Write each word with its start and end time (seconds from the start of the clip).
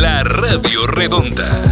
La 0.00 0.22
Radio 0.22 0.86
Redonda. 0.86 1.69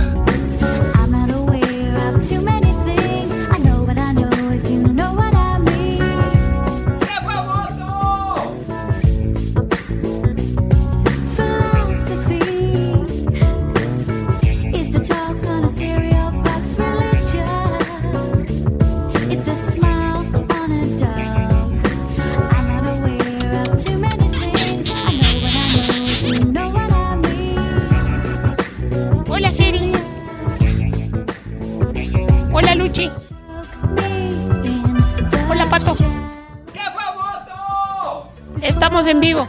Estamos 38.88 39.06
en 39.06 39.20
vivo. 39.20 39.46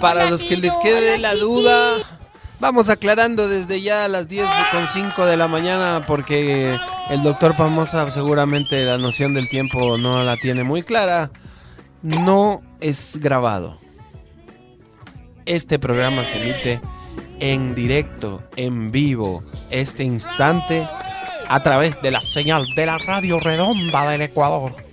Para 0.00 0.30
los 0.30 0.44
que 0.44 0.56
les 0.56 0.78
quede 0.78 1.18
la 1.18 1.34
duda, 1.34 1.96
vamos 2.60 2.88
aclarando 2.88 3.48
desde 3.48 3.80
ya 3.80 4.04
a 4.04 4.08
las 4.08 4.28
10 4.28 4.46
con 4.70 4.86
5 4.86 5.26
de 5.26 5.36
la 5.36 5.48
mañana 5.48 6.02
porque 6.06 6.78
el 7.10 7.22
doctor 7.24 7.56
Pamosa 7.56 8.08
seguramente 8.12 8.84
la 8.84 8.96
noción 8.96 9.34
del 9.34 9.48
tiempo 9.48 9.98
no 9.98 10.22
la 10.22 10.36
tiene 10.36 10.62
muy 10.62 10.82
clara. 10.82 11.32
No 12.02 12.62
es 12.78 13.18
grabado. 13.18 13.76
Este 15.46 15.80
programa 15.80 16.22
se 16.22 16.40
emite 16.40 16.80
en 17.40 17.74
directo, 17.74 18.44
en 18.54 18.92
vivo, 18.92 19.42
este 19.70 20.04
instante, 20.04 20.86
a 21.48 21.60
través 21.64 22.00
de 22.02 22.12
la 22.12 22.22
señal 22.22 22.68
de 22.76 22.86
la 22.86 22.98
Radio 22.98 23.40
Redonda 23.40 24.08
del 24.10 24.22
Ecuador. 24.22 24.85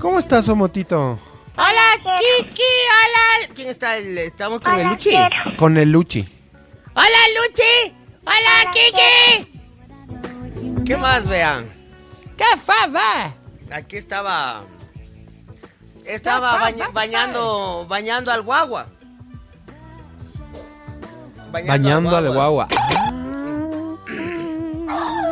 ¿Cómo 0.00 0.18
estás, 0.18 0.48
Omotito? 0.48 1.16
Hola, 1.56 2.18
Kiki. 2.18 2.62
Hola. 2.62 3.48
¿Quién 3.54 3.68
está? 3.68 3.96
El- 3.98 4.18
estamos 4.18 4.58
con 4.60 4.76
el 4.78 4.88
Luchi. 4.88 5.10
Con 5.56 5.76
el 5.76 5.92
Luchi. 5.92 6.26
Hola, 6.94 7.18
Luchi. 7.36 7.94
Hola, 8.24 8.72
Kiki. 8.72 9.60
¿Qué 10.84 10.96
más, 10.96 11.28
vean? 11.28 11.70
¿Qué 12.36 12.44
pasa? 12.66 13.32
Aquí 13.70 13.96
estaba. 13.96 14.64
Estaba 16.04 16.58
bañando, 16.92 17.86
bañando 17.88 18.32
al 18.32 18.42
guagua. 18.42 18.88
Bañando 21.52 22.16
al 22.16 22.32
guagua. 22.32 22.66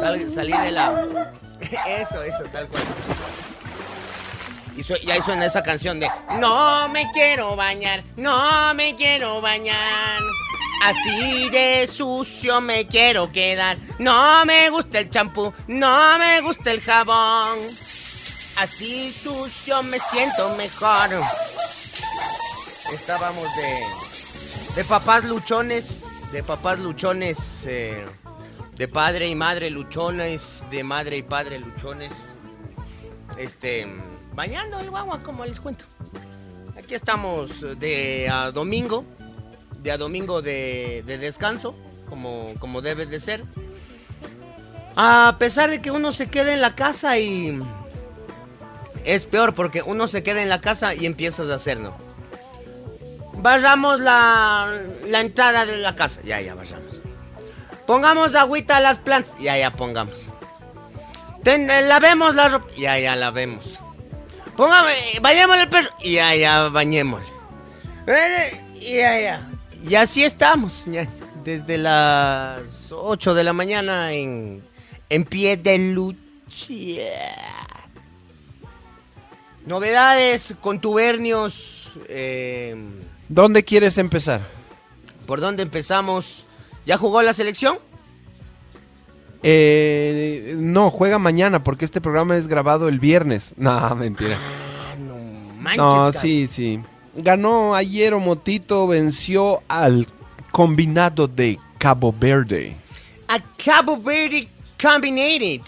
Sal- 0.00 0.30
salí 0.30 0.52
de 0.52 0.70
la. 0.70 1.32
Eso, 1.88 2.22
eso, 2.22 2.44
tal 2.52 2.68
cual. 2.68 2.82
Y, 4.76 4.82
su- 4.82 4.96
y 5.02 5.10
ahí 5.10 5.20
suena 5.22 5.44
esa 5.46 5.62
canción 5.62 5.98
de 5.98 6.08
No 6.38 6.88
me 6.88 7.10
quiero 7.12 7.56
bañar, 7.56 8.04
no 8.16 8.72
me 8.74 8.94
quiero 8.94 9.40
bañar. 9.40 10.20
Así 10.84 11.50
de 11.50 11.88
sucio 11.88 12.60
me 12.60 12.86
quiero 12.86 13.32
quedar. 13.32 13.76
No 13.98 14.44
me 14.44 14.70
gusta 14.70 14.98
el 15.00 15.10
champú, 15.10 15.52
no 15.66 16.18
me 16.18 16.40
gusta 16.42 16.70
el 16.70 16.80
jabón. 16.80 17.58
Así 18.56 19.12
sucio 19.12 19.82
me 19.82 19.98
siento 19.98 20.54
mejor. 20.56 21.10
Estábamos 22.92 23.44
de. 23.56 24.76
de 24.76 24.84
papás 24.84 25.24
luchones. 25.24 26.02
De 26.32 26.42
papás 26.44 26.78
luchones. 26.78 27.64
eh, 27.66 28.06
de 28.78 28.86
padre 28.86 29.26
y 29.26 29.34
madre 29.34 29.70
luchones, 29.70 30.64
de 30.70 30.84
madre 30.84 31.16
y 31.16 31.22
padre 31.22 31.58
luchones. 31.58 32.12
Este, 33.36 33.86
bañando 34.34 34.78
el 34.78 34.88
guagua, 34.88 35.20
como 35.22 35.44
les 35.44 35.58
cuento. 35.58 35.84
Aquí 36.78 36.94
estamos 36.94 37.60
de 37.78 38.28
a 38.30 38.52
domingo, 38.52 39.04
de 39.82 39.90
a 39.90 39.98
domingo 39.98 40.42
de, 40.42 41.02
de 41.06 41.18
descanso, 41.18 41.74
como, 42.08 42.54
como 42.60 42.80
debe 42.80 43.04
de 43.06 43.18
ser. 43.18 43.44
A 44.94 45.36
pesar 45.38 45.70
de 45.70 45.82
que 45.82 45.90
uno 45.90 46.12
se 46.12 46.28
quede 46.28 46.54
en 46.54 46.60
la 46.60 46.74
casa 46.74 47.18
y... 47.18 47.60
Es 49.04 49.26
peor 49.26 49.54
porque 49.54 49.82
uno 49.82 50.06
se 50.06 50.22
queda 50.22 50.42
en 50.42 50.48
la 50.48 50.60
casa 50.60 50.94
y 50.94 51.06
empiezas 51.06 51.50
a 51.50 51.54
hacerlo. 51.54 51.96
Barramos 53.34 54.00
la, 54.00 54.82
la 55.06 55.20
entrada 55.20 55.66
de 55.66 55.78
la 55.78 55.94
casa. 55.94 56.20
Ya, 56.24 56.40
ya, 56.40 56.54
barramos. 56.54 56.87
Pongamos 57.88 58.34
agüita 58.34 58.76
a 58.76 58.80
las 58.80 58.98
plantas. 58.98 59.34
Ya, 59.40 59.56
ya, 59.56 59.70
pongamos. 59.72 60.14
Ten- 61.42 61.70
eh, 61.70 61.80
lavemos 61.88 62.34
la 62.34 62.48
ropa. 62.48 62.68
Ya, 62.76 62.98
ya, 62.98 63.16
lavemos. 63.16 63.80
Pongamos, 64.58 64.90
eh, 64.90 65.20
bañémosle 65.22 65.62
el 65.62 65.68
perro. 65.70 65.88
Ya, 66.04 66.34
ya, 66.34 66.68
bañémosle. 66.68 67.26
Eh, 68.06 68.62
Ya, 68.78 69.18
ya. 69.18 69.48
Y 69.88 69.94
así 69.94 70.22
estamos. 70.22 70.84
ya, 70.84 71.08
desde 71.44 71.78
las 71.78 72.60
8 72.90 73.32
de 73.32 73.42
la 73.42 73.54
mañana 73.54 74.12
en, 74.12 74.62
en 75.08 75.24
pie 75.24 75.56
de 75.56 75.78
lucha. 75.78 76.18
Novedades, 79.64 80.54
contubernios. 80.60 81.90
eh, 82.08 82.76
¿Dónde 83.30 83.64
quieres 83.64 83.96
empezar? 83.96 84.42
¿Por 85.26 85.40
dónde 85.40 85.62
empezamos? 85.62 86.44
¿Ya 86.88 86.96
jugó 86.96 87.20
la 87.20 87.34
selección? 87.34 87.78
Eh, 89.42 90.54
no, 90.56 90.90
juega 90.90 91.18
mañana 91.18 91.62
porque 91.62 91.84
este 91.84 92.00
programa 92.00 92.34
es 92.38 92.48
grabado 92.48 92.88
el 92.88 92.98
viernes. 92.98 93.54
No, 93.58 93.94
mentira. 93.94 94.38
Ah, 94.38 94.96
no 94.96 95.16
manches. 95.60 95.76
No, 95.76 95.92
cabrón. 95.92 96.12
sí, 96.14 96.46
sí. 96.46 96.80
Ganó 97.14 97.74
ayer 97.74 98.14
Omotito, 98.14 98.86
venció 98.86 99.62
al 99.68 100.06
combinado 100.50 101.28
de 101.28 101.58
Cabo 101.76 102.14
Verde. 102.18 102.74
A 103.28 103.38
Cabo 103.62 103.98
Verde 103.98 104.48
Combinated. 104.80 105.60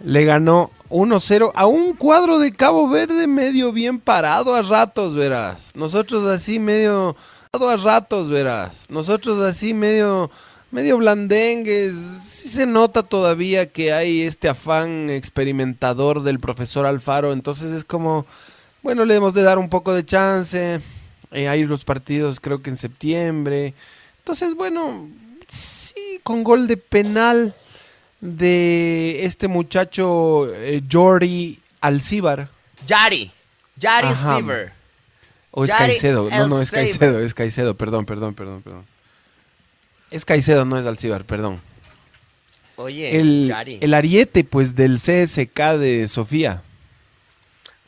Le 0.00 0.24
ganó 0.26 0.70
1-0 0.90 1.52
a 1.54 1.66
un 1.66 1.94
cuadro 1.94 2.38
de 2.38 2.52
Cabo 2.52 2.86
Verde 2.90 3.26
medio 3.26 3.72
bien 3.72 3.98
parado 3.98 4.54
a 4.54 4.60
ratos, 4.60 5.14
verás. 5.16 5.74
Nosotros 5.74 6.26
así 6.26 6.58
medio 6.58 7.16
a 7.62 7.76
ratos, 7.76 8.30
verás. 8.30 8.90
Nosotros 8.90 9.38
así 9.40 9.74
medio 9.74 10.30
medio 10.70 10.98
blandengues. 10.98 11.94
Sí 11.94 12.48
se 12.48 12.66
nota 12.66 13.02
todavía 13.02 13.70
que 13.70 13.92
hay 13.92 14.22
este 14.22 14.48
afán 14.48 15.08
experimentador 15.08 16.22
del 16.22 16.40
profesor 16.40 16.84
Alfaro, 16.86 17.32
entonces 17.32 17.72
es 17.72 17.84
como 17.84 18.26
bueno, 18.84 19.06
le 19.06 19.14
hemos 19.14 19.32
de 19.32 19.42
dar 19.42 19.58
un 19.58 19.70
poco 19.70 19.94
de 19.94 20.04
chance. 20.04 20.78
Eh, 21.30 21.48
hay 21.48 21.64
los 21.64 21.84
partidos 21.84 22.38
creo 22.38 22.60
que 22.60 22.68
en 22.68 22.76
septiembre. 22.76 23.72
Entonces, 24.18 24.54
bueno, 24.54 25.08
sí, 25.48 26.20
con 26.22 26.44
gol 26.44 26.66
de 26.66 26.76
penal 26.76 27.54
de 28.20 29.24
este 29.24 29.48
muchacho 29.48 30.52
eh, 30.54 30.82
Jordi 30.90 31.58
Alcíbar. 31.80 32.50
Yari. 32.86 33.32
Yari. 33.76 34.08
O 35.56 35.64
es 35.64 35.70
Yari 35.70 35.92
Caicedo. 35.92 36.28
No, 36.30 36.48
no, 36.48 36.60
es. 36.60 36.72
Caicedo, 36.72 37.20
es 37.20 37.32
Caicedo. 37.32 37.76
Perdón, 37.76 38.06
perdón, 38.06 38.34
perdón, 38.34 38.62
perdón. 38.62 38.84
Es 40.10 40.24
Caicedo, 40.24 40.64
no 40.64 40.76
es 40.78 40.84
Alcíbar, 40.84 41.24
perdón. 41.24 41.60
Oye, 42.74 43.20
El, 43.20 43.46
Yari. 43.46 43.78
el 43.80 43.94
ariete, 43.94 44.42
pues, 44.42 44.74
del 44.74 44.98
CSK 44.98 45.78
de 45.78 46.08
Sofía. 46.08 46.64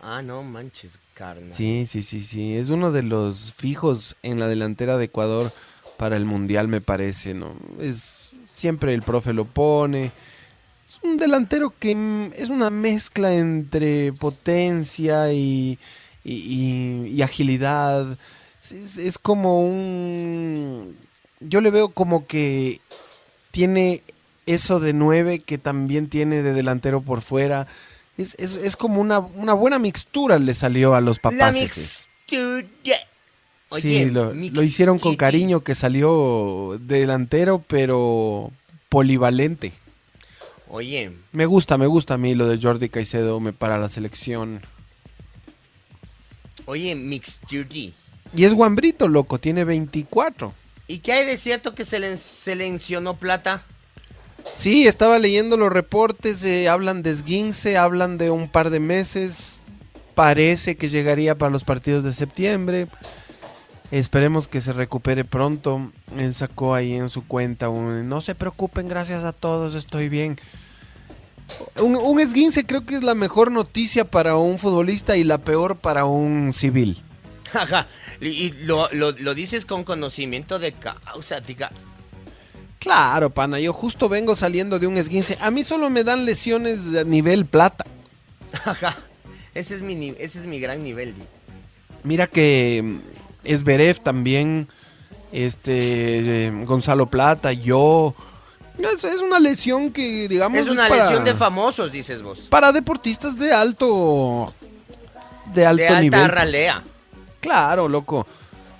Ah, 0.01 0.23
no 0.23 0.45
manches. 0.45 0.93
carnal. 1.13 1.53
Sí, 1.53 1.87
sí, 1.87 2.05
sí, 2.05 2.23
sí. 2.23 2.55
Es 2.55 2.71
uno 2.71 2.93
de 2.93 3.03
los 3.03 3.53
fijos 3.55 4.15
en 4.23 4.39
la 4.39 4.47
delantera 4.47 4.97
de 4.97 5.07
Ecuador 5.07 5.53
para 5.97 6.17
el 6.17 6.25
Mundial, 6.25 6.69
me 6.69 6.81
parece, 6.81 7.35
¿no? 7.35 7.57
Es 7.81 8.31
siempre 8.55 8.95
el 8.95 9.03
profe 9.03 9.33
lo 9.33 9.45
pone. 9.45 10.13
Es 10.87 11.01
un 11.03 11.17
delantero 11.17 11.75
que 11.77 11.97
mm, 11.97 12.33
es 12.37 12.49
una 12.49 12.71
mezcla 12.71 13.35
entre 13.35 14.13
potencia 14.13 15.33
y, 15.33 15.81
y- 16.27 16.35
y- 17.07 17.13
y 17.15 17.23
agilidad. 17.23 18.19
Es, 18.61 18.99
como 19.19 19.61
un... 19.63 20.97
Yo 21.41 21.61
le 21.61 21.71
veo 21.71 21.91
como 21.91 22.27
que 22.27 22.81
tiene 23.53 24.03
eso 24.47 24.81
de 24.81 24.93
nueve 24.93 25.39
que 25.39 25.57
también 25.59 26.09
tiene 26.09 26.43
de 26.43 26.53
delantero 26.53 27.01
por 27.01 27.23
fuera. 27.23 27.67
Es, 28.19 28.35
es- 28.39 28.57
es 28.57 28.77
como 28.77 29.01
una, 29.01 29.21
una 29.21 29.53
buena 29.55 29.79
mixtura 29.79 30.39
le 30.39 30.55
salió 30.55 30.95
a 30.95 31.01
los 31.01 31.19
La 31.19 31.23
papás. 31.23 31.55
Sí, 33.83 34.05
lo, 34.11 34.33
lo 34.35 34.63
hicieron 34.63 34.99
con 34.99 35.17
cariño 35.17 35.61
que 35.61 35.75
salió 35.75 36.79
delantero, 36.81 37.63
pero 37.67 38.51
polivalente. 38.89 39.73
Oye, 40.69 41.13
Me 41.33 41.47
gusta, 41.47 41.77
me 41.79 41.87
gusta 41.87 42.15
a 42.15 42.19
mí 42.19 42.35
lo 42.35 42.49
de 42.49 42.59
Jordi 42.61 42.89
Caicedo 42.89 43.39
me 43.41 43.53
para 43.53 43.79
la 43.79 43.89
selección. 43.89 44.61
Oye, 46.67 46.95
mixtura. 46.95 47.69
Y 48.35 48.45
es 48.45 48.55
guambrito, 48.55 49.09
loco, 49.09 49.39
tiene 49.39 49.65
24. 49.65 50.53
¿Y 50.89 50.99
qué 50.99 51.13
hay 51.13 51.27
de 51.27 51.37
cierto 51.37 51.75
que 51.75 51.85
se 51.85 51.99
le 51.99 52.17
seleccionó 52.17 53.17
plata? 53.17 53.65
Sí, 54.55 54.87
estaba 54.87 55.19
leyendo 55.19 55.57
los 55.57 55.73
reportes, 55.73 56.45
eh, 56.45 56.69
hablan 56.69 57.03
de 57.03 57.11
esguince, 57.11 57.77
hablan 57.77 58.19
de 58.19 58.31
un 58.31 58.49
par 58.49 58.71
de 58.71 58.81
meses. 58.81 59.61
Parece 60.15 60.77
que 60.77 60.89
llegaría 60.89 61.35
para 61.35 61.51
los 61.51 61.65
partidos 61.65 62.05
de 62.05 62.13
septiembre. 62.13 62.87
Esperemos 63.91 64.49
que 64.49 64.61
se 64.61 64.73
recupere 64.73 65.25
pronto. 65.25 65.91
Él 66.17 66.35
sacó 66.35 66.75
ahí 66.75 66.95
en 66.95 67.09
su 67.09 67.27
cuenta 67.27 67.69
un 67.69 68.09
no 68.09 68.21
se 68.21 68.35
preocupen, 68.35 68.89
gracias 68.89 69.25
a 69.25 69.33
todos, 69.33 69.75
estoy 69.75 70.09
bien. 70.09 70.37
Un, 71.81 71.97
un 71.97 72.21
esguince 72.21 72.67
creo 72.67 72.85
que 72.85 72.97
es 72.97 73.03
la 73.03 73.15
mejor 73.15 73.53
noticia 73.53 74.05
para 74.05 74.37
un 74.37 74.59
futbolista 74.59 75.17
y 75.17 75.25
la 75.25 75.39
peor 75.39 75.77
para 75.77 76.05
un 76.05 76.53
civil. 76.53 77.03
Ajá. 77.53 77.87
Y 78.21 78.51
lo, 78.51 78.89
lo, 78.93 79.13
lo 79.13 79.35
dices 79.35 79.67
con 79.67 79.85
conocimiento 79.85 80.59
de 80.59 80.73
causa, 80.73 81.41
tica. 81.41 81.71
Claro, 82.79 83.31
pana, 83.31 83.59
yo 83.59 83.73
justo 83.73 84.09
vengo 84.09 84.37
saliendo 84.37 84.79
de 84.79 84.87
un 84.87 84.97
esguince. 84.97 85.37
A 85.41 85.51
mí 85.51 85.65
solo 85.65 85.91
me 85.91 86.05
dan 86.05 86.25
lesiones 86.25 86.93
de 86.93 87.05
nivel 87.05 87.47
plata. 87.47 87.85
Ajá. 88.65 88.97
Ese 89.55 89.75
es 89.75 89.83
mi, 89.83 90.15
ese 90.19 90.39
es 90.39 90.47
mi 90.47 90.61
gran 90.61 90.83
nivel. 90.83 91.15
Mira 92.05 92.27
que 92.27 92.83
mm, 92.85 92.99
Esberev 93.45 93.99
también, 94.01 94.69
este, 95.33 96.47
eh, 96.47 96.65
Gonzalo 96.65 97.07
Plata, 97.07 97.53
yo. 97.53 98.15
Es, 98.79 99.05
es 99.05 99.21
una 99.21 99.39
lesión 99.39 99.91
que, 99.91 100.29
digamos, 100.29 100.59
Es 100.61 100.69
una 100.69 100.89
lesión 100.89 101.25
de 101.25 101.35
famosos, 101.35 101.91
dices 101.91 102.23
vos. 102.23 102.41
para 102.51 102.73
deportistas 102.73 103.39
de 103.39 103.53
alto. 103.53 104.53
De 105.53 105.65
alto 105.65 105.83
de 105.83 105.89
alta 105.89 106.01
nivel. 106.01 106.21
pues. 106.21 106.31
ralea. 106.33 106.83
Claro, 107.41 107.89
loco. 107.89 108.27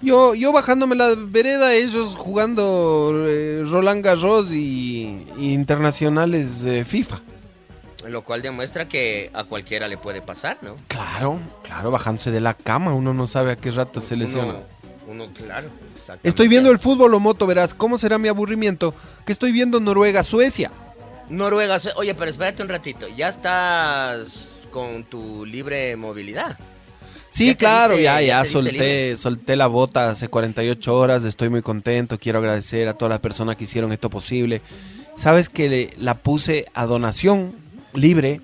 Yo, 0.03 0.35
yo 0.35 0.53
bajándome 0.53 0.95
la 0.95 1.15
vereda, 1.17 1.73
ellos 1.75 2.15
jugando 2.17 3.13
eh, 3.27 3.63
Roland 3.65 4.05
Garros 4.05 4.53
y, 4.53 5.27
y 5.39 5.53
internacionales 5.55 6.65
eh, 6.65 6.85
FIFA. 6.85 7.21
Lo 8.07 8.23
cual 8.23 8.43
demuestra 8.43 8.87
que 8.87 9.31
a 9.33 9.45
cualquiera 9.45 9.89
le 9.89 9.97
puede 9.97 10.23
pasar, 10.23 10.59
¿no? 10.63 10.77
Claro, 10.87 11.41
claro, 11.65 11.91
bajándose 11.91 12.31
de 12.31 12.41
la 12.41 12.55
cama, 12.55 12.93
uno 12.93 13.15
no 13.15 13.27
sabe 13.27 13.53
a 13.53 13.57
qué 13.57 13.71
rato 13.73 14.01
se 14.01 14.15
lesiona. 14.17 14.51
Uno, 14.51 14.61
uno, 15.09 15.27
claro. 15.33 15.69
Estoy 16.23 16.49
viendo 16.49 16.71
el 16.71 16.79
fútbol 16.79 17.15
o 17.15 17.21
moto, 17.21 17.47
verás, 17.47 17.75
¿cómo 17.75 17.99
será 17.99 18.19
mi 18.19 18.29
aburrimiento? 18.29 18.95
Que 19.25 19.33
estoy 19.33 19.53
viendo 19.53 19.79
Noruega, 19.81 20.23
Suecia. 20.23 20.71
Noruega. 21.29 21.79
su- 21.79 21.91
Oye, 21.97 22.15
pero 22.15 22.31
espérate 22.31 22.63
un 22.63 22.69
ratito. 22.69 23.07
Ya 23.17 23.29
estás 23.29 24.49
con 24.71 25.05
tu 25.05 25.45
libre 25.47 25.97
movilidad. 25.97 26.59
Sí, 27.31 27.47
¿Ya 27.49 27.53
te 27.53 27.57
claro, 27.59 27.95
diste- 27.95 28.03
ya, 28.05 28.21
ya 28.23 28.45
solté, 28.45 29.17
solté 29.17 29.57
la 29.57 29.67
bota 29.67 30.09
hace 30.11 30.29
48 30.29 30.97
horas, 30.97 31.25
estoy 31.25 31.49
muy 31.51 31.61
contento, 31.63 32.19
quiero 32.19 32.39
agradecer 32.39 32.89
a 32.89 32.95
todas 32.95 33.11
las 33.11 33.21
personas 33.21 33.57
que 33.57 33.65
hicieron 33.65 33.93
esto 33.93 34.09
posible. 34.09 34.63
Sabes 35.17 35.49
que 35.49 35.69
le- 35.69 35.91
la 35.99 36.15
puse 36.15 36.67
a 36.75 36.87
donación 36.87 37.53
libre. 37.95 38.41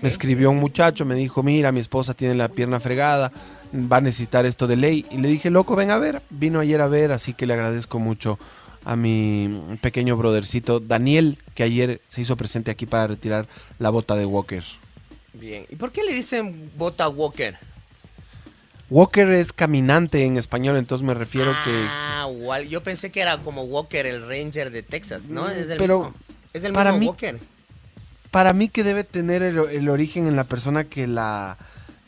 Me 0.00 0.08
escribió 0.08 0.50
un 0.50 0.58
muchacho, 0.58 1.04
me 1.04 1.14
dijo, 1.14 1.42
mira, 1.42 1.72
mi 1.72 1.80
esposa 1.80 2.14
tiene 2.14 2.34
la 2.34 2.48
pierna 2.48 2.78
fregada, 2.80 3.32
va 3.76 3.98
a 3.98 4.00
necesitar 4.00 4.46
esto 4.46 4.66
de 4.66 4.76
ley. 4.76 5.04
Y 5.10 5.18
le 5.18 5.28
dije, 5.28 5.50
loco, 5.50 5.76
ven 5.76 5.90
a 5.90 5.98
ver. 5.98 6.22
Vino 6.30 6.60
ayer 6.60 6.80
a 6.80 6.86
ver, 6.88 7.12
así 7.12 7.34
que 7.34 7.46
le 7.46 7.54
agradezco 7.54 7.98
mucho 7.98 8.38
a 8.84 8.94
mi 8.96 9.62
pequeño 9.80 10.16
brodercito 10.16 10.78
Daniel, 10.80 11.38
que 11.54 11.62
ayer 11.64 12.00
se 12.08 12.20
hizo 12.20 12.36
presente 12.36 12.70
aquí 12.70 12.86
para 12.86 13.06
retirar 13.08 13.48
la 13.78 13.90
bota 13.90 14.14
de 14.14 14.26
Walker. 14.26 14.62
Bien. 15.34 15.66
¿Y 15.68 15.76
por 15.76 15.90
qué 15.92 16.02
le 16.04 16.14
dicen 16.14 16.70
Bota 16.76 17.08
Walker? 17.08 17.56
Walker 18.88 19.28
es 19.30 19.52
caminante 19.52 20.24
en 20.24 20.36
español, 20.36 20.76
entonces 20.76 21.04
me 21.04 21.14
refiero 21.14 21.52
que... 21.64 21.86
Ah, 21.88 22.28
igual. 22.30 22.68
Yo 22.68 22.82
pensé 22.82 23.10
que 23.10 23.20
era 23.20 23.38
como 23.38 23.64
Walker, 23.64 24.06
el 24.06 24.26
Ranger 24.28 24.70
de 24.70 24.82
Texas, 24.84 25.28
¿no? 25.28 25.46
Mm, 25.46 25.50
Es 25.50 25.70
el 25.70 25.78
pero 25.78 25.98
mismo. 26.04 26.14
Es 26.52 26.64
el 26.64 26.72
para 26.72 26.90
mismo 26.92 27.00
mí- 27.00 27.06
Walker. 27.08 27.40
Para 28.30 28.52
mí 28.52 28.68
que 28.68 28.84
debe 28.84 29.02
tener 29.02 29.42
el, 29.42 29.58
el 29.58 29.88
origen 29.88 30.28
en 30.28 30.36
la 30.36 30.44
persona 30.44 30.84
que 30.84 31.06
la, 31.08 31.58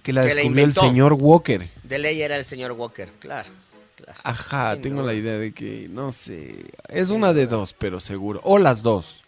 que 0.08 0.12
la 0.14 0.22
Que 0.22 0.28
la 0.28 0.34
descubrió 0.36 0.64
el 0.64 0.72
señor 0.72 1.12
Walker. 1.12 1.68
De 1.82 1.98
ley 1.98 2.22
era 2.22 2.38
el 2.38 2.44
señor 2.46 2.72
Walker, 2.72 3.10
claro. 3.18 3.50
claro. 3.94 4.18
Ajá, 4.24 4.78
tengo 4.80 5.02
la 5.02 5.12
idea 5.12 5.36
de 5.36 5.52
que, 5.52 5.86
no 5.90 6.12
sé, 6.12 6.64
es 6.88 7.10
una 7.10 7.34
de 7.34 7.46
dos, 7.46 7.74
pero 7.74 8.00
seguro. 8.00 8.40
O 8.42 8.56
las 8.56 8.82
dos. 8.82 9.22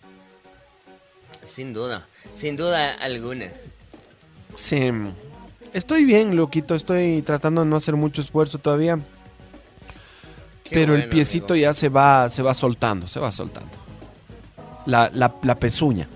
Sin 1.45 1.75
duda. 1.75 2.07
Sin 2.35 2.57
duda 2.57 2.95
alguna. 2.95 3.49
Sí. 4.55 4.91
Estoy 5.75 6.05
bien, 6.05 6.35
loquito, 6.35 6.75
estoy 6.75 7.21
tratando 7.21 7.61
de 7.61 7.67
no 7.67 7.77
hacer 7.77 7.97
mucho 7.97 8.23
esfuerzo 8.23 8.57
todavía. 8.57 8.99
Qué 10.65 10.71
pero 10.77 10.95
el 10.95 11.11
piecito 11.11 11.53
amigo. 11.53 11.67
ya 11.67 11.75
se 11.75 11.91
va, 11.91 12.31
se 12.31 12.41
va 12.41 12.55
soltando, 12.55 13.07
se 13.07 13.21
va 13.21 13.31
soltando. 13.31 13.77
La, 14.87 15.11
la, 15.13 15.35
la 15.43 15.57
pezuña. 15.57 16.09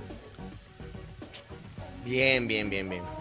Bien, 2.06 2.48
bien, 2.48 2.70
bien, 2.70 2.88
bien. 2.88 3.13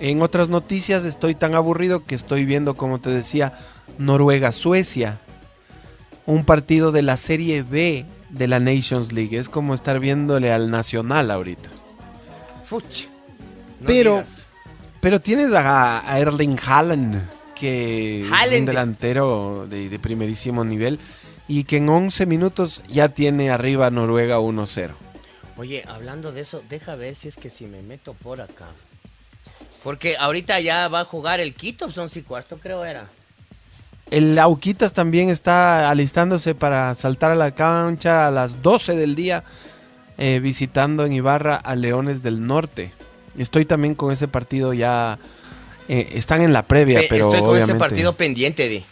En 0.00 0.22
otras 0.22 0.48
noticias 0.48 1.04
estoy 1.04 1.34
tan 1.34 1.54
aburrido 1.54 2.04
que 2.04 2.14
estoy 2.14 2.44
viendo, 2.44 2.74
como 2.74 3.00
te 3.00 3.10
decía, 3.10 3.52
Noruega-Suecia. 3.98 5.18
Un 6.26 6.44
partido 6.44 6.92
de 6.92 7.02
la 7.02 7.16
Serie 7.16 7.62
B 7.62 8.04
de 8.30 8.48
la 8.48 8.60
Nations 8.60 9.12
League. 9.12 9.36
Es 9.36 9.48
como 9.48 9.74
estar 9.74 9.98
viéndole 9.98 10.52
al 10.52 10.70
Nacional 10.70 11.30
ahorita. 11.30 11.68
Fuch. 12.68 13.06
No 13.80 13.86
Pero- 13.86 14.12
digas. 14.16 14.44
Pero 15.00 15.20
tienes 15.20 15.52
a, 15.52 16.12
a 16.12 16.18
Erling 16.18 16.56
Haaland, 16.66 17.22
que 17.54 18.22
es 18.26 18.58
un 18.60 18.66
delantero 18.66 19.64
de, 19.70 19.88
de 19.88 19.98
primerísimo 20.00 20.64
nivel 20.64 20.98
y 21.46 21.62
que 21.64 21.76
en 21.76 21.88
11 21.88 22.26
minutos 22.26 22.82
ya 22.88 23.08
tiene 23.08 23.50
arriba 23.50 23.90
Noruega 23.90 24.40
1-0. 24.40 24.90
Oye, 25.56 25.84
hablando 25.86 26.32
de 26.32 26.40
eso, 26.40 26.64
deja 26.68 26.96
ver 26.96 27.14
si 27.14 27.28
es 27.28 27.36
que 27.36 27.48
si 27.48 27.66
me 27.66 27.80
meto 27.80 28.12
por 28.14 28.40
acá. 28.40 28.66
Porque 29.82 30.16
ahorita 30.18 30.60
ya 30.60 30.88
va 30.88 31.00
a 31.00 31.04
jugar 31.04 31.40
el 31.40 31.54
Quito, 31.54 31.90
son 31.90 32.08
y 32.14 32.20
cuarto 32.22 32.58
creo 32.58 32.84
era. 32.84 33.06
El 34.10 34.38
Auquitas 34.38 34.92
también 34.92 35.28
está 35.28 35.90
alistándose 35.90 36.54
para 36.54 36.94
saltar 36.94 37.30
a 37.30 37.34
la 37.34 37.50
cancha 37.52 38.26
a 38.26 38.30
las 38.30 38.62
12 38.62 38.96
del 38.96 39.14
día, 39.14 39.44
eh, 40.16 40.40
visitando 40.42 41.04
en 41.04 41.12
Ibarra 41.12 41.56
a 41.56 41.74
Leones 41.76 42.22
del 42.22 42.46
Norte. 42.46 42.92
Estoy 43.36 43.66
también 43.66 43.94
con 43.94 44.10
ese 44.12 44.26
partido 44.26 44.72
ya. 44.72 45.18
eh, 45.88 46.10
están 46.14 46.42
en 46.42 46.52
la 46.52 46.62
previa, 46.64 47.00
Pe- 47.00 47.06
pero 47.08 47.26
Estoy 47.26 47.40
con 47.40 47.50
obviamente. 47.50 47.72
ese 47.72 47.78
partido 47.78 48.14
pendiente 48.16 48.68
de. 48.68 48.82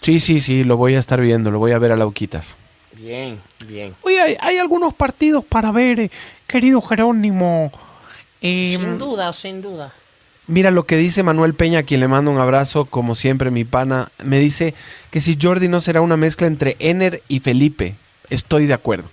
Sí, 0.00 0.18
sí, 0.18 0.40
sí, 0.40 0.64
lo 0.64 0.76
voy 0.76 0.94
a 0.94 0.98
estar 0.98 1.20
viendo, 1.20 1.50
lo 1.50 1.58
voy 1.58 1.72
a 1.72 1.78
ver 1.78 1.92
a 1.92 1.96
Lauquitas. 1.96 2.56
Bien, 2.94 3.40
bien. 3.66 3.94
Oye, 4.02 4.20
hay, 4.20 4.36
hay 4.40 4.58
algunos 4.58 4.94
partidos 4.94 5.44
para 5.44 5.70
ver, 5.72 6.00
eh, 6.00 6.10
querido 6.46 6.80
Jerónimo. 6.80 7.70
Eh, 8.40 8.76
Sin 8.78 8.98
duda, 8.98 9.32
sin 9.32 9.60
duda. 9.62 9.92
Mira 10.48 10.70
lo 10.70 10.84
que 10.84 10.96
dice 10.96 11.22
Manuel 11.22 11.54
Peña, 11.54 11.80
a 11.80 11.82
quien 11.84 12.00
le 12.00 12.08
mando 12.08 12.30
un 12.30 12.38
abrazo, 12.38 12.84
como 12.84 13.14
siempre, 13.14 13.50
mi 13.50 13.64
pana. 13.64 14.10
Me 14.22 14.38
dice 14.38 14.74
que 15.10 15.20
si 15.20 15.38
Jordi 15.40 15.68
no 15.68 15.80
será 15.80 16.00
una 16.00 16.16
mezcla 16.16 16.46
entre 16.46 16.76
Ener 16.80 17.22
y 17.28 17.40
Felipe. 17.40 17.96
Estoy 18.28 18.66
de 18.66 18.74
acuerdo. 18.74 19.08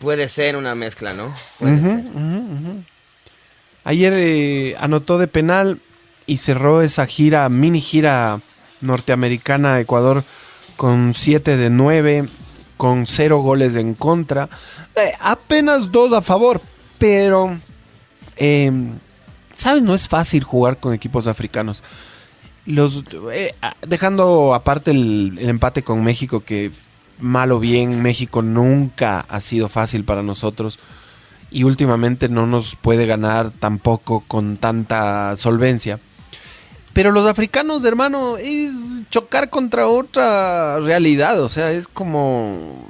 Puede 0.00 0.28
ser 0.28 0.56
una 0.56 0.74
mezcla, 0.74 1.12
¿no? 1.12 1.32
Puede 1.58 1.80
ser. 1.80 2.04
Ayer 3.84 4.12
eh, 4.16 4.76
anotó 4.80 5.18
de 5.18 5.28
penal 5.28 5.80
y 6.26 6.38
cerró 6.38 6.82
esa 6.82 7.06
gira, 7.06 7.48
mini 7.48 7.80
gira 7.80 8.40
norteamericana 8.80 9.74
a 9.74 9.80
Ecuador 9.80 10.24
con 10.76 11.14
7 11.14 11.56
de 11.56 11.70
9, 11.70 12.24
con 12.76 13.06
0 13.06 13.38
goles 13.38 13.76
en 13.76 13.94
contra. 13.94 14.48
Eh, 14.96 15.12
apenas 15.20 15.92
dos 15.92 16.12
a 16.12 16.20
favor, 16.20 16.60
pero 16.98 17.58
eh, 18.36 18.70
¿Sabes? 19.54 19.84
No 19.84 19.94
es 19.94 20.08
fácil 20.08 20.44
jugar 20.44 20.78
con 20.78 20.94
equipos 20.94 21.26
africanos. 21.26 21.82
Los, 22.64 23.04
eh, 23.32 23.54
dejando 23.86 24.54
aparte 24.54 24.92
el, 24.92 25.38
empate 25.40 25.82
con 25.82 26.02
México, 26.04 26.40
que 26.40 26.70
mal 27.18 27.52
o 27.52 27.60
bien 27.60 28.02
México 28.02 28.42
nunca 28.42 29.20
ha 29.20 29.40
sido 29.40 29.68
fácil 29.68 30.04
para 30.04 30.22
nosotros 30.22 30.78
y 31.50 31.64
últimamente 31.64 32.28
no 32.28 32.46
nos 32.46 32.76
puede 32.76 33.06
ganar 33.06 33.50
tampoco 33.50 34.24
con 34.26 34.56
tanta 34.56 35.36
solvencia. 35.36 36.00
Pero 36.92 37.10
los 37.10 37.26
africanos, 37.26 37.84
hermano, 37.84 38.36
es 38.36 39.02
chocar 39.10 39.50
contra 39.50 39.86
otra 39.86 40.78
realidad, 40.80 41.40
o 41.42 41.48
sea, 41.48 41.72
es 41.72 41.88
como, 41.88 42.86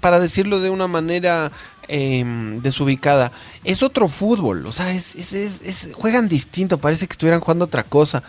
para 0.00 0.20
decirlo 0.20 0.60
de 0.60 0.70
una 0.70 0.86
manera 0.86 1.52
em, 1.94 2.60
desubicada, 2.62 3.32
es 3.64 3.82
otro 3.82 4.08
fútbol, 4.08 4.64
o 4.66 4.72
sea, 4.72 4.92
es, 4.92 5.14
es- 5.14 5.32
es- 5.34 5.60
es- 5.62 5.90
juegan 5.94 6.26
distinto, 6.28 6.78
parece 6.78 7.06
que 7.06 7.12
estuvieran 7.12 7.40
jugando 7.40 7.66
otra 7.66 7.84
cosa. 7.84 8.22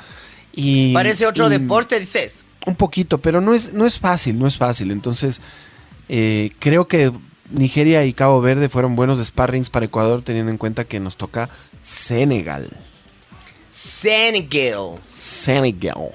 Y, 0.54 0.94
Parece 0.94 1.26
otro 1.26 1.48
y- 1.48 1.50
deporte, 1.50 2.00
dices. 2.00 2.44
un 2.66 2.76
poquito, 2.76 3.18
pero 3.20 3.40
no 3.42 3.54
es, 3.54 3.72
no 3.74 3.86
es 3.86 3.98
fácil, 4.00 4.38
no 4.38 4.48
es 4.48 4.58
fácil. 4.58 4.92
Entonces, 4.92 5.40
eh, 6.10 6.52
creo 6.60 6.88
que 6.88 7.12
Nigeria 7.52 8.04
y 8.06 8.14
Cabo 8.14 8.42
Verde 8.42 8.68
fueron 8.70 8.96
buenos 8.96 9.24
sparrings 9.26 9.70
para 9.70 9.86
Ecuador, 9.86 10.22
teniendo 10.24 10.52
en 10.52 10.58
cuenta 10.58 10.84
que 10.84 11.00
nos 11.00 11.16
toca 11.18 11.50
Senegal. 11.82 12.70
Senegal. 13.70 15.00
Senegal. 15.06 15.94
Oh. 15.98 16.12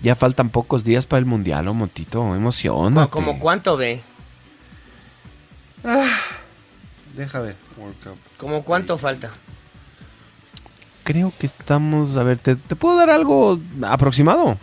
Ya 0.00 0.14
faltan 0.14 0.50
pocos 0.50 0.84
días 0.84 1.06
para 1.06 1.18
el 1.20 1.26
Mundial, 1.26 1.66
oh, 1.68 1.74
Montito. 1.74 2.34
Emocionate. 2.34 3.10
¿Como 3.10 3.38
cuánto 3.38 3.76
ve? 3.76 4.00
Deja 7.14 7.40
ver. 7.40 7.56
¿Como 8.36 8.62
cuánto 8.62 8.98
falta? 8.98 9.30
Creo 11.04 11.32
que 11.38 11.46
estamos... 11.46 12.16
A 12.16 12.22
ver, 12.22 12.38
¿te, 12.38 12.56
te 12.56 12.76
puedo 12.76 12.96
dar 12.96 13.10
algo 13.10 13.58
aproximado? 13.82 14.58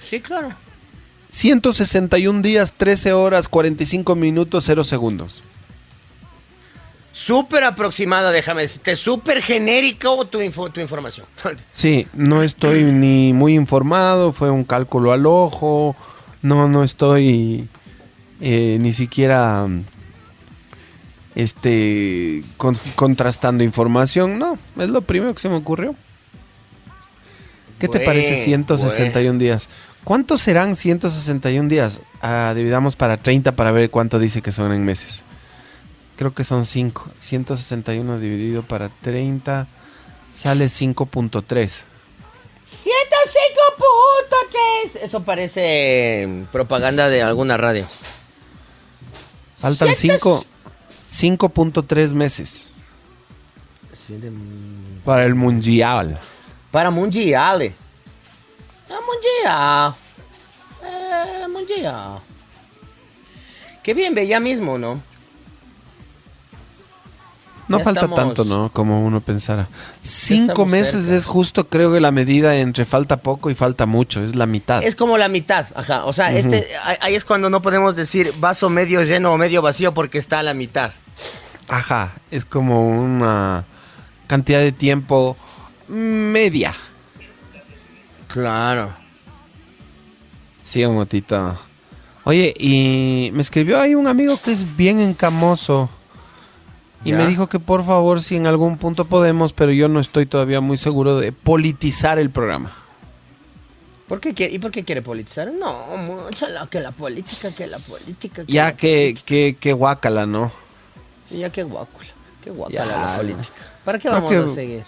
Sí, 0.00 0.20
claro. 0.20 0.50
161 1.30 2.40
días, 2.42 2.72
13 2.74 3.12
horas, 3.12 3.48
45 3.48 4.14
minutos, 4.14 4.64
0 4.66 4.84
segundos. 4.84 5.42
Súper 7.12 7.64
aproximada, 7.64 8.30
déjame 8.30 8.62
decirte. 8.62 8.94
Súper 8.94 9.42
genérico 9.42 10.26
tu, 10.26 10.40
info- 10.40 10.70
tu 10.70 10.80
información. 10.80 11.26
Sí, 11.72 12.06
no 12.14 12.42
estoy 12.42 12.84
ni 12.84 13.32
muy 13.32 13.54
informado, 13.54 14.32
fue 14.32 14.50
un 14.50 14.64
cálculo 14.64 15.12
al 15.12 15.26
ojo, 15.26 15.96
no, 16.42 16.68
no 16.68 16.84
estoy 16.84 17.68
eh, 18.40 18.76
ni 18.80 18.92
siquiera 18.92 19.66
este 21.36 22.42
con- 22.56 22.78
contrastando 22.96 23.62
información, 23.62 24.38
no, 24.38 24.58
es 24.78 24.88
lo 24.88 25.02
primero 25.02 25.34
que 25.34 25.40
se 25.40 25.48
me 25.48 25.56
ocurrió. 25.56 25.94
¿Qué 27.78 27.88
te 27.88 28.00
parece 28.00 28.32
Buen, 28.32 28.44
161 28.44 29.38
días? 29.38 29.68
¿Cuántos 30.02 30.40
serán 30.40 30.76
161 30.76 31.68
días? 31.68 32.00
Ah, 32.22 32.54
dividamos 32.56 32.96
para 32.96 33.18
30 33.18 33.52
para 33.52 33.70
ver 33.70 33.90
cuánto 33.90 34.18
dice 34.18 34.40
que 34.40 34.50
son 34.50 34.72
en 34.72 34.84
meses. 34.84 35.24
Creo 36.16 36.32
que 36.32 36.42
son 36.42 36.64
5. 36.64 37.10
161 37.18 38.18
dividido 38.18 38.62
para 38.62 38.88
30 38.88 39.68
sale 40.32 40.66
5.3. 40.66 41.82
105.3. 42.64 45.00
Eso 45.02 45.22
parece 45.24 46.46
propaganda 46.50 47.10
de 47.10 47.22
alguna 47.22 47.58
radio. 47.58 47.86
Faltan 49.58 49.94
5 49.94 50.46
5.3 51.08 52.12
meses 52.12 52.68
para 55.04 55.24
el 55.24 55.34
mundial. 55.34 56.18
Para 56.70 56.90
mundial. 56.90 57.62
Eh, 57.62 57.74
mundial. 58.88 59.94
Eh, 60.84 61.48
mundial. 61.48 62.18
Qué 63.82 63.94
bien, 63.94 64.14
ve 64.14 64.26
ya 64.26 64.40
mismo, 64.40 64.78
¿no? 64.78 65.00
No 67.68 67.78
Ya 67.78 67.84
falta 67.84 68.00
estamos- 68.02 68.18
tanto, 68.34 68.44
¿no? 68.44 68.70
Como 68.72 69.04
uno 69.04 69.20
pensara. 69.20 69.68
Cinco 70.00 70.66
meses 70.66 71.02
cerca. 71.02 71.16
es 71.16 71.26
justo, 71.26 71.68
creo 71.68 71.92
que 71.92 72.00
la 72.00 72.12
medida 72.12 72.54
entre 72.56 72.84
falta 72.84 73.16
poco 73.16 73.50
y 73.50 73.54
falta 73.56 73.86
mucho, 73.86 74.22
es 74.22 74.36
la 74.36 74.46
mitad. 74.46 74.84
Es 74.84 74.94
como 74.94 75.18
la 75.18 75.28
mitad, 75.28 75.66
ajá. 75.74 76.04
O 76.04 76.12
sea, 76.12 76.32
este, 76.32 76.68
ahí- 76.84 76.96
ahí 77.00 77.14
es 77.16 77.24
cuando 77.24 77.50
no 77.50 77.62
podemos 77.62 77.96
decir 77.96 78.32
vaso 78.38 78.70
medio 78.70 79.02
lleno 79.02 79.32
o 79.32 79.36
medio 79.38 79.62
vacío 79.62 79.92
porque 79.94 80.18
está 80.18 80.38
a 80.38 80.42
la 80.44 80.54
mitad. 80.54 80.92
Ajá, 81.68 82.12
es 82.30 82.44
como 82.44 82.88
una 82.88 83.64
cantidad 84.28 84.60
de 84.60 84.70
tiempo 84.72 85.36
media. 85.88 86.72
Claro. 88.28 88.92
Sí, 90.62 90.84
un 90.84 90.94
motito. 90.94 91.58
Oye, 92.24 92.54
y 92.58 93.30
me 93.32 93.42
escribió 93.42 93.80
ahí 93.80 93.94
un 93.94 94.06
amigo 94.06 94.38
que 94.42 94.52
es 94.52 94.76
bien 94.76 95.00
encamoso. 95.00 95.88
Y 97.06 97.10
¿Ya? 97.10 97.18
me 97.18 97.26
dijo 97.26 97.46
que 97.48 97.60
por 97.60 97.84
favor, 97.84 98.20
si 98.22 98.36
en 98.36 98.46
algún 98.46 98.78
punto 98.78 99.04
podemos, 99.04 99.52
pero 99.52 99.70
yo 99.72 99.88
no 99.88 100.00
estoy 100.00 100.26
todavía 100.26 100.60
muy 100.60 100.76
seguro 100.76 101.18
de 101.18 101.30
politizar 101.32 102.18
el 102.18 102.30
programa. 102.30 102.72
¿Por 104.08 104.20
qué, 104.20 104.34
quiere- 104.34 104.54
¿Y 104.54 104.58
por 104.58 104.70
qué 104.70 104.84
quiere 104.84 105.02
politizar? 105.02 105.52
No, 105.52 105.96
mucho 105.96 106.48
la, 106.48 106.66
que 106.66 106.80
la 106.80 106.92
política, 106.92 107.50
que 107.52 107.66
la 107.66 107.78
política. 107.78 108.44
que 108.44 108.52
Ya 108.52 108.64
la 108.66 108.76
que, 108.76 109.16
que, 109.24 109.56
que 109.58 109.72
guácala, 109.72 110.26
¿no? 110.26 110.50
Sí, 111.28 111.38
ya 111.38 111.50
qué 111.50 111.62
guácula. 111.62 112.08
Qué 112.42 112.50
guácula 112.50 112.84
Ya, 112.84 112.90
la 112.90 113.10
no. 113.12 113.16
política. 113.18 113.52
¿Para 113.84 113.98
qué 113.98 114.08
Creo 114.08 114.20
vamos 114.22 114.30
que- 114.32 114.52
a 114.52 114.54
seguir? 114.54 114.84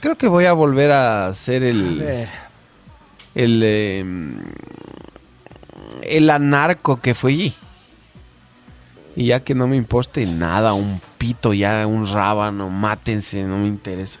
Creo 0.00 0.16
que 0.16 0.28
voy 0.28 0.44
a 0.46 0.52
volver 0.52 0.90
a 0.92 1.26
hacer 1.28 1.62
A 1.62 1.68
el, 1.68 1.98
ver. 1.98 2.28
el, 3.34 3.60
eh, 3.64 4.04
el 6.02 6.30
anarco 6.30 7.00
que 7.00 7.14
fui. 7.14 7.54
Y 9.16 9.26
ya 9.26 9.40
que 9.40 9.54
no 9.54 9.66
me 9.66 9.76
importe 9.76 10.26
nada, 10.26 10.74
un 10.74 11.00
pito, 11.18 11.54
ya 11.54 11.86
un 11.86 12.06
rábano, 12.06 12.68
mátense, 12.68 13.42
no 13.44 13.56
me 13.58 13.66
interesa. 13.66 14.20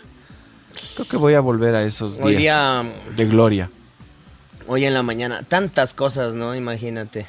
Creo 0.94 1.06
que 1.06 1.16
voy 1.18 1.34
a 1.34 1.40
volver 1.40 1.74
a 1.74 1.82
esos 1.84 2.18
Hoy 2.18 2.36
días 2.36 2.58
día, 2.84 2.92
de 3.14 3.26
gloria. 3.26 3.70
hoy 4.66 4.84
en 4.86 4.94
la 4.94 5.02
mañana, 5.02 5.42
tantas 5.42 5.92
cosas, 5.94 6.34
¿no? 6.34 6.54
Imagínate. 6.54 7.26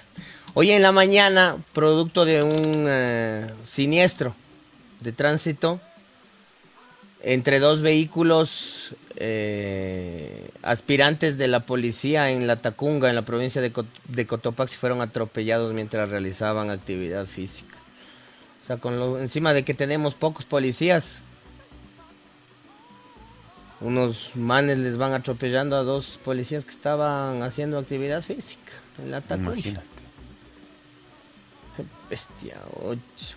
Hoy 0.54 0.72
en 0.72 0.82
la 0.82 0.92
mañana, 0.92 1.58
producto 1.74 2.26
de 2.26 2.42
un 2.42 2.86
eh, 2.88 3.48
siniestro 3.70 4.34
de 5.02 5.12
tránsito, 5.12 5.80
entre 7.30 7.60
dos 7.60 7.82
vehículos 7.82 8.96
eh, 9.18 10.50
aspirantes 10.64 11.38
de 11.38 11.50
la 11.50 11.60
policía 11.62 12.32
en 12.32 12.48
La 12.48 12.62
Tacunga, 12.62 13.10
en 13.10 13.16
la 13.16 13.24
provincia 13.24 13.62
de, 13.62 13.74
Cot- 13.74 13.86
de 14.08 14.26
Cotopaxi, 14.26 14.78
fueron 14.78 15.02
atropellados 15.02 15.74
mientras 15.74 16.10
realizaban 16.10 16.70
actividad 16.70 17.26
física. 17.26 17.76
O 18.62 18.66
sea, 18.66 18.78
con 18.78 18.98
lo, 18.98 19.20
encima 19.20 19.54
de 19.54 19.64
que 19.64 19.74
tenemos 19.74 20.16
pocos 20.16 20.46
policías, 20.46 21.20
unos 23.82 24.32
manes 24.36 24.78
les 24.78 24.96
van 24.96 25.14
atropellando 25.14 25.76
a 25.76 25.84
dos 25.84 26.20
policías 26.24 26.64
que 26.64 26.72
estaban 26.72 27.44
haciendo 27.44 27.78
actividad 27.78 28.24
física 28.24 28.72
en 29.04 29.12
La 29.12 29.20
Tacunga. 29.20 29.52
Imagínate. 29.52 29.88
Bestia, 32.10 32.56
ocho. 32.84 33.36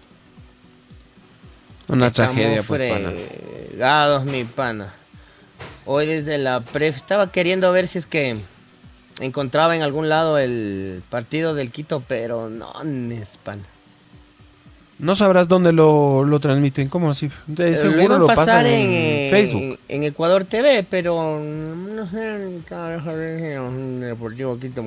Una 1.90 2.12
tragedia, 2.12 2.62
pues, 2.62 2.82
pana. 2.90 3.10
fregados, 3.68 4.24
mi 4.24 4.44
pana. 4.44 4.94
Hoy 5.86 6.06
desde 6.06 6.38
la 6.38 6.60
pref 6.60 6.96
estaba 6.96 7.32
queriendo 7.32 7.72
ver 7.72 7.88
si 7.88 7.98
es 7.98 8.06
que 8.06 8.36
encontraba 9.18 9.74
en 9.74 9.82
algún 9.82 10.08
lado 10.08 10.38
el 10.38 11.02
partido 11.10 11.54
del 11.54 11.72
Quito, 11.72 12.02
pero 12.06 12.48
no, 12.48 12.72
es 13.10 13.36
pana. 13.38 13.64
No 15.00 15.16
sabrás 15.16 15.48
dónde 15.48 15.72
lo, 15.72 16.24
lo 16.24 16.38
transmiten, 16.38 16.88
¿cómo 16.88 17.10
así? 17.10 17.30
De 17.46 17.76
seguro 17.76 18.16
a 18.16 18.18
lo 18.18 18.26
pasar 18.26 18.46
pasan 18.46 18.66
en, 18.66 19.30
Facebook. 19.30 19.78
En, 19.88 20.04
Ecuador 20.04 20.44
TV, 20.44 20.86
pero 20.88 21.40
no 21.40 22.06
sé, 22.08 22.38
Deportivo 24.06 24.58
Quito. 24.60 24.84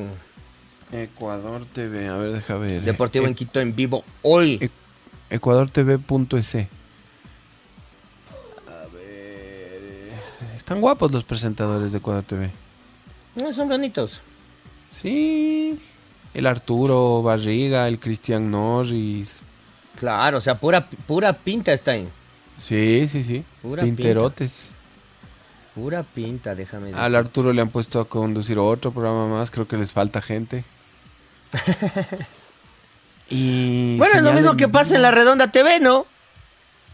Ecuador 0.93 1.65
TV, 1.73 2.07
a 2.07 2.15
ver, 2.17 2.31
deja 2.31 2.55
ver. 2.57 2.81
Deportivo 2.83 3.25
E- 3.25 3.29
en 3.29 3.35
Quito 3.35 3.59
en 3.59 3.75
vivo 3.75 4.05
hoy. 4.21 4.59
E- 4.61 4.69
ecuadortv.es. 5.35 6.67
Están 10.63 10.79
guapos 10.79 11.11
los 11.11 11.25
presentadores 11.25 11.91
de 11.91 11.97
Ecuador 11.97 12.23
TV. 12.23 12.49
No, 13.35 13.51
son 13.51 13.67
bonitos. 13.67 14.21
Sí. 14.89 15.77
El 16.33 16.47
Arturo 16.47 17.21
Barriga, 17.21 17.89
el 17.89 17.99
Cristian 17.99 18.49
Norris. 18.49 19.41
Claro, 19.97 20.37
o 20.37 20.41
sea, 20.41 20.57
pura, 20.57 20.87
pura 21.05 21.33
pinta 21.33 21.73
está 21.73 21.91
ahí. 21.91 22.07
Sí, 22.57 23.09
sí, 23.11 23.25
sí. 23.25 23.43
Pura 23.61 23.83
Pinterotes. 23.83 24.73
Pura 25.75 26.01
pinta, 26.01 26.55
déjame 26.55 26.85
decir. 26.85 27.01
Al 27.01 27.15
Arturo 27.15 27.51
le 27.51 27.61
han 27.61 27.69
puesto 27.69 27.99
a 27.99 28.07
conducir 28.07 28.57
otro 28.57 28.91
programa 28.91 29.27
más. 29.27 29.51
Creo 29.51 29.67
que 29.67 29.75
les 29.75 29.91
falta 29.91 30.21
gente. 30.21 30.63
y 33.29 33.97
Bueno, 33.97 34.15
es 34.15 34.23
lo 34.23 34.31
mismo 34.31 34.55
que 34.55 34.69
pasa 34.69 34.95
en 34.95 35.01
la 35.01 35.11
Redonda 35.11 35.51
TV, 35.51 35.81
¿no? 35.81 36.05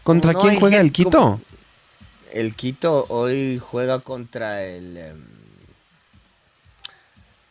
¿Contra 0.02 0.32
No 0.32 0.40
quién 0.40 0.58
juega 0.58 0.80
el 0.80 0.90
Quito? 0.90 1.40
El 2.32 2.54
Quito 2.54 3.06
hoy 3.08 3.58
juega 3.58 4.00
contra 4.00 4.62
el. 4.64 4.96
em, 4.96 5.24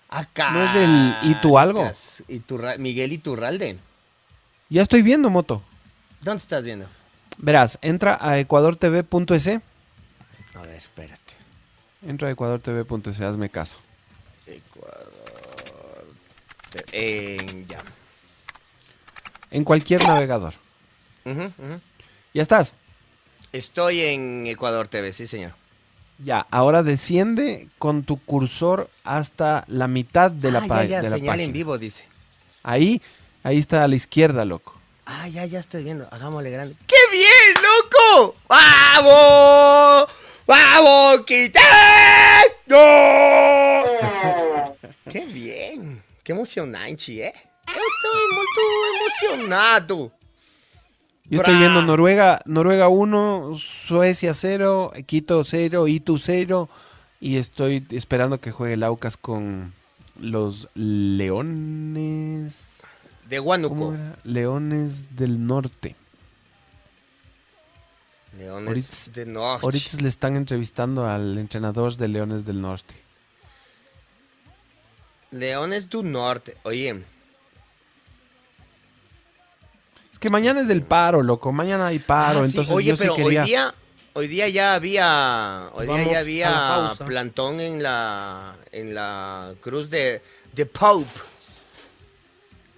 acá. 0.09 0.51
¿No 0.51 0.63
es 0.63 0.75
el 0.75 1.15
Itualgo? 1.31 1.91
Iturra- 2.27 2.77
Miguel 2.77 3.11
Iturralde. 3.13 3.77
Ya 4.69 4.81
estoy 4.81 5.01
viendo, 5.01 5.29
Moto. 5.29 5.61
¿Dónde 6.21 6.41
estás 6.41 6.63
viendo? 6.63 6.85
Verás, 7.37 7.79
entra 7.81 8.17
a 8.19 8.37
ecuadortv.es. 8.39 9.47
A 9.47 10.61
ver, 10.61 10.75
espérate. 10.75 11.33
Entra 12.05 12.27
a 12.27 12.31
ecuadortv.es, 12.31 13.21
hazme 13.21 13.49
caso. 13.49 13.77
Ecuador. 14.45 16.05
En 16.91 17.67
ya. 17.67 17.79
En 19.51 19.63
cualquier 19.63 20.03
navegador. 20.03 20.53
Ya 22.33 22.41
estás. 22.41 22.73
Estoy 23.51 24.01
en 24.01 24.45
Ecuador 24.47 24.87
TV, 24.87 25.11
sí, 25.13 25.25
señor. 25.27 25.53
Ya, 26.19 26.45
ahora 26.51 26.83
desciende 26.83 27.67
con 27.77 28.03
tu 28.03 28.19
cursor 28.23 28.89
hasta 29.03 29.63
la 29.67 29.87
mitad 29.87 30.29
de 30.29 30.51
la, 30.51 30.59
ah, 30.59 30.67
pa- 30.67 30.83
ya, 30.83 30.89
ya, 30.89 31.01
de 31.01 31.09
la 31.09 31.15
señal 31.15 31.27
página. 31.33 31.43
en 31.45 31.53
vivo, 31.53 31.77
dice. 31.77 32.03
Ahí, 32.61 33.01
ahí 33.43 33.57
está 33.57 33.83
a 33.83 33.87
la 33.87 33.95
izquierda, 33.95 34.43
loco. 34.45 34.75
Ah, 35.05 35.27
ya, 35.27 35.45
ya 35.45 35.59
estoy 35.59 35.83
viendo. 35.83 36.07
Hagámosle 36.11 36.51
grande. 36.51 36.75
¡Qué 36.85 36.95
bien, 37.11 37.55
loco! 37.55 38.35
¡Vamos! 38.47 40.09
¡Vamos, 40.45 41.25
¡No! 42.67 42.75
¡Qué 45.11 45.25
bien! 45.25 46.03
¡Qué 46.23 46.33
emocionante, 46.33 47.25
eh! 47.25 47.33
Estoy 47.65 48.25
muy 48.35 48.45
emocionado. 49.31 50.11
Yo 51.29 51.37
estoy 51.39 51.57
viendo 51.57 51.81
Noruega, 51.83 52.41
Noruega 52.45 52.87
1, 52.89 53.57
Suecia 53.59 54.33
0, 54.33 54.91
Quito 55.05 55.43
0, 55.43 55.87
Itu 55.87 56.17
0 56.17 56.69
y 57.19 57.37
estoy 57.37 57.85
esperando 57.91 58.39
que 58.39 58.51
juegue 58.51 58.73
el 58.73 58.83
Aucas 58.83 59.15
con 59.17 59.73
los 60.19 60.67
Leones. 61.69 62.83
De 63.29 63.37
¿Cómo 63.37 63.49
Huánuco. 63.49 63.95
Leones 64.23 65.15
del 65.15 65.45
Norte. 65.45 65.95
Leones 68.37 68.67
Ahorita- 68.67 69.11
de 69.19 69.25
Norte. 69.31 69.65
Ahorita 69.65 69.97
le 70.01 70.07
están 70.07 70.35
entrevistando 70.35 71.05
al 71.05 71.37
entrenador 71.37 71.95
de 71.95 72.07
Leones 72.07 72.45
del 72.45 72.59
Norte. 72.61 72.95
Leones 75.31 75.89
du 75.89 76.01
Norte. 76.03 76.57
Oye, 76.63 77.03
Es 80.19 80.21
que 80.21 80.29
mañana 80.29 80.59
es 80.59 80.67
del 80.67 80.81
paro, 80.81 81.23
loco. 81.23 81.53
Mañana 81.53 81.87
hay 81.87 81.99
paro, 81.99 82.39
Ah, 82.39 82.43
sí. 82.43 82.49
entonces 82.49 82.73
Oye, 82.75 82.89
yo 82.89 82.95
sí 82.97 83.03
pero 83.03 83.15
quería. 83.15 83.41
hoy 83.43 83.47
día, 83.47 83.75
hoy 84.11 84.27
día 84.27 84.49
ya 84.49 84.73
había, 84.73 85.69
hoy 85.73 85.87
día 85.87 86.11
ya 86.11 86.19
había 86.19 86.91
plantón 87.05 87.61
en 87.61 87.81
la, 87.81 88.55
en 88.73 88.93
la 88.93 89.53
cruz 89.61 89.89
de, 89.89 90.21
de 90.51 90.65
Pope. 90.65 91.07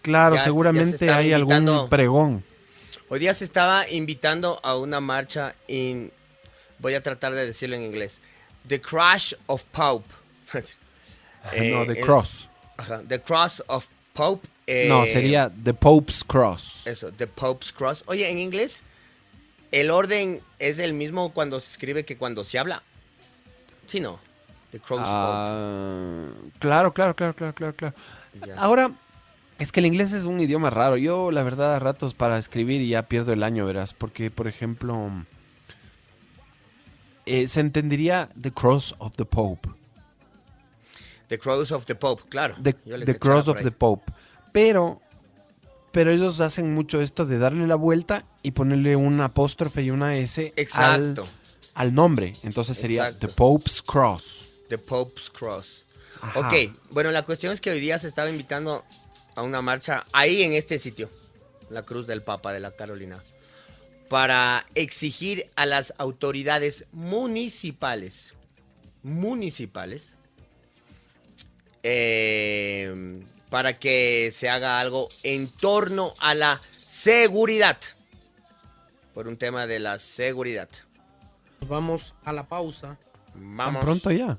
Claro, 0.03 0.35
ya 0.35 0.41
se- 0.41 0.43
ya 0.43 0.43
se 0.43 0.49
seguramente 0.51 1.09
hay 1.11 1.33
algún 1.33 1.89
pregón. 1.89 2.43
Hoy 3.09 3.19
día 3.19 3.33
se 3.33 3.43
estaba 3.43 3.89
invitando 3.89 4.59
a 4.63 4.77
una 4.77 4.99
marcha 5.01 5.55
en, 5.67 6.11
voy 6.77 6.93
a 6.93 7.01
tratar 7.01 7.33
de 7.33 7.45
decirlo 7.47 7.75
en 7.75 7.81
inglés, 7.81 8.21
The 8.67 8.79
Crash 8.79 9.33
of 9.47 9.63
Pope. 9.71 10.07
Eh, 11.53 11.71
no, 11.71 11.91
The 11.91 11.99
el- 11.99 12.05
Cross. 12.05 12.49
Ajá, 12.77 13.01
The 13.07 13.19
Cross 13.19 13.63
of 13.65 13.87
Pope. 14.13 14.47
eh, 14.67 14.85
no, 14.87 15.05
sería 15.05 15.51
The 15.63 15.73
Pope's 15.73 16.23
Cross. 16.23 16.87
Eso, 16.87 17.11
The 17.11 17.27
Pope's 17.27 17.71
Cross. 17.71 18.03
Oye, 18.07 18.29
en 18.29 18.37
inglés, 18.37 18.83
el 19.71 19.91
orden 19.91 20.41
es 20.59 20.79
el 20.79 20.93
mismo 20.93 21.31
cuando 21.33 21.59
se 21.59 21.71
escribe 21.71 22.05
que 22.05 22.17
cuando 22.17 22.43
se 22.43 22.59
habla. 22.59 22.83
Sí, 23.87 23.99
no. 23.99 24.19
The 24.71 24.79
Cross 24.79 25.01
Ah, 25.03 26.27
claro, 26.59 26.93
claro, 26.93 27.15
claro, 27.15 27.33
claro, 27.33 27.53
claro, 27.53 27.75
claro. 27.75 27.95
Ya. 28.45 28.55
Ahora, 28.55 28.91
es 29.59 29.71
que 29.71 29.81
el 29.81 29.85
inglés 29.85 30.13
es 30.13 30.23
un 30.23 30.39
idioma 30.39 30.69
raro. 30.69 30.95
Yo, 30.97 31.29
la 31.31 31.43
verdad, 31.43 31.75
a 31.75 31.79
ratos 31.79 32.13
para 32.13 32.37
escribir 32.37 32.81
y 32.81 32.89
ya 32.89 33.03
pierdo 33.03 33.33
el 33.33 33.43
año, 33.43 33.65
verás. 33.65 33.93
Porque, 33.93 34.31
por 34.31 34.47
ejemplo, 34.47 35.09
eh, 37.25 37.47
se 37.47 37.59
entendería 37.59 38.29
The 38.39 38.51
Cross 38.51 38.95
of 38.99 39.15
the 39.17 39.25
Pope. 39.25 39.69
The 41.31 41.39
Cross 41.39 41.71
of 41.71 41.85
the 41.85 41.95
Pope, 41.95 42.23
claro. 42.27 42.57
The, 42.61 42.73
the 43.05 43.17
Cross 43.17 43.47
of 43.47 43.63
the 43.63 43.71
Pope. 43.71 44.11
Pero, 44.51 44.99
pero 45.93 46.11
ellos 46.11 46.41
hacen 46.41 46.73
mucho 46.73 46.99
esto 46.99 47.25
de 47.25 47.39
darle 47.39 47.67
la 47.67 47.75
vuelta 47.75 48.25
y 48.43 48.51
ponerle 48.51 48.97
un 48.97 49.21
apóstrofe 49.21 49.81
y 49.81 49.91
una 49.91 50.17
S 50.17 50.41
al, 50.41 50.53
Exacto. 50.57 51.25
al 51.73 51.95
nombre. 51.95 52.33
Entonces 52.43 52.77
sería 52.77 53.05
Exacto. 53.05 53.27
The 53.29 53.33
Pope's 53.33 53.81
Cross. 53.81 54.49
The 54.67 54.77
Pope's 54.77 55.29
Cross. 55.29 55.85
Ajá. 56.21 56.49
Ok, 56.49 56.73
bueno, 56.89 57.11
la 57.11 57.23
cuestión 57.23 57.53
es 57.53 57.61
que 57.61 57.71
hoy 57.71 57.79
día 57.79 57.97
se 57.97 58.09
estaba 58.09 58.29
invitando 58.29 58.83
a 59.35 59.41
una 59.41 59.61
marcha 59.61 60.03
ahí 60.11 60.43
en 60.43 60.51
este 60.51 60.79
sitio, 60.79 61.09
la 61.69 61.83
Cruz 61.83 62.07
del 62.07 62.23
Papa 62.23 62.51
de 62.51 62.59
la 62.59 62.71
Carolina, 62.71 63.23
para 64.09 64.65
exigir 64.75 65.49
a 65.55 65.65
las 65.65 65.93
autoridades 65.97 66.83
municipales, 66.91 68.33
municipales, 69.01 70.15
eh, 71.83 73.23
para 73.49 73.77
que 73.79 74.31
se 74.33 74.49
haga 74.49 74.79
algo 74.79 75.09
en 75.23 75.47
torno 75.47 76.13
a 76.19 76.33
la 76.33 76.61
seguridad, 76.85 77.77
por 79.13 79.27
un 79.27 79.37
tema 79.37 79.67
de 79.67 79.79
la 79.79 79.99
seguridad. 79.99 80.69
Vamos 81.67 82.13
a 82.23 82.33
la 82.33 82.43
pausa. 82.43 82.97
¿Tan 83.33 83.57
Vamos. 83.57 83.83
pronto 83.83 84.11
ya? 84.11 84.37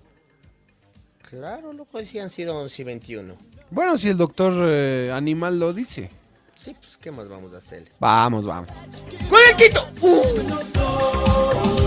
Claro, 1.28 1.72
loco, 1.72 2.02
sí 2.04 2.18
han 2.18 2.30
sido 2.30 2.56
11 2.58 2.82
y 2.82 2.84
21. 2.84 3.36
Bueno, 3.70 3.96
si 3.96 4.08
el 4.08 4.18
doctor 4.18 4.52
eh, 4.68 5.10
Animal 5.12 5.58
lo 5.58 5.72
dice. 5.72 6.10
Sí, 6.54 6.76
pues, 6.78 6.98
¿qué 7.00 7.10
más 7.10 7.28
vamos 7.28 7.54
a 7.54 7.58
hacer? 7.58 7.90
Vamos, 7.98 8.44
vamos. 8.44 8.70
¡Con 9.30 9.40
el 9.48 9.56
Quito! 9.56 9.88
¡Uh! 10.00 11.81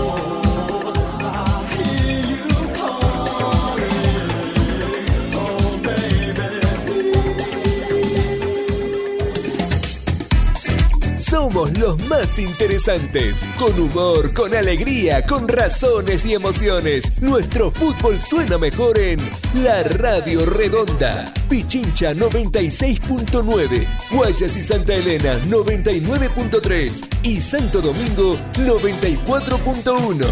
Somos 11.46 11.78
los 11.78 11.96
más 12.08 12.40
interesantes, 12.40 13.46
con 13.56 13.78
humor, 13.78 14.34
con 14.34 14.52
alegría, 14.52 15.24
con 15.24 15.46
razones 15.46 16.26
y 16.26 16.34
emociones. 16.34 17.22
Nuestro 17.22 17.70
fútbol 17.70 18.20
suena 18.20 18.58
mejor 18.58 18.98
en 18.98 19.20
La 19.62 19.84
Radio 19.84 20.44
Redonda. 20.44 21.32
Pichincha 21.48 22.14
96.9, 22.14 23.86
Guayas 24.10 24.56
y 24.56 24.60
Santa 24.60 24.94
Elena 24.94 25.38
99.3 25.44 27.20
y 27.22 27.36
Santo 27.36 27.80
Domingo 27.80 28.36
94.1. 28.54 30.26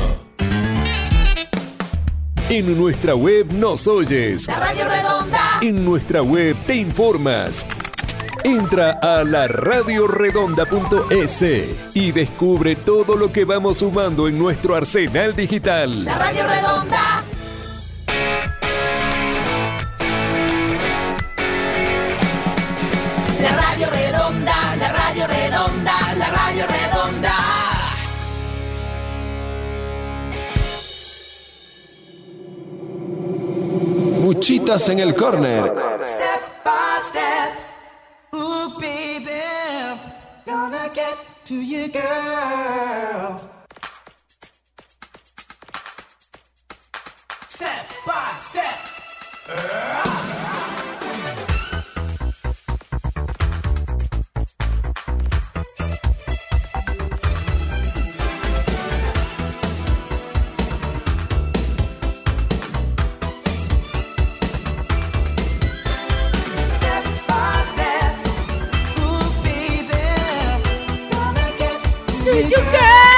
En 2.49 2.77
nuestra 2.77 3.15
web 3.15 3.53
nos 3.53 3.87
oyes. 3.87 4.49
La 4.49 4.57
Radio 4.59 4.89
Redonda. 4.89 5.61
En 5.63 5.85
nuestra 5.85 6.23
web 6.23 6.57
te 6.67 6.75
informas. 6.75 7.65
Entra 8.45 8.99
a 9.01 9.25
la 9.25 9.49
radioredonda.es 9.49 11.43
y 11.95 12.13
descubre 12.13 12.77
todo 12.77 13.17
lo 13.17 13.33
que 13.33 13.47
vamos 13.47 13.79
sumando 13.79 14.29
en 14.29 14.39
nuestro 14.39 14.75
arsenal 14.77 15.35
digital. 15.35 16.05
La 16.05 16.19
Radio 16.19 16.47
Redonda. 16.47 17.25
La 23.41 23.51
Radio 23.57 23.89
Redonda, 23.91 24.77
la 24.77 24.93
Radio 24.93 25.27
Redonda, 25.27 26.15
la 26.19 26.31
Radio 26.31 26.67
Redonda. 26.67 27.35
Muchitas 34.21 34.89
en 34.91 34.99
el 34.99 35.15
corner. 35.15 35.65
Step 36.05 36.63
by 36.63 37.01
step, 37.09 37.34
to 41.45 41.55
you, 41.55 41.89
girl. 41.89 43.51
Step 47.49 47.87
by 48.07 48.37
step. 48.41 48.79
Step 49.47 50.44
you, 72.43 72.57
girl. 72.57 73.14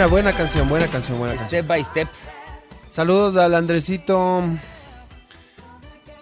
Buena, 0.00 0.12
buena 0.12 0.32
canción, 0.32 0.66
buena 0.66 0.86
canción, 0.86 1.18
buena 1.18 1.34
canción. 1.34 1.48
Step 1.62 1.66
by 1.66 1.84
step. 1.84 2.08
Saludos 2.90 3.36
al 3.36 3.54
Andresito 3.54 4.42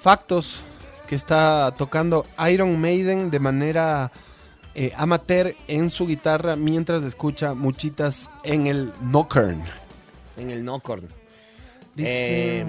Factos, 0.01 0.63
que 1.07 1.15
está 1.15 1.73
tocando 1.79 2.27
Iron 2.51 2.81
Maiden 2.81 3.31
de 3.31 3.39
manera 3.39 4.11
eh, 4.75 4.91
amateur 4.97 5.55
en 5.69 5.91
su 5.91 6.09
guitarra 6.09 6.57
mientras 6.57 7.05
escucha 7.05 7.55
muchitas 7.55 8.31
en 8.43 8.67
el 8.67 8.93
Knockern. 9.01 9.63
En 10.37 10.51
el 10.51 10.65
Nocorn. 10.65 11.07
Dice... 11.95 12.63
Eh, 12.63 12.67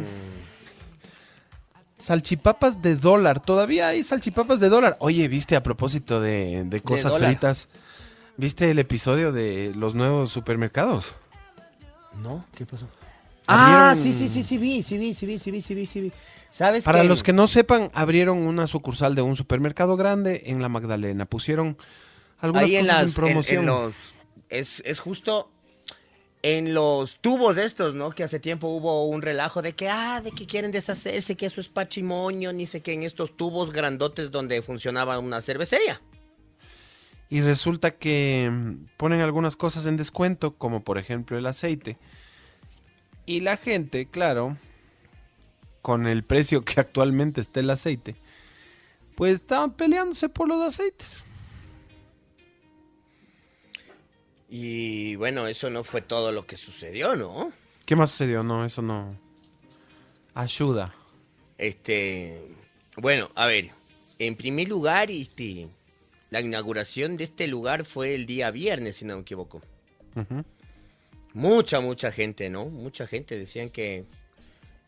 Salchipapas 1.98 2.84
de 2.84 2.96
dólar. 2.96 3.40
Todavía 3.40 3.88
hay 3.88 4.04
salchipapas 4.04 4.60
de 4.60 4.70
dólar. 4.70 4.96
Oye, 5.00 5.28
viste 5.28 5.56
a 5.56 5.64
propósito 5.64 6.22
de, 6.22 6.66
de 6.66 6.82
cosas 6.82 7.18
fritas. 7.18 7.68
¿Viste 8.40 8.72
el 8.72 8.80
episodio 8.80 9.34
de 9.34 9.74
los 9.76 9.96
nuevos 9.96 10.32
supermercados? 10.32 11.14
¿No? 12.24 12.46
¿Qué 12.56 12.66
pasó? 12.66 12.88
Ah, 13.48 13.92
Abrieron- 13.92 14.02
sí, 14.02 14.14
sí, 14.14 14.30
sí, 14.30 14.44
sí 14.44 14.58
vi, 14.58 14.82
sí 14.82 14.98
vi, 14.98 15.14
sí 15.14 15.26
vi, 15.26 15.38
sí 15.40 15.52
vi, 15.52 15.60
sí 15.62 15.76
vi, 15.76 15.86
sí 15.86 16.00
vi. 16.02 16.12
¿Sabes 16.50 16.86
Para 16.86 17.04
los 17.04 17.22
que 17.22 17.34
no 17.34 17.48
sepan, 17.48 17.92
abrieron 17.94 18.38
una 18.38 18.66
sucursal 18.66 19.14
de 19.14 19.22
un 19.22 19.36
supermercado 19.36 19.98
grande 19.98 20.44
en 20.46 20.62
la 20.62 20.70
Magdalena. 20.70 21.26
Pusieron 21.26 21.76
algunas 22.40 22.70
Ahí 22.70 22.76
en, 22.78 22.86
cosas 22.86 23.02
las, 23.02 23.08
en 23.10 23.14
promoción. 23.16 23.64
en- 23.64 23.70
en 23.70 23.76
los, 23.76 23.96
es, 24.50 24.82
es 24.86 25.00
justo 25.02 25.52
en 26.42 26.74
los 26.74 27.18
tubos 27.20 27.58
estos, 27.58 27.94
¿no? 27.94 28.12
Que 28.12 28.24
hace 28.24 28.40
tiempo 28.40 28.68
hubo 28.70 29.06
un 29.08 29.22
relajo 29.22 29.62
de 29.62 29.74
que, 29.74 29.90
ah, 29.90 30.22
de 30.24 30.32
que 30.32 30.46
quieren 30.48 30.72
deshacerse, 30.72 31.36
que 31.36 31.46
eso 31.48 31.60
es 31.60 31.68
patrimonio, 31.68 32.54
ni 32.54 32.66
sé 32.66 32.80
qué, 32.80 32.94
en 32.94 33.04
estos 33.04 33.36
tubos 33.36 33.72
grandotes 33.74 34.32
donde 34.32 34.62
funcionaba 34.62 35.20
una 35.20 35.42
cervecería. 35.42 36.00
Y 37.30 37.42
resulta 37.42 37.92
que 37.92 38.50
mm, 38.52 38.86
ponen 38.98 39.22
algunas 39.22 39.56
cosas 39.56 39.86
en 39.86 39.98
descuento, 39.98 40.56
como 40.56 40.84
por 40.84 40.98
ejemplo 40.98 41.38
el 41.38 41.46
aceite. 41.46 41.98
Y 43.26 43.42
la 43.42 43.58
gente, 43.58 44.08
claro, 44.08 44.58
con 45.82 46.08
el 46.08 46.24
precio 46.24 46.66
que 46.66 46.80
actualmente 46.80 47.42
está 47.42 47.60
el 47.60 47.70
aceite, 47.70 48.16
pues 49.16 49.36
estaban 49.36 49.74
peleándose 49.74 50.30
por 50.30 50.48
los 50.48 50.62
aceites. 50.66 51.24
Y 54.50 55.16
bueno, 55.18 55.46
eso 55.48 55.70
no 55.70 55.84
fue 55.84 56.02
todo 56.02 56.32
lo 56.32 56.48
que 56.48 56.58
sucedió, 56.58 57.16
¿no? 57.16 57.52
¿Qué 57.86 57.96
más 57.96 58.10
sucedió? 58.10 58.42
No, 58.42 58.66
eso 58.66 58.82
no. 58.82 59.16
Ayuda. 60.34 60.94
Este, 61.58 62.56
bueno, 62.98 63.30
a 63.36 63.46
ver, 63.46 63.70
en 64.18 64.36
primer 64.36 64.70
lugar, 64.70 65.12
este, 65.12 65.68
la 66.30 66.42
inauguración 66.42 67.18
de 67.18 67.24
este 67.26 67.48
lugar 67.48 67.86
fue 67.86 68.16
el 68.16 68.26
día 68.26 68.52
viernes, 68.52 68.98
si 68.98 69.06
no 69.06 69.16
me 69.16 69.22
equivoco. 69.22 69.62
Mucha, 71.34 71.80
mucha 71.80 72.12
gente, 72.12 72.50
¿no? 72.50 72.66
Mucha 72.66 73.06
gente 73.08 73.38
decían 73.38 73.70
que, 73.70 74.06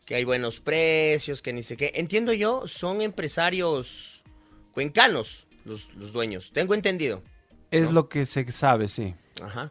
que 0.04 0.14
hay 0.16 0.24
buenos 0.24 0.60
precios, 0.60 1.40
que 1.42 1.52
ni 1.52 1.62
sé 1.62 1.76
qué. 1.76 1.92
Entiendo 1.94 2.32
yo, 2.32 2.66
son 2.66 3.00
empresarios 3.00 4.22
cuencanos 4.72 5.46
los, 5.64 5.94
los 5.94 6.12
dueños, 6.12 6.50
tengo 6.52 6.74
entendido. 6.74 7.22
Es 7.70 7.92
lo 7.92 8.08
que 8.08 8.26
se 8.26 8.50
sabe, 8.52 8.88
sí. 8.88 9.14
Ajá. 9.40 9.70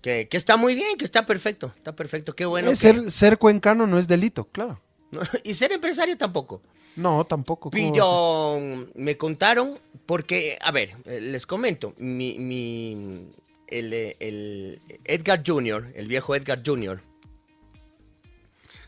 Que, 0.00 0.26
que 0.28 0.36
está 0.36 0.56
muy 0.56 0.74
bien, 0.74 0.96
que 0.98 1.04
está 1.04 1.26
perfecto, 1.26 1.72
está 1.76 1.94
perfecto, 1.94 2.34
qué 2.34 2.44
bueno. 2.46 2.70
Que- 2.70 2.76
ser, 2.76 3.10
ser 3.12 3.38
cuencano 3.38 3.86
no 3.86 3.98
es 3.98 4.08
delito, 4.08 4.46
claro. 4.48 4.80
Y 5.44 5.54
ser 5.54 5.72
empresario 5.72 6.16
tampoco. 6.16 6.62
No, 6.96 7.24
tampoco. 7.24 7.70
Pero 7.70 8.60
me 8.94 9.16
contaron, 9.16 9.78
porque, 10.06 10.58
a 10.60 10.70
ver, 10.72 10.96
eh, 11.06 11.20
les 11.20 11.46
comento, 11.46 11.94
mi, 11.98 12.38
mi- 12.38 13.30
el, 13.68 13.92
el 14.20 14.80
Edgar 15.04 15.42
Jr., 15.46 15.90
el 15.94 16.06
viejo 16.06 16.34
Edgar 16.34 16.62
Jr., 16.64 17.00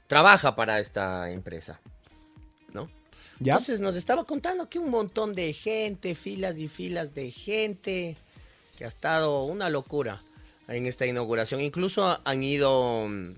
trabaja 0.07 0.55
para 0.55 0.81
esta 0.81 1.31
empresa, 1.31 1.81
¿no? 2.73 2.90
¿Ya? 3.40 3.55
Entonces 3.55 3.81
nos 3.81 3.97
estaba 3.97 4.25
contando 4.25 4.69
que 4.69 4.79
un 4.79 4.90
montón 4.90 5.35
de 5.35 5.53
gente, 5.53 6.14
filas 6.14 6.59
y 6.59 6.69
filas 6.69 7.14
de 7.14 7.31
gente, 7.31 8.17
que 8.77 8.85
ha 8.85 8.88
estado 8.88 9.43
una 9.45 9.71
locura 9.71 10.23
en 10.69 10.87
esta 10.87 11.07
inauguración. 11.07 11.61
Incluso 11.61 12.21
han 12.25 12.43
ido, 12.45 13.07
mm, 13.09 13.31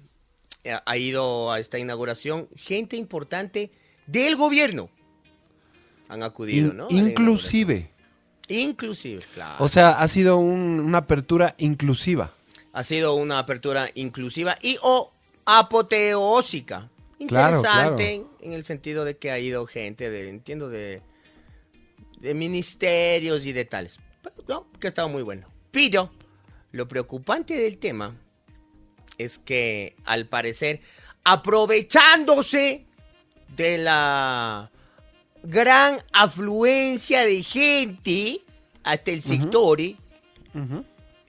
ha 0.85 0.97
ido 0.97 1.53
a 1.53 1.61
esta 1.61 1.79
inauguración 1.79 2.49
gente 2.57 2.97
importante 2.97 3.71
del 4.07 4.37
gobierno. 4.37 4.91
Han 6.09 6.23
acudido, 6.23 6.71
In- 6.71 6.77
¿no? 6.77 6.87
Inclusive. 6.91 7.91
Inclusive, 8.49 9.23
claro. 9.35 9.57
O 9.65 9.69
sea, 9.69 9.99
ha 10.01 10.07
sido 10.09 10.39
un- 10.39 10.81
una 10.81 10.99
apertura 10.99 11.55
inclusiva. 11.59 12.33
ha 12.73 12.83
sido 12.83 13.15
una 13.15 13.39
apertura 13.39 13.89
inclusiva 13.95 14.57
y 14.61 14.77
o 14.83 15.11
apoteósica. 15.47 16.91
Claro, 17.27 17.57
Interesante 17.57 18.23
en 18.43 18.53
el 18.53 18.65
sentido 18.65 19.05
de 19.07 19.17
que 19.17 19.31
ha 19.31 19.39
ido 19.39 19.67
gente 19.67 20.11
de, 20.11 20.29
entiendo, 20.29 20.69
de, 20.69 21.01
de 22.21 22.35
ministerios 22.35 23.47
y 23.47 23.53
de 23.53 23.65
tales. 23.65 23.99
Pero, 24.23 24.37
no, 24.47 24.67
que 24.79 24.89
ha 24.89 24.91
estado 24.91 25.09
muy 25.09 25.23
bueno. 25.23 25.49
Pero 25.71 26.11
lo 26.73 26.87
preocupante 26.87 27.55
del 27.57 27.79
tema 27.79 28.15
es 29.17 29.39
que 29.39 29.97
al 30.05 30.27
parecer, 30.27 30.81
aprovechándose 31.25 32.86
de 33.57 33.79
la 33.79 34.71
gran 35.43 35.99
afluencia 36.13 37.25
de 37.25 37.43
gente 37.43 38.43
hasta 38.83 39.11
el 39.11 39.23
sector, 39.23 39.81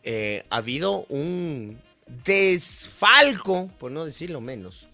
eh, 0.03 0.45
ha 0.49 0.55
habido 0.55 1.05
un 1.09 1.81
desfalco, 2.25 3.69
por 3.79 3.91
no 3.91 4.05
decirlo 4.05 4.41
menos, 4.41 4.87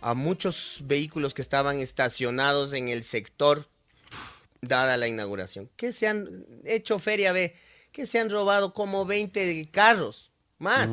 a 0.00 0.14
muchos 0.14 0.82
vehículos 0.84 1.34
que 1.34 1.42
estaban 1.42 1.80
estacionados 1.80 2.72
en 2.74 2.88
el 2.88 3.02
sector 3.02 3.68
dada 4.60 4.96
la 4.96 5.08
inauguración. 5.08 5.68
Que 5.76 5.92
se 5.92 6.06
han 6.06 6.46
hecho 6.64 6.98
feria, 6.98 7.32
ve, 7.32 7.54
que 7.92 8.06
se 8.06 8.18
han 8.18 8.30
robado 8.30 8.72
como 8.72 9.04
20 9.04 9.68
carros, 9.70 10.30
más. 10.58 10.88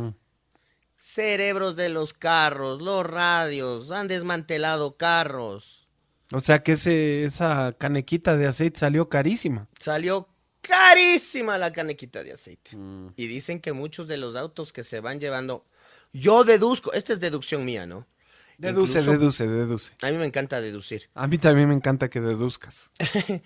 Cerebros 1.06 1.76
de 1.76 1.90
los 1.90 2.14
carros, 2.14 2.82
los 2.82 3.06
radios, 3.06 3.92
han 3.92 4.08
desmantelado 4.08 4.96
carros. 4.96 5.86
O 6.32 6.40
sea 6.40 6.64
que 6.64 6.72
ese, 6.72 7.26
esa 7.26 7.76
canequita 7.78 8.38
de 8.38 8.48
aceite 8.48 8.80
salió 8.80 9.10
carísima. 9.10 9.68
Salió 9.78 10.30
carísima 10.62 11.58
la 11.58 11.74
canequita 11.74 12.24
de 12.24 12.32
aceite. 12.32 12.78
Y 13.18 13.28
dicen 13.28 13.60
que 13.60 13.74
muchos 13.74 14.08
de 14.08 14.16
los 14.16 14.38
autos 14.38 14.72
que 14.72 14.86
se 14.86 15.02
van 15.02 15.20
llevando, 15.20 15.66
yo 16.14 16.46
deduzco, 16.46 16.94
esta 16.94 17.12
es 17.12 17.20
deducción 17.20 17.66
mía, 17.66 17.86
¿no? 17.86 18.08
Deduce, 18.58 19.00
Incluso- 19.02 19.20
deduce, 19.20 19.48
deduce. 19.48 19.94
A 20.02 20.10
mí 20.10 20.16
me 20.16 20.26
encanta 20.26 20.62
deducir. 20.62 21.10
A 21.16 21.28
mí 21.28 21.38
también 21.38 21.68
me 21.68 21.76
encanta 21.76 22.10
que 22.10 22.22
deduzcas. 22.22 22.92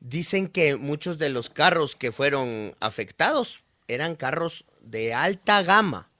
Dicen 0.00 0.48
que 0.48 0.74
muchos 0.74 1.18
de 1.18 1.30
los 1.30 1.50
carros 1.50 1.94
que 1.94 2.10
fueron 2.10 2.74
afectados 2.80 3.60
eran 3.86 4.16
carros 4.16 4.64
de 4.80 5.14
alta 5.14 5.62
gama. 5.62 6.10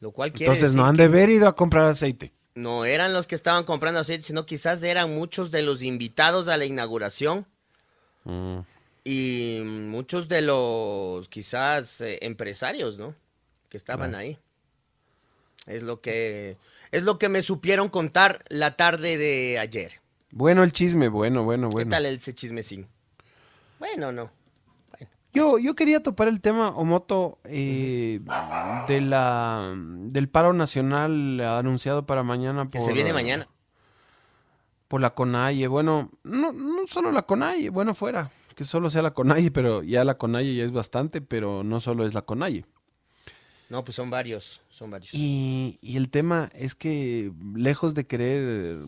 Lo 0.00 0.12
cual 0.12 0.32
quiere 0.32 0.52
Entonces 0.52 0.74
no 0.74 0.84
han 0.86 0.96
de 0.96 1.04
haber 1.04 1.28
ido 1.30 1.48
a 1.48 1.56
comprar 1.56 1.86
aceite. 1.86 2.32
no 2.54 2.84
eran 2.84 3.12
los 3.12 3.26
que 3.26 3.34
estaban 3.34 3.64
comprando 3.64 4.00
aceite, 4.00 4.24
sino 4.24 4.46
quizás 4.46 4.82
eran 4.82 5.14
muchos 5.14 5.50
de 5.50 5.62
los 5.62 5.82
invitados 5.82 6.48
a 6.48 6.56
la 6.56 6.64
inauguración 6.64 7.46
y 9.04 9.60
muchos 9.64 10.28
de 10.28 10.42
los 10.42 11.28
quizás 11.28 12.00
eh, 12.00 12.18
empresarios, 12.22 12.98
¿no? 12.98 13.14
Que 13.68 13.76
estaban 13.76 14.14
ahí. 14.14 14.38
Es 15.66 15.82
lo 15.82 16.00
que 16.00 16.56
es 16.90 17.02
lo 17.02 17.18
que 17.18 17.28
me 17.28 17.42
supieron 17.42 17.88
contar 17.88 18.44
la 18.48 18.76
tarde 18.76 19.16
de 19.16 19.58
ayer. 19.58 20.00
Bueno 20.30 20.62
el 20.62 20.72
chisme, 20.72 21.08
bueno, 21.08 21.44
bueno, 21.44 21.68
¿Qué 21.68 21.74
bueno. 21.74 21.90
tal 21.90 22.06
ese 22.06 22.34
chismecín? 22.34 22.86
Bueno, 23.78 24.12
no. 24.12 24.30
Yo, 25.38 25.58
yo 25.58 25.74
quería 25.74 26.02
topar 26.02 26.28
el 26.28 26.40
tema, 26.40 26.70
Omoto, 26.70 27.38
eh, 27.44 28.20
de 28.88 29.00
la, 29.00 29.72
del 29.76 30.28
paro 30.28 30.52
nacional 30.52 31.40
anunciado 31.40 32.06
para 32.06 32.22
mañana 32.22 32.66
Que 32.68 32.78
por, 32.78 32.86
se 32.88 32.92
viene 32.92 33.12
mañana. 33.12 33.48
por 34.88 35.00
la 35.00 35.14
CONAIE. 35.14 35.68
Bueno, 35.68 36.10
no, 36.24 36.52
no 36.52 36.86
solo 36.88 37.12
la 37.12 37.22
CONAIE, 37.22 37.70
bueno, 37.70 37.94
fuera, 37.94 38.30
que 38.56 38.64
solo 38.64 38.90
sea 38.90 39.02
la 39.02 39.12
CONAIE, 39.12 39.50
pero 39.50 39.82
ya 39.82 40.04
la 40.04 40.18
CONAIE 40.18 40.56
ya 40.56 40.64
es 40.64 40.72
bastante, 40.72 41.20
pero 41.20 41.62
no 41.62 41.80
solo 41.80 42.04
es 42.04 42.14
la 42.14 42.22
CONAIE. 42.22 42.64
No, 43.70 43.84
pues 43.84 43.96
son 43.96 44.08
varios, 44.10 44.62
son 44.70 44.90
varios. 44.90 45.12
Y, 45.12 45.78
y 45.82 45.98
el 45.98 46.08
tema 46.10 46.48
es 46.54 46.74
que 46.74 47.30
lejos 47.54 47.94
de 47.94 48.06
querer 48.06 48.78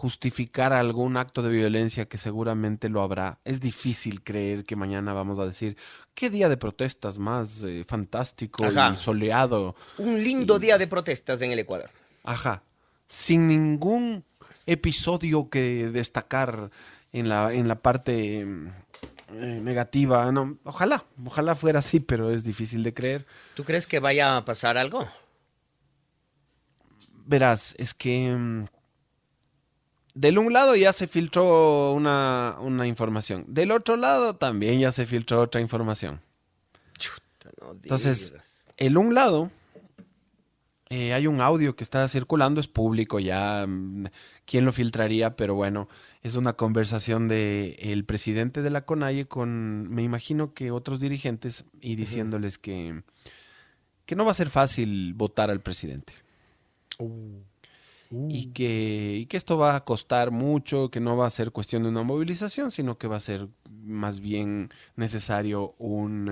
justificar 0.00 0.72
algún 0.72 1.18
acto 1.18 1.42
de 1.42 1.50
violencia 1.50 2.08
que 2.08 2.16
seguramente 2.16 2.88
lo 2.88 3.02
habrá. 3.02 3.38
Es 3.44 3.60
difícil 3.60 4.22
creer 4.22 4.64
que 4.64 4.74
mañana 4.74 5.12
vamos 5.12 5.38
a 5.38 5.44
decir, 5.44 5.76
qué 6.14 6.30
día 6.30 6.48
de 6.48 6.56
protestas 6.56 7.18
más 7.18 7.64
eh, 7.64 7.84
fantástico 7.86 8.64
Ajá. 8.64 8.92
y 8.94 8.96
soleado. 8.96 9.76
Un 9.98 10.24
lindo 10.24 10.58
día 10.58 10.78
de 10.78 10.86
protestas 10.86 11.42
en 11.42 11.50
el 11.50 11.58
Ecuador. 11.58 11.90
Ajá. 12.24 12.62
Sin 13.08 13.46
ningún 13.46 14.24
episodio 14.64 15.50
que 15.50 15.90
destacar 15.92 16.70
en 17.12 17.28
la, 17.28 17.52
en 17.52 17.68
la 17.68 17.74
parte 17.74 18.46
mm, 18.46 18.66
eh, 19.34 19.60
negativa. 19.62 20.32
No, 20.32 20.56
ojalá, 20.64 21.04
ojalá 21.26 21.54
fuera 21.54 21.80
así, 21.80 22.00
pero 22.00 22.30
es 22.30 22.42
difícil 22.42 22.82
de 22.82 22.94
creer. 22.94 23.26
¿Tú 23.52 23.64
crees 23.64 23.86
que 23.86 23.98
vaya 23.98 24.38
a 24.38 24.46
pasar 24.46 24.78
algo? 24.78 25.06
Verás, 27.26 27.74
es 27.76 27.92
que 27.92 28.34
mm, 28.34 28.64
del 30.20 30.36
un 30.36 30.52
lado 30.52 30.76
ya 30.76 30.92
se 30.92 31.06
filtró 31.06 31.94
una, 31.94 32.56
una 32.60 32.86
información. 32.86 33.46
Del 33.48 33.70
otro 33.70 33.96
lado 33.96 34.36
también 34.36 34.78
ya 34.78 34.92
se 34.92 35.06
filtró 35.06 35.40
otra 35.40 35.62
información. 35.62 36.20
No 37.62 37.72
Entonces, 37.72 38.34
el 38.76 38.98
un 38.98 39.14
lado, 39.14 39.50
eh, 40.90 41.14
hay 41.14 41.26
un 41.26 41.40
audio 41.40 41.74
que 41.74 41.82
está 41.82 42.06
circulando, 42.06 42.60
es 42.60 42.68
público 42.68 43.18
ya. 43.18 43.64
mm, 43.66 44.08
¿Quién 44.44 44.66
lo 44.66 44.72
filtraría? 44.72 45.36
Pero 45.36 45.54
bueno, 45.54 45.88
es 46.22 46.36
una 46.36 46.52
conversación 46.52 47.26
de 47.26 47.78
el 47.80 48.04
presidente 48.04 48.60
de 48.60 48.68
la 48.68 48.84
CONAIE 48.84 49.26
con, 49.26 49.88
me 49.88 50.02
imagino 50.02 50.52
que 50.52 50.70
otros 50.70 51.00
dirigentes 51.00 51.64
y 51.80 51.94
diciéndoles 51.94 52.58
que, 52.58 53.04
que 54.04 54.16
no 54.16 54.26
va 54.26 54.32
a 54.32 54.34
ser 54.34 54.50
fácil 54.50 55.14
votar 55.14 55.50
al 55.50 55.60
presidente. 55.60 56.12
Y, 58.12 58.52
que, 58.52 59.18
y 59.20 59.26
que 59.26 59.36
esto 59.36 59.56
va 59.56 59.76
a 59.76 59.84
costar 59.84 60.32
mucho, 60.32 60.90
que 60.90 60.98
no 60.98 61.16
va 61.16 61.26
a 61.26 61.30
ser 61.30 61.52
cuestión 61.52 61.84
de 61.84 61.90
una 61.90 62.02
movilización, 62.02 62.72
sino 62.72 62.98
que 62.98 63.06
va 63.06 63.16
a 63.16 63.20
ser 63.20 63.46
más 63.82 64.18
bien 64.20 64.70
necesario 64.96 65.74
un, 65.78 66.28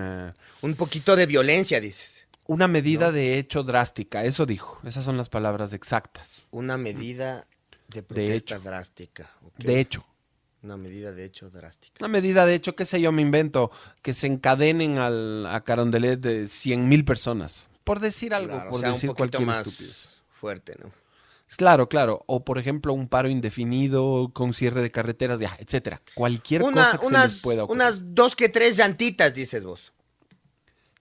Un 0.60 0.74
poquito 0.74 1.14
de 1.14 1.26
violencia, 1.26 1.80
dices. 1.80 2.26
una 2.46 2.66
medida 2.66 3.12
de 3.12 3.38
hecho 3.38 3.62
drástica. 3.62 4.24
Eso 4.24 4.44
dijo. 4.44 4.80
Esas 4.84 5.04
son 5.04 5.16
las 5.16 5.28
palabras 5.28 5.72
exactas. 5.72 6.48
Una 6.50 6.76
medida 6.76 7.46
de 7.88 8.02
protesta 8.02 8.56
hecho. 8.56 8.64
drástica. 8.64 9.30
De 9.58 9.78
hecho. 9.80 10.04
Una 10.62 10.76
medida 10.76 11.12
de 11.12 11.24
hecho 11.24 11.48
drástica. 11.50 11.94
Una 12.00 12.08
medida 12.08 12.44
de 12.44 12.56
hecho, 12.56 12.74
qué 12.74 12.84
sé 12.84 13.00
yo, 13.00 13.12
me 13.12 13.22
invento, 13.22 13.70
que 14.02 14.12
se 14.12 14.26
encadenen 14.26 14.98
al, 14.98 15.46
a 15.46 15.62
Carondelet 15.62 16.18
de 16.18 16.48
100 16.48 16.88
mil 16.88 17.04
personas. 17.04 17.68
Por 17.84 18.00
decir 18.00 18.34
algo, 18.34 18.54
Claro, 18.54 18.68
o 18.68 18.72
por 18.72 18.80
sea, 18.80 18.90
decir 18.90 19.10
un 19.10 19.16
cualquier 19.16 19.46
más 19.46 20.24
fuerte, 20.40 20.74
¿no? 20.82 20.90
Claro, 21.56 21.88
claro. 21.88 22.24
O 22.26 22.44
por 22.44 22.58
ejemplo, 22.58 22.92
un 22.92 23.08
paro 23.08 23.28
indefinido 23.28 24.30
con 24.34 24.52
cierre 24.54 24.82
de 24.82 24.90
carreteras, 24.90 25.40
ya, 25.40 25.56
etcétera. 25.58 26.00
Cualquier 26.14 26.62
Una- 26.62 26.84
cosa 26.84 26.98
que 26.98 27.04
se 27.04 27.06
unas, 27.06 27.32
les 27.32 27.42
pueda 27.42 27.64
ocurrir. 27.64 27.82
unas 27.82 28.14
dos 28.14 28.36
que 28.36 28.48
tres 28.48 28.76
llantitas, 28.76 29.32
dices 29.34 29.64
vos. 29.64 29.92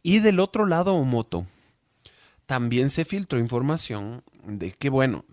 Y 0.04 0.20
del 0.20 0.40
otro 0.40 0.66
lado, 0.66 0.94
Omoto, 0.96 1.46
también 2.46 2.90
se 2.90 3.04
filtró 3.04 3.40
información 3.40 4.24
de 4.46 4.72
que, 4.72 4.90
bueno, 4.90 5.26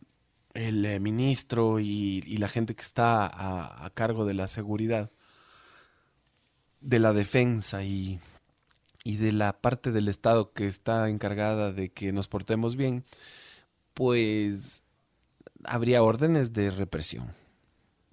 el 0.52 0.84
eh, 0.84 0.98
ministro 1.00 1.78
y, 1.80 2.22
y 2.26 2.38
la 2.38 2.48
gente 2.48 2.74
que 2.74 2.82
está 2.82 3.26
a, 3.26 3.86
a 3.86 3.90
cargo 3.90 4.24
de 4.24 4.34
la 4.34 4.48
seguridad, 4.48 5.10
de 6.80 6.98
la 6.98 7.12
defensa 7.12 7.82
y, 7.84 8.20
y 9.04 9.16
de 9.16 9.32
la 9.32 9.52
parte 9.60 9.90
del 9.92 10.08
Estado 10.08 10.52
que 10.52 10.66
está 10.66 11.08
encargada 11.08 11.72
de 11.72 11.90
que 11.90 12.12
nos 12.12 12.28
portemos 12.28 12.76
bien, 12.76 13.04
pues 13.94 14.82
habría 15.66 16.02
órdenes 16.02 16.52
de 16.52 16.70
represión. 16.70 17.32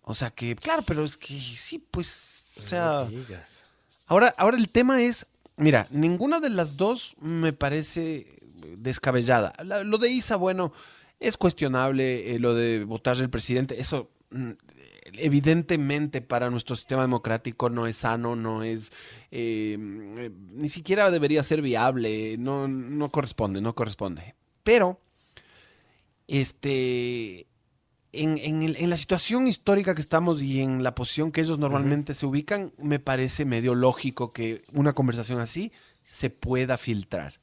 O 0.04 0.14
sea 0.14 0.32
que, 0.32 0.56
claro, 0.56 0.84
pero 0.86 1.04
es 1.06 1.16
que 1.18 1.34
sí, 1.34 1.80
pues, 1.92 2.48
o 2.58 2.62
sea... 2.62 3.08
Ahora, 4.08 4.34
ahora 4.38 4.58
el 4.58 4.68
tema 4.70 5.02
es, 5.02 5.26
mira, 5.56 5.88
ninguna 5.90 6.40
de 6.40 6.50
las 6.50 6.76
dos 6.76 7.16
me 7.22 7.54
parece 7.54 8.40
descabellada. 8.78 9.54
La- 9.64 9.84
lo 9.84 9.98
de 9.98 10.10
Isa, 10.10 10.36
bueno, 10.36 10.74
es 11.20 11.38
cuestionable, 11.38 12.36
eh, 12.36 12.40
lo 12.40 12.54
de 12.56 12.84
votar 12.84 13.16
el 13.18 13.30
presidente, 13.30 13.80
eso 13.80 14.10
mm, 14.32 14.52
evidentemente 15.14 16.22
para 16.22 16.50
nuestro 16.50 16.76
sistema 16.76 17.02
democrático 17.04 17.70
no 17.70 17.88
es 17.88 17.98
sano, 17.98 18.36
no 18.36 18.64
es, 18.64 18.92
eh, 19.32 19.78
eh, 19.80 20.32
ni 20.52 20.70
siquiera 20.70 21.10
debería 21.12 21.44
ser 21.44 21.62
viable, 21.62 22.38
no, 22.38 22.68
no 22.68 23.10
corresponde, 23.10 23.62
no 23.62 23.76
corresponde. 23.76 24.36
Pero, 24.64 25.00
este, 26.28 27.48
en, 28.14 28.38
en 28.38 28.64
el- 28.64 28.76
en 28.78 28.90
la 28.90 28.98
situación 28.98 29.48
histórica 29.48 29.96
que 29.96 30.02
estamos 30.02 30.42
y 30.42 30.62
en 30.62 30.84
la 30.84 30.96
posición 30.96 31.32
que 31.32 31.42
ellos 31.42 31.60
normalmente 31.60 32.14
se 32.14 32.26
ubican, 32.26 32.72
me 32.78 33.00
parece 33.00 33.46
medio 33.46 33.76
lógico 33.76 34.34
que 34.34 34.62
una 34.74 34.94
conversación 34.94 35.40
así 35.40 35.72
se 36.08 36.30
pueda 36.30 36.78
filtrar. 36.78 37.34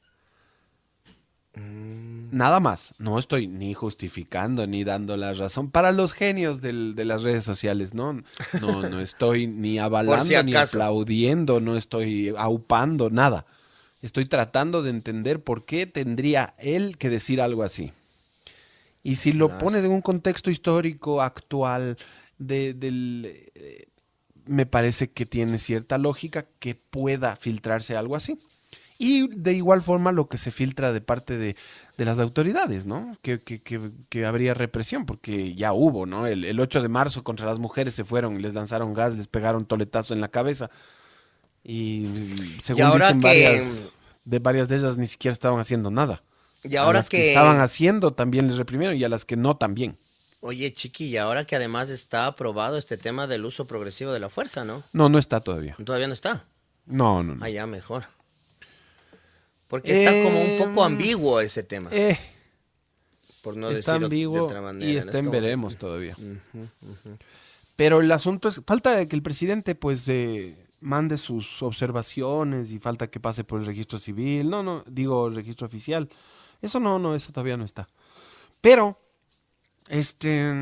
Nada 2.31 2.59
más. 2.59 2.93
No 2.99 3.17
estoy 3.19 3.47
ni 3.47 3.73
justificando 3.73 4.65
ni 4.67 4.83
dando 4.83 5.17
la 5.17 5.33
razón 5.33 5.71
para 5.71 5.91
los 5.91 6.13
genios 6.13 6.61
del- 6.61 6.93
de 6.95 7.05
las 7.05 7.23
redes 7.23 7.43
sociales, 7.43 7.93
¿no? 7.95 8.13
No, 8.61 8.83
no 8.83 8.99
estoy 9.01 9.47
ni 9.47 9.79
avalando 9.79 10.23
ni 10.43 10.51
aplaudiendo, 10.75 11.59
no 11.59 11.75
estoy 11.75 12.33
aupando, 12.37 13.09
nada. 13.09 13.45
Estoy 14.01 14.25
tratando 14.25 14.83
de 14.83 14.91
entender 14.91 15.43
por 15.43 15.65
qué 15.65 15.85
tendría 15.87 16.53
él 16.59 16.97
que 16.97 17.09
decir 17.09 17.41
algo 17.41 17.63
así. 17.63 17.91
Y 19.09 19.15
si 19.15 19.31
lo 19.31 19.47
pones 19.57 19.83
en 19.85 19.91
un 19.91 20.01
contexto 20.01 20.49
histórico 20.51 21.21
actual, 21.21 21.97
de, 22.37 22.73
del, 22.73 23.25
eh, 23.55 23.87
me 24.45 24.65
parece 24.65 25.11
que 25.11 25.25
tiene 25.25 25.57
cierta 25.59 25.97
lógica 25.97 26.45
que 26.59 26.75
pueda 26.75 27.35
filtrarse 27.35 27.95
algo 27.95 28.15
así. 28.15 28.37
Y 29.01 29.29
de 29.29 29.53
igual 29.53 29.81
forma 29.81 30.11
lo 30.11 30.27
que 30.27 30.37
se 30.37 30.51
filtra 30.51 30.91
de 30.91 30.99
parte 30.99 31.37
de, 31.37 31.55
de 31.97 32.05
las 32.05 32.19
autoridades, 32.19 32.85
¿no? 32.85 33.13
Que, 33.21 33.39
que- 33.39 33.61
que- 33.61 33.91
que 34.09 34.25
habría 34.25 34.53
represión, 34.53 35.05
porque 35.05 35.55
ya 35.55 35.71
hubo, 35.71 36.05
¿no? 36.05 36.27
El, 36.27 36.43
el 36.43 36.59
8 36.59 36.81
de 36.81 36.89
marzo 36.89 37.23
contra 37.23 37.45
las 37.47 37.59
mujeres 37.59 37.95
se 37.95 38.03
fueron, 38.03 38.41
les 38.41 38.53
lanzaron 38.55 38.93
gas, 38.93 39.15
les 39.15 39.27
pegaron 39.27 39.65
toletazo 39.65 40.13
en 40.13 40.19
la 40.21 40.27
cabeza. 40.27 40.69
Y 41.63 42.07
según 42.61 42.79
ahora 42.87 43.05
dicen 43.07 43.21
varias, 43.21 43.93
de 44.25 44.39
varias 44.39 44.67
de 44.67 44.75
ellas 44.77 44.97
ni 44.97 45.07
siquiera 45.07 45.33
estaban 45.33 45.59
haciendo 45.59 45.91
nada. 45.91 46.23
Y 46.63 46.75
A 46.75 46.83
ahora 46.83 46.99
las 46.99 47.09
que... 47.09 47.17
que- 47.17 47.27
estaban 47.29 47.61
haciendo 47.61 48.13
también 48.13 48.47
les 48.47 48.57
reprimieron 48.57 48.95
y 48.97 49.03
a 49.03 49.09
las 49.09 49.25
que 49.25 49.35
no 49.37 49.55
también. 49.57 49.97
Oye, 50.41 50.73
Chiqui, 50.73 51.05
y 51.05 51.17
ahora 51.17 51.45
que 51.45 51.55
además 51.57 51.89
está 51.89 52.25
aprobado 52.25 52.77
este 52.77 52.97
tema 52.97 53.27
del 53.27 53.43
uso 53.45 53.67
progresivo 53.67 54.13
de 54.13 54.19
la 54.19 54.29
fuerza, 54.29 54.63
¿no? 54.63 54.83
No, 54.93 55.09
no 55.09 55.17
está 55.19 55.41
todavía. 55.41 55.75
Todavía 55.83 56.07
no 56.07 56.13
está. 56.13 56.45
No, 56.85 57.23
no, 57.23 57.35
no. 57.35 57.43
Ah, 57.45 57.49
ya, 57.49 57.67
mejor. 57.67 58.05
Porque 59.67 60.03
está 60.05 60.11
como 60.23 60.41
un 60.41 60.57
poco 60.57 60.85
Em, 60.87 60.93
ambiguo 60.93 61.41
ese 61.41 61.61
tema. 61.63 61.89
Eh, 61.91 62.17
por 63.43 63.55
no 63.55 63.69
está 63.69 63.91
decirlo 63.93 64.05
ambiguo 64.07 64.35
de 64.35 64.41
otra 64.41 64.61
manera. 64.61 64.89
y 64.91 64.97
está 64.97 65.09
Es 65.11 65.15
en 65.15 65.25
que- 65.25 65.31
veremos 65.39 65.77
todavía. 65.77 66.15
Pero 67.75 68.01
el 68.01 68.11
asunto 68.11 68.49
es, 68.49 68.61
falta 68.65 69.05
que 69.05 69.15
el 69.15 69.21
presidente 69.21 69.75
pues 69.75 70.07
eh, 70.09 70.55
mande 70.81 71.17
sus 71.17 71.61
observaciones 71.61 72.71
y 72.71 72.79
falta 72.79 73.07
que 73.09 73.19
pase 73.19 73.43
por 73.43 73.59
el 73.59 73.65
registro 73.65 73.99
civil. 73.99 74.49
No, 74.49 74.63
no, 74.63 74.83
digo 74.87 75.27
el 75.27 75.35
registro 75.35 75.67
oficial. 75.67 76.09
Eso 76.61 76.79
no, 76.79 76.99
no, 76.99 77.15
eso 77.15 77.31
todavía 77.31 77.57
no 77.57 77.65
está. 77.65 77.87
Pero, 78.61 78.99
este, 79.87 80.53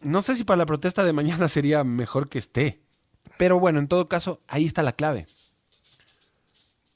no 0.00 0.22
sé 0.22 0.36
si 0.36 0.44
para 0.44 0.58
la 0.58 0.66
protesta 0.66 1.04
de 1.04 1.12
mañana 1.12 1.48
sería 1.48 1.84
mejor 1.84 2.28
que 2.28 2.38
esté. 2.38 2.80
Pero 3.38 3.58
bueno, 3.58 3.80
en 3.80 3.88
todo 3.88 4.08
caso, 4.08 4.40
ahí 4.48 4.64
está 4.64 4.82
la 4.82 4.92
clave. 4.92 5.26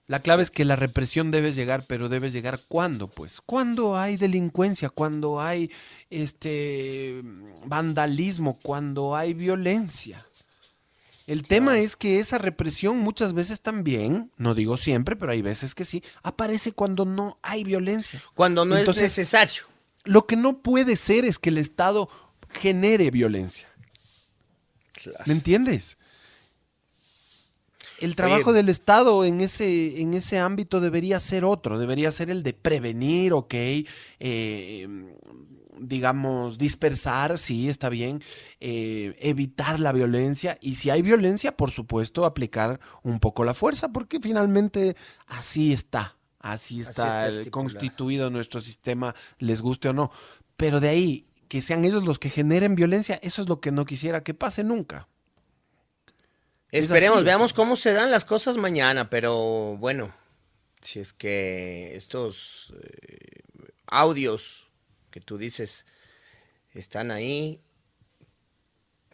La 0.06 0.18
clave 0.18 0.42
es 0.42 0.50
que 0.50 0.64
la 0.64 0.74
represión 0.74 1.30
debe 1.30 1.52
llegar, 1.52 1.84
pero 1.86 2.08
debe 2.08 2.30
llegar 2.30 2.58
cuando, 2.66 3.06
pues, 3.06 3.40
cuando 3.40 3.96
hay 3.96 4.16
delincuencia, 4.16 4.90
cuando 4.90 5.40
hay 5.40 5.70
este 6.08 7.22
vandalismo, 7.64 8.58
cuando 8.60 9.14
hay 9.14 9.34
violencia. 9.34 10.26
El 11.30 11.44
tema 11.44 11.78
es 11.78 11.94
que 11.94 12.18
esa 12.18 12.38
represión 12.38 12.98
muchas 12.98 13.34
veces 13.34 13.60
también, 13.60 14.32
no 14.36 14.52
digo 14.52 14.76
siempre, 14.76 15.14
pero 15.14 15.30
hay 15.30 15.42
veces 15.42 15.76
que 15.76 15.84
sí, 15.84 16.02
aparece 16.24 16.72
cuando 16.72 17.04
no 17.04 17.38
hay 17.40 17.62
violencia. 17.62 18.20
Cuando 18.34 18.64
no 18.64 18.76
Entonces, 18.76 19.04
es 19.04 19.16
necesario. 19.16 19.62
Lo 20.02 20.26
que 20.26 20.34
no 20.34 20.60
puede 20.60 20.96
ser 20.96 21.24
es 21.24 21.38
que 21.38 21.50
el 21.50 21.58
Estado 21.58 22.08
genere 22.48 23.12
violencia. 23.12 23.68
¿Me 25.24 25.32
entiendes? 25.32 25.98
El 28.00 28.16
trabajo 28.16 28.50
Oye. 28.50 28.56
del 28.56 28.68
Estado 28.68 29.24
en 29.24 29.40
ese, 29.40 30.00
en 30.00 30.14
ese 30.14 30.40
ámbito 30.40 30.80
debería 30.80 31.20
ser 31.20 31.44
otro, 31.44 31.78
debería 31.78 32.10
ser 32.10 32.30
el 32.30 32.42
de 32.42 32.54
prevenir, 32.54 33.34
ok, 33.34 33.54
eh, 33.54 34.88
digamos, 35.78 36.58
dispersar, 36.58 37.38
sí, 37.38 37.68
está 37.68 37.88
bien, 37.88 38.22
eh, 38.60 39.16
evitar 39.20 39.80
la 39.80 39.92
violencia 39.92 40.58
y 40.60 40.76
si 40.76 40.90
hay 40.90 41.02
violencia, 41.02 41.56
por 41.56 41.70
supuesto, 41.70 42.24
aplicar 42.24 42.80
un 43.02 43.20
poco 43.20 43.44
la 43.44 43.54
fuerza, 43.54 43.90
porque 43.90 44.20
finalmente 44.20 44.96
así 45.26 45.72
está, 45.72 46.16
así 46.38 46.80
está, 46.80 47.30
constituido 47.50 48.30
nuestro 48.30 48.60
sistema, 48.60 49.14
les 49.38 49.62
guste 49.62 49.88
o 49.88 49.92
no. 49.92 50.10
Pero 50.56 50.80
de 50.80 50.88
ahí 50.88 51.26
que 51.48 51.62
sean 51.62 51.84
ellos 51.84 52.04
los 52.04 52.18
que 52.18 52.30
generen 52.30 52.76
violencia, 52.76 53.18
eso 53.22 53.42
es 53.42 53.48
lo 53.48 53.60
que 53.60 53.72
no 53.72 53.84
quisiera 53.84 54.22
que 54.22 54.34
pase 54.34 54.62
nunca. 54.62 55.08
Es 56.70 56.84
Esperemos, 56.84 57.18
o 57.18 57.24
veamos 57.24 57.50
sea. 57.50 57.56
cómo 57.56 57.74
se 57.74 57.92
dan 57.92 58.10
las 58.12 58.24
cosas 58.24 58.56
mañana, 58.56 59.10
pero 59.10 59.76
bueno, 59.78 60.14
si 60.80 61.00
es 61.00 61.12
que 61.12 61.96
estos 61.96 62.72
eh, 62.80 63.42
audios 63.86 64.69
que 65.10 65.20
tú 65.20 65.38
dices 65.38 65.84
están 66.72 67.10
ahí, 67.10 67.60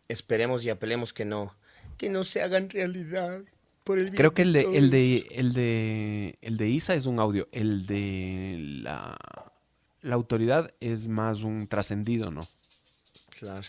esperemos 0.09 0.65
y 0.65 0.71
apelemos 0.71 1.13
que 1.13 1.25
no, 1.25 1.55
que 1.97 2.09
no 2.09 2.25
se 2.25 2.43
hagan 2.43 2.71
realidad. 2.71 3.41
Por 3.85 3.99
el 3.99 4.13
Creo 4.13 4.35
que 4.35 4.43
el 4.43 4.53
de, 4.53 4.63
el 4.63 4.91
de, 4.91 5.27
el 5.31 5.53
de, 5.53 6.39
el 6.43 6.57
de 6.57 6.69
Isa 6.69 6.95
es 6.95 7.07
un 7.07 7.21
audio, 7.21 7.49
el 7.53 7.87
de 7.87 8.57
la, 8.83 9.17
la 10.03 10.15
autoridad 10.15 10.75
es 10.81 11.07
más 11.07 11.43
un 11.43 11.69
trascendido, 11.69 12.31
¿no? 12.31 12.47
Claro. 13.39 13.67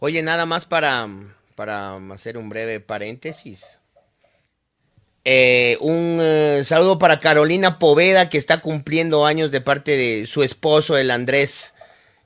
Oye, 0.00 0.22
nada 0.22 0.46
más 0.46 0.64
para, 0.64 1.08
para 1.54 1.96
hacer 2.12 2.38
un 2.38 2.48
breve 2.48 2.80
paréntesis. 2.80 3.77
Eh, 5.24 5.76
un 5.80 6.18
eh, 6.20 6.62
saludo 6.64 6.98
para 6.98 7.20
Carolina 7.20 7.78
Poveda, 7.78 8.28
que 8.30 8.38
está 8.38 8.60
cumpliendo 8.60 9.26
años 9.26 9.50
de 9.50 9.60
parte 9.60 9.96
de 9.96 10.26
su 10.26 10.42
esposo, 10.42 10.96
el 10.96 11.10
Andrés, 11.10 11.74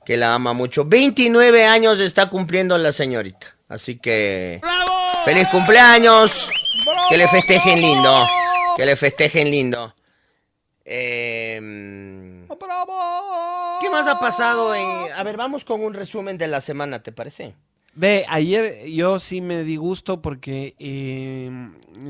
que 0.05 0.15
la 0.17 0.33
ama 0.33 0.53
mucho. 0.53 0.85
29 0.85 1.65
años 1.65 1.99
está 1.99 2.29
cumpliendo 2.29 2.77
la 2.77 2.91
señorita. 2.91 3.55
Así 3.67 3.97
que... 3.97 4.61
¡Feliz 5.25 5.47
cumpleaños! 5.49 6.49
Que 7.09 7.17
le 7.17 7.27
festejen 7.27 7.81
lindo. 7.81 8.25
Que 8.77 8.85
le 8.85 8.95
festejen 8.95 9.49
lindo. 9.51 9.93
Eh, 10.85 11.59
¿Qué 13.81 13.89
más 13.89 14.07
ha 14.07 14.19
pasado? 14.19 14.75
en- 14.75 15.11
A 15.15 15.23
ver, 15.23 15.37
vamos 15.37 15.63
con 15.63 15.83
un 15.83 15.93
resumen 15.93 16.37
de 16.37 16.47
la 16.47 16.61
semana, 16.61 17.01
¿te 17.03 17.11
parece? 17.11 17.55
Ve, 17.95 18.25
ayer 18.27 18.87
yo 18.89 19.19
sí 19.19 19.41
me 19.41 19.63
di 19.63 19.75
gusto 19.75 20.21
porque 20.21 20.75
eh, 20.79 21.51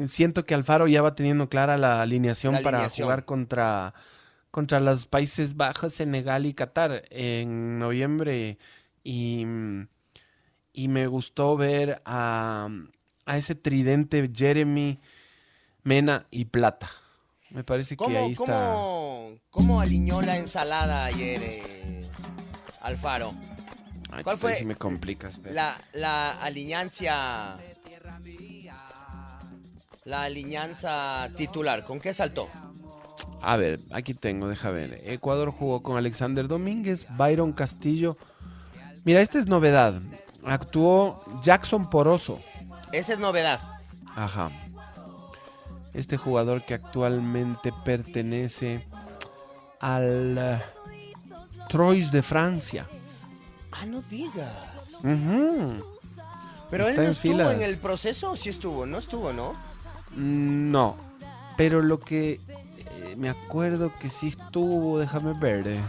siento 0.06 0.46
que 0.46 0.54
Alfaro 0.54 0.88
ya 0.88 1.02
va 1.02 1.14
teniendo 1.14 1.50
clara 1.50 1.78
la 1.78 2.02
alineación 2.02 2.54
La 2.56 2.62
para 2.62 2.90
jugar 2.90 3.26
contra, 3.26 3.94
contra 4.50 4.80
los 4.80 5.08
Países 5.08 5.58
Bajos, 5.58 5.94
Senegal 5.94 6.46
y 6.46 6.54
Qatar 6.54 7.04
en 7.10 7.80
noviembre. 7.80 8.58
Y, 9.04 9.46
y 10.72 10.88
me 10.88 11.08
gustó 11.08 11.58
ver 11.58 12.02
a, 12.06 12.70
a 13.26 13.38
ese 13.38 13.54
tridente 13.56 14.32
Jeremy, 14.34 15.02
Mena 15.84 16.28
y 16.32 16.46
Plata. 16.46 16.90
Me 17.50 17.66
parece 17.66 17.96
que 17.98 18.04
¿Cómo, 18.06 18.18
ahí 18.18 18.32
está. 18.32 18.46
cómo, 18.74 19.32
cómo 19.50 19.82
aliñó 19.82 20.22
la 20.22 20.38
ensalada 20.38 21.04
ayer 21.06 21.42
eh, 21.44 22.10
Alfaro? 22.82 23.34
Ay, 24.16 24.24
¿Cuál 24.24 24.38
fue 24.38 24.64
me 24.66 24.76
complicas. 24.76 25.40
La, 25.52 25.78
la 25.94 26.42
alianza... 26.42 27.58
La 30.06 30.24
alianza 30.24 31.30
titular, 31.38 31.86
¿con 31.86 32.00
qué 32.02 32.14
saltó? 32.14 32.50
A 33.42 33.56
ver, 33.56 33.80
aquí 33.92 34.14
tengo, 34.14 34.50
deja 34.50 34.70
ver. 34.70 35.02
Ecuador 35.06 35.52
jugó 35.52 35.82
con 35.82 35.98
Alexander 35.98 36.48
Domínguez, 36.48 37.06
Byron 37.18 37.54
Castillo. 37.54 38.18
Mira, 39.06 39.22
esta 39.22 39.40
es 39.40 39.48
novedad. 39.48 40.02
Actuó 40.46 41.24
Jackson 41.42 41.90
Poroso. 41.90 42.42
Esa 42.92 43.14
es 43.14 43.20
novedad. 43.20 43.60
Ajá. 44.16 44.52
Este 45.94 46.18
jugador 46.18 46.66
que 46.66 46.74
actualmente 46.74 47.74
pertenece 47.86 48.86
al 49.80 50.38
eh, 50.38 50.62
Troyes 51.70 52.12
de 52.12 52.22
Francia. 52.22 52.88
Ah, 53.76 53.86
no 53.86 54.02
digas. 54.04 54.52
Pero 56.70 56.88
Está 56.88 56.92
él 56.92 56.96
no 56.98 57.04
en 57.04 57.12
estuvo 57.12 57.32
filas. 57.34 57.54
en 57.56 57.62
el 57.64 57.78
proceso, 57.80 58.32
¿o 58.32 58.36
sí 58.38 58.50
estuvo? 58.50 58.86
No 58.86 58.98
estuvo, 58.98 59.34
¿no? 59.34 59.54
Mm, 60.12 60.72
No, 60.72 60.96
pero 61.58 61.82
lo 61.82 62.00
que 62.00 62.34
eh, 62.34 63.16
me 63.18 63.30
acuerdo 63.30 63.92
que 64.00 64.10
sí 64.10 64.28
estuvo, 64.30 65.00
déjame 65.00 65.34
ver. 65.34 65.68
eh. 65.68 65.80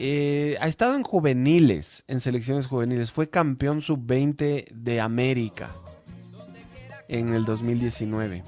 Eh, 0.00 0.56
ha 0.60 0.68
estado 0.68 0.94
en 0.94 1.02
juveniles, 1.02 2.04
en 2.06 2.20
selecciones 2.20 2.66
juveniles. 2.68 3.10
Fue 3.10 3.28
campeón 3.28 3.82
sub-20 3.82 4.68
de 4.72 5.00
América 5.00 5.70
en 7.08 7.34
el 7.34 7.44
2019. 7.44 8.44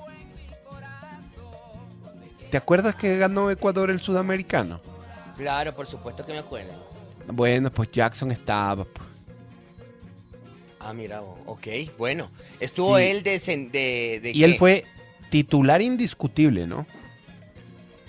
¿Te 2.50 2.56
acuerdas 2.56 2.94
que 2.94 3.16
ganó 3.16 3.50
Ecuador 3.50 3.90
el 3.90 4.00
sudamericano? 4.00 4.80
Claro, 5.37 5.72
por 5.74 5.87
supuesto 5.87 6.24
que 6.24 6.33
me 6.33 6.38
acuerdo. 6.38 6.89
Bueno, 7.32 7.70
pues 7.70 7.90
Jackson 7.90 8.30
estaba. 8.32 8.84
pues. 8.84 9.08
Ah, 10.78 10.92
mira, 10.94 11.20
ok, 11.22 11.66
bueno. 11.98 12.30
Estuvo 12.60 12.96
Sí. 12.98 13.04
él 13.04 13.22
de... 13.22 13.38
de, 13.38 14.20
de 14.22 14.32
Y 14.34 14.44
él 14.44 14.56
fue 14.58 14.84
titular 15.30 15.82
indiscutible, 15.82 16.66
¿no? 16.66 16.86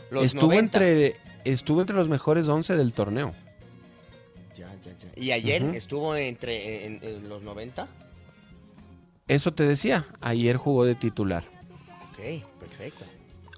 Los 0.10 0.26
estuvo 0.28 0.48
90. 0.54 0.60
entre 0.60 1.16
estuvo 1.44 1.82
entre 1.82 1.96
los 1.96 2.08
mejores 2.08 2.48
11 2.48 2.76
del 2.76 2.94
torneo. 2.94 3.34
Ya, 4.58 4.74
ya, 4.84 4.92
ya. 4.98 5.22
¿Y 5.22 5.32
ayer 5.32 5.64
estuvo 5.76 6.16
entre 6.16 6.86
en, 6.86 7.00
en 7.02 7.30
los 7.30 7.42
90? 7.42 7.88
Eso 9.28 9.54
te 9.54 9.64
decía, 9.64 10.06
ayer 10.20 10.58
jugó 10.58 10.84
de 10.86 10.96
titular, 10.96 11.44
Ok, 12.12 12.44
perfecto. 12.60 13.06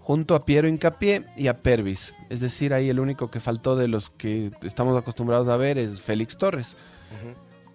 Junto 0.04 0.36
a 0.36 0.44
Piero 0.46 0.68
Incapié 0.68 1.24
y 1.38 1.48
a 1.48 1.62
Pervis. 1.62 2.14
Es 2.30 2.40
decir, 2.42 2.74
ahí 2.74 2.90
el 2.90 3.00
único 3.00 3.32
que 3.32 3.40
faltó 3.40 3.76
de 3.76 3.88
los 3.88 4.10
que 4.10 4.52
estamos 4.62 4.98
acostumbrados 4.98 5.48
a 5.48 5.58
ver 5.58 5.78
es 5.78 6.02
Félix 6.02 6.38
Torres. 6.38 6.76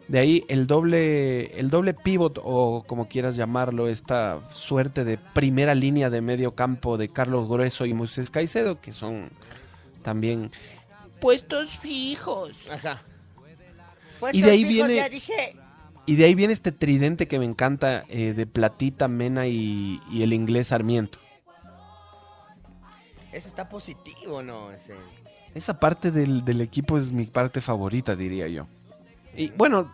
De 0.09 0.19
ahí 0.19 0.45
el 0.49 0.67
doble, 0.67 1.59
el 1.59 1.69
doble 1.69 1.93
pivot, 1.95 2.39
o 2.43 2.85
como 2.87 3.09
quieras 3.09 3.37
llamarlo, 3.37 3.89
esta 3.89 4.41
suerte 4.53 5.05
de 5.05 5.19
primera 5.19 5.75
línea 5.75 6.09
de 6.09 6.21
medio 6.23 6.55
campo 6.55 6.97
de 6.97 7.09
Carlos 7.11 7.47
Grueso 7.49 7.85
y 7.85 7.93
Moisés 7.93 8.31
Caicedo, 8.31 8.81
que 8.81 8.93
son 8.93 9.29
también 10.03 10.51
puestos 11.21 11.79
fijos. 11.79 12.71
Ajá. 12.71 13.03
Y 14.33 14.41
de 14.43 14.51
ahí 14.51 14.65
fijos, 14.65 14.73
viene- 14.75 14.97
Ya 14.97 15.09
dije. 15.11 15.57
Y 16.07 16.17
de 16.17 16.25
ahí 16.25 16.35
viene 16.35 16.55
este 16.55 16.73
tridente 16.73 17.29
que 17.29 17.39
me 17.39 17.45
encanta 17.45 18.05
eh, 18.09 18.33
de 18.35 18.47
Platita, 18.47 19.09
Mena 19.09 19.47
y, 19.47 20.01
y 20.11 20.23
el 20.23 20.33
inglés 20.33 20.69
Sarmiento. 20.69 21.19
Ese 23.39 23.47
está 23.47 23.69
positivo, 23.69 24.43
¿no? 24.43 24.73
Ese. 24.73 24.95
Esa 25.55 25.79
parte 25.79 26.11
del, 26.11 26.45
del 26.45 26.61
equipo 26.61 26.99
es 26.99 27.13
mi 27.13 27.25
parte 27.25 27.61
favorita, 27.61 28.17
diría 28.17 28.49
yo. 28.49 28.67
Y 29.37 29.51
bueno, 29.51 29.93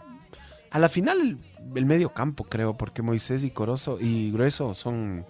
a 0.71 0.79
la 0.79 0.89
final 0.89 1.21
el, 1.21 1.39
el 1.77 1.85
medio 1.85 2.15
campo, 2.15 2.45
creo, 2.45 2.75
porque 2.79 3.03
Moisés 3.03 3.45
y 3.45 3.51
Corozo 3.51 3.99
y 4.01 4.33
Grueso 4.33 4.73
son, 4.73 5.27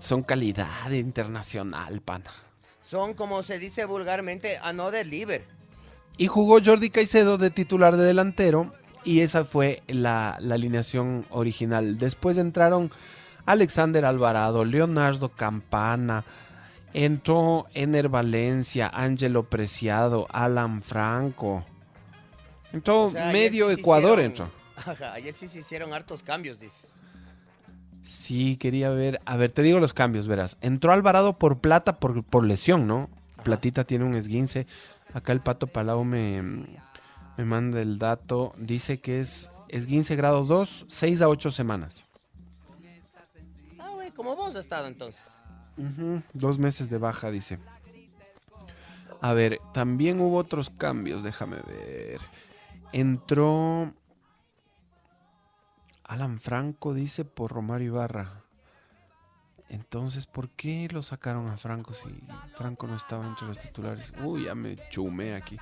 son 0.00 0.24
calidad 0.24 0.90
internacional, 0.90 2.00
pana. 2.00 2.32
Son, 2.82 3.14
como 3.14 3.44
se 3.44 3.60
dice 3.60 3.84
vulgarmente, 3.84 4.58
another 4.64 5.06
liver. 5.06 5.44
Y 6.16 6.26
jugó 6.26 6.58
Jordi 6.60 6.90
Caicedo 6.90 7.38
de 7.38 7.50
titular 7.50 7.96
de 7.96 8.02
delantero 8.02 8.74
y 9.04 9.20
esa 9.20 9.44
fue 9.44 9.84
la, 9.86 10.38
la 10.40 10.56
alineación 10.56 11.24
original. 11.30 11.98
Después 11.98 12.36
entraron 12.36 12.90
Alexander 13.46 14.04
Alvarado, 14.04 14.64
Leonardo 14.64 15.28
Campana, 15.30 16.24
entró 16.94 17.66
Ener 17.74 18.08
Valencia, 18.08 18.90
Ángelo 18.92 19.44
Preciado, 19.44 20.26
Alan 20.30 20.82
Franco. 20.82 21.64
Entró 22.72 23.06
O 23.06 23.10
sea, 23.12 23.28
ayer 23.28 23.32
medio 23.50 23.68
sí 23.68 23.80
Ecuador, 23.80 24.18
hicieron- 24.18 24.24
entró. 24.24 24.50
Ajá, 24.92 25.12
ayer 25.14 25.34
sí 25.34 25.48
se 25.48 25.60
hicieron 25.60 25.92
hartos 25.92 26.22
cambios, 26.22 26.58
dices. 26.60 26.78
Sí, 28.02 28.56
quería 28.56 28.90
ver. 28.90 29.20
A 29.24 29.36
ver, 29.36 29.52
te 29.52 29.62
digo 29.62 29.78
los 29.78 29.92
cambios, 29.92 30.26
verás. 30.26 30.56
Entró 30.60 30.92
Alvarado 30.92 31.38
por 31.38 31.58
plata 31.60 31.98
por, 31.98 32.24
por 32.24 32.44
lesión, 32.44 32.86
¿no? 32.86 33.08
Platita 33.44 33.84
tiene 33.84 34.04
un 34.04 34.14
esguince. 34.14 34.66
Acá 35.14 35.32
el 35.32 35.40
Pato 35.40 35.66
Palau 35.66 36.04
me, 36.04 36.42
me 36.42 37.44
manda 37.44 37.80
el 37.80 37.98
dato. 37.98 38.54
Dice 38.56 39.00
que 39.00 39.20
es 39.20 39.50
esguince 39.68 40.16
grado 40.16 40.44
2, 40.44 40.86
6 40.88 41.22
a 41.22 41.28
8 41.28 41.50
semanas. 41.50 42.06
Güey, 44.02 44.10
como 44.10 44.34
vos 44.34 44.50
has 44.50 44.56
estado 44.56 44.88
entonces. 44.88 45.22
Dos 46.32 46.58
meses 46.58 46.90
de 46.90 46.98
baja, 46.98 47.30
dice. 47.30 47.60
A 49.20 49.32
ver, 49.32 49.60
también 49.72 50.20
hubo 50.20 50.38
otros 50.38 50.70
cambios, 50.70 51.22
déjame 51.22 51.58
ver. 51.60 52.20
Entró 52.90 53.94
Alan 56.02 56.40
Franco, 56.40 56.94
dice, 56.94 57.24
por 57.24 57.52
Romario 57.52 57.92
Ibarra. 57.92 58.42
Entonces, 59.68 60.26
¿por 60.26 60.50
qué 60.50 60.88
lo 60.90 61.02
sacaron 61.02 61.46
a 61.48 61.56
Franco 61.56 61.94
si 61.94 62.08
Franco 62.56 62.88
no 62.88 62.96
estaba 62.96 63.24
entre 63.24 63.46
los 63.46 63.60
titulares? 63.60 64.12
Uy, 64.24 64.46
ya 64.46 64.56
me 64.56 64.76
chumé 64.90 65.36
aquí. 65.36 65.56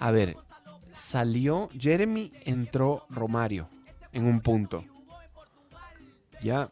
A 0.00 0.10
ver, 0.10 0.36
salió 0.90 1.70
Jeremy, 1.72 2.30
entró 2.42 3.06
Romario 3.08 3.70
en 4.12 4.26
un 4.26 4.40
punto. 4.40 4.84
Ya. 6.42 6.70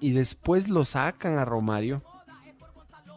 Y 0.00 0.12
después 0.12 0.68
lo 0.68 0.84
sacan 0.84 1.38
a 1.38 1.44
Romario. 1.44 2.02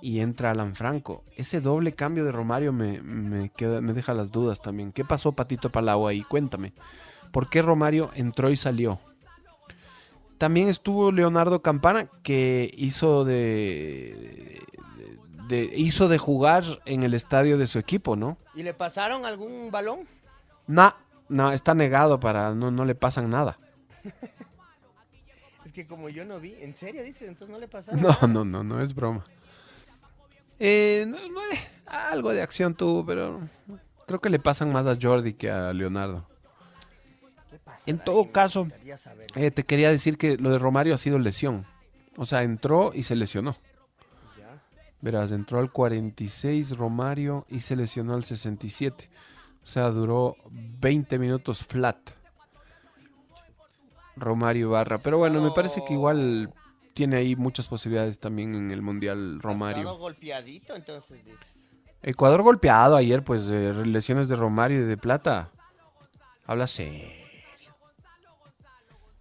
y 0.01 0.19
entra 0.19 0.51
Alan 0.51 0.75
Franco. 0.75 1.23
Ese 1.37 1.61
doble 1.61 1.93
cambio 1.93 2.25
de 2.25 2.31
Romario 2.33 2.73
me, 2.73 3.01
me 3.01 3.49
queda, 3.49 3.79
me 3.79 3.93
deja 3.93 4.13
las 4.13 4.31
dudas 4.33 4.61
también. 4.61 4.91
¿Qué 4.91 5.05
pasó 5.05 5.31
Patito 5.31 5.71
Palau 5.71 6.07
ahí? 6.07 6.23
Cuéntame. 6.23 6.73
¿Por 7.31 7.49
qué 7.49 7.61
Romario 7.61 8.11
entró 8.13 8.49
y 8.51 8.57
salió? 8.57 8.99
También 10.37 10.67
estuvo 10.67 11.11
Leonardo 11.13 11.61
Campana, 11.61 12.09
que 12.21 12.69
hizo 12.77 13.23
de, 13.23 14.61
de- 15.47 15.67
de- 15.69 15.73
hizo 15.77 16.09
de 16.09 16.17
jugar 16.17 16.65
en 16.83 17.03
el 17.03 17.13
estadio 17.13 17.57
de 17.57 17.67
su 17.67 17.79
equipo, 17.79 18.17
¿no? 18.17 18.37
¿Y 18.55 18.63
le 18.63 18.73
pasaron 18.73 19.25
algún 19.25 19.71
balón? 19.71 19.99
No, 20.67 20.93
no, 21.29 21.53
está 21.53 21.73
negado 21.75 22.19
para, 22.19 22.53
no, 22.53 22.71
no 22.71 22.83
le 22.83 22.93
pasan 22.95 23.29
nada. 23.29 23.57
Que 25.73 25.87
como 25.87 26.09
yo 26.09 26.23
no 26.23 26.39
vi, 26.39 26.55
¿en 26.59 26.75
serio 26.75 27.03
dice? 27.03 27.25
Entonces 27.25 27.49
no 27.49 27.59
le 27.59 27.67
pasaron. 27.67 28.01
No, 28.01 28.09
nada. 28.09 28.27
no, 28.27 28.45
no, 28.45 28.63
no 28.63 28.81
es 28.81 28.93
broma. 28.93 29.25
Eh, 30.59 31.05
no, 31.07 31.17
no, 31.17 31.41
eh, 31.51 31.59
algo 31.87 32.31
de 32.31 32.41
acción 32.41 32.75
tuvo, 32.75 33.05
pero 33.05 33.41
creo 34.05 34.21
que 34.21 34.29
le 34.29 34.39
pasan 34.39 34.71
más 34.71 34.85
a 34.87 34.97
Jordi 34.99 35.33
que 35.33 35.49
a 35.49 35.73
Leonardo. 35.73 36.27
En 37.85 37.99
todo 37.99 38.31
caso, 38.31 38.67
eh, 39.35 39.51
te 39.51 39.63
quería 39.63 39.89
decir 39.89 40.17
que 40.17 40.37
lo 40.37 40.51
de 40.51 40.59
Romario 40.59 40.93
ha 40.93 40.97
sido 40.97 41.19
lesión. 41.19 41.65
O 42.15 42.25
sea, 42.25 42.43
entró 42.43 42.91
y 42.93 43.03
se 43.03 43.15
lesionó. 43.15 43.57
Ya. 44.37 44.63
Verás, 45.01 45.31
entró 45.31 45.59
al 45.59 45.71
46 45.71 46.77
Romario 46.77 47.45
y 47.49 47.61
se 47.61 47.75
lesionó 47.75 48.13
al 48.13 48.23
67. 48.23 49.09
O 49.63 49.65
sea, 49.65 49.89
duró 49.89 50.37
20 50.51 51.19
minutos 51.19 51.65
flat. 51.65 51.97
Romario 54.15 54.69
Barra. 54.69 54.97
Pero 54.97 55.17
bueno, 55.17 55.41
me 55.41 55.51
parece 55.51 55.83
que 55.85 55.93
igual 55.93 56.53
tiene 56.93 57.17
ahí 57.17 57.35
muchas 57.35 57.67
posibilidades 57.67 58.19
también 58.19 58.55
en 58.55 58.71
el 58.71 58.81
Mundial 58.81 59.39
Romario. 59.41 59.97
golpeadito, 59.97 60.75
entonces 60.75 61.23
dices. 61.25 61.71
Ecuador 62.01 62.41
golpeado 62.41 62.97
ayer, 62.97 63.23
pues 63.23 63.49
eh, 63.49 63.73
lesiones 63.85 64.27
de 64.27 64.35
Romario 64.35 64.81
y 64.81 64.85
de 64.85 64.97
Plata. 64.97 65.51
Habla 66.45 66.67
serio. 66.67 67.23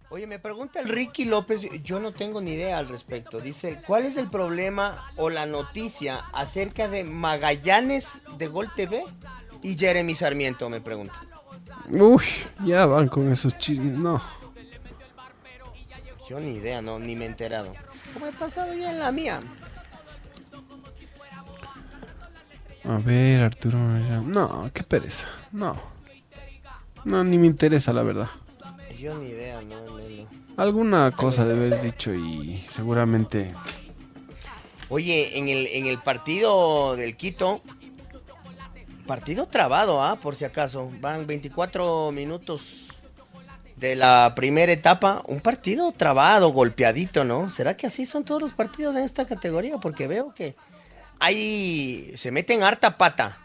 Oye, 0.09 0.27
me 0.27 0.37
pregunta 0.37 0.79
el 0.79 0.89
Ricky 0.89 1.25
López, 1.25 1.63
yo 1.83 1.99
no 1.99 2.11
tengo 2.11 2.39
ni 2.39 2.51
idea 2.51 2.77
al 2.77 2.87
respecto. 2.87 3.39
Dice, 3.39 3.81
¿cuál 3.87 4.05
es 4.05 4.15
el 4.15 4.29
problema 4.29 5.09
o 5.15 5.31
la 5.31 5.47
noticia 5.47 6.17
acerca 6.33 6.87
de 6.87 7.03
Magallanes 7.03 8.21
de 8.37 8.47
Gol 8.47 8.69
TV 8.75 9.05
y 9.63 9.75
Jeremy 9.75 10.13
Sarmiento? 10.13 10.69
Me 10.69 10.81
pregunta. 10.81 11.15
Uy, 11.89 12.23
ya 12.63 12.85
van 12.85 13.07
con 13.07 13.31
esos 13.31 13.57
chismes. 13.57 13.97
No. 13.97 14.21
Yo 16.33 16.39
ni 16.39 16.55
idea, 16.55 16.81
no, 16.81 16.97
ni 16.97 17.15
me 17.15 17.25
he 17.25 17.27
enterado. 17.27 17.71
¿Cómo 18.11 18.25
he 18.25 18.31
pasado 18.31 18.73
yo 18.73 18.89
en 18.89 18.97
la 18.97 19.11
mía? 19.11 19.39
A 22.83 22.97
ver, 22.97 23.41
Arturo. 23.41 23.77
No, 23.77 24.67
qué 24.73 24.81
pereza. 24.81 25.27
No. 25.51 25.79
No, 27.05 27.23
ni 27.23 27.37
me 27.37 27.45
interesa, 27.45 27.93
la 27.93 28.01
verdad. 28.01 28.29
Yo 28.97 29.15
ni 29.15 29.29
idea, 29.29 29.61
no, 29.61 29.79
no, 29.85 29.99
no. 29.99 30.27
Alguna 30.57 31.11
cosa 31.11 31.45
de 31.45 31.53
haber 31.53 31.79
dicho 31.79 32.11
y 32.15 32.65
seguramente. 32.67 33.53
Oye, 34.89 35.37
en 35.37 35.49
el, 35.49 35.67
en 35.67 35.85
el 35.85 35.99
partido 35.99 36.95
del 36.95 37.15
Quito, 37.15 37.61
partido 39.05 39.45
trabado, 39.45 40.01
¿ah? 40.01 40.15
Por 40.15 40.35
si 40.35 40.45
acaso. 40.45 40.91
Van 40.99 41.27
24 41.27 42.11
minutos 42.11 42.82
de 43.75 43.95
la 43.95 44.33
primera 44.35 44.71
etapa. 44.71 45.21
Un 45.27 45.41
partido 45.41 45.91
trabado, 45.91 46.49
golpeadito, 46.49 47.23
¿no? 47.23 47.49
¿Será 47.49 47.75
que 47.75 47.87
así 47.87 48.05
son 48.05 48.23
todos 48.23 48.41
los 48.41 48.53
partidos 48.53 48.95
en 48.95 49.03
esta 49.03 49.25
categoría? 49.25 49.77
Porque 49.77 50.07
veo 50.07 50.33
que 50.33 50.55
ahí 51.19 52.13
se 52.15 52.31
meten 52.31 52.63
harta 52.63 52.97
pata. 52.97 53.37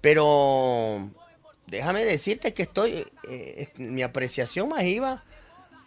Pero 0.00 1.10
déjame 1.66 2.04
decirte 2.04 2.54
que 2.54 2.62
estoy, 2.62 3.06
eh, 3.28 3.68
mi 3.78 4.02
apreciación 4.02 4.68
más 4.68 4.84
iba 4.84 5.24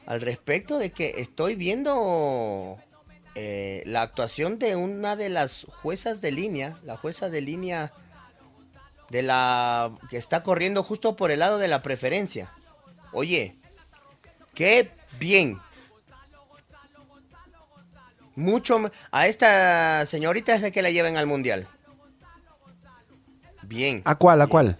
al 0.05 0.21
respecto 0.21 0.79
de 0.79 0.91
que 0.91 1.15
estoy 1.17 1.55
viendo 1.55 2.77
eh, 3.35 3.83
la 3.85 4.01
actuación 4.01 4.57
de 4.57 4.75
una 4.75 5.15
de 5.15 5.29
las 5.29 5.67
juezas 5.83 6.21
de 6.21 6.31
línea, 6.31 6.79
la 6.83 6.97
jueza 6.97 7.29
de 7.29 7.41
línea 7.41 7.93
de 9.09 9.21
la 9.21 9.91
que 10.09 10.17
está 10.17 10.43
corriendo 10.43 10.81
justo 10.81 11.15
por 11.15 11.29
el 11.29 11.39
lado 11.39 11.59
de 11.59 11.67
la 11.67 11.83
preferencia. 11.83 12.49
Oye, 13.13 13.57
qué 14.57 14.89
bien. 15.19 15.59
Mucho 18.35 18.91
a 19.11 19.27
esta 19.27 20.05
señorita 20.07 20.55
es 20.55 20.63
de 20.63 20.71
que 20.71 20.81
la 20.81 20.89
lleven 20.89 21.15
al 21.15 21.27
mundial. 21.27 21.67
Bien. 23.61 24.01
¿A 24.05 24.15
cuál? 24.15 24.41
¿A 24.41 24.47
cuál? 24.47 24.77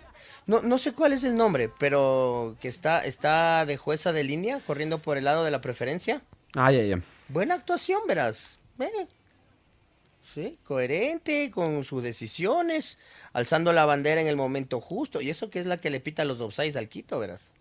No, 0.48 0.62
no 0.62 0.78
sé 0.78 0.94
cuál 0.94 1.14
es 1.14 1.24
el 1.24 1.36
nombre, 1.36 1.70
pero 1.78 2.56
que 2.60 2.68
está, 2.68 3.06
está 3.06 3.66
de 3.66 3.78
jueza 3.78 4.14
de 4.14 4.24
línea 4.24 4.62
corriendo 4.66 5.00
por 5.00 5.18
el 5.18 5.26
lado 5.26 5.44
de 5.44 5.52
la 5.52 5.62
preferencia. 5.62 6.22
Ay, 6.56 6.78
ay, 6.78 6.94
ay. 6.94 7.04
Buena 7.28 7.56
actuación, 7.56 8.02
verás. 8.08 8.58
Eh. 8.80 9.08
Sí, 10.34 10.58
coherente 10.64 11.52
con 11.52 11.84
sus 11.84 12.02
decisiones, 12.02 12.98
alzando 13.34 13.74
la 13.74 13.86
bandera 13.86 14.22
en 14.22 14.28
el 14.28 14.38
momento 14.38 14.80
justo. 14.80 15.22
Y 15.22 15.30
eso 15.30 15.50
que 15.50 15.60
es 15.60 15.66
la 15.66 15.78
que 15.78 15.90
le 15.90 16.00
pita 16.00 16.26
los 16.26 16.42
offsides 16.42 16.76
al 16.76 16.90
Quito, 16.90 17.20
verás. 17.20 17.52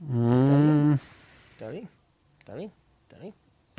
Mm, 0.00 0.94
Está 1.52 1.70
bien, 1.70 1.88
está 2.38 2.54
bien, 2.54 2.72
está 3.04 3.18
bien. 3.18 3.34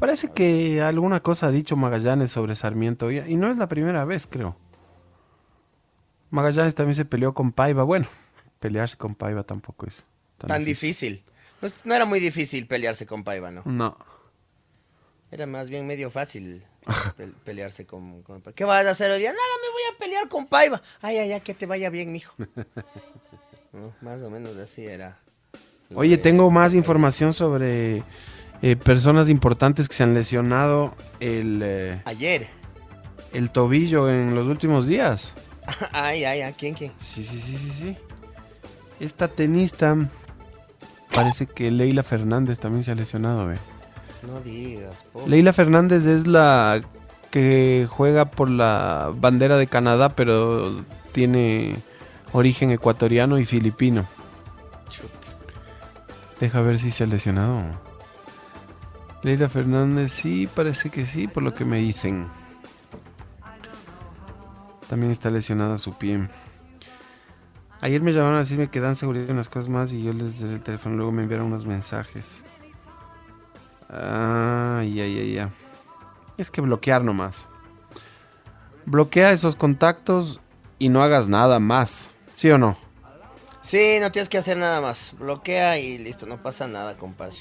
Parece 0.05 0.31
que 0.31 0.81
alguna 0.81 1.19
cosa 1.21 1.47
ha 1.47 1.51
dicho 1.51 1.75
Magallanes 1.75 2.29
sobre 2.31 2.55
Sarmiento. 2.55 3.09
Y 3.11 3.17
y 3.19 3.35
no 3.35 3.47
es 3.49 3.57
la 3.57 3.67
primera 3.67 4.05
vez, 4.05 4.27
creo. 4.29 4.55
Magallanes 6.29 6.75
también 6.75 6.95
se 6.95 7.05
peleó 7.05 7.33
con 7.33 7.51
Paiva. 7.51 7.83
Bueno, 7.83 8.07
pelearse 8.59 8.97
con 8.97 9.15
Paiva 9.15 9.43
tampoco 9.43 9.87
es 9.87 10.03
Tan, 10.37 10.63
difícil. 10.65 11.23
No, 11.83 11.95
era 11.95 12.05
muy 12.05 12.19
difícil 12.19 12.67
pelearse 12.67 13.05
con 13.05 13.23
Paiva, 13.23 13.49
¿no? 13.51 13.63
No. 13.65 13.97
Era 15.31 15.45
más 15.47 15.69
bien 15.69 15.87
medio 15.87 16.11
fácil 16.11 16.63
pe- 17.17 17.31
pelearse 17.43 17.85
con, 17.85 18.21
con 18.21 18.41
Paiva. 18.41 18.55
¿Qué 18.55 18.63
vas 18.65 18.85
a 18.85 18.91
hacer 18.91 19.09
hoy 19.11 19.19
día? 19.19 19.31
Nada, 19.31 19.41
me 19.63 19.71
voy 19.71 19.81
a 19.95 19.97
pelear 19.97 20.29
con 20.29 20.45
Paiva. 20.45 20.81
Ay, 21.01 21.17
ay, 21.17 21.31
ay, 21.31 21.41
que 21.41 21.53
te 21.53 21.65
vaya 21.65 21.89
bien, 21.89 22.11
mijo. 22.11 22.33
No, 23.73 23.93
más 23.99 24.21
o 24.21 24.29
menos 24.29 24.55
así 24.55 24.85
era. 24.85 25.19
Oye, 25.95 26.17
tengo 26.17 26.49
más 26.49 26.73
información 26.73 27.33
sobre 27.33 28.03
eh, 28.61 28.75
personas 28.75 29.29
importantes 29.29 29.87
que 29.87 29.95
se 29.95 30.03
han 30.03 30.13
lesionado 30.13 30.93
el, 31.19 31.61
eh, 31.63 32.01
Ayer. 32.05 32.47
el 33.33 33.51
tobillo 33.51 34.09
en 34.09 34.35
los 34.35 34.47
últimos 34.47 34.87
días. 34.87 35.33
Ay, 35.91 36.23
ay, 36.25 36.41
ay, 36.41 36.53
¿quién, 36.57 36.75
quién? 36.75 36.91
Sí, 36.97 37.23
sí, 37.23 37.39
sí, 37.39 37.57
sí, 37.57 37.69
sí. 37.71 37.97
Esta 38.99 39.27
tenista, 39.27 39.97
parece 41.13 41.47
que 41.47 41.71
Leila 41.71 42.03
Fernández 42.03 42.59
también 42.59 42.83
se 42.83 42.91
ha 42.91 42.95
lesionado, 42.95 43.47
ve. 43.47 43.57
No 44.31 44.39
digas, 44.41 45.03
po. 45.11 45.27
Leila 45.27 45.53
Fernández 45.53 46.05
es 46.05 46.27
la 46.27 46.81
que 47.31 47.87
juega 47.89 48.25
por 48.25 48.49
la 48.49 49.11
bandera 49.15 49.57
de 49.57 49.67
Canadá, 49.67 50.09
pero 50.09 50.83
tiene 51.11 51.75
origen 52.31 52.71
ecuatoriano 52.71 53.39
y 53.39 53.45
filipino. 53.45 54.05
Chuta. 54.89 55.09
Deja 56.39 56.61
ver 56.61 56.77
si 56.77 56.91
se 56.91 57.03
ha 57.03 57.07
lesionado. 57.07 57.63
Leila 59.25 59.49
Fernández, 59.49 60.13
sí, 60.13 60.45
parece 60.45 60.91
que 60.91 61.07
sí, 61.07 61.27
por 61.27 61.41
lo 61.41 61.51
que 61.51 61.65
me 61.65 61.77
dicen. 61.77 62.27
También 64.87 65.11
está 65.11 65.31
lesionada 65.31 65.79
su 65.79 65.97
pie. 65.97 66.29
Ayer 67.81 68.03
me 68.03 68.13
llamaron 68.13 68.35
a 68.35 68.41
decirme 68.41 68.69
que 68.69 68.79
dan 68.79 68.95
seguridad 68.95 69.27
en 69.27 69.43
cosas 69.45 69.67
más 69.67 69.91
y 69.93 70.03
yo 70.03 70.13
les 70.13 70.37
di 70.37 70.45
el 70.47 70.61
teléfono. 70.61 70.97
Luego 70.97 71.11
me 71.11 71.23
enviaron 71.23 71.47
unos 71.47 71.65
mensajes. 71.65 72.43
Ay, 73.89 75.01
ay, 75.01 75.19
ay, 75.19 75.39
ay. 75.39 75.49
Es 76.37 76.51
que 76.51 76.61
bloquear 76.61 77.03
nomás. 77.03 77.47
Bloquea 78.85 79.31
esos 79.31 79.55
contactos 79.55 80.39
y 80.77 80.89
no 80.89 81.01
hagas 81.01 81.27
nada 81.27 81.59
más. 81.59 82.11
¿Sí 82.35 82.51
o 82.51 82.59
no? 82.59 82.77
Sí, 83.61 83.97
no 83.99 84.11
tienes 84.11 84.29
que 84.29 84.37
hacer 84.37 84.57
nada 84.57 84.81
más. 84.81 85.15
Bloquea 85.17 85.79
y 85.79 85.97
listo, 85.97 86.27
no 86.27 86.37
pasa 86.37 86.67
nada, 86.67 86.95
compadre. 86.95 87.37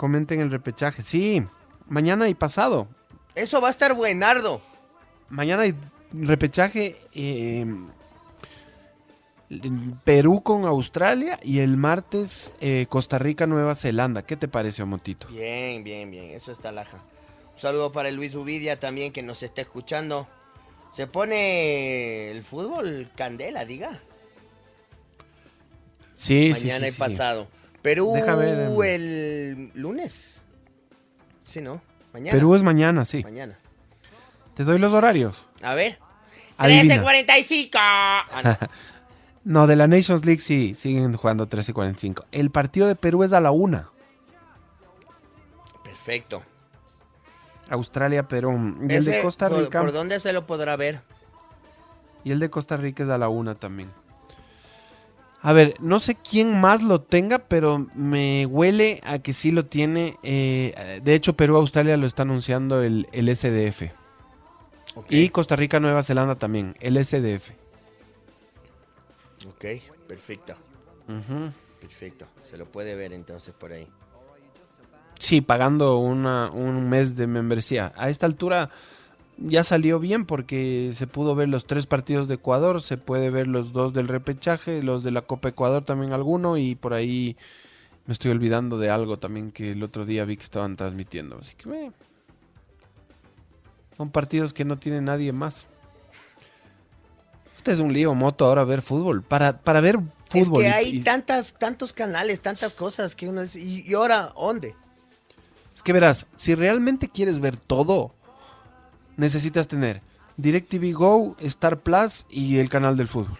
Comenten 0.00 0.40
el 0.40 0.50
repechaje. 0.50 1.02
Sí, 1.02 1.42
mañana 1.86 2.26
y 2.30 2.34
pasado. 2.34 2.88
Eso 3.34 3.60
va 3.60 3.68
a 3.68 3.70
estar 3.70 3.92
buenardo. 3.92 4.62
Mañana 5.28 5.64
hay 5.64 5.74
repechaje 6.10 6.96
eh, 7.12 7.66
Perú 10.02 10.42
con 10.42 10.64
Australia 10.64 11.38
y 11.42 11.58
el 11.58 11.76
martes 11.76 12.54
eh, 12.62 12.86
Costa 12.88 13.18
Rica, 13.18 13.46
Nueva 13.46 13.74
Zelanda. 13.74 14.22
¿Qué 14.22 14.38
te 14.38 14.48
parece, 14.48 14.82
Motito? 14.86 15.28
Bien, 15.28 15.84
bien, 15.84 16.10
bien. 16.10 16.30
Eso 16.30 16.50
está 16.50 16.72
laja. 16.72 16.96
Un 17.52 17.60
saludo 17.60 17.92
para 17.92 18.08
el 18.08 18.16
Luis 18.16 18.34
Uvidia 18.34 18.80
también 18.80 19.12
que 19.12 19.20
nos 19.20 19.42
está 19.42 19.60
escuchando. 19.60 20.26
Se 20.94 21.08
pone 21.08 22.30
el 22.30 22.42
fútbol 22.42 23.10
candela, 23.16 23.66
diga. 23.66 24.00
Sí, 26.14 26.54
sí, 26.54 26.68
Mañana 26.68 26.86
sí, 26.86 26.92
y 27.04 27.10
sí, 27.10 27.16
sí. 27.16 27.59
Perú 27.82 28.12
ver, 28.12 28.70
em. 28.70 28.82
el 28.82 29.70
lunes. 29.74 30.42
Sí, 31.44 31.60
¿no? 31.60 31.80
Mañana. 32.12 32.32
Perú 32.32 32.54
es 32.54 32.62
mañana, 32.62 33.04
sí. 33.04 33.22
Mañana. 33.22 33.58
Te 34.54 34.64
doy 34.64 34.78
los 34.78 34.92
horarios. 34.92 35.46
A 35.62 35.74
ver. 35.74 35.98
Adivina. 36.58 37.02
13.45. 37.02 37.70
Ah, 37.74 38.42
no. 38.44 38.68
No, 39.42 39.66
de 39.66 39.74
la 39.74 39.86
Nations 39.86 40.26
League 40.26 40.42
sí, 40.42 40.74
siguen 40.74 41.16
jugando 41.16 41.46
13 41.46 41.70
y 41.70 41.74
45. 41.74 42.26
El 42.30 42.50
partido 42.50 42.86
de 42.86 42.94
Perú 42.94 43.24
es 43.24 43.32
a 43.32 43.40
la 43.40 43.50
1. 43.50 43.90
Perfecto. 45.82 46.42
Australia, 47.70 48.28
Perú. 48.28 48.76
Y 48.86 48.92
el 48.92 49.04
de 49.04 49.22
Costa 49.22 49.48
Rica. 49.48 49.80
¿Por, 49.80 49.92
dónde 49.92 50.20
se 50.20 50.32
lo 50.32 50.46
podrá 50.46 50.76
ver? 50.76 51.00
Y 52.22 52.32
el 52.32 52.38
de 52.38 52.50
Costa 52.50 52.76
Rica 52.76 53.02
es 53.02 53.08
a 53.08 53.16
la 53.16 53.28
1 53.28 53.56
también. 53.56 53.90
A 55.42 55.52
ver, 55.54 55.74
no 55.80 56.00
sé 56.00 56.16
quién 56.16 56.60
más 56.60 56.82
lo 56.82 57.00
tenga, 57.00 57.38
pero 57.38 57.86
me 57.94 58.44
huele 58.44 59.00
a 59.04 59.18
que 59.20 59.32
sí 59.32 59.50
lo 59.50 59.64
tiene. 59.64 60.16
eh, 60.22 61.00
de 61.02 61.14
hecho, 61.14 61.34
Perú-Australia 61.34 61.96
lo 61.96 62.06
está 62.06 62.22
anunciando 62.22 62.82
el, 62.82 63.08
el 63.12 63.34
SDF. 63.34 63.90
Y 65.08 65.28
Costa 65.30 65.56
Rica-Nueva 65.56 66.02
Zelanda 66.02 66.34
también, 66.34 66.76
el 66.80 67.02
SDF. 67.02 67.50
Ok, 69.48 69.64
perfecto. 70.06 70.54
Perfecto. 71.80 72.26
Se 72.48 72.56
lo 72.56 72.66
puede 72.66 72.94
ver 72.94 73.12
entonces 73.12 73.54
por 73.54 73.72
ahí. 73.72 73.86
Sí, 75.18 75.40
pagando 75.40 75.98
una, 75.98 76.50
un 76.50 76.88
mes 76.88 77.16
de 77.16 77.26
membresía. 77.26 77.92
A 77.96 78.10
esta 78.10 78.26
altura 78.26 78.70
ya 79.40 79.64
salió 79.64 79.98
bien 79.98 80.26
porque 80.26 80.92
se 80.94 81.06
pudo 81.06 81.34
ver 81.34 81.48
los 81.48 81.64
tres 81.66 81.86
partidos 81.86 82.28
de 82.28 82.34
Ecuador, 82.34 82.82
se 82.82 82.96
puede 82.98 83.30
ver 83.30 83.46
los 83.46 83.72
dos 83.72 83.92
del 83.92 84.08
repechaje, 84.08 84.82
los 84.82 85.02
de 85.02 85.10
la 85.10 85.22
Copa 85.22 85.48
Ecuador 85.48 85.84
también 85.84 86.12
alguno 86.12 86.56
y 86.58 86.74
por 86.74 86.92
ahí 86.94 87.36
me 88.06 88.12
estoy 88.12 88.30
olvidando 88.30 88.78
de 88.78 88.90
algo 88.90 89.18
también 89.18 89.50
que 89.50 89.72
el 89.72 89.82
otro 89.82 90.04
día 90.04 90.24
vi 90.24 90.36
que 90.36 90.42
estaban 90.42 90.76
transmitiendo. 90.76 91.38
Así 91.40 91.54
que 91.54 91.68
eh, 91.70 91.92
son 93.96 94.10
partidos 94.10 94.52
que 94.52 94.64
no 94.64 94.78
tiene 94.78 95.00
nadie 95.00 95.32
más. 95.32 95.66
Este 97.56 97.72
es 97.72 97.78
un 97.78 97.92
lío 97.92 98.14
moto 98.14 98.46
ahora 98.46 98.64
ver 98.64 98.82
fútbol. 98.82 99.22
Para, 99.22 99.58
para 99.58 99.80
ver 99.80 99.98
fútbol. 100.30 100.62
es 100.64 100.68
que 100.70 100.74
hay 100.74 100.96
y- 100.98 101.00
tantas, 101.02 101.54
tantos 101.54 101.92
canales, 101.92 102.40
tantas 102.40 102.72
cosas 102.74 103.14
que 103.14 103.28
uno 103.28 103.42
dice, 103.42 103.60
¿y, 103.60 103.84
y 103.86 103.94
ahora 103.94 104.32
dónde? 104.36 104.74
Es 105.74 105.82
que 105.82 105.92
verás, 105.92 106.26
si 106.34 106.54
realmente 106.54 107.08
quieres 107.08 107.40
ver 107.40 107.58
todo, 107.58 108.14
necesitas 109.20 109.68
tener 109.68 110.00
DirecTV 110.38 110.92
Go, 110.92 111.36
Star 111.40 111.78
Plus 111.78 112.24
y 112.30 112.58
el 112.58 112.68
canal 112.68 112.96
del 112.96 113.06
fútbol. 113.06 113.38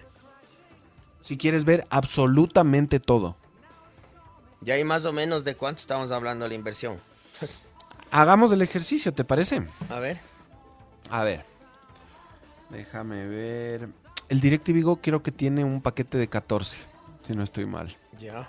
Si 1.23 1.37
quieres 1.37 1.65
ver 1.65 1.87
absolutamente 1.91 3.01
todo. 3.01 3.37
Ya 4.61 4.75
hay 4.75 4.85
más 4.85 5.05
o 5.07 5.13
menos 5.13 5.43
de 5.43 5.57
cuánto 5.57 5.81
estamos 5.81 6.11
hablando 6.11 6.45
de 6.45 6.51
la 6.51 6.55
inversión. 6.55 6.99
Hagamos 8.11 8.53
el 8.53 8.61
ejercicio, 8.61 9.13
¿te 9.15 9.25
parece? 9.25 9.67
A 9.89 9.99
ver. 9.99 10.21
A 11.11 11.25
ver. 11.25 11.45
Déjame 12.69 13.27
ver. 13.27 13.89
El 14.29 14.41
DirecTV 14.41 14.83
Go 14.83 14.97
creo 14.97 15.23
que 15.23 15.33
tiene 15.33 15.65
un 15.65 15.81
paquete 15.81 16.19
de 16.19 16.29
14, 16.29 16.77
si 17.23 17.35
no 17.35 17.43
estoy 17.43 17.65
mal. 17.65 17.97
Ya. 18.19 18.49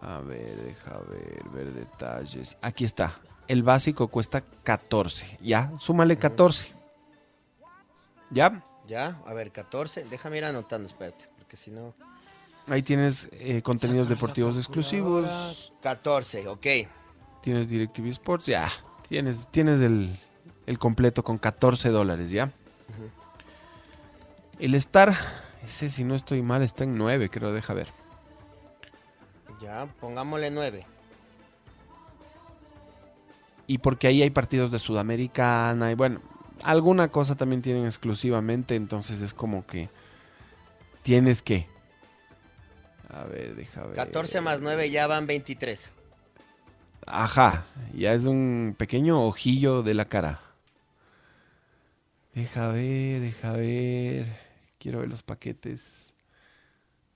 A 0.00 0.20
ver, 0.20 0.62
deja 0.62 0.98
ver, 1.10 1.42
ver 1.52 1.72
detalles. 1.72 2.56
Aquí 2.62 2.84
está. 2.84 3.18
El 3.50 3.64
básico 3.64 4.06
cuesta 4.06 4.42
14. 4.62 5.38
Ya, 5.40 5.72
súmale 5.80 6.16
14. 6.16 6.72
¿Ya? 8.30 8.62
Ya, 8.86 9.20
a 9.26 9.34
ver, 9.34 9.50
14. 9.50 10.04
Déjame 10.04 10.38
ir 10.38 10.44
anotando, 10.44 10.86
espérate, 10.86 11.24
porque 11.36 11.56
si 11.56 11.72
no... 11.72 11.92
Ahí 12.68 12.82
tienes 12.82 13.28
eh, 13.32 13.60
contenidos 13.60 14.08
deportivos 14.08 14.56
exclusivos. 14.56 15.72
14, 15.82 16.46
ok. 16.46 16.66
Tienes 17.42 17.68
DirecTV 17.68 18.06
Sports. 18.10 18.46
Ya. 18.46 18.70
Tienes, 19.08 19.48
tienes 19.48 19.80
el, 19.80 20.20
el 20.66 20.78
completo 20.78 21.24
con 21.24 21.36
14 21.36 21.88
dólares, 21.88 22.30
¿ya? 22.30 22.52
El 24.60 24.76
Star, 24.76 25.16
ese 25.64 25.90
si 25.90 26.04
no 26.04 26.14
estoy 26.14 26.40
mal, 26.40 26.62
está 26.62 26.84
en 26.84 26.96
9, 26.96 27.28
creo. 27.30 27.52
Deja 27.52 27.74
ver. 27.74 27.88
Ya, 29.60 29.88
pongámosle 29.98 30.52
9. 30.52 30.86
Y 33.70 33.78
porque 33.78 34.08
ahí 34.08 34.20
hay 34.20 34.30
partidos 34.30 34.72
de 34.72 34.80
Sudamericana 34.80 35.92
y 35.92 35.94
bueno, 35.94 36.20
alguna 36.64 37.06
cosa 37.06 37.36
también 37.36 37.62
tienen 37.62 37.84
exclusivamente, 37.84 38.74
entonces 38.74 39.22
es 39.22 39.32
como 39.32 39.64
que 39.64 39.88
tienes 41.02 41.40
que. 41.40 41.68
A 43.10 43.22
ver, 43.22 43.54
deja 43.54 43.84
ver. 43.86 43.94
14 43.94 44.40
más 44.40 44.60
9 44.60 44.90
ya 44.90 45.06
van 45.06 45.28
23. 45.28 45.88
Ajá, 47.06 47.64
ya 47.94 48.12
es 48.12 48.24
un 48.24 48.74
pequeño 48.76 49.22
ojillo 49.22 49.84
de 49.84 49.94
la 49.94 50.06
cara. 50.06 50.40
Deja 52.34 52.70
ver, 52.70 53.20
deja 53.20 53.52
ver. 53.52 54.26
Quiero 54.80 54.98
ver 54.98 55.08
los 55.08 55.22
paquetes. 55.22 56.12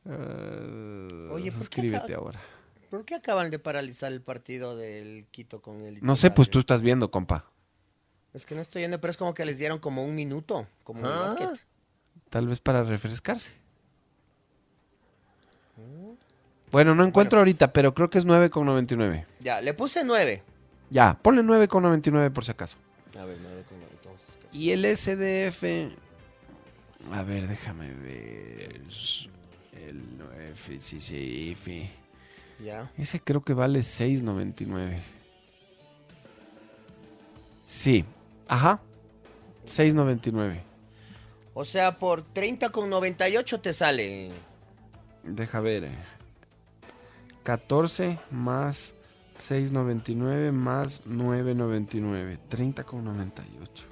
Ah, 0.09 0.13
Oye, 0.13 1.31
¿por 1.31 1.41
qué 1.41 1.51
suscríbete 1.51 2.13
acá- 2.13 2.15
ahora. 2.15 2.41
¿Por 2.95 3.05
qué 3.05 3.17
acaban 3.17 3.51
de 3.51 3.59
paralizar 3.59 4.13
el 4.13 4.21
partido 4.21 4.77
del 4.77 5.27
Quito 5.33 5.61
con 5.61 5.83
el... 5.83 5.99
No 6.01 6.15
sé, 6.15 6.31
pues 6.31 6.49
tú 6.49 6.61
estás 6.61 6.81
viendo, 6.81 7.11
compa. 7.11 7.45
Es 8.33 8.47
que 8.47 8.55
no 8.55 8.61
estoy 8.61 8.83
yendo, 8.83 9.01
pero 9.01 9.11
es 9.11 9.17
como 9.17 9.35
que 9.35 9.45
les 9.45 9.59
dieron 9.59 9.81
como 9.81 10.05
un 10.05 10.15
minuto, 10.15 10.69
como 10.85 11.05
Ah. 11.05 11.35
básquet. 11.37 11.61
Tal 12.31 12.47
vez 12.47 12.61
para 12.61 12.85
refrescarse. 12.85 13.51
Bueno, 16.71 16.95
no 16.95 17.05
encuentro 17.05 17.41
ahorita, 17.41 17.73
pero 17.73 17.93
creo 17.95 18.09
que 18.11 18.19
es 18.19 18.25
9,99. 18.27 19.27
Ya, 19.41 19.61
le 19.61 19.75
puse 19.75 20.05
9. 20.05 20.45
Ya, 20.91 21.19
ponle 21.21 21.43
9,99 21.43 22.31
por 22.33 22.45
si 22.45 22.53
acaso. 22.53 22.77
A 23.19 23.25
ver, 23.25 23.39
9 23.43 23.65
con 23.69 23.79
entonces. 23.83 24.39
Y 24.53 24.71
el 24.71 24.85
SDF. 24.85 25.65
A 27.13 27.25
ver, 27.25 27.49
déjame 27.49 27.93
ver. 27.93 28.83
El 29.73 30.01
FCCF. 30.55 32.04
Ya. 32.61 32.91
Ese 32.97 33.21
creo 33.21 33.43
que 33.43 33.55
vale 33.55 33.81
6.99. 33.81 34.97
Sí. 37.67 38.05
Ajá. 38.49 38.81
6.99. 39.67 40.61
O 41.55 41.65
sea, 41.65 41.99
por 41.99 42.23
30 42.23 42.71
con 42.71 42.91
98 42.91 43.61
te 43.61 43.73
sale. 43.73 44.31
Deja 45.23 45.61
ver. 45.61 45.85
eh. 45.85 45.99
14 47.45 48.19
más 48.31 48.95
6.99 49.37 50.53
más 50.53 51.05
9.99. 51.05 52.39
30 52.49 52.85
con 52.85 53.05
98. 53.05 53.85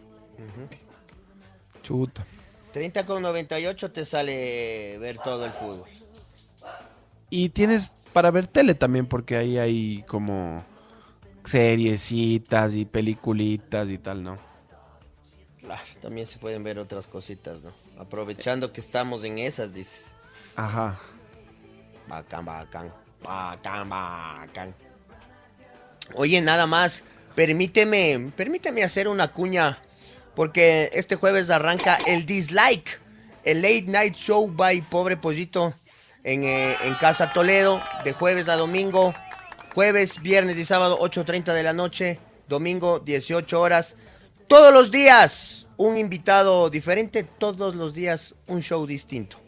Chuta. 1.82 2.24
30 2.72 3.04
con 3.06 3.22
98 3.22 3.92
te 3.92 4.04
sale 4.04 4.96
ver 4.98 5.18
todo 5.18 5.44
el 5.44 5.50
fútbol. 5.52 5.88
Y 7.28 7.50
tienes 7.50 7.94
para 8.12 8.30
ver 8.30 8.46
tele 8.46 8.74
también, 8.74 9.06
porque 9.06 9.36
ahí 9.36 9.58
hay 9.58 10.04
como 10.06 10.64
seriecitas 11.44 12.74
y 12.74 12.84
peliculitas 12.84 13.88
y 13.88 13.98
tal, 13.98 14.22
¿no? 14.22 14.38
Claro, 15.60 15.82
también 16.00 16.26
se 16.26 16.38
pueden 16.38 16.62
ver 16.62 16.78
otras 16.78 17.06
cositas, 17.06 17.62
¿no? 17.62 17.72
Aprovechando 17.98 18.72
que 18.72 18.80
estamos 18.80 19.24
en 19.24 19.38
esas, 19.38 19.72
dices. 19.72 20.14
Ajá. 20.56 20.98
Bacán, 22.08 22.44
bacán. 22.44 22.92
Bacán, 23.22 23.88
bacán. 23.88 24.74
Oye, 26.14 26.40
nada 26.40 26.66
más. 26.66 27.04
Permíteme, 27.34 28.32
permíteme 28.36 28.82
hacer 28.82 29.08
una 29.08 29.32
cuña. 29.32 29.78
Porque 30.34 30.90
este 30.92 31.16
jueves 31.16 31.50
arranca 31.50 31.98
el 32.06 32.26
Dislike. 32.26 33.00
El 33.44 33.62
Late 33.62 33.86
Night 33.86 34.14
Show 34.14 34.48
by 34.48 34.82
Pobre 34.82 35.16
Pollito. 35.16 35.74
En, 36.24 36.44
eh, 36.44 36.76
en 36.82 36.94
Casa 36.94 37.32
Toledo. 37.32 37.80
De 38.04 38.12
jueves 38.12 38.48
a 38.48 38.56
domingo. 38.56 39.14
Jueves, 39.74 40.20
viernes 40.20 40.58
y 40.58 40.64
sábado, 40.64 40.98
8.30 41.00 41.54
de 41.54 41.62
la 41.62 41.72
noche. 41.72 42.18
Domingo, 42.48 42.98
18 43.00 43.60
horas. 43.60 43.96
Todos 44.48 44.72
los 44.72 44.90
días 44.90 45.66
un 45.76 45.96
invitado 45.96 46.70
diferente. 46.70 47.22
Todos 47.24 47.74
los 47.74 47.92
días 47.94 48.36
un 48.46 48.62
show 48.62 48.86
distinto. 48.86 49.38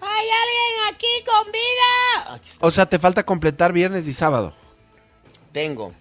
¿Hay 0.00 0.26
alguien 0.28 0.94
aquí 0.94 1.24
con 1.26 1.52
vida? 1.52 2.34
Aquí. 2.34 2.50
O 2.60 2.70
sea, 2.70 2.86
te 2.86 2.98
falta 2.98 3.24
completar 3.24 3.72
viernes 3.72 4.08
y 4.08 4.12
sábado. 4.14 4.54
Tengo. 5.52 5.92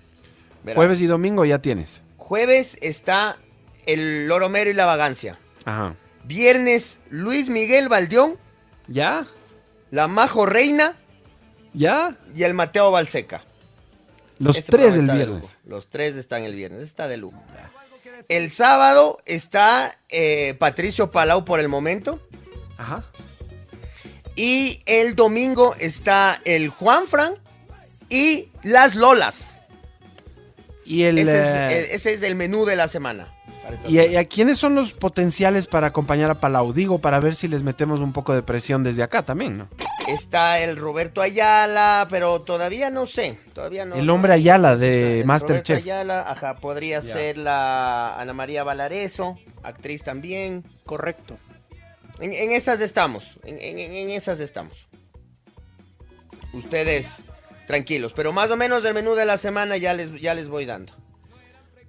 Verás. 0.63 0.75
Jueves 0.77 1.01
y 1.01 1.07
domingo 1.07 1.45
ya 1.45 1.59
tienes. 1.59 2.01
Jueves 2.17 2.77
está 2.81 3.37
el 3.85 4.27
Loromero 4.27 4.69
y 4.69 4.73
la 4.73 4.85
Vagancia. 4.85 5.39
Ajá. 5.65 5.95
Viernes, 6.23 6.99
Luis 7.09 7.49
Miguel 7.49 7.89
Valdión, 7.89 8.37
¿Ya? 8.87 9.25
la 9.89 10.07
Majo 10.07 10.45
Reina 10.45 10.95
¿Ya? 11.73 12.15
y 12.35 12.43
el 12.43 12.53
Mateo 12.53 12.91
Balseca. 12.91 13.43
Los 14.39 14.57
Ese 14.57 14.71
tres 14.71 14.95
del 14.95 15.07
de 15.07 15.13
viernes. 15.13 15.57
Los 15.65 15.87
tres 15.87 16.15
están 16.15 16.43
el 16.43 16.55
viernes. 16.55 16.81
Está 16.81 17.07
de 17.07 17.17
lujo. 17.17 17.43
El 18.27 18.49
sábado 18.49 19.17
está 19.25 19.97
eh, 20.09 20.55
Patricio 20.57 21.11
Palau 21.11 21.45
por 21.45 21.59
el 21.59 21.69
momento. 21.69 22.19
Ajá. 22.77 23.03
Y 24.35 24.81
el 24.85 25.15
domingo 25.15 25.75
está 25.79 26.41
el 26.45 26.69
Juan 26.69 27.07
Fran 27.07 27.35
y 28.09 28.49
las 28.63 28.95
Lolas. 28.95 29.60
Y 30.85 31.03
el. 31.03 31.17
ese, 31.19 31.39
es, 31.39 31.45
eh, 31.45 31.79
el- 31.79 31.85
ese 31.91 32.13
es 32.13 32.23
el 32.23 32.35
menú 32.35 32.65
de 32.65 32.75
la 32.75 32.87
semana. 32.87 33.33
para 33.63 33.75
esta 33.75 33.87
¿Y 33.89 33.99
a, 33.99 34.01
semana. 34.03 34.13
y 34.13 34.23
a 34.23 34.25
quiénes 34.27 34.57
son 34.57 34.73
los 34.75 34.93
potenciales 34.93 35.67
para 35.67 35.87
acompañar 35.87 36.31
a 36.31 36.35
Palau? 36.35 36.73
Digo, 36.73 36.99
para 36.99 37.19
ver 37.19 37.35
si 37.35 37.47
les 37.47 37.61
metemos 37.63 37.99
un 37.99 38.11
poco 38.13 38.33
de 38.33 38.41
presión 38.41 38.83
desde 38.83 39.03
acá 39.03 39.23
también, 39.23 39.57
¿no? 39.59 39.67
Está 40.07 40.59
el 40.59 40.77
Roberto 40.77 41.21
Ayala, 41.21 42.07
pero 42.09 42.41
todavía 42.41 42.89
no 42.89 43.05
sé. 43.05 43.37
Todavía 43.53 43.85
no. 43.85 43.95
El 43.95 44.09
hombre 44.09 44.33
Ayala 44.33 44.75
de 44.75 45.21
Masterchef. 45.27 45.75
Roberto 45.77 45.91
Ayala, 45.91 46.21
ajá, 46.31 46.55
podría 46.55 47.01
ser 47.01 47.37
la 47.37 48.15
Ana 48.19 48.33
María 48.33 48.63
Valareso, 48.63 49.37
actriz 49.61 50.03
también. 50.03 50.63
Correcto. 50.85 51.37
En, 52.19 52.33
en 52.33 52.51
esas 52.51 52.81
estamos, 52.81 53.37
en, 53.43 53.57
en- 53.59 53.77
en- 53.79 53.93
en 53.95 54.09
esas 54.09 54.39
estamos. 54.39 54.87
Ustedes 56.53 57.23
tranquilos, 57.71 58.11
pero 58.13 58.33
más 58.33 58.51
o 58.51 58.57
menos 58.57 58.83
el 58.83 58.93
menú 58.93 59.15
de 59.15 59.23
la 59.23 59.37
semana 59.37 59.77
ya 59.77 59.93
les, 59.93 60.11
ya 60.19 60.33
les 60.33 60.49
voy 60.49 60.65
dando. 60.65 60.91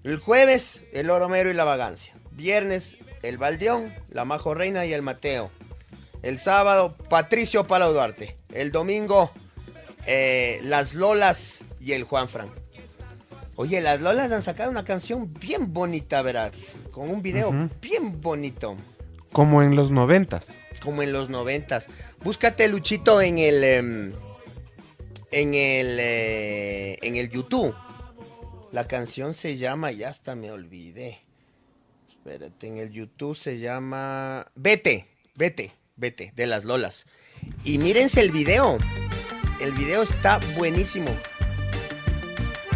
El 0.05 0.19
jueves, 0.21 0.85
el 0.93 1.11
Oromero 1.11 1.51
y 1.51 1.55
la 1.55 1.65
Vagancia. 1.65 2.15
Viernes, 2.31 2.99
el 3.25 3.37
Baldeón, 3.37 3.93
la 4.09 4.25
Majo 4.25 4.55
Reina 4.55 4.87
y 4.87 4.93
el 4.93 5.03
Mateo. 5.03 5.51
El 6.23 6.39
sábado, 6.39 6.95
Patricio 7.11 7.65
Palau 7.65 7.93
Duarte. 7.93 8.37
El 8.55 8.71
domingo, 8.71 9.33
eh, 10.07 10.61
las 10.63 10.95
Lolas 10.95 11.65
y 11.81 11.95
el 11.95 12.05
Juan 12.05 12.29
Fran. 12.29 12.49
Oye, 13.57 13.81
las 13.81 14.01
Lolas 14.01 14.31
han 14.31 14.43
sacado 14.43 14.71
una 14.71 14.85
canción 14.85 15.35
bien 15.35 15.73
bonita, 15.73 16.23
verás. 16.23 16.53
Con 16.93 17.11
un 17.11 17.23
video 17.23 17.53
bien 17.81 18.21
bonito 18.21 18.77
Como 19.33 19.65
en 19.65 19.75
los 19.75 19.91
noventas. 19.91 20.59
como 20.81 21.03
en 21.03 21.13
los 21.13 21.29
noventas. 21.29 21.89
Búscate 22.23 22.69
Luchito 22.69 23.21
en 23.21 23.39
el 23.39 23.65
em, 23.65 24.13
en 25.33 25.55
el 25.55 25.97
eh, 25.99 26.99
en 27.03 27.17
el 27.17 27.31
YouTube. 27.31 27.75
La 28.71 28.87
canción 28.87 29.35
se 29.35 29.57
llama, 29.57 29.91
ya 29.91 30.09
hasta 30.09 30.35
me 30.35 30.51
olvidé. 30.51 31.21
Espérate, 32.09 32.69
en 32.69 32.79
el 32.79 32.91
YouTube 32.91 33.37
se 33.37 33.59
llama 33.59 34.47
Vete, 34.55 35.09
Vete, 35.35 35.73
Vete 35.97 36.33
de 36.37 36.47
las 36.47 36.65
Lolas. 36.65 37.07
Y 37.65 37.79
mírense 37.79 38.21
el 38.21 38.31
video. 38.31 38.79
El 39.61 39.73
video 39.73 40.03
está 40.03 40.39
buenísimo. 40.57 41.11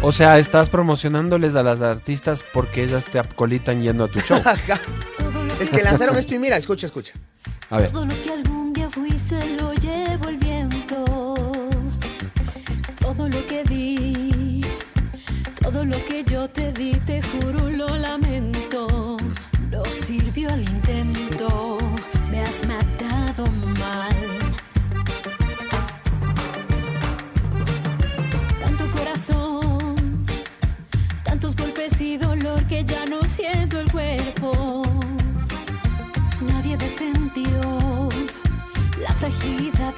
O 0.01 0.11
sea, 0.11 0.37
estás 0.37 0.69
promocionándoles 0.69 1.55
a 1.55 1.63
las 1.63 1.81
artistas 1.81 2.43
porque 2.53 2.83
ellas 2.83 3.05
te 3.05 3.19
acolitan 3.19 3.81
yendo 3.81 4.03
a 4.03 4.07
tu 4.07 4.19
show. 4.19 4.41
Es 5.59 5.71
que 5.71 5.81
lanzaron 5.81 6.15
esto 6.17 6.35
y 6.35 6.39
mira, 6.39 6.55
escucha, 6.55 6.85
escucha. 6.85 7.13
A 7.71 7.79
ver. 7.79 7.91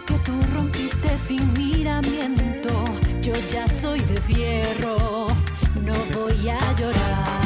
Que 0.06 0.14
tú 0.26 0.34
rompiste 0.54 1.18
sin 1.18 1.52
miramiento. 1.54 2.70
Yo 3.22 3.34
ya 3.52 3.66
soy 3.82 4.00
de 4.02 4.22
fierro, 4.22 5.28
no 5.82 5.94
voy 6.14 6.50
a 6.50 6.60
llorar. 6.74 7.42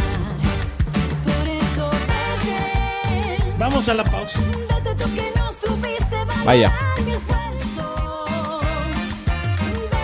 Por 1.26 1.47
eso 1.47 1.89
vete, 1.91 3.43
Vamos 3.58 3.88
a 3.89 3.93
la 3.93 4.04
pausa. 4.04 4.39
vete 4.70 4.95
tú 4.95 5.10
que 5.16 5.32
no 5.38 5.51
supiste 5.54 6.16
valorar 6.26 6.45
Vaya. 6.45 6.72
mi 7.06 7.12
esfuerzo. 7.14 8.62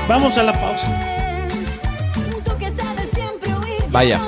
Vamos 0.08 0.38
a 0.38 0.44
la 0.44 0.54
pausa. 0.54 0.88
Tú 2.46 2.58
que 2.58 2.72
sabes 2.72 3.10
siempre 3.14 3.54
huir, 3.56 3.82
ya 3.82 3.90
Vaya. 3.92 4.20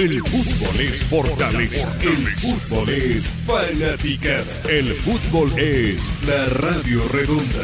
El 0.00 0.18
fútbol 0.22 0.80
es 0.80 1.04
fortaleza. 1.04 1.86
El 2.00 2.26
fútbol 2.36 2.88
es 2.88 3.22
fanática. 3.46 4.42
El 4.66 4.94
fútbol 4.94 5.52
es 5.58 6.10
la 6.26 6.46
radio 6.46 7.06
redonda. 7.08 7.60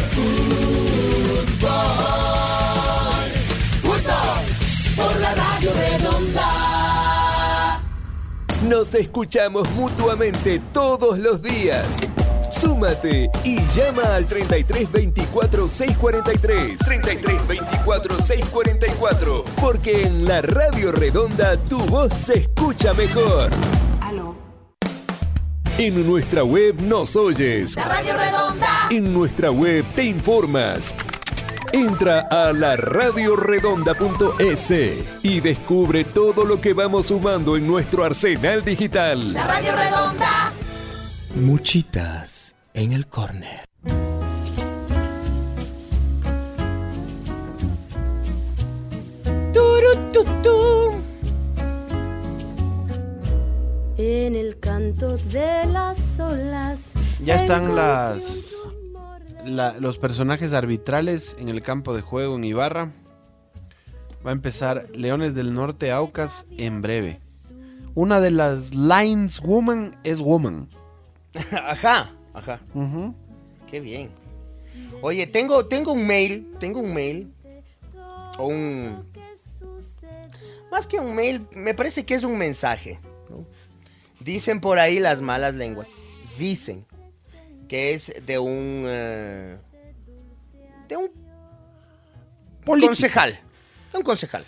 Nos 8.69 8.95
escuchamos 8.95 9.71
mutuamente 9.71 10.61
todos 10.75 11.19
los 11.19 11.41
días. 11.41 11.87
Súmate 12.61 13.31
y 13.45 13.59
llama 13.75 14.15
al 14.15 14.27
33 14.27 14.91
24 14.91 15.69
643. 15.69 16.79
33 16.79 17.49
24 17.49 18.21
644. 18.21 19.45
Porque 19.61 20.03
en 20.03 20.25
la 20.25 20.43
Radio 20.43 20.93
Redonda 20.93 21.57
tu 21.57 21.79
voz 21.87 22.13
se 22.13 22.39
escucha 22.39 22.93
mejor. 22.95 23.51
En 25.79 26.07
nuestra 26.07 26.43
web 26.43 26.81
nos 26.81 27.15
oyes. 27.17 27.77
La 27.77 27.85
Radio 27.85 28.17
Redonda. 28.17 28.89
En 28.89 29.13
nuestra 29.13 29.51
web 29.51 29.85
te 29.95 30.05
informas. 30.05 30.95
Entra 31.71 32.21
a 32.31 32.51
la 32.55 32.77
radioredonda.es 32.77 34.71
y 35.23 35.41
descubre 35.41 36.05
todo 36.05 36.47
lo 36.47 36.63
que 36.63 36.73
vamos 36.73 37.09
sumando 37.09 37.59
en 37.59 37.67
nuestro 37.67 38.05
arsenal 38.05 38.65
digital. 38.65 39.35
Radio 39.35 39.77
Redonda. 39.77 40.56
Muchitas 41.37 42.55
en 42.73 42.93
el 42.93 43.07
corner. 43.07 43.67
En 53.99 54.35
el 54.35 54.59
canto 54.61 55.17
de 55.17 55.65
las 55.67 56.21
olas. 56.21 56.95
Ya 57.25 57.37
están 57.37 57.75
las 57.75 58.53
la- 59.45 59.79
los 59.79 59.99
personajes 59.99 60.53
arbitrales 60.53 61.37
en 61.39 61.49
el 61.49 61.63
campo 61.63 61.95
de 61.95 62.03
juego 62.03 62.37
en 62.37 62.45
Ibarra. 62.45 62.93
Va 64.27 64.31
a 64.31 64.33
empezar 64.33 64.87
Leones 64.95 65.35
del 65.35 65.55
Norte 65.55 65.93
Aucas 65.93 66.47
en 66.59 66.83
breve. 66.83 67.21
Una 67.95 68.21
de 68.21 68.33
las 68.33 68.75
lines 68.75 69.41
woman 69.41 69.97
es 70.05 70.21
woman. 70.21 70.69
Ajá, 71.53 72.15
ajá. 72.35 72.61
Qué 73.69 73.81
bien. 73.81 74.11
Oye, 75.03 75.27
tengo, 75.27 75.67
tengo 75.67 75.93
un 75.93 76.07
mail, 76.07 76.53
tengo 76.59 76.81
un 76.81 76.95
mail. 76.95 77.33
O 78.39 78.49
un... 78.49 79.05
Más 80.71 80.87
que 80.87 80.99
un 80.99 81.15
mail, 81.15 81.47
me 81.53 81.75
parece 81.75 82.05
que 82.05 82.15
es 82.15 82.25
un 82.25 82.37
mensaje. 82.37 83.01
¿no? 83.31 83.47
Dicen 84.21 84.61
por 84.61 84.79
ahí 84.79 84.99
las 84.99 85.21
malas 85.21 85.55
lenguas. 85.55 85.89
Dicen 86.39 86.85
que 87.69 87.95
es 87.95 88.13
de 88.27 88.39
un... 88.39 88.85
eh, 88.87 89.59
de 90.89 90.97
un 90.97 91.11
Político. 92.65 92.91
concejal. 92.91 93.41
De 93.93 93.99
un 93.99 94.05
concejal. 94.05 94.45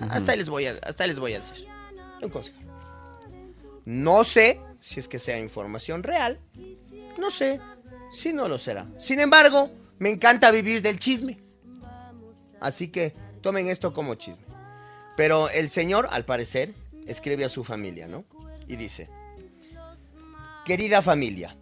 Hasta, 0.00 0.32
ahí 0.32 0.38
les 0.38 0.48
voy 0.48 0.66
a, 0.66 0.78
hasta 0.82 1.04
ahí 1.04 1.08
les 1.10 1.18
voy 1.18 1.34
a 1.34 1.40
decir. 1.40 1.66
De 2.20 2.26
un 2.26 2.32
concejal. 2.32 2.64
No 3.84 4.22
sé 4.24 4.60
si 4.78 5.00
es 5.00 5.08
que 5.08 5.18
sea 5.18 5.38
información 5.38 6.02
real. 6.02 6.38
No 7.18 7.30
sé 7.30 7.60
si 8.12 8.32
no 8.32 8.48
lo 8.48 8.58
será. 8.58 8.86
Sin 8.98 9.20
embargo, 9.20 9.70
me 9.98 10.10
encanta 10.10 10.50
vivir 10.50 10.82
del 10.82 10.98
chisme. 10.98 11.38
Así 12.60 12.88
que 12.88 13.12
tomen 13.40 13.68
esto 13.68 13.92
como 13.92 14.14
chisme. 14.14 14.44
Pero 15.16 15.50
el 15.50 15.68
señor, 15.68 16.08
al 16.10 16.24
parecer, 16.24 16.72
escribe 17.06 17.44
a 17.44 17.48
su 17.48 17.64
familia, 17.64 18.06
¿no? 18.06 18.24
Y 18.66 18.76
dice, 18.76 19.08
querida 20.64 21.02
familia, 21.02 21.56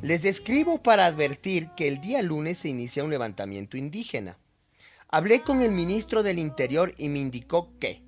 les 0.00 0.24
escribo 0.24 0.82
para 0.82 1.06
advertir 1.06 1.70
que 1.76 1.88
el 1.88 2.00
día 2.00 2.22
lunes 2.22 2.58
se 2.58 2.68
inicia 2.68 3.04
un 3.04 3.10
levantamiento 3.10 3.76
indígena. 3.76 4.38
Hablé 5.08 5.42
con 5.42 5.60
el 5.60 5.72
ministro 5.72 6.22
del 6.22 6.38
Interior 6.38 6.94
y 6.96 7.08
me 7.08 7.18
indicó 7.18 7.70
que 7.78 8.01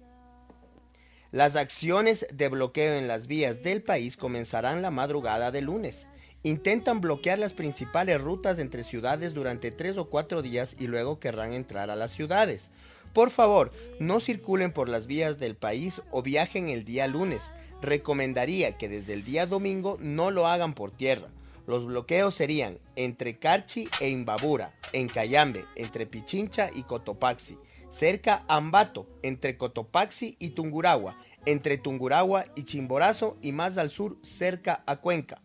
las 1.35 1.57
acciones 1.57 2.29
de 2.33 2.47
bloqueo 2.47 2.97
en 2.97 3.09
las 3.09 3.27
vías 3.27 3.61
del 3.65 3.83
país 3.83 4.17
comenzarán 4.17 4.83
la 4.83 4.93
madrugada 4.93 5.51
del 5.51 5.65
lunes. 5.65 6.07
Intentan 6.45 7.01
bloquear 7.01 7.41
las 7.41 7.53
principales 7.53 8.21
rutas 8.21 8.61
entre 8.61 8.85
ciudades 8.85 9.35
durante 9.35 9.73
tres 9.73 9.99
o 9.99 10.09
cuatro 10.09 10.43
días 10.43 10.77
y 10.79 10.87
luego 10.87 11.19
querrán 11.19 11.53
entrar 11.53 11.91
a 11.91 11.97
las 11.97 12.13
ciudades. 12.13 12.71
Por 13.13 13.31
favor, 13.31 13.73
no 13.99 14.21
circulen 14.21 14.71
por 14.71 14.89
las 14.89 15.09
vías 15.09 15.41
del 15.41 15.57
país 15.57 16.03
o 16.13 16.23
viajen 16.23 16.69
el 16.69 16.85
día 16.85 17.09
lunes. 17.09 17.51
Recomendaría 17.83 18.79
que 18.79 18.89
desde 18.89 19.15
el 19.15 19.25
día 19.25 19.47
domingo 19.47 19.97
no 19.99 20.31
lo 20.31 20.47
hagan 20.47 20.73
por 20.73 20.93
tierra. 20.93 21.31
Los 21.67 21.85
bloqueos 21.85 22.37
serían 22.37 22.79
entre 22.95 23.41
Carchi 23.41 23.89
e 24.01 24.09
Imbabura, 24.09 24.73
en 24.93 25.09
Cayambe, 25.09 25.65
entre 25.75 26.07
Pichincha 26.07 26.71
y 26.73 26.85
Cotopaxi, 26.85 27.59
cerca 27.89 28.45
Ambato, 28.49 29.07
entre 29.23 29.57
Cotopaxi 29.57 30.37
y 30.39 30.51
Tunguragua, 30.51 31.17
entre 31.47 31.79
Tunguragua 31.79 32.47
y 32.55 32.65
Chimborazo 32.65 33.37
y 33.43 33.53
más 33.53 33.79
al 33.79 33.91
sur 33.91 34.17
cerca 34.23 34.83
a 34.87 34.97
Cuenca. 34.97 35.41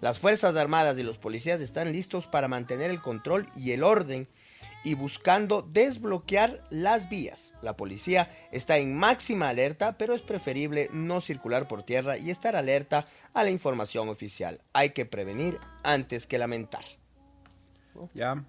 Las 0.00 0.18
Fuerzas 0.18 0.56
Armadas 0.56 0.98
y 0.98 1.02
los 1.02 1.18
policías 1.18 1.60
están 1.60 1.92
listos 1.92 2.26
para 2.26 2.48
mantener 2.48 2.90
el 2.90 3.02
control 3.02 3.48
y 3.54 3.72
el 3.72 3.84
orden 3.84 4.28
y 4.82 4.94
buscando 4.94 5.62
desbloquear 5.62 6.64
las 6.70 7.08
vías. 7.08 7.52
La 7.60 7.76
policía 7.76 8.30
está 8.50 8.78
en 8.78 8.96
máxima 8.96 9.48
alerta, 9.48 9.98
pero 9.98 10.14
es 10.14 10.22
preferible 10.22 10.88
no 10.92 11.20
circular 11.20 11.68
por 11.68 11.82
tierra 11.82 12.16
y 12.16 12.30
estar 12.30 12.56
alerta 12.56 13.06
a 13.34 13.44
la 13.44 13.50
información 13.50 14.08
oficial. 14.08 14.62
Hay 14.72 14.90
que 14.90 15.04
prevenir 15.04 15.58
antes 15.82 16.26
que 16.26 16.38
lamentar. 16.38 16.84
Ya. 18.14 18.42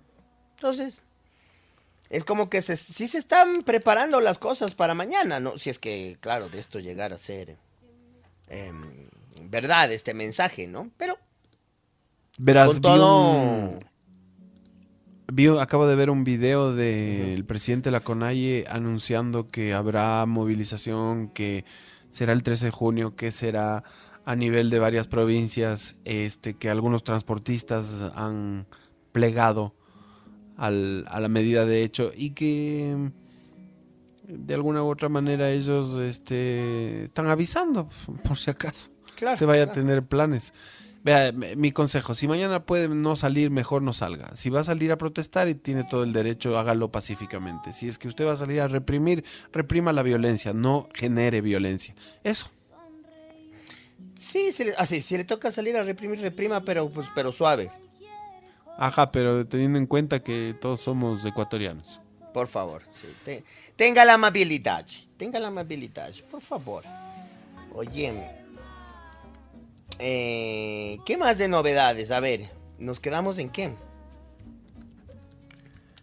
Entonces, 0.56 1.04
es 2.12 2.24
como 2.26 2.50
que 2.50 2.62
se, 2.62 2.76
sí 2.76 3.08
se 3.08 3.18
están 3.18 3.64
preparando 3.64 4.20
las 4.22 4.38
cosas 4.38 4.76
para 4.76 4.94
mañana, 4.94 5.40
¿no? 5.40 5.58
Si 5.58 5.70
es 5.70 5.80
que, 5.80 6.18
claro, 6.20 6.50
de 6.50 6.60
esto 6.60 6.80
llegara 6.80 7.16
a 7.16 7.18
ser 7.18 7.58
em, 8.48 9.08
verdad 9.50 9.92
este 9.92 10.14
mensaje, 10.14 10.68
¿no? 10.68 10.92
Pero 10.98 11.18
Verás, 12.38 12.74
con 12.74 12.82
todo... 12.82 13.32
un- 13.32 13.80
vi 15.32 15.48
acabo 15.48 15.88
de 15.88 15.96
ver 15.96 16.10
un 16.10 16.24
video 16.26 16.76
del 16.76 17.46
presidente 17.46 17.88
de 17.88 17.92
la 17.94 18.02
CONAIE 18.02 18.66
anunciando 18.70 19.48
que 19.48 19.74
habrá 19.74 20.26
movilización, 20.26 21.30
que 21.30 21.64
será 22.10 22.34
el 22.34 22.44
13 22.44 22.66
de 22.66 22.72
junio, 22.72 23.16
que 23.16 23.32
será 23.32 23.84
a 24.26 24.36
nivel 24.36 24.70
de 24.70 24.80
varias 24.80 25.08
provincias, 25.08 25.96
este, 26.04 26.56
que 26.56 26.70
algunos 26.70 27.04
transportistas 27.06 28.02
han 28.16 28.68
plegado 29.14 29.74
al- 30.58 31.06
a 31.10 31.20
la 31.20 31.28
medida 31.28 31.66
de 31.66 31.84
hecho 31.84 32.12
y 32.16 32.32
que 32.32 33.12
de 34.28 34.54
alguna 34.54 34.84
u 34.84 34.88
otra 34.90 35.10
manera 35.10 35.50
ellos 35.52 35.98
este, 35.98 37.04
están 37.06 37.28
avisando, 37.30 37.90
por 38.28 38.38
si 38.38 38.50
acaso. 38.52 38.90
Claro, 39.16 39.38
Te 39.38 39.46
vaya 39.46 39.64
a 39.64 39.72
tener 39.72 40.04
planes. 40.04 40.54
Vea, 41.04 41.32
mi 41.32 41.72
consejo, 41.72 42.14
si 42.14 42.28
mañana 42.28 42.64
puede 42.64 42.88
no 42.88 43.16
salir, 43.16 43.50
mejor 43.50 43.82
no 43.82 43.92
salga. 43.92 44.36
Si 44.36 44.52
va 44.52 44.60
a 44.60 44.64
salir 44.64 44.92
a 44.92 44.98
protestar 45.00 45.50
y 45.50 45.56
tiene 45.56 45.84
todo 45.84 46.04
el 46.04 46.14
derecho, 46.14 46.58
hágalo 46.60 46.90
pacíficamente. 46.90 47.74
Si 47.74 47.88
es 47.88 47.98
que 47.98 48.08
usted 48.08 48.28
va 48.28 48.34
a 48.34 48.36
salir 48.36 48.62
a 48.62 48.68
reprimir, 48.68 49.24
reprima 49.52 49.94
la 49.94 50.04
violencia, 50.04 50.54
no 50.54 50.88
genere 50.94 51.42
violencia. 51.42 51.96
Eso. 52.24 52.52
Sí, 54.16 54.52
si 54.52 54.66
le, 54.66 54.74
así, 54.78 55.02
si 55.02 55.18
le 55.18 55.24
toca 55.24 55.50
salir 55.50 55.76
a 55.76 55.82
reprimir, 55.84 56.20
reprima, 56.22 56.62
pero, 56.64 56.88
pues, 56.90 57.08
pero 57.16 57.32
suave. 57.32 57.72
Ajá, 58.78 59.12
pero 59.12 59.46
teniendo 59.46 59.78
en 59.78 59.86
cuenta 59.86 60.22
que 60.22 60.56
todos 60.60 60.82
somos 60.82 61.24
ecuatorianos. 61.26 62.00
Por 62.34 62.48
favor, 62.48 62.84
sí. 62.92 63.44
Tenga 63.76 64.06
la 64.06 64.14
amabilidad. 64.14 64.86
Tenga 65.18 65.40
la 65.40 65.50
amabilidad, 65.50 66.12
por 66.30 66.42
favor. 66.42 66.84
Oye, 67.74 68.14
eh, 70.00 71.00
¿qué 71.06 71.18
más 71.18 71.38
de 71.38 71.48
novedades? 71.48 72.12
A 72.12 72.20
ver, 72.20 72.50
¿nos 72.80 73.00
quedamos 73.00 73.38
en 73.38 73.50
qué? 73.50 73.74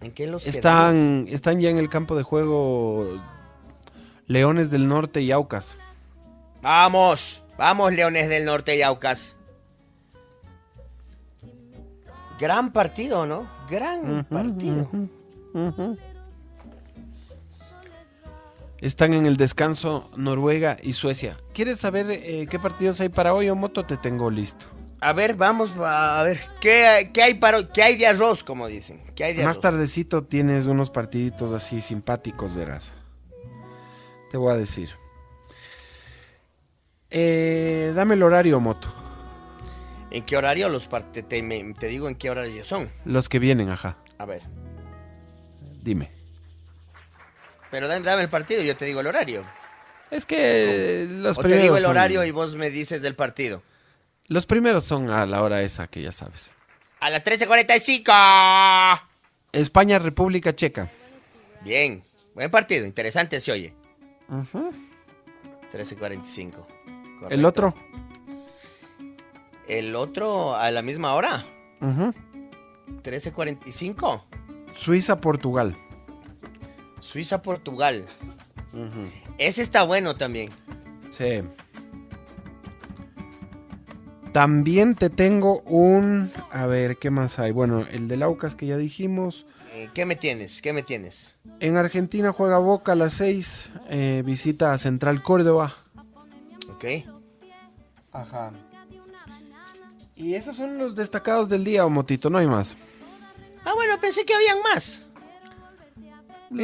¿En 0.00 0.12
qué 0.12 0.26
los 0.26 0.42
quedamos? 0.42 0.56
Están, 0.56 1.26
están 1.28 1.60
ya 1.60 1.70
en 1.70 1.78
el 1.78 1.88
campo 1.88 2.16
de 2.16 2.22
juego 2.22 3.20
Leones 4.26 4.70
del 4.70 4.86
Norte 4.86 5.22
y 5.22 5.32
Aucas. 5.32 5.78
Vamos, 6.62 7.42
vamos, 7.56 7.92
Leones 7.92 8.28
del 8.28 8.44
Norte 8.44 8.76
y 8.76 8.82
Aucas. 8.82 9.37
Gran 12.38 12.72
partido, 12.72 13.26
¿no? 13.26 13.48
Gran 13.68 14.24
partido. 14.24 14.88
Están 18.80 19.12
en 19.12 19.26
el 19.26 19.36
descanso 19.36 20.10
Noruega 20.16 20.76
y 20.82 20.92
Suecia. 20.92 21.36
¿Quieres 21.52 21.80
saber 21.80 22.06
eh, 22.10 22.46
qué 22.48 22.58
partidos 22.58 23.00
hay 23.00 23.08
para 23.08 23.34
hoy 23.34 23.48
o 23.48 23.56
moto? 23.56 23.84
Te 23.84 23.96
tengo 23.96 24.30
listo. 24.30 24.66
A 25.00 25.12
ver, 25.12 25.34
vamos 25.34 25.70
a 25.78 26.22
ver, 26.24 26.40
¿qué, 26.60 27.10
qué 27.12 27.22
hay 27.22 27.34
para, 27.34 27.68
qué 27.72 27.82
hay 27.84 27.96
de 27.96 28.06
arroz, 28.06 28.42
como 28.42 28.66
dicen? 28.66 29.00
¿Qué 29.14 29.24
hay 29.24 29.32
de 29.34 29.44
Más 29.44 29.56
arroz? 29.56 29.62
tardecito 29.62 30.24
tienes 30.24 30.66
unos 30.66 30.90
partiditos 30.90 31.52
así 31.52 31.80
simpáticos, 31.80 32.54
verás. 32.56 32.94
Te 34.30 34.36
voy 34.36 34.52
a 34.52 34.56
decir. 34.56 34.90
Eh, 37.10 37.92
dame 37.94 38.14
el 38.14 38.22
horario, 38.22 38.60
moto. 38.60 38.88
¿En 40.10 40.24
qué 40.24 40.36
horario 40.36 40.68
los 40.68 40.86
parte 40.86 41.22
te, 41.22 41.42
me- 41.42 41.74
te 41.74 41.88
digo 41.88 42.08
en 42.08 42.14
qué 42.14 42.30
horario 42.30 42.64
son? 42.64 42.90
Los 43.04 43.28
que 43.28 43.38
vienen, 43.38 43.68
ajá. 43.70 43.98
A 44.18 44.24
ver, 44.24 44.42
Dime. 45.82 46.10
pero 47.70 47.86
dame, 47.88 48.04
dame 48.04 48.22
el 48.22 48.28
partido 48.28 48.62
y 48.62 48.66
yo 48.66 48.76
te 48.76 48.84
digo 48.86 49.00
el 49.00 49.06
horario. 49.06 49.44
Es 50.10 50.24
que 50.24 51.06
los 51.08 51.36
o 51.38 51.42
te 51.42 51.48
digo 51.48 51.58
primeros 51.58 51.76
el 51.78 51.82
son- 51.84 51.90
horario 51.92 52.24
y 52.24 52.30
vos 52.30 52.54
me 52.56 52.70
dices 52.70 53.02
del 53.02 53.14
partido. 53.14 53.62
Los 54.26 54.46
primeros 54.46 54.84
son 54.84 55.10
a 55.10 55.26
la 55.26 55.42
hora 55.42 55.62
esa 55.62 55.86
que 55.86 56.00
ya 56.02 56.12
sabes. 56.12 56.52
A 57.00 57.10
las 57.10 57.22
13.45. 57.24 59.00
España, 59.52 59.98
República 59.98 60.54
Checa. 60.54 60.88
Bien, 61.62 62.02
buen 62.34 62.50
partido, 62.50 62.86
interesante 62.86 63.40
se 63.40 63.52
oye. 63.52 63.74
13.45. 65.72 66.66
El 67.30 67.44
otro. 67.44 67.74
El 69.68 69.94
otro 69.96 70.54
a 70.56 70.70
la 70.70 70.82
misma 70.82 71.14
hora. 71.14 71.44
Ujú. 71.80 72.12
13.45. 73.02 74.22
Suiza, 74.76 75.20
Portugal. 75.20 75.74
Suiza-Portugal. 77.00 78.06
Ese 79.38 79.62
está 79.62 79.82
bueno 79.82 80.16
también. 80.16 80.50
Sí. 81.16 81.42
También 84.32 84.94
te 84.94 85.10
tengo 85.10 85.60
un... 85.62 86.30
A 86.50 86.66
ver, 86.66 86.96
¿qué 86.98 87.10
más 87.10 87.38
hay? 87.38 87.50
Bueno, 87.50 87.86
el 87.90 88.08
del 88.08 88.22
Aucas 88.22 88.54
que 88.54 88.66
ya 88.66 88.76
dijimos. 88.76 89.46
Eh, 89.74 89.88
¿Qué 89.94 90.04
me 90.04 90.16
tienes? 90.16 90.60
¿Qué 90.62 90.72
me 90.72 90.82
tienes? 90.82 91.36
En 91.60 91.76
Argentina 91.76 92.32
juega 92.32 92.58
Boca 92.58 92.92
a 92.92 92.94
las 92.94 93.14
6. 93.14 93.72
eh, 93.88 94.22
visita 94.24 94.72
a 94.72 94.78
Central 94.78 95.22
Córdoba. 95.22 95.72
Ok. 96.70 96.84
Ajá. 98.12 98.52
Y 100.18 100.34
esos 100.34 100.56
son 100.56 100.76
los 100.78 100.94
destacados 100.94 101.48
del 101.48 101.64
día, 101.64 101.86
Motito, 101.86 102.28
no 102.28 102.38
hay 102.38 102.46
más. 102.46 102.76
Ah, 103.64 103.72
bueno, 103.74 103.98
pensé 104.00 104.24
que 104.26 104.34
habían 104.34 104.58
más. 104.62 105.06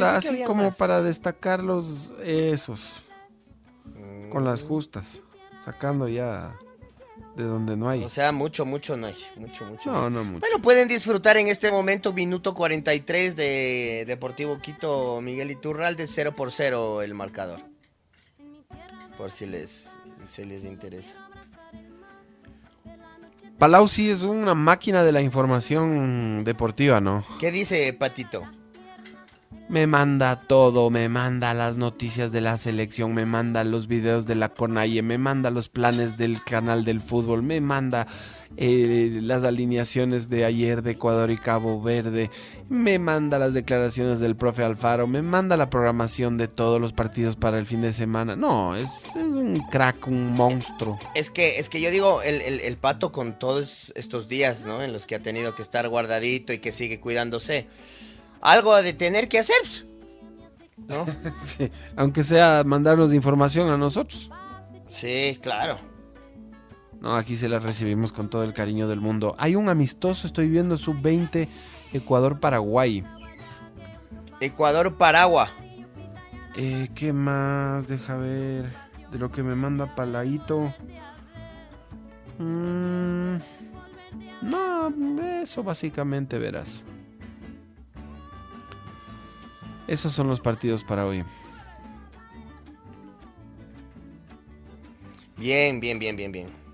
Así 0.03 0.43
como 0.43 0.63
más. 0.63 0.75
para 0.75 1.01
destacar 1.01 1.63
los 1.63 2.13
esos. 2.23 3.03
Con 4.31 4.43
las 4.43 4.63
Mm. 4.63 4.67
justas. 4.67 5.21
Sacando 5.63 6.07
ya 6.09 6.55
de 7.35 7.43
donde 7.43 7.77
no 7.77 7.87
hay. 7.89 8.03
O 8.03 8.09
sea, 8.09 8.31
mucho, 8.31 8.65
mucho 8.65 8.97
no 8.97 9.07
hay. 9.07 9.15
Mucho, 9.37 9.65
mucho. 9.65 9.91
No, 9.91 10.09
no 10.09 10.23
mucho. 10.23 10.39
Bueno, 10.41 10.61
pueden 10.61 10.87
disfrutar 10.87 11.37
en 11.37 11.47
este 11.47 11.71
momento 11.71 12.11
minuto 12.13 12.53
43 12.53 13.35
de 13.35 14.03
Deportivo 14.07 14.59
Quito 14.59 15.21
Miguel 15.21 15.51
Iturralde 15.51 16.07
0 16.07 16.35
por 16.35 16.51
0 16.51 17.01
el 17.01 17.13
marcador. 17.13 17.61
Por 19.17 19.31
si 19.31 19.45
les, 19.45 19.91
si 20.27 20.43
les 20.43 20.65
interesa. 20.65 21.15
Palau 23.57 23.87
sí 23.87 24.09
es 24.09 24.23
una 24.23 24.53
máquina 24.53 25.03
de 25.03 25.13
la 25.13 25.21
información 25.21 26.43
deportiva, 26.43 26.99
¿no? 26.99 27.23
¿Qué 27.39 27.51
dice 27.51 27.93
Patito? 27.93 28.43
Me 29.69 29.87
manda 29.87 30.41
todo, 30.41 30.89
me 30.89 31.09
manda 31.09 31.53
las 31.53 31.77
noticias 31.77 32.31
de 32.31 32.41
la 32.41 32.57
selección, 32.57 33.13
me 33.13 33.25
manda 33.25 33.63
los 33.63 33.87
videos 33.87 34.25
de 34.27 34.35
la 34.35 34.49
Conaye, 34.49 35.01
me 35.01 35.17
manda 35.17 35.49
los 35.49 35.69
planes 35.69 36.17
del 36.17 36.43
canal 36.43 36.85
del 36.85 37.01
fútbol, 37.01 37.41
me 37.41 37.61
manda 37.61 38.05
eh, 38.57 39.19
las 39.21 39.43
alineaciones 39.43 40.29
de 40.29 40.45
ayer 40.45 40.81
de 40.81 40.91
Ecuador 40.91 41.29
y 41.31 41.37
Cabo 41.37 41.81
Verde, 41.81 42.29
me 42.69 42.99
manda 42.99 43.37
las 43.39 43.53
declaraciones 43.53 44.19
del 44.19 44.35
profe 44.35 44.63
Alfaro, 44.63 45.07
me 45.07 45.21
manda 45.21 45.57
la 45.57 45.69
programación 45.69 46.37
de 46.37 46.47
todos 46.47 46.79
los 46.79 46.93
partidos 46.93 47.35
para 47.35 47.57
el 47.59 47.65
fin 47.65 47.81
de 47.81 47.91
semana. 47.91 48.35
No, 48.35 48.75
es, 48.75 49.07
es 49.07 49.15
un 49.15 49.61
crack, 49.69 50.07
un 50.07 50.33
monstruo. 50.33 50.97
Es 51.15 51.29
que, 51.29 51.59
es 51.59 51.69
que 51.69 51.81
yo 51.81 51.91
digo, 51.91 52.21
el, 52.21 52.41
el- 52.41 52.59
el 52.61 52.77
pato 52.77 53.11
con 53.11 53.37
todos 53.37 53.91
estos 53.95 54.27
días, 54.27 54.65
¿no? 54.65 54.81
En 54.83 54.93
los 54.93 55.05
que 55.05 55.15
ha 55.15 55.19
tenido 55.21 55.53
que 55.55 55.61
estar 55.61 55.87
guardadito 55.89 56.53
y 56.53 56.59
que 56.59 56.71
sigue 56.71 56.99
cuidándose. 56.99 57.67
Algo 58.41 58.75
de 58.81 58.93
tener 58.93 59.27
que 59.27 59.39
hacer, 59.39 59.55
¿no? 60.87 61.05
Sí, 61.43 61.69
aunque 61.95 62.23
sea 62.23 62.63
mandarnos 62.65 63.13
información 63.13 63.69
a 63.69 63.77
nosotros. 63.77 64.29
Sí, 64.89 65.37
claro. 65.41 65.79
No, 67.05 67.15
aquí 67.15 67.37
se 67.37 67.47
las 67.47 67.61
recibimos 67.61 68.11
con 68.11 68.29
todo 68.29 68.43
el 68.43 68.55
cariño 68.55 68.87
del 68.87 68.99
mundo. 68.99 69.35
Hay 69.37 69.55
un 69.55 69.69
amistoso, 69.69 70.25
estoy 70.25 70.49
viendo 70.49 70.75
sub-20 70.75 71.47
Ecuador-Paraguay. 71.93 73.03
Ecuador-Paragua. 74.41 75.51
Eh, 76.55 76.89
¿Qué 76.95 77.13
más? 77.13 77.87
Deja 77.87 78.17
ver. 78.17 78.73
De 79.11 79.19
lo 79.19 79.31
que 79.31 79.43
me 79.43 79.53
manda 79.53 79.93
Paladito. 79.93 80.73
Mm, 82.39 83.35
no, 84.41 85.21
eso 85.43 85.63
básicamente 85.63 86.39
verás. 86.39 86.83
Esos 89.87 90.11
son 90.11 90.27
los 90.27 90.39
partidos 90.39 90.83
para 90.83 91.05
hoy. 91.05 91.23
Bien, 95.37 95.79
bien, 95.79 95.99
bien, 95.99 96.15
bien, 96.15 96.31
bien. 96.31 96.64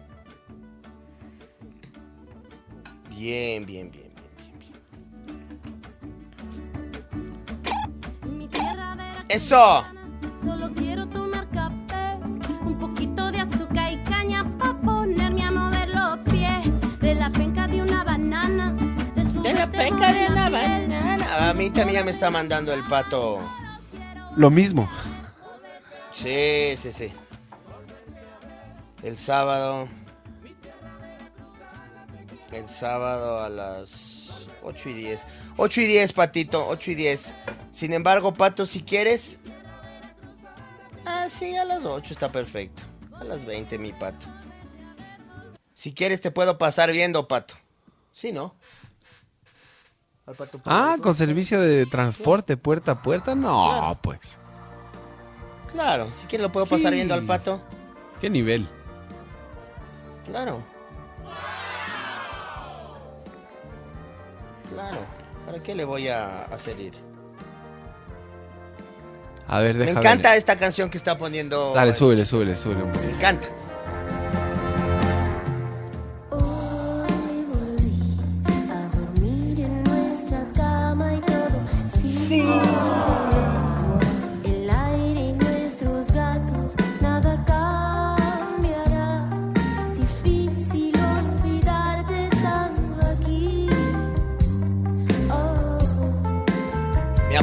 Bien, 3.22 3.64
bien, 3.68 3.92
bien, 3.92 4.10
bien, 4.36 4.58
bien, 8.24 8.40
Mi 8.40 8.48
tierra 8.48 8.96
¡Eso! 9.30 9.86
Solo 10.44 10.74
quiero 10.74 11.08
tomar 11.08 11.48
café, 11.50 12.16
un 12.66 12.76
poquito 12.80 13.32
de 13.32 13.42
azúcar 13.42 13.94
y 13.94 13.98
caña 14.10 14.44
para 14.58 14.74
ponerme 14.82 15.44
a 15.44 15.52
mover 15.52 15.90
los 15.90 16.18
pies 16.32 16.66
de 17.00 17.14
la 17.14 17.30
penca 17.30 17.68
de 17.68 17.84
una 17.84 18.04
banana. 18.04 18.76
De 19.44 19.54
la 19.54 19.70
penca 19.70 20.14
de 20.14 20.26
una 20.26 20.50
banana. 20.50 21.50
A 21.50 21.54
mí 21.54 21.70
también 21.70 22.00
ya 22.00 22.04
me 22.04 22.10
está 22.10 22.32
mandando 22.32 22.74
el 22.74 22.84
pato. 22.86 23.38
Lo 24.36 24.50
mismo. 24.50 24.90
Sí, 26.12 26.76
sí, 26.82 26.92
sí. 26.92 27.14
El 29.04 29.16
sábado. 29.16 29.88
El 32.52 32.68
sábado 32.68 33.40
a 33.40 33.50
las 33.50 34.48
8 34.64 34.90
y 34.90 34.94
10. 34.94 35.28
8 35.58 35.82
y 35.82 35.86
10, 35.86 36.14
Patito, 36.14 36.68
8 36.68 36.92
y 36.92 36.96
10. 36.96 37.36
Sin 37.72 37.94
embargo, 37.94 38.34
Pato, 38.34 38.66
si 38.66 38.82
quieres... 38.84 39.40
Ah, 41.06 41.28
sí, 41.30 41.56
a 41.56 41.64
las 41.66 41.86
8 41.86 42.14
está 42.14 42.32
perfecto. 42.32 42.84
A 43.14 43.24
las 43.24 43.46
20, 43.46 43.78
mi 43.78 43.94
Pato. 43.94 44.28
Si 45.74 45.94
quieres, 45.94 46.22
te 46.22 46.30
puedo 46.32 46.58
pasar 46.58 46.92
viendo, 46.92 47.28
Pato. 47.28 47.56
Sí, 48.12 48.32
¿no? 48.32 48.54
Al 50.26 50.36
Pato 50.36 50.60
Ah, 50.66 50.98
con 51.02 51.16
servicio 51.16 51.60
de 51.62 51.86
transporte 51.86 52.58
puerta 52.58 52.92
a 52.92 53.02
puerta. 53.02 53.34
No, 53.34 53.70
Claro. 53.70 54.00
pues. 54.02 54.38
Claro, 55.72 56.12
si 56.12 56.26
quieres 56.28 56.46
lo 56.48 56.52
puedo 56.52 56.66
pasar 56.66 56.90
Sí. 56.92 56.96
viendo 56.98 57.14
al 57.14 57.24
Pato. 57.24 57.62
¿Qué 58.20 58.30
nivel? 58.30 58.68
Claro. 60.26 60.62
Claro. 64.74 64.98
¿Para 65.46 65.62
qué 65.62 65.76
le 65.76 65.86
voy 65.86 66.08
a 66.08 66.44
hacer 66.46 66.80
ir? 66.80 66.94
A 69.48 69.60
ver, 69.60 69.76
Me 69.76 69.86
deja 69.86 70.00
encanta 70.00 70.30
ver. 70.30 70.38
esta 70.38 70.56
canción 70.56 70.90
que 70.90 70.98
está 70.98 71.18
poniendo. 71.18 71.74
Dale, 71.74 71.94
súbele, 71.94 72.26
súbele, 72.26 72.56
súbele. 72.56 72.84
un 72.84 72.92
poquito. 72.92 73.12
Me 73.12 73.18
encanta. 73.18 73.48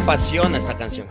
Apasiona 0.09 0.57
esta 0.57 0.75
canción. 0.75 1.07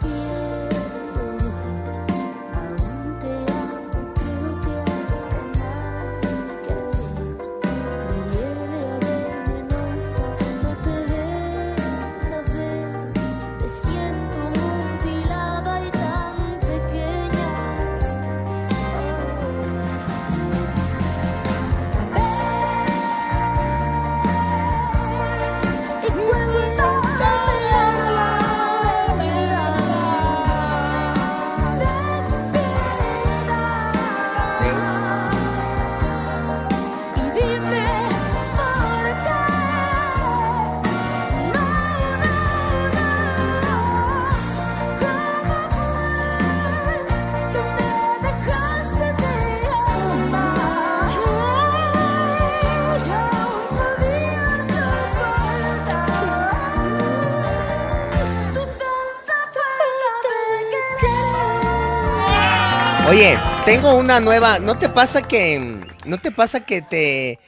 Oye, 63.08 63.38
tengo 63.66 63.96
una 63.96 64.20
nueva. 64.20 64.60
¿No 64.60 64.78
te 64.78 64.90
pasa 64.90 65.22
que. 65.22 65.80
¿No 66.06 66.20
te 66.20 66.32
pasa 66.32 66.66
que 66.66 66.82
te. 66.82 67.40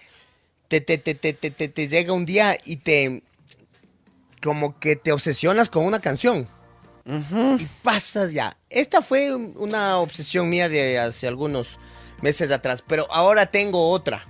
Te, 0.68 0.82
te, 0.82 0.98
te, 0.98 1.16
te, 1.16 1.34
te, 1.34 1.52
te- 1.52 1.68
te 1.70 1.88
llega 1.88 2.14
un 2.14 2.26
día 2.26 2.56
y 2.64 2.78
te. 2.78 3.24
Como 4.42 4.80
que 4.80 4.96
te 4.96 5.12
obsesionas 5.12 5.70
con 5.70 5.84
una 5.86 6.00
canción. 6.00 6.48
Y 7.60 7.66
pasas 7.84 8.32
ya. 8.32 8.56
Esta 8.70 9.02
fue 9.02 9.34
un- 9.36 9.54
una 9.58 9.98
obsesión 9.98 10.48
mía 10.50 10.70
de 10.70 11.00
hace 11.00 11.28
algunos 11.28 11.78
meses 12.22 12.52
atrás. 12.52 12.84
Pero 12.88 13.08
ahora 13.12 13.48
tengo 13.48 13.90
otra. 13.90 14.26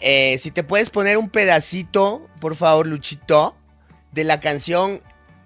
Eh, 0.00 0.38
si 0.38 0.50
te 0.50 0.64
puedes 0.64 0.90
poner 0.90 1.18
un 1.18 1.28
pedacito, 1.28 2.28
por 2.40 2.56
favor, 2.56 2.86
Luchito, 2.86 3.54
de 4.12 4.24
la 4.24 4.40
canción 4.40 5.00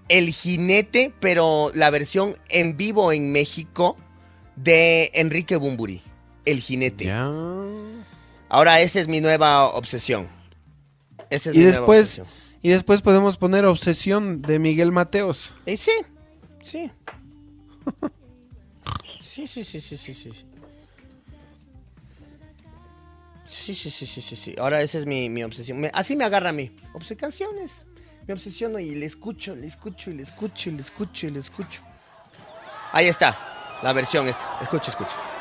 El 0.09 0.31
Jinete, 0.33 1.13
pero 1.21 1.71
la 1.75 1.91
versión 1.91 2.37
en 2.49 2.77
vivo 2.77 3.13
en 3.13 3.33
México 3.33 3.97
de 4.57 5.11
Enrique 5.15 5.57
Bumburi. 5.57 6.03
El 6.45 6.61
Jinete. 6.61 7.05
Ya. 7.07 7.31
Ahora 8.49 8.81
esa 8.81 9.01
es 9.01 9.09
mi 9.09 9.21
nueva 9.21 9.69
obsesión. 9.69 10.29
Esa 11.31 11.51
es 11.51 11.57
Y 11.57 11.59
mi 11.61 11.65
nueva 11.65 11.79
después, 11.79 12.01
obsesión. 12.19 12.27
y 12.63 12.69
después 12.69 13.01
podemos 13.01 13.39
poner 13.39 13.65
Obsesión 13.65 14.43
de 14.43 14.59
Miguel 14.59 14.93
Mateos. 14.93 15.53
Y 15.67 15.77
sí, 15.77 15.93
sí. 16.63 16.91
Sí, 19.21 19.47
sí, 19.47 19.65
sí, 19.65 19.81
sí, 19.81 19.97
sí, 19.97 20.13
sí. 20.13 20.31
Sí, 23.49 23.75
sí, 23.75 23.91
sí, 23.91 24.07
sí, 24.07 24.21
sí, 24.21 24.37
sí. 24.37 24.55
Ahora 24.59 24.83
esa 24.83 24.99
es 24.99 25.07
mi, 25.07 25.31
mi 25.31 25.43
obsesión. 25.43 25.81
Me- 25.81 25.91
así 25.95 26.17
me 26.17 26.25
agarra 26.25 26.51
a 26.51 26.53
mí. 26.53 26.71
Obse 26.93 27.17
canciones. 27.17 27.87
Me 28.27 28.35
obsesiono 28.35 28.79
y 28.79 28.95
le 28.95 29.07
escucho, 29.07 29.55
le 29.55 29.67
escucho, 29.67 30.11
y 30.11 30.15
le 30.15 30.23
escucho, 30.23 30.71
y 30.71 30.73
le 30.73 30.83
escucho, 30.83 31.27
y 31.27 31.31
le 31.31 31.39
escucho. 31.41 31.83
Ahí 32.93 33.07
está. 33.07 33.81
La 33.83 33.93
versión 33.93 34.29
esta. 34.29 34.59
Escucha, 34.61 34.91
escucha. 34.91 35.32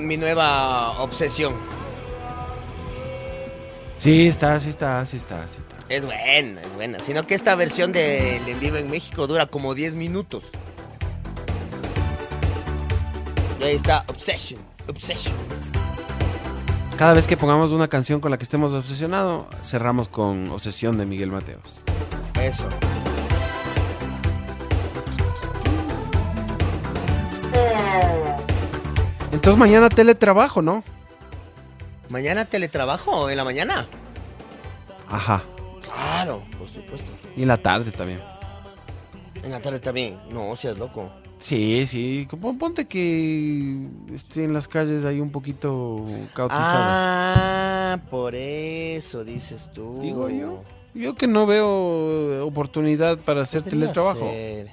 Mi, 0.00 0.16
nueva 0.16 1.00
obsesión. 1.02 1.54
Sí, 3.96 4.28
está, 4.28 4.58
sí 4.60 4.70
está, 4.70 5.04
sí 5.04 5.16
está, 5.16 5.46
sí 5.46 5.60
está. 5.60 5.76
Es 5.88 6.04
buena, 6.04 6.62
es 6.62 6.74
buena. 6.74 7.00
Sino 7.00 7.26
que 7.26 7.34
esta 7.34 7.54
versión 7.54 7.92
del 7.92 8.48
en 8.48 8.60
vivo 8.60 8.76
en 8.76 8.90
México 8.90 9.26
dura 9.26 9.46
como 9.46 9.74
10 9.74 9.94
minutos. 9.94 10.44
Y 13.60 13.64
ahí 13.64 13.76
está, 13.76 14.04
Obsession, 14.08 14.60
Obsession. 14.88 15.34
Cada 16.96 17.14
vez 17.14 17.26
que 17.26 17.36
pongamos 17.36 17.72
una 17.72 17.88
canción 17.88 18.20
con 18.20 18.30
la 18.30 18.38
que 18.38 18.44
estemos 18.44 18.72
obsesionados, 18.72 19.44
cerramos 19.64 20.08
con 20.08 20.50
Obsesión 20.50 20.96
de 20.98 21.06
Miguel 21.06 21.30
Mateos. 21.30 21.82
Eso. 22.40 22.68
Entonces 29.40 29.58
mañana 29.58 29.88
teletrabajo, 29.88 30.60
¿no? 30.60 30.84
¿Mañana 32.10 32.44
teletrabajo 32.44 33.30
en 33.30 33.38
la 33.38 33.44
mañana? 33.44 33.86
Ajá. 35.08 35.42
Claro, 35.82 36.42
por 36.58 36.68
supuesto. 36.68 37.10
Y 37.38 37.42
en 37.42 37.48
la 37.48 37.56
tarde 37.56 37.90
también. 37.90 38.20
En 39.42 39.50
la 39.50 39.60
tarde 39.60 39.80
también. 39.80 40.18
No, 40.30 40.54
seas 40.56 40.76
loco. 40.76 41.10
Sí, 41.38 41.86
sí. 41.86 42.28
Pon- 42.38 42.58
Ponte 42.58 42.84
que 42.86 43.78
estén 44.14 44.52
las 44.52 44.68
calles 44.68 45.06
ahí 45.06 45.20
un 45.20 45.30
poquito 45.30 46.04
cautizadas. 46.34 47.38
Ah, 47.38 47.98
por 48.10 48.34
eso 48.34 49.24
dices 49.24 49.70
tú. 49.72 50.00
Digo 50.02 50.28
yo. 50.28 50.62
Yo 50.92 51.14
que 51.14 51.26
no 51.26 51.46
veo 51.46 52.44
oportunidad 52.46 53.16
para 53.16 53.40
hacer 53.40 53.62
teletrabajo. 53.62 54.20
ser. 54.28 54.68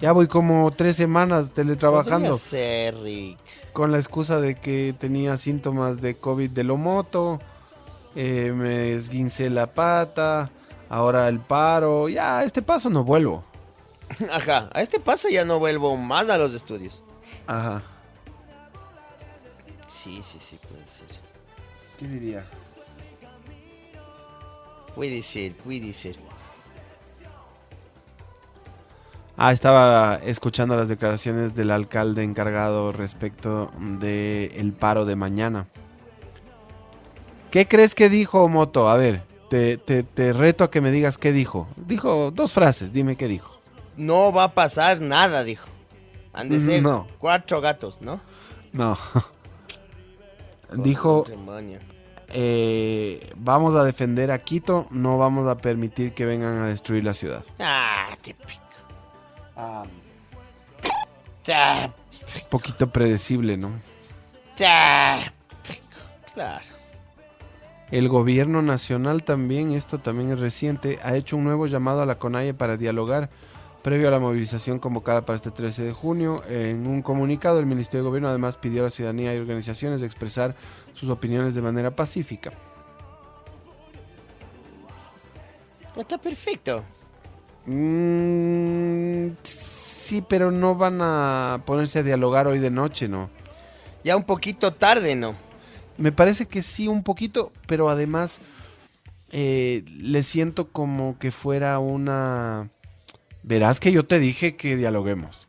Ya 0.00 0.12
voy 0.12 0.28
como 0.28 0.70
tres 0.70 0.94
semanas 0.94 1.50
teletrabajando. 1.52 2.28
Podría 2.30 2.38
ser, 2.48 3.00
Rick. 3.00 3.38
Con 3.72 3.90
la 3.90 3.98
excusa 3.98 4.40
de 4.40 4.54
que 4.56 4.94
tenía 4.98 5.38
síntomas 5.38 6.00
de 6.00 6.14
COVID 6.16 6.50
de 6.50 6.64
lo 6.64 6.76
moto. 6.76 7.40
eh, 8.14 8.52
me 8.54 8.92
esguincé 8.92 9.48
la 9.50 9.72
pata. 9.72 10.50
Ahora 10.90 11.28
el 11.28 11.40
paro. 11.40 12.08
Ya, 12.08 12.38
a 12.38 12.44
este 12.44 12.60
paso 12.60 12.90
no 12.90 13.02
vuelvo. 13.04 13.44
Ajá, 14.30 14.68
a 14.74 14.82
este 14.82 15.00
paso 15.00 15.28
ya 15.30 15.44
no 15.46 15.58
vuelvo 15.58 15.96
más 15.96 16.28
a 16.28 16.36
los 16.36 16.52
estudios. 16.54 17.02
Ajá. 17.46 17.82
Sí, 19.88 20.20
sí, 20.22 20.38
sí, 20.38 20.58
puede 20.68 20.86
ser. 20.86 21.06
¿Qué 21.98 22.06
diría? 22.06 22.44
Puede 24.94 25.22
ser, 25.22 25.56
puede 25.56 25.94
ser. 25.94 26.16
Ah, 29.36 29.52
estaba 29.52 30.16
escuchando 30.24 30.76
las 30.76 30.88
declaraciones 30.88 31.54
del 31.54 31.70
alcalde 31.70 32.22
encargado 32.22 32.92
respecto 32.92 33.70
del 33.78 34.72
paro 34.72 35.04
de 35.04 35.16
mañana. 35.16 35.66
¿Qué 37.50 37.66
crees 37.66 37.94
que 37.94 38.08
dijo 38.08 38.48
Moto? 38.48 38.88
A 38.88 38.96
ver, 38.96 39.22
te, 39.50 39.78
te- 39.78 40.02
te 40.02 40.32
reto 40.32 40.64
a 40.64 40.70
que 40.70 40.80
me 40.80 40.90
digas 40.90 41.18
qué 41.18 41.32
dijo. 41.32 41.66
Dijo 41.76 42.30
dos 42.30 42.52
frases, 42.52 42.92
dime 42.92 43.16
qué 43.16 43.26
dijo. 43.28 43.58
No 43.96 44.32
va 44.32 44.44
a 44.44 44.54
pasar 44.54 45.00
nada, 45.00 45.44
dijo. 45.44 45.66
Han 46.32 46.48
de 46.48 46.60
ser 46.60 46.82
No. 46.82 47.06
cuatro 47.18 47.60
gatos, 47.60 48.00
¿no? 48.00 48.20
No. 48.72 48.96
dijo, 50.72 51.24
eh, 52.28 53.30
vamos 53.36 53.74
a 53.74 53.84
defender 53.84 54.30
a 54.30 54.38
Quito, 54.42 54.86
no 54.90 55.18
vamos 55.18 55.46
a 55.46 55.58
permitir 55.58 56.14
que 56.14 56.24
vengan 56.24 56.56
a 56.62 56.66
destruir 56.68 57.04
la 57.04 57.12
ciudad. 57.12 57.44
Ah, 57.58 58.08
típico. 58.22 58.61
Ah, 59.56 59.84
poquito 62.48 62.90
predecible, 62.90 63.56
¿no? 63.56 63.70
Claro. 64.56 65.30
El 67.90 68.08
gobierno 68.08 68.62
nacional 68.62 69.22
también, 69.22 69.72
esto 69.72 69.98
también 69.98 70.30
es 70.30 70.40
reciente, 70.40 70.98
ha 71.02 71.14
hecho 71.14 71.36
un 71.36 71.44
nuevo 71.44 71.66
llamado 71.66 72.00
a 72.00 72.06
la 72.06 72.14
CONAIE 72.14 72.54
para 72.54 72.78
dialogar 72.78 73.28
previo 73.82 74.08
a 74.08 74.10
la 74.12 74.18
movilización 74.18 74.78
convocada 74.78 75.26
para 75.26 75.36
este 75.36 75.50
13 75.50 75.84
de 75.84 75.92
junio. 75.92 76.42
En 76.48 76.86
un 76.86 77.02
comunicado, 77.02 77.58
el 77.58 77.66
Ministerio 77.66 78.02
de 78.04 78.08
Gobierno 78.08 78.28
además 78.28 78.56
pidió 78.56 78.80
a 78.80 78.84
la 78.84 78.90
ciudadanía 78.90 79.34
y 79.34 79.38
organizaciones 79.38 80.00
de 80.00 80.06
expresar 80.06 80.54
sus 80.94 81.10
opiniones 81.10 81.54
de 81.54 81.62
manera 81.62 81.90
pacífica. 81.90 82.52
Está 85.96 86.16
perfecto. 86.16 86.82
Mm, 87.66 89.32
sí, 89.42 90.22
pero 90.28 90.50
no 90.50 90.74
van 90.74 91.00
a 91.00 91.62
ponerse 91.64 92.00
a 92.00 92.02
dialogar 92.02 92.46
hoy 92.46 92.58
de 92.58 92.70
noche, 92.70 93.08
¿no? 93.08 93.30
Ya 94.04 94.16
un 94.16 94.24
poquito 94.24 94.72
tarde, 94.72 95.14
¿no? 95.14 95.36
Me 95.96 96.10
parece 96.10 96.46
que 96.46 96.62
sí, 96.62 96.88
un 96.88 97.02
poquito, 97.02 97.52
pero 97.66 97.88
además 97.88 98.40
eh, 99.30 99.84
le 99.86 100.22
siento 100.22 100.68
como 100.68 101.18
que 101.18 101.30
fuera 101.30 101.78
una... 101.78 102.68
Verás 103.42 103.80
que 103.80 103.92
yo 103.92 104.04
te 104.04 104.18
dije 104.18 104.56
que 104.56 104.76
dialoguemos. 104.76 105.46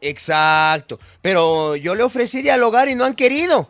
Exacto. 0.00 0.98
Pero 1.22 1.76
yo 1.76 1.94
le 1.94 2.02
ofrecí 2.02 2.42
dialogar 2.42 2.88
y 2.88 2.94
no 2.94 3.04
han 3.04 3.14
querido. 3.14 3.68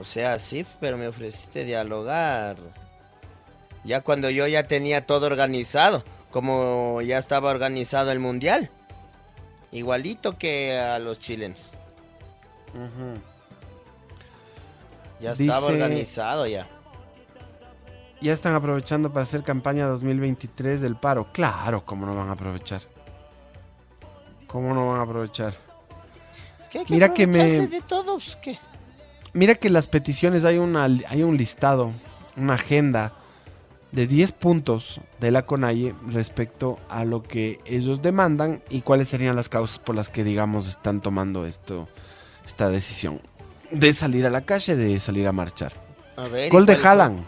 O 0.00 0.04
sea, 0.04 0.38
sí, 0.38 0.64
pero 0.80 0.96
me 0.96 1.08
ofreciste 1.08 1.64
dialogar. 1.64 2.56
Ya 3.84 4.00
cuando 4.02 4.28
yo 4.30 4.46
ya 4.46 4.66
tenía 4.66 5.06
todo 5.06 5.26
organizado. 5.26 6.04
como 6.30 7.00
ya 7.02 7.18
estaba 7.18 7.50
organizado 7.50 8.12
el 8.12 8.20
mundial. 8.20 8.70
Igualito 9.72 10.38
que 10.38 10.78
a 10.78 10.98
los 11.00 11.18
chilenos. 11.18 11.58
Ya 15.20 15.32
estaba 15.32 15.66
organizado 15.66 16.46
ya. 16.46 16.68
Ya 18.20 18.32
están 18.32 18.54
aprovechando 18.54 19.10
para 19.12 19.22
hacer 19.22 19.42
campaña 19.42 19.86
2023 19.86 20.80
del 20.80 20.96
paro. 20.96 21.28
Claro, 21.32 21.84
¿cómo 21.84 22.06
no 22.06 22.14
van 22.14 22.28
a 22.28 22.32
aprovechar? 22.32 22.82
¿Cómo 24.46 24.74
no 24.74 24.90
van 24.90 25.00
a 25.00 25.02
aprovechar? 25.02 25.54
Es 26.60 26.68
que 26.68 26.78
hay 26.80 26.84
que 26.84 26.94
Mira 26.94 27.14
que 27.14 27.26
me- 27.26 27.66
de 27.66 27.80
todos. 27.80 28.38
Mira 29.32 29.54
que 29.54 29.70
las 29.70 29.86
peticiones 29.86 30.44
hay, 30.44 30.58
una, 30.58 30.84
hay 30.84 31.22
un 31.22 31.36
listado, 31.36 31.92
una 32.36 32.54
agenda 32.54 33.14
de 33.92 34.06
10 34.06 34.32
puntos 34.32 35.00
de 35.18 35.30
la 35.30 35.46
CONAIE 35.46 35.94
respecto 36.08 36.78
a 36.88 37.04
lo 37.04 37.22
que 37.22 37.58
ellos 37.64 38.02
demandan 38.02 38.62
y 38.70 38.82
cuáles 38.82 39.08
serían 39.08 39.36
las 39.36 39.48
causas 39.48 39.78
por 39.78 39.96
las 39.96 40.08
que, 40.08 40.24
digamos, 40.24 40.68
están 40.68 41.00
tomando 41.00 41.46
esto, 41.46 41.88
esta 42.44 42.68
decisión 42.68 43.20
de 43.70 43.92
salir 43.92 44.26
a 44.26 44.30
la 44.30 44.42
calle, 44.42 44.76
de 44.76 44.98
salir 45.00 45.26
a 45.26 45.32
marchar. 45.32 45.72
A 46.16 46.28
ver, 46.28 46.48
¿y 46.48 46.50
Gol 46.50 46.66
de? 46.66 46.74
Haaland. 46.74 47.24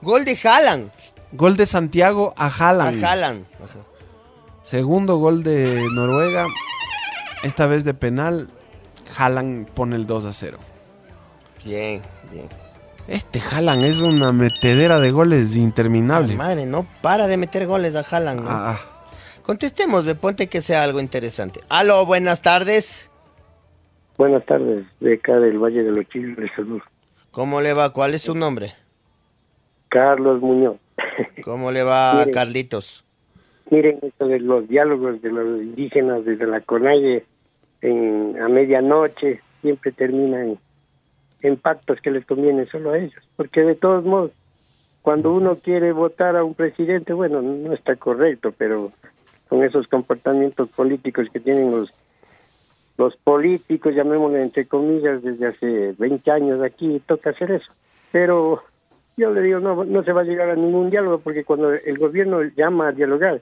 Gol 0.00 0.24
de 0.24 0.38
Haaland. 0.42 0.90
Gol 1.32 1.56
de 1.56 1.66
Santiago 1.66 2.34
a 2.36 2.46
A 2.46 2.48
Haaland. 2.48 3.04
Haaland. 3.04 3.46
Ajá. 3.64 3.80
Segundo 4.62 5.16
gol 5.16 5.42
de 5.42 5.88
Noruega. 5.92 6.46
Esta 7.42 7.66
vez 7.66 7.84
de 7.84 7.94
penal. 7.94 8.48
Haaland 9.16 9.68
pone 9.68 9.96
el 9.96 10.06
2 10.06 10.24
a 10.24 10.32
0. 10.32 10.58
Bien, 11.64 12.02
bien. 12.32 12.48
Este 13.06 13.38
Haaland 13.38 13.82
es 13.84 14.00
una 14.00 14.32
metedera 14.32 14.98
de 14.98 15.10
goles 15.10 15.56
interminable. 15.56 16.36
Madre, 16.36 16.64
no 16.64 16.86
para 17.02 17.26
de 17.26 17.36
meter 17.36 17.66
goles 17.66 17.96
a 17.96 18.00
Haaland. 18.00 18.40
¿no? 18.40 18.46
Ah, 18.48 18.78
Contestemos, 19.42 20.06
ve, 20.06 20.14
ponte 20.14 20.48
que 20.48 20.62
sea 20.62 20.82
algo 20.82 21.00
interesante. 21.00 21.60
Aló, 21.68 22.06
buenas 22.06 22.40
tardes. 22.40 23.10
Buenas 24.16 24.44
tardes, 24.46 24.86
de 25.00 25.14
acá 25.14 25.38
del 25.38 25.58
Valle 25.58 25.82
de 25.82 25.90
los 25.90 26.08
Chiles, 26.08 26.36
de 26.36 26.48
salud. 26.54 26.80
¿Cómo 27.30 27.60
le 27.60 27.74
va? 27.74 27.92
¿Cuál 27.92 28.14
es 28.14 28.22
su 28.22 28.34
nombre? 28.34 28.72
Carlos 29.88 30.40
Muñoz. 30.40 30.76
¿Cómo 31.44 31.72
le 31.72 31.82
va 31.82 32.12
a 32.12 32.20
Mire. 32.20 32.30
Carlitos? 32.30 33.04
Miren 33.70 33.98
esto 34.02 34.28
de 34.28 34.40
los 34.40 34.66
diálogos 34.68 35.20
de 35.20 35.30
los 35.30 35.60
indígenas 35.62 36.24
desde 36.24 36.46
la 36.46 36.60
Conalle 36.60 37.26
en, 37.82 38.40
a 38.40 38.48
medianoche, 38.48 39.40
siempre 39.62 39.92
terminan 39.92 40.58
en 41.44 41.56
pactos 41.58 42.00
que 42.00 42.10
les 42.10 42.24
convienen 42.24 42.66
solo 42.68 42.90
a 42.90 42.98
ellos. 42.98 43.22
Porque 43.36 43.60
de 43.60 43.74
todos 43.74 44.04
modos, 44.04 44.32
cuando 45.02 45.32
uno 45.32 45.56
quiere 45.56 45.92
votar 45.92 46.36
a 46.36 46.42
un 46.42 46.54
presidente, 46.54 47.12
bueno, 47.12 47.42
no 47.42 47.74
está 47.74 47.96
correcto, 47.96 48.52
pero 48.56 48.92
con 49.48 49.62
esos 49.62 49.86
comportamientos 49.86 50.70
políticos 50.70 51.28
que 51.32 51.40
tienen 51.40 51.70
los 51.70 51.92
los 52.96 53.16
políticos, 53.16 53.92
llamémosle 53.94 54.40
entre 54.40 54.66
comillas, 54.66 55.20
desde 55.20 55.48
hace 55.48 55.94
20 55.98 56.30
años 56.30 56.62
aquí, 56.62 57.02
toca 57.04 57.30
hacer 57.30 57.50
eso. 57.50 57.72
Pero 58.12 58.62
yo 59.16 59.32
le 59.32 59.42
digo, 59.42 59.58
no, 59.58 59.84
no 59.84 60.04
se 60.04 60.12
va 60.12 60.20
a 60.20 60.24
llegar 60.24 60.48
a 60.50 60.54
ningún 60.54 60.90
diálogo 60.90 61.18
porque 61.18 61.42
cuando 61.42 61.72
el 61.72 61.98
gobierno 61.98 62.42
llama 62.56 62.88
a 62.88 62.92
dialogar, 62.92 63.40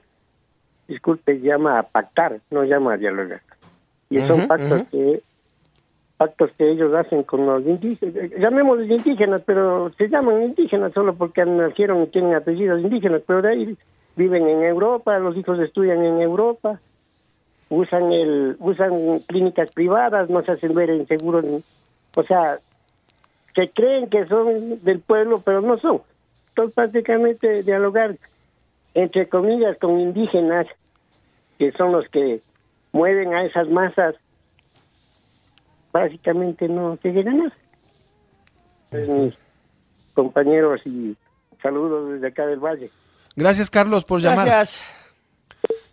disculpe, 0.87 1.39
llama 1.39 1.77
a 1.77 1.83
pactar, 1.83 2.39
no 2.49 2.63
llama 2.63 2.93
a 2.93 2.97
dialogar. 2.97 3.41
Y 4.09 4.19
son 4.21 4.47
pactos 4.47 4.83
que 4.91 5.21
pactos 6.23 6.51
que 6.57 6.71
ellos 6.71 6.93
hacen 6.93 7.23
con 7.23 7.45
los 7.45 7.65
indígenas, 7.65 8.31
llamémoslos 8.39 8.87
indígenas, 8.87 9.41
pero 9.45 9.91
se 9.97 10.07
llaman 10.07 10.41
indígenas 10.41 10.93
solo 10.93 11.13
porque 11.15 11.43
nacieron 11.43 12.03
y 12.03 12.07
tienen 12.07 12.33
apellidos 12.33 12.79
indígenas, 12.79 13.21
pero 13.27 13.41
de 13.41 13.49
ahí 13.49 13.77
viven 14.15 14.47
en 14.47 14.63
Europa, 14.63 15.19
los 15.19 15.35
hijos 15.35 15.59
estudian 15.59 16.01
en 16.01 16.21
Europa, 16.21 16.79
usan 17.67 18.13
el 18.13 18.55
usan 18.59 19.19
clínicas 19.27 19.69
privadas, 19.73 20.29
no 20.29 20.41
se 20.43 20.53
hacen 20.53 20.73
ver 20.73 20.91
en 20.91 21.05
seguros, 21.07 21.45
o 22.15 22.23
sea, 22.23 22.59
que 23.53 23.69
creen 23.71 24.09
que 24.09 24.25
son 24.25 24.81
del 24.81 25.01
pueblo, 25.01 25.41
pero 25.43 25.59
no 25.59 25.77
son. 25.79 26.01
Entonces, 26.49 26.73
prácticamente 26.73 27.63
dialogar, 27.63 28.15
entre 28.93 29.27
comillas, 29.27 29.77
con 29.77 29.99
indígenas, 29.99 30.67
que 31.59 31.73
son 31.73 31.91
los 31.91 32.07
que 32.07 32.39
mueven 32.93 33.33
a 33.33 33.43
esas 33.43 33.67
masas, 33.67 34.15
básicamente 35.93 36.67
no 36.67 36.97
se 37.01 37.11
llega 37.11 37.31
a 37.31 37.35
nada. 37.35 37.53
Pues, 38.89 39.07
mis 39.07 39.33
compañeros 40.13 40.81
y 40.85 41.15
saludos 41.61 42.13
desde 42.13 42.27
acá 42.27 42.45
del 42.45 42.59
Valle. 42.59 42.89
Gracias, 43.35 43.69
Carlos, 43.69 44.03
por 44.03 44.19
llamar. 44.19 44.47
Gracias. 44.47 44.83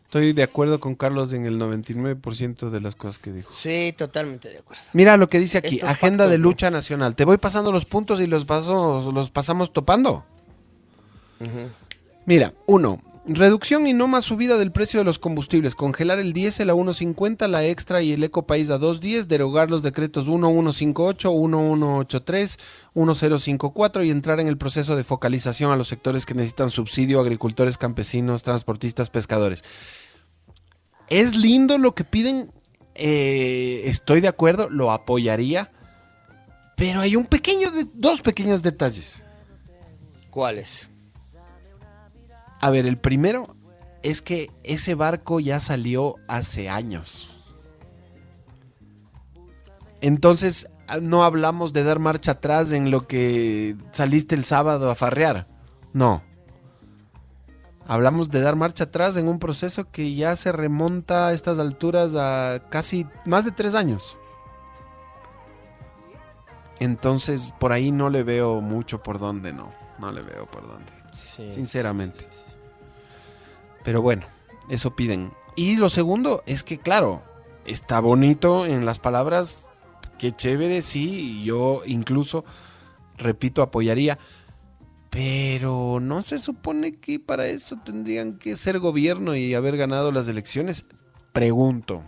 Estoy 0.05 0.33
de 0.33 0.43
acuerdo 0.43 0.81
con 0.81 0.97
Carlos 0.97 1.33
en 1.33 1.47
el 1.47 1.61
99% 1.61 2.71
de 2.71 2.81
las 2.81 2.97
cosas 2.97 3.21
que 3.21 3.31
dijo. 3.31 3.53
Sí, 3.53 3.95
totalmente 3.97 4.49
de 4.49 4.59
acuerdo. 4.59 4.83
Mira 4.93 5.17
lo 5.17 5.29
que 5.29 5.39
dice 5.39 5.59
aquí, 5.59 5.77
Estos 5.77 5.89
agenda 5.91 6.25
pactos, 6.25 6.33
de 6.33 6.39
¿no? 6.39 6.43
lucha 6.43 6.71
nacional. 6.71 7.15
Te 7.15 7.25
voy 7.25 7.37
pasando 7.39 7.71
los 7.71 7.85
puntos 7.87 8.21
y 8.21 8.27
los 8.27 8.45
paso, 8.45 9.13
los 9.15 9.31
pasamos 9.31 9.73
topando. 9.73 10.25
Mira, 12.27 12.53
uno, 12.67 13.01
reducción 13.35 13.87
y 13.87 13.93
no 13.93 14.07
más 14.09 14.25
subida 14.25 14.57
del 14.59 14.73
precio 14.73 15.01
de 15.01 15.05
los 15.05 15.19
combustibles, 15.19 15.75
congelar 15.75 16.19
el 16.19 16.33
diésel 16.33 16.69
a 16.71 16.75
1.50, 16.75 17.49
la 17.49 17.65
extra 17.65 18.03
y 18.03 18.13
el 18.13 18.23
eco 18.25 18.47
país 18.47 18.69
a 18.71 18.79
2.10, 18.79 19.27
derogar 19.27 19.71
los 19.71 19.83
decretos 19.83 20.27
1158, 20.29 21.33
1183, 21.33 22.59
1054 22.95 24.05
y 24.05 24.11
entrar 24.11 24.41
en 24.41 24.49
el 24.49 24.59
proceso 24.59 24.97
de 24.97 25.05
focalización 25.05 25.71
a 25.73 25.77
los 25.77 25.89
sectores 25.89 26.27
que 26.27 26.35
necesitan 26.35 26.71
subsidio, 26.71 27.21
agricultores, 27.21 27.79
campesinos, 27.79 28.43
transportistas, 28.43 29.11
pescadores. 29.11 29.63
Es 31.09 31.35
lindo 31.35 31.79
lo 31.79 31.95
que 31.95 32.05
piden, 32.05 32.53
eh, 32.95 33.83
estoy 33.87 34.21
de 34.21 34.29
acuerdo, 34.29 34.69
lo 34.69 34.93
apoyaría, 34.93 35.73
pero 36.77 37.01
hay 37.01 37.17
un 37.17 37.27
pequeño, 37.27 37.71
de- 37.71 37.87
dos 37.95 38.21
pequeños 38.21 38.63
detalles. 38.63 39.23
¿Cuáles? 40.31 40.90
A 42.61 42.71
ver, 42.71 42.87
el 42.87 42.99
primero 42.99 43.57
es 44.03 44.23
que 44.23 44.51
ese 44.63 44.95
barco 44.95 45.41
ya 45.41 45.61
salió 45.61 46.17
hace 46.29 46.69
años. 46.69 47.31
Entonces, 50.01 50.69
ah, 50.87 50.99
no 50.99 51.25
hablamos 51.25 51.73
de 51.73 51.85
dar 51.85 51.99
marcha 51.99 52.33
atrás 52.33 52.73
en 52.73 52.91
lo 52.91 53.07
que 53.07 53.77
saliste 53.93 54.35
el 54.35 54.45
sábado 54.45 54.91
a 54.91 54.95
farrear. 54.95 55.47
No. 55.93 56.23
Hablamos 57.87 58.31
de 58.31 58.41
dar 58.41 58.57
marcha 58.57 58.85
atrás 58.85 59.17
en 59.17 59.27
un 59.27 59.39
proceso 59.39 59.91
que 59.91 60.15
ya 60.15 60.37
se 60.37 60.53
remonta 60.53 61.29
a 61.29 61.33
estas 61.33 61.59
alturas 61.59 62.15
a 62.15 62.63
casi 62.71 63.07
más 63.25 63.45
de 63.45 63.51
tres 63.51 63.75
años. 63.75 64.17
Entonces, 66.79 67.53
por 67.59 67.73
ahí 67.73 67.91
no 67.91 68.09
le 68.09 68.23
veo 68.23 68.61
mucho 68.61 69.03
por 69.03 69.19
dónde, 69.19 69.53
no. 69.53 69.71
No 69.99 70.13
le 70.13 70.23
veo 70.23 70.47
por 70.47 70.67
dónde. 70.67 70.93
Sinceramente. 71.53 72.29
Pero 73.85 74.03
bueno, 74.03 74.27
eso 74.69 74.95
piden. 74.95 75.33
Y 75.57 75.77
lo 75.77 75.91
segundo 75.91 76.43
es 76.47 76.63
que, 76.65 76.79
claro, 76.79 77.23
está 77.67 78.01
bonito 78.01 78.67
en 78.67 78.87
las 78.87 78.99
palabras, 78.99 79.69
qué 80.19 80.33
chévere, 80.33 80.83
sí, 80.83 81.43
yo 81.45 81.83
incluso, 81.87 82.45
repito, 83.17 83.63
apoyaría. 83.63 84.19
Pero 85.11 85.99
no 86.01 86.23
se 86.23 86.39
supone 86.39 86.97
que 86.97 87.19
para 87.19 87.47
eso 87.47 87.77
tendrían 87.85 88.39
que 88.39 88.57
ser 88.57 88.79
gobierno 88.79 89.35
y 89.35 89.55
haber 89.55 89.77
ganado 89.77 90.13
las 90.13 90.29
elecciones. 90.29 90.87
Pregunto. 91.33 92.05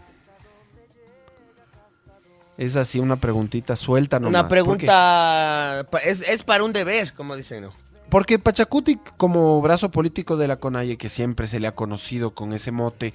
Es 2.56 2.76
así 2.76 3.00
una 3.00 3.16
preguntita 3.16 3.74
suelta 3.74 4.20
nomás. 4.20 4.40
Una 4.40 4.48
pregunta... 4.48 5.88
Es, 6.04 6.20
es 6.20 6.44
para 6.44 6.62
un 6.62 6.72
deber, 6.72 7.12
como 7.14 7.34
dicen, 7.34 7.64
¿no? 7.64 7.81
Porque 8.12 8.38
Pachacuti, 8.38 8.98
como 9.16 9.62
brazo 9.62 9.90
político 9.90 10.36
de 10.36 10.46
la 10.46 10.60
CONAIE, 10.60 10.98
que 10.98 11.08
siempre 11.08 11.46
se 11.46 11.60
le 11.60 11.66
ha 11.66 11.74
conocido 11.74 12.34
con 12.34 12.52
ese 12.52 12.70
mote, 12.70 13.14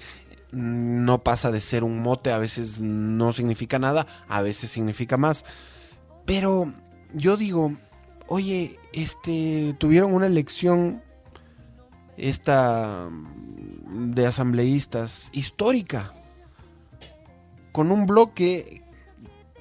no 0.51 1.21
pasa 1.23 1.51
de 1.51 1.61
ser 1.61 1.83
un 1.83 2.01
mote, 2.01 2.31
a 2.31 2.39
veces 2.39 2.81
no 2.81 3.31
significa 3.31 3.77
nada, 3.77 4.07
a 4.27 4.41
veces 4.41 4.71
significa 4.71 5.15
más. 5.15 5.45
Pero 6.25 6.73
yo 7.13 7.37
digo, 7.37 7.73
oye, 8.25 8.79
este, 8.91 9.75
tuvieron 9.77 10.15
una 10.15 10.25
elección 10.25 11.03
esta 12.17 13.07
mm, 13.11 14.15
de 14.15 14.25
asambleístas 14.25 15.29
histórica, 15.31 16.11
con 17.71 17.91
un 17.91 18.07
bloque 18.07 18.81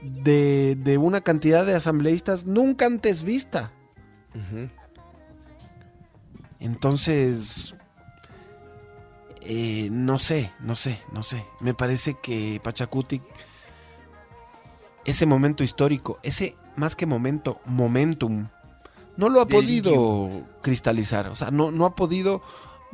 de, 0.00 0.78
de 0.82 0.96
una 0.96 1.20
cantidad 1.20 1.66
de 1.66 1.74
asambleístas 1.74 2.46
nunca 2.46 2.86
antes 2.86 3.22
vista. 3.22 3.70
Entonces, 6.60 7.74
eh, 9.42 9.88
no 9.90 10.18
sé, 10.18 10.52
no 10.60 10.76
sé, 10.76 11.00
no 11.12 11.22
sé. 11.22 11.44
Me 11.60 11.74
parece 11.74 12.16
que 12.20 12.60
Pachacuti, 12.62 13.22
ese 15.04 15.26
momento 15.26 15.62
histórico, 15.62 16.18
ese 16.22 16.56
más 16.76 16.96
que 16.96 17.06
momento, 17.06 17.60
momentum, 17.64 18.48
no 19.16 19.28
lo 19.28 19.40
ha 19.40 19.48
podido 19.48 20.44
cristalizar. 20.62 21.28
O 21.28 21.36
sea, 21.36 21.50
no, 21.50 21.70
no 21.70 21.86
ha 21.86 21.94
podido 21.94 22.42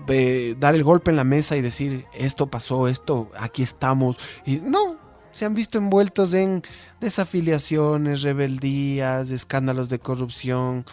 eh, 0.09 0.57
dar 0.59 0.75
el 0.75 0.85
golpe 0.85 1.11
en 1.11 1.17
la 1.17 1.25
mesa 1.25 1.57
y 1.57 1.61
decir, 1.61 2.07
esto 2.15 2.47
pasó, 2.49 2.89
esto, 2.89 3.31
aquí 3.37 3.63
estamos. 3.63 4.19
Y 4.45 4.57
no, 4.57 4.97
se 5.33 5.45
han 5.45 5.55
visto 5.55 5.79
envueltos 5.79 6.35
en 6.35 6.63
desafiliaciones, 7.01 8.23
rebeldías, 8.23 9.31
escándalos 9.31 9.89
de 9.89 9.99
corrupción, 9.99 10.85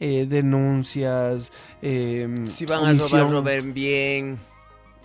eh, 0.00 0.26
denuncias. 0.28 1.52
eh, 1.82 2.46
Si 2.52 2.66
van 2.66 2.84
a 2.84 2.90
omisión, 2.90 3.10
robar, 3.10 3.32
roben 3.32 3.74
bien. 3.74 4.38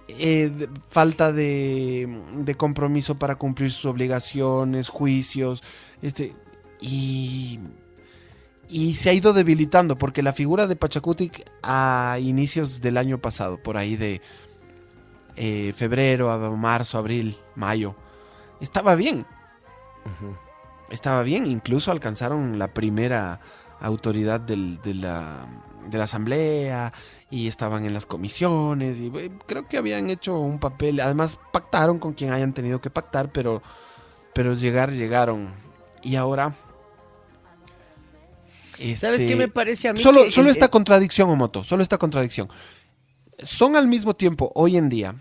eh, 0.08 0.52
de- 0.56 0.70
falta 0.90 1.32
de, 1.32 2.22
de 2.36 2.56
compromiso 2.56 3.16
para 3.16 3.36
cumplir 3.36 3.72
sus 3.72 3.86
obligaciones, 3.86 4.90
juicios, 4.90 5.64
este, 6.02 6.34
y, 6.82 7.60
y 8.70 8.96
se 8.96 9.10
ha 9.10 9.14
ido 9.14 9.34
debilitando, 9.34 9.98
porque 9.98 10.22
la 10.22 10.34
figura 10.34 10.68
de 10.68 10.76
Pachacutic 10.76 11.50
a 11.64 12.18
inicios 12.22 12.82
del 12.82 12.98
año 12.98 13.18
pasado, 13.20 13.58
por 13.58 13.78
ahí 13.78 13.96
de 13.96 14.22
eh, 15.36 15.74
febrero, 15.76 16.32
a 16.32 16.38
marzo, 16.52 16.98
abril, 16.98 17.38
mayo, 17.56 17.96
estaba 18.62 18.96
bien. 18.96 19.26
Estaba 20.90 21.24
bien, 21.24 21.48
incluso 21.48 21.92
alcanzaron 21.92 22.60
la 22.60 22.74
primera 22.74 23.40
autoridad 23.84 24.40
del- 24.40 24.82
de, 24.82 24.94
la, 24.96 25.46
de 25.90 25.98
la 25.98 26.06
asamblea 26.06 26.92
y 27.30 27.48
estaban 27.48 27.86
en 27.86 27.94
las 27.94 28.06
comisiones 28.06 29.00
y 29.00 29.08
eh, 29.16 29.32
creo 29.46 29.68
que 29.68 29.78
habían 29.78 30.10
hecho 30.10 30.40
un 30.40 30.60
papel, 30.60 31.00
además 31.00 31.38
pactaron 31.52 32.00
con 32.00 32.14
quien 32.14 32.32
hayan 32.32 32.54
tenido 32.54 32.82
que 32.82 32.90
pactar, 32.90 33.32
pero, 33.32 33.62
pero 34.34 34.54
llegar 34.56 34.92
llegaron. 34.92 35.54
Y 36.02 36.16
ahora... 36.16 36.56
¿Sabes 38.96 39.22
este, 39.22 39.28
qué 39.28 39.36
me 39.36 39.48
parece 39.48 39.88
a 39.88 39.94
mí? 39.94 40.02
Solo, 40.02 40.26
que 40.26 40.32
solo 40.32 40.50
esta 40.50 40.70
contradicción, 40.70 41.30
Omoto, 41.30 41.64
solo 41.64 41.84
esta 41.84 41.98
contradicción. 41.98 42.50
Son 43.40 43.76
al 43.76 43.88
mismo 43.88 44.16
tiempo, 44.16 44.52
hoy 44.56 44.78
en 44.78 44.90
día, 44.90 45.16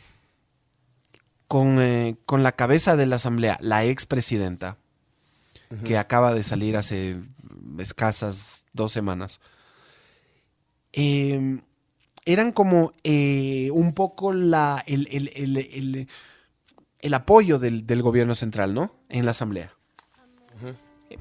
con, 1.48 1.78
eh, 1.80 2.16
con 2.24 2.42
la 2.42 2.52
cabeza 2.52 2.96
de 2.96 3.06
la 3.06 3.16
asamblea, 3.16 3.58
la 3.60 3.84
expresidenta, 3.84 4.78
que 5.84 5.96
acaba 5.96 6.34
de 6.34 6.42
salir 6.42 6.76
hace 6.76 7.16
escasas 7.78 8.64
dos 8.72 8.92
semanas, 8.92 9.40
eh, 10.92 11.60
eran 12.24 12.52
como 12.52 12.92
eh, 13.02 13.70
un 13.72 13.92
poco 13.92 14.32
la, 14.32 14.82
el, 14.86 15.08
el- 15.10 15.30
el- 15.34 15.56
el- 15.56 16.08
el 17.00 17.14
apoyo 17.14 17.58
del, 17.58 17.84
del 17.86 18.00
gobierno 18.02 18.34
central, 18.36 18.74
¿no? 18.74 18.94
En 19.08 19.24
la 19.24 19.32
asamblea. 19.32 19.72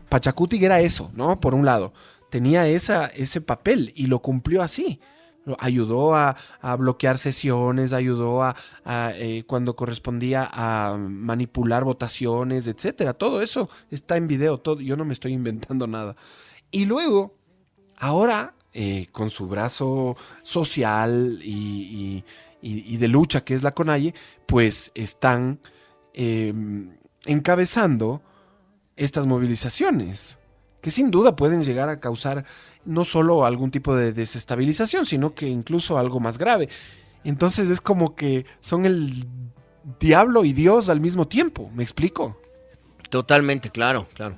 Pachacuti 0.10 0.64
era 0.64 0.80
eso, 0.80 1.12
¿no? 1.16 1.40
Por 1.40 1.56
un 1.56 1.66
lado, 1.66 1.92
tenía 2.30 2.68
esa, 2.68 3.08
ese 3.08 3.42
papel 3.42 3.92
y 3.96 4.06
lo 4.08 4.20
cumplió 4.22 4.62
así. 4.62 5.00
Ayudó 5.60 6.16
a, 6.16 6.36
bloquear 6.78 7.18
sesiones, 7.18 7.94
ayudó 7.94 8.44
a, 8.44 8.56
eh, 9.16 9.44
cuando 9.48 9.76
correspondía 9.76 10.48
a 10.52 10.98
manipular 10.98 11.84
votaciones, 11.84 12.68
etcétera. 12.68 13.14
Todo 13.14 13.42
eso 13.42 13.70
está 13.90 14.18
en 14.18 14.28
video, 14.28 14.60
todo, 14.60 14.82
yo 14.82 14.96
no 14.96 15.06
me 15.06 15.14
estoy 15.14 15.34
inventando 15.34 15.88
nada. 15.88 16.16
Y 16.70 16.86
luego, 16.86 17.36
ahora, 17.98 18.54
eh, 18.74 19.08
con 19.12 19.30
su 19.30 19.48
brazo 19.48 20.16
social 20.44 21.40
y, 21.44 22.24
de 22.62 23.08
lucha 23.08 23.44
que 23.44 23.54
es 23.54 23.64
la 23.64 23.72
CONAIE, 23.72 24.14
pues 24.46 24.92
están 24.96 25.60
eh, 26.14 26.54
encabezando 27.26 28.22
estas 28.96 29.26
movilizaciones, 29.26 30.38
que 30.80 30.92
sin 30.92 31.12
duda 31.12 31.36
pueden 31.36 31.64
llegar 31.64 31.90
a 31.90 32.00
causar 32.00 32.46
no 32.86 33.06
solo 33.06 33.46
algún 33.46 33.72
tipo 33.72 33.96
de 33.96 34.14
desestabilización, 34.14 35.06
sino 35.06 35.34
que 35.34 35.48
incluso 35.48 35.98
algo 35.98 36.20
más 36.20 36.38
grave. 36.38 36.70
Entonces 37.24 37.70
es 37.70 37.82
como 37.82 38.16
que 38.16 38.46
son 38.60 38.86
el 38.86 39.26
diablo 40.00 40.46
y 40.46 40.54
Dios 40.54 40.90
al 40.90 41.00
mismo 41.00 41.28
tiempo, 41.28 41.70
¿me 41.74 41.84
explico? 41.84 42.38
Totalmente, 43.10 43.70
claro, 43.70 44.08
claro. 44.14 44.36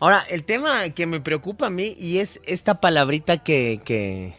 Ahora, 0.00 0.24
el 0.28 0.44
tema 0.44 0.90
que 0.90 1.06
me 1.06 1.20
preocupa 1.20 1.68
a 1.68 1.70
mí 1.70 1.94
y 1.98 2.18
es 2.18 2.40
esta 2.44 2.80
palabrita 2.80 3.38
que, 3.38 3.80
que, 3.84 4.34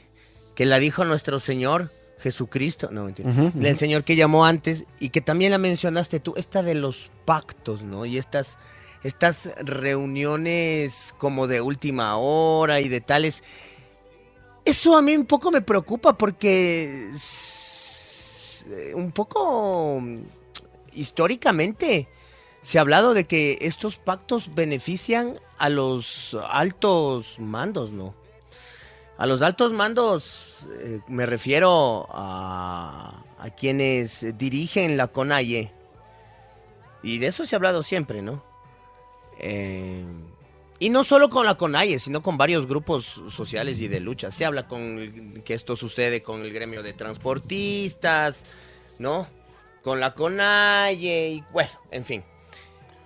que 0.55 0.65
la 0.65 0.77
dijo 0.77 1.05
nuestro 1.05 1.39
Señor 1.39 1.91
Jesucristo, 2.19 2.89
no 2.91 3.05
mentira, 3.05 3.29
ujú. 3.29 3.51
el 3.61 3.77
Señor 3.77 4.03
que 4.03 4.15
llamó 4.15 4.45
antes 4.45 4.85
y 4.99 5.09
que 5.09 5.21
también 5.21 5.51
la 5.51 5.57
mencionaste 5.57 6.19
tú, 6.19 6.33
esta 6.35 6.63
de 6.63 6.75
los 6.75 7.11
pactos, 7.25 7.83
¿no? 7.83 8.05
Y 8.05 8.17
estas, 8.17 8.57
estas 9.03 9.49
reuniones 9.57 11.13
como 11.17 11.47
de 11.47 11.61
última 11.61 12.17
hora 12.17 12.79
y 12.81 12.89
de 12.89 13.01
tales. 13.01 13.43
Eso 14.65 14.97
a 14.97 15.01
mí 15.01 15.15
un 15.15 15.25
poco 15.25 15.51
me 15.51 15.61
preocupa 15.61 16.17
porque 16.17 17.09
eh, 18.69 18.93
un 18.93 19.11
poco 19.11 19.99
mm, 20.01 20.19
históricamente 20.93 22.09
se 22.61 22.77
ha 22.77 22.81
hablado 22.81 23.13
de 23.13 23.25
que 23.25 23.59
estos 23.61 23.97
pactos 23.97 24.53
benefician 24.53 25.39
a 25.57 25.69
los 25.69 26.37
altos 26.49 27.39
mandos, 27.39 27.91
¿no? 27.91 28.13
A 29.17 29.25
los 29.25 29.41
altos 29.41 29.73
mandos 29.73 30.67
eh, 30.79 30.99
me 31.07 31.25
refiero 31.25 32.07
a, 32.09 33.23
a 33.39 33.49
quienes 33.51 34.37
dirigen 34.37 34.97
la 34.97 35.07
CONAIE. 35.07 35.71
Y 37.03 37.19
de 37.19 37.27
eso 37.27 37.45
se 37.45 37.55
ha 37.55 37.57
hablado 37.57 37.83
siempre, 37.83 38.21
¿no? 38.21 38.43
Eh, 39.39 40.03
y 40.79 40.89
no 40.89 41.03
solo 41.03 41.29
con 41.29 41.45
la 41.45 41.55
CONAIE, 41.55 41.97
sino 41.97 42.21
con 42.21 42.37
varios 42.37 42.67
grupos 42.67 43.21
sociales 43.29 43.81
y 43.81 43.87
de 43.87 43.99
lucha. 43.99 44.29
Se 44.29 44.45
habla 44.45 44.67
con 44.67 45.41
que 45.43 45.53
esto 45.53 45.75
sucede 45.75 46.21
con 46.21 46.41
el 46.41 46.53
gremio 46.53 46.83
de 46.83 46.93
transportistas, 46.93 48.45
¿no? 48.99 49.27
Con 49.81 49.99
la 49.99 50.13
CONAIE 50.13 51.29
y 51.29 51.43
bueno, 51.51 51.71
en 51.89 52.05
fin. 52.05 52.23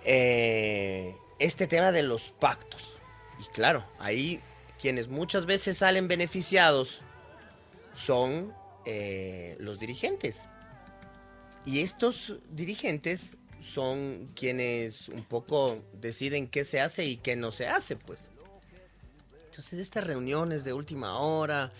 Eh, 0.04 1.14
este 1.38 1.66
tema 1.66 1.92
de 1.92 2.02
los 2.02 2.30
pactos. 2.30 2.98
Y 3.40 3.46
claro, 3.52 3.84
ahí 3.98 4.40
quienes 4.80 5.08
muchas 5.08 5.46
veces 5.46 5.78
salen 5.78 6.08
beneficiados 6.08 7.00
son 7.94 8.52
eh, 8.84 9.56
los 9.60 9.78
dirigentes. 9.78 10.44
Y 11.64 11.80
estos 11.80 12.36
dirigentes 12.50 13.38
son 13.62 14.26
quienes 14.34 15.08
un 15.08 15.24
poco 15.24 15.78
deciden 15.92 16.48
qué 16.48 16.64
se 16.64 16.80
hace 16.80 17.04
y 17.04 17.16
qué 17.16 17.36
no 17.36 17.52
se 17.52 17.66
hace, 17.68 17.96
pues. 17.96 18.28
Entonces 19.46 19.78
estas 19.78 20.04
reuniones 20.04 20.64
de 20.64 20.72
última 20.72 21.18
hora 21.18 21.70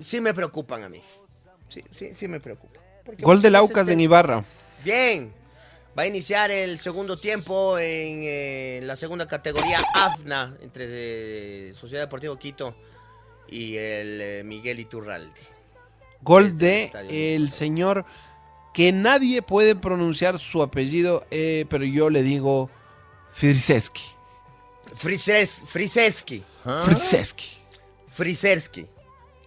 sí 0.00 0.20
me 0.20 0.34
preocupan 0.34 0.82
a 0.82 0.88
mí. 0.88 1.02
Sí, 1.68 1.82
sí, 1.90 2.14
sí 2.14 2.28
me 2.28 2.40
preocupan. 2.40 2.82
Porque 3.04 3.22
Gol 3.22 3.40
de 3.42 3.50
Laucas 3.50 3.86
te- 3.86 3.92
en 3.92 4.00
Ibarra. 4.00 4.44
Bien. 4.84 5.32
Va 5.98 6.02
a 6.02 6.06
iniciar 6.06 6.50
el 6.52 6.78
segundo 6.78 7.18
tiempo 7.18 7.76
en 7.78 8.20
eh, 8.22 8.80
la 8.84 8.94
segunda 8.94 9.26
categoría 9.26 9.82
AFNA 9.94 10.56
entre 10.60 10.84
eh, 11.70 11.74
Sociedad 11.74 12.04
Deportivo 12.04 12.36
Quito 12.38 12.76
y 13.48 13.76
el 13.76 14.20
eh, 14.20 14.42
Miguel 14.44 14.78
Iturralde. 14.78 15.40
Gol 16.20 16.44
el 16.46 16.58
de 16.58 17.34
el 17.36 17.50
señor 17.50 18.04
que 18.78 18.92
nadie 18.92 19.42
puede 19.42 19.74
pronunciar 19.74 20.38
su 20.38 20.62
apellido, 20.62 21.26
eh, 21.32 21.66
pero 21.68 21.84
yo 21.84 22.10
le 22.10 22.22
digo 22.22 22.70
Friseski. 23.32 24.04
Frises, 24.94 25.62
Friseski. 25.66 26.44
Friseski. 26.84 27.46
Friseski. 28.06 28.86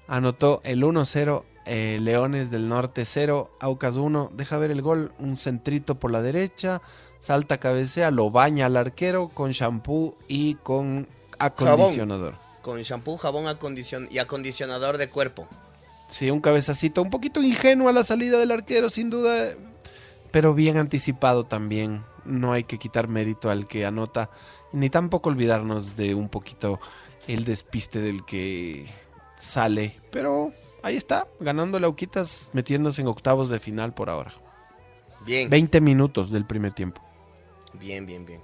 Anotó 0.05 0.59
el 0.65 0.83
1-0, 0.83 1.45
eh, 1.65 1.97
Leones 2.01 2.51
del 2.51 2.67
Norte 2.67 3.05
0, 3.05 3.49
Aucas 3.61 3.95
1. 3.95 4.31
Deja 4.33 4.57
ver 4.57 4.69
el 4.71 4.81
gol, 4.81 5.13
un 5.17 5.37
centrito 5.37 5.95
por 5.95 6.11
la 6.11 6.21
derecha, 6.21 6.81
salta, 7.21 7.57
cabecea, 7.57 8.11
lo 8.11 8.31
baña 8.31 8.65
al 8.65 8.75
arquero 8.75 9.29
con 9.29 9.51
shampoo 9.51 10.17
y 10.27 10.55
con 10.55 11.07
acondicionador. 11.39 12.35
Con 12.61 12.81
shampoo, 12.81 13.15
jabón 13.17 13.45
acondicion- 13.45 14.09
y 14.11 14.17
acondicionador 14.17 14.97
de 14.97 15.09
cuerpo. 15.09 15.47
Sí, 16.11 16.29
un 16.29 16.41
cabezacito 16.41 17.01
un 17.01 17.09
poquito 17.09 17.41
ingenuo 17.41 17.87
a 17.89 17.93
la 17.93 18.03
salida 18.03 18.37
del 18.37 18.51
arquero, 18.51 18.89
sin 18.89 19.09
duda, 19.09 19.55
pero 20.31 20.53
bien 20.53 20.77
anticipado 20.77 21.45
también. 21.45 22.03
No 22.25 22.51
hay 22.53 22.65
que 22.65 22.77
quitar 22.77 23.07
mérito 23.07 23.49
al 23.49 23.65
que 23.67 23.85
anota, 23.85 24.29
ni 24.73 24.89
tampoco 24.89 25.29
olvidarnos 25.29 25.95
de 25.95 26.13
un 26.13 26.27
poquito 26.29 26.79
el 27.27 27.45
despiste 27.45 27.99
del 27.99 28.25
que 28.25 28.85
sale. 29.39 29.99
Pero 30.11 30.51
ahí 30.83 30.97
está, 30.97 31.27
ganando 31.39 31.79
Lauquitas, 31.79 32.49
metiéndose 32.53 33.01
en 33.01 33.07
octavos 33.07 33.47
de 33.49 33.59
final 33.59 33.93
por 33.93 34.09
ahora. 34.09 34.33
Bien. 35.25 35.49
20 35.49 35.79
minutos 35.81 36.29
del 36.29 36.45
primer 36.45 36.73
tiempo. 36.73 37.01
Bien, 37.79 38.05
bien, 38.05 38.25
bien. 38.25 38.41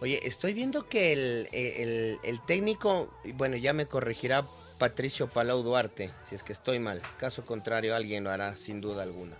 Oye, 0.00 0.20
estoy 0.26 0.52
viendo 0.54 0.88
que 0.88 1.12
el, 1.12 1.48
el- 1.52 2.18
el 2.22 2.40
técnico, 2.46 3.10
bueno, 3.34 3.56
ya 3.56 3.72
me 3.72 3.86
corregirá 3.86 4.46
Patricio 4.78 5.28
Palau 5.28 5.62
Duarte, 5.62 6.12
si 6.24 6.34
es 6.34 6.42
que 6.42 6.52
estoy 6.52 6.78
mal. 6.78 7.02
Caso 7.18 7.44
contrario, 7.44 7.94
alguien 7.94 8.24
lo 8.24 8.30
hará 8.30 8.56
sin 8.56 8.80
duda 8.80 9.02
alguna. 9.02 9.36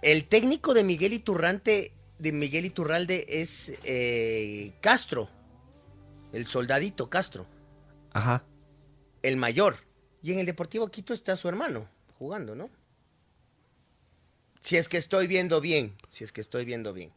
El 0.00 0.26
técnico 0.26 0.74
de 0.74 0.84
Miguel 0.84 1.12
Iturrante, 1.12 1.92
de 2.18 2.32
Miguel 2.32 2.64
Iturralde 2.64 3.24
es 3.28 3.74
eh, 3.84 4.72
Castro, 4.80 5.28
el 6.32 6.46
soldadito 6.46 7.10
Castro, 7.10 7.46
Ajá. 8.12 8.44
el 9.22 9.36
mayor. 9.36 9.76
Y 10.22 10.32
en 10.32 10.38
el 10.38 10.46
Deportivo 10.46 10.88
Quito 10.88 11.12
está 11.12 11.36
su 11.36 11.48
hermano, 11.48 11.88
jugando, 12.18 12.54
¿no? 12.54 12.70
Si 14.60 14.76
es 14.76 14.88
que 14.88 14.96
estoy 14.98 15.26
viendo 15.26 15.60
bien, 15.60 15.96
si 16.10 16.22
es 16.22 16.30
que 16.30 16.40
estoy 16.40 16.64
viendo 16.64 16.92
bien. 16.92 17.12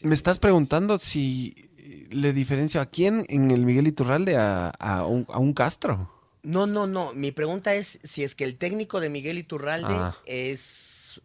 Me 0.00 0.14
estás 0.14 0.38
preguntando 0.38 0.98
si 0.98 1.70
le 2.10 2.32
diferencio 2.32 2.80
a 2.80 2.86
quién 2.86 3.24
en 3.28 3.50
el 3.50 3.64
Miguel 3.66 3.86
Iturralde 3.86 4.36
a, 4.36 4.68
a 4.70 5.04
un, 5.06 5.26
a 5.28 5.38
un 5.38 5.52
Castro. 5.52 6.10
No, 6.42 6.66
no, 6.66 6.86
no. 6.86 7.12
Mi 7.12 7.30
pregunta 7.32 7.74
es 7.74 7.98
si 8.02 8.24
es 8.24 8.34
que 8.34 8.44
el 8.44 8.56
técnico 8.56 9.00
de 9.00 9.08
Miguel 9.08 9.38
Iturralde 9.38 9.88
Ah. 9.94 10.16
es 10.26 11.20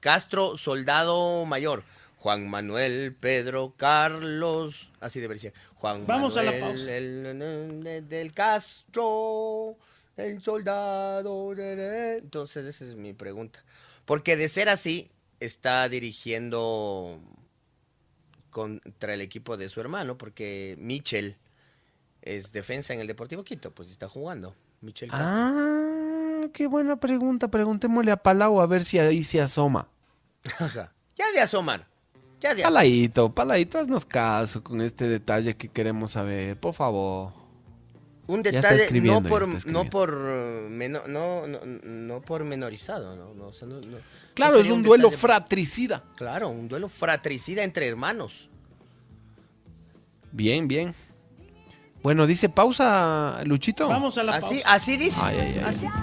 Castro 0.00 0.56
Soldado 0.56 1.44
Mayor. 1.46 1.82
Juan 2.18 2.48
Manuel, 2.50 3.16
Pedro, 3.18 3.72
Carlos, 3.78 4.90
así 5.00 5.20
debería 5.20 5.40
ser. 5.40 5.54
Juan 5.76 6.06
Vamos 6.06 6.36
a 6.36 6.42
la 6.42 6.50
Manuel, 6.52 6.70
pausa. 6.76 6.96
el- 6.96 7.26
el- 7.26 7.86
el- 7.86 8.08
del 8.08 8.32
Castro, 8.32 9.76
el 10.18 10.42
soldado. 10.42 11.54
de- 11.54 11.76
de- 11.76 12.18
Entonces, 12.18 12.66
esa 12.66 12.84
es 12.84 12.94
mi 12.94 13.14
pregunta. 13.14 13.64
Porque 14.04 14.36
de 14.36 14.48
ser 14.50 14.68
así, 14.68 15.10
está 15.40 15.88
dirigiendo 15.88 17.18
contra 18.50 19.14
el 19.14 19.20
equipo 19.20 19.56
de 19.56 19.68
su 19.68 19.80
hermano, 19.80 20.18
porque 20.18 20.76
Michel 20.78 21.36
es 22.22 22.52
defensa 22.52 22.92
en 22.92 23.00
el 23.00 23.06
Deportivo 23.06 23.44
Quito, 23.44 23.70
pues 23.70 23.90
está 23.90 24.08
jugando. 24.08 24.54
Michel 24.80 25.10
Castro. 25.10 25.28
Ah, 25.28 26.46
qué 26.52 26.66
buena 26.66 26.96
pregunta. 26.96 27.48
Preguntémosle 27.50 28.12
a 28.12 28.16
Palau 28.16 28.60
a 28.60 28.66
ver 28.66 28.84
si 28.84 28.98
ahí 28.98 29.24
se 29.24 29.40
asoma. 29.40 29.88
Ya 31.16 31.32
de 31.34 31.40
asomar. 31.40 31.86
Ya 32.40 32.54
de 32.54 32.62
asomar. 32.62 32.72
Paladito, 32.72 33.34
Paladito, 33.34 33.78
haznos 33.78 34.06
caso 34.06 34.64
con 34.64 34.80
este 34.80 35.06
detalle 35.06 35.54
que 35.54 35.68
queremos 35.68 36.12
saber, 36.12 36.58
por 36.58 36.72
favor. 36.72 37.32
Un 38.30 38.42
detalle 38.42 39.00
no 39.00 39.22
por 39.22 39.66
no 39.66 39.84
por 39.90 40.12
no, 40.12 41.06
no, 41.06 41.46
no 41.84 42.20
por 42.22 42.44
menorizado, 42.44 43.16
no, 43.16 43.34
no, 43.34 43.48
o 43.48 43.52
sea, 43.52 43.66
no- 43.68 43.80
no- 43.80 43.98
Claro, 44.34 44.58
es 44.58 44.70
un 44.70 44.82
duelo 44.82 45.08
detalle- 45.10 45.18
fratricida. 45.20 46.04
Claro, 46.16 46.48
un 46.48 46.68
duelo 46.68 46.88
fratricida 46.88 47.62
entre 47.64 47.86
hermanos. 47.88 48.48
Bien, 50.32 50.68
bien. 50.68 50.94
Bueno, 52.02 52.26
dice 52.26 52.48
pausa, 52.48 53.40
Luchito. 53.44 53.88
Vamos 53.88 54.16
a 54.16 54.22
la 54.22 54.36
Así, 54.36 54.54
pausa. 54.56 54.72
así 54.72 54.96
dice. 54.96 55.20
Ay, 55.22 55.38
ay, 55.38 55.52
ay. 55.58 55.64
Así 55.66 55.86
dice. 55.86 55.98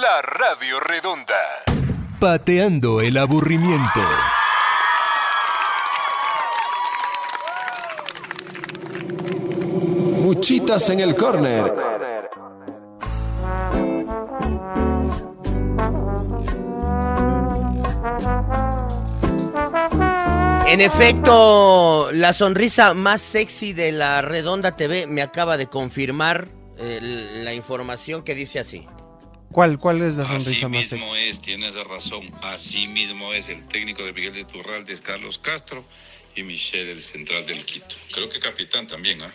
La 0.00 0.22
Radio 0.22 0.78
Redonda. 0.78 1.34
Pateando 2.20 3.00
el 3.00 3.16
aburrimiento. 3.16 4.00
Muchitas 10.20 10.88
en 10.90 11.00
el 11.00 11.16
córner. 11.16 11.74
En 20.68 20.80
efecto, 20.80 22.10
la 22.12 22.32
sonrisa 22.32 22.94
más 22.94 23.20
sexy 23.20 23.72
de 23.72 23.90
la 23.90 24.22
Redonda 24.22 24.76
TV 24.76 25.08
me 25.08 25.22
acaba 25.22 25.56
de 25.56 25.66
confirmar 25.66 26.46
eh, 26.76 27.00
la 27.42 27.52
información 27.52 28.22
que 28.22 28.36
dice 28.36 28.60
así. 28.60 28.86
¿Cuál, 29.50 29.78
cuál 29.78 30.02
es 30.02 30.16
la 30.16 30.24
Así 30.24 30.32
sonrisa 30.32 30.68
más 30.68 30.78
mismo 30.92 31.06
sexy? 31.06 31.28
es, 31.28 31.40
tienes 31.40 31.74
razón. 31.74 32.30
Así 32.42 32.86
mismo 32.88 33.32
es 33.32 33.48
el 33.48 33.64
técnico 33.66 34.04
de 34.04 34.12
Miguel 34.12 34.34
de 34.34 34.44
Turralde, 34.44 34.92
es 34.92 35.00
Carlos 35.00 35.38
Castro 35.38 35.84
y 36.36 36.42
Michelle, 36.42 36.92
el 36.92 37.02
central 37.02 37.46
del 37.46 37.64
Quito. 37.64 37.96
Creo 38.12 38.28
que 38.28 38.38
capitán 38.40 38.86
también, 38.86 39.22
¿ah? 39.22 39.32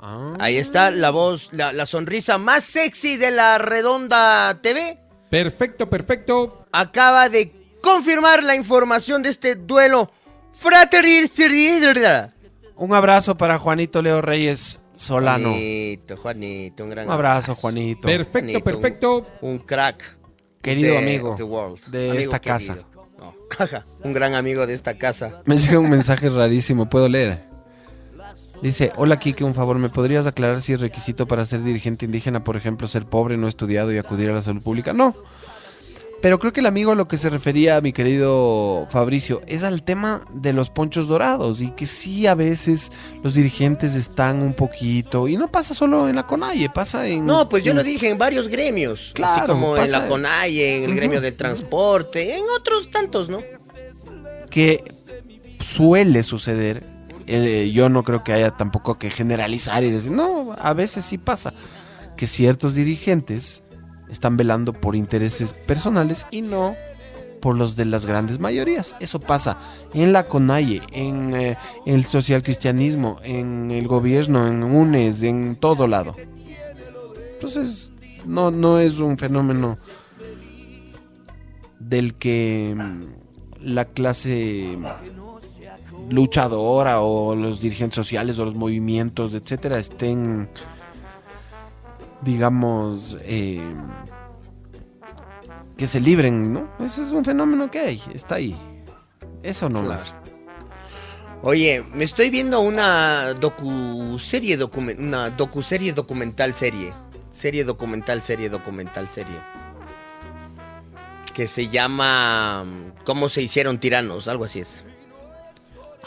Ah, 0.00 0.34
Ahí 0.40 0.56
está 0.56 0.90
la 0.90 1.10
voz, 1.10 1.48
la, 1.52 1.72
la 1.72 1.86
sonrisa 1.86 2.36
más 2.38 2.64
sexy 2.64 3.16
de 3.16 3.30
la 3.30 3.58
Redonda 3.58 4.60
TV. 4.60 4.98
Perfecto, 5.30 5.88
perfecto. 5.88 6.66
Acaba 6.72 7.28
de 7.28 7.52
confirmar 7.80 8.42
la 8.42 8.54
información 8.54 9.22
de 9.22 9.30
este 9.30 9.54
duelo 9.54 10.10
fraternal. 10.52 12.34
Un 12.76 12.92
abrazo 12.94 13.36
para 13.36 13.58
Juanito 13.58 14.02
Leo 14.02 14.20
Reyes 14.20 14.80
Solano. 14.96 15.50
Juanito, 15.50 16.16
Juanito, 16.16 16.84
un 16.84 16.90
gran 16.90 17.06
Un 17.06 17.12
abrazo, 17.12 17.54
Juanito. 17.54 18.02
Perfecto, 18.02 18.38
Juanito, 18.38 18.64
perfecto. 18.64 19.26
Un, 19.40 19.58
crack. 19.58 20.18
Querido 20.62 20.92
de- 20.92 20.98
amigo 20.98 21.30
of 21.30 21.36
the 21.36 21.42
world. 21.42 21.78
de 21.86 22.10
Amigo 22.10 22.20
esta 22.20 22.38
querido. 22.40 22.58
casa. 22.76 22.88
No, 23.18 23.34
un 24.04 24.12
gran 24.12 24.34
amigo 24.34 24.66
de 24.66 24.74
esta 24.74 24.96
casa. 24.96 25.42
Me 25.44 25.56
llega 25.56 25.78
un 25.78 25.90
mensaje 25.90 26.28
rarísimo, 26.30 26.88
¿puedo 26.88 27.08
leer? 27.08 27.44
Dice, 28.62 28.92
hola 28.96 29.18
Kike, 29.18 29.44
un 29.44 29.54
favor, 29.54 29.78
¿me 29.78 29.90
podrías 29.90 30.26
aclarar 30.26 30.60
si 30.62 30.72
es 30.72 30.80
requisito 30.80 31.26
para 31.26 31.44
ser 31.44 31.62
dirigente 31.62 32.06
indígena, 32.06 32.44
por 32.44 32.56
ejemplo, 32.56 32.88
ser 32.88 33.04
pobre, 33.04 33.36
no 33.36 33.46
estudiado 33.46 33.92
y 33.92 33.98
acudir 33.98 34.30
a 34.30 34.32
la 34.32 34.40
salud 34.42 34.62
pública? 34.62 34.92
No. 34.94 35.14
Pero 36.24 36.38
creo 36.38 36.54
que 36.54 36.60
el 36.60 36.66
amigo 36.66 36.92
a 36.92 36.94
lo 36.94 37.06
que 37.06 37.18
se 37.18 37.28
refería, 37.28 37.78
mi 37.82 37.92
querido 37.92 38.86
Fabricio, 38.88 39.42
es 39.46 39.62
al 39.62 39.82
tema 39.82 40.22
de 40.32 40.54
los 40.54 40.70
ponchos 40.70 41.06
dorados 41.06 41.60
y 41.60 41.68
que 41.72 41.84
sí 41.84 42.26
a 42.26 42.34
veces 42.34 42.92
los 43.22 43.34
dirigentes 43.34 43.94
están 43.94 44.40
un 44.40 44.54
poquito, 44.54 45.28
y 45.28 45.36
no 45.36 45.48
pasa 45.48 45.74
solo 45.74 46.08
en 46.08 46.16
la 46.16 46.22
CONAIE, 46.26 46.70
pasa 46.70 47.06
en... 47.06 47.26
No, 47.26 47.46
pues 47.50 47.62
yo 47.62 47.72
en- 47.72 47.76
lo 47.76 47.82
dije 47.82 48.08
en 48.08 48.16
varios 48.16 48.48
gremios. 48.48 49.00
así 49.08 49.12
Claro, 49.12 49.52
como 49.52 49.76
en 49.76 49.90
la 49.92 50.08
CONAIE, 50.08 50.78
en 50.78 50.84
el 50.84 50.94
gremio 50.96 51.20
del 51.20 51.36
transporte, 51.36 52.38
en 52.38 52.44
otros 52.58 52.90
tantos, 52.90 53.28
¿no? 53.28 53.40
que 54.48 54.82
suele 55.60 56.22
suceder. 56.22 56.86
eh, 57.26 57.70
yo 57.74 57.90
no 57.90 58.02
creo 58.02 58.24
que 58.24 58.32
haya 58.32 58.50
tampoco 58.52 58.98
que 58.98 59.10
generalizar 59.10 59.84
y 59.84 59.90
decir, 59.90 60.10
no, 60.12 60.56
a 60.58 60.72
veces 60.72 61.04
sí 61.04 61.18
pasa, 61.18 61.52
que 62.16 62.26
ciertos 62.26 62.74
dirigentes 62.74 63.62
están 64.14 64.36
velando 64.36 64.72
por 64.72 64.96
intereses 64.96 65.52
personales 65.52 66.26
y 66.30 66.40
no 66.40 66.74
por 67.40 67.56
los 67.56 67.76
de 67.76 67.84
las 67.84 68.06
grandes 68.06 68.38
mayorías. 68.38 68.96
Eso 69.00 69.20
pasa 69.20 69.58
en 69.92 70.14
la 70.14 70.26
CONAIE, 70.26 70.80
en 70.92 71.34
eh, 71.36 71.58
el 71.84 72.04
social 72.04 72.42
cristianismo, 72.42 73.18
en 73.22 73.70
el 73.70 73.86
gobierno, 73.86 74.48
en 74.48 74.62
UNES, 74.62 75.22
en 75.24 75.56
todo 75.56 75.86
lado. 75.86 76.16
Entonces, 77.34 77.92
no, 78.24 78.50
no 78.50 78.78
es 78.78 78.98
un 78.98 79.18
fenómeno 79.18 79.76
del 81.78 82.14
que 82.14 82.74
mm, 82.74 83.02
la 83.60 83.84
clase 83.84 84.78
luchadora 86.08 87.00
o 87.00 87.34
los 87.34 87.60
dirigentes 87.60 87.96
sociales 87.96 88.38
o 88.38 88.44
los 88.44 88.54
movimientos, 88.54 89.34
etcétera, 89.34 89.78
estén, 89.78 90.48
digamos, 92.22 93.16
eh, 93.22 93.60
que 95.76 95.86
se 95.86 96.00
libren, 96.00 96.52
¿no? 96.52 96.68
Eso 96.80 97.02
es 97.04 97.12
un 97.12 97.24
fenómeno 97.24 97.70
que 97.70 97.80
hay, 97.80 98.02
está 98.14 98.36
ahí. 98.36 98.56
Eso 99.42 99.68
no 99.68 99.82
más. 99.82 100.14
Oye, 101.42 101.84
me 101.94 102.04
estoy 102.04 102.30
viendo 102.30 102.60
una 102.60 103.34
docuserie, 103.34 104.58
documen- 104.58 104.98
una 104.98 105.28
docuserie 105.30 105.92
documental 105.92 106.54
serie. 106.54 106.92
Serie 107.32 107.64
documental, 107.64 108.22
serie 108.22 108.48
documental, 108.48 109.08
serie. 109.08 109.36
Que 111.34 111.48
se 111.48 111.68
llama 111.68 112.64
¿Cómo 113.04 113.28
se 113.28 113.42
hicieron 113.42 113.78
tiranos? 113.78 114.28
Algo 114.28 114.44
así 114.44 114.60
es. 114.60 114.84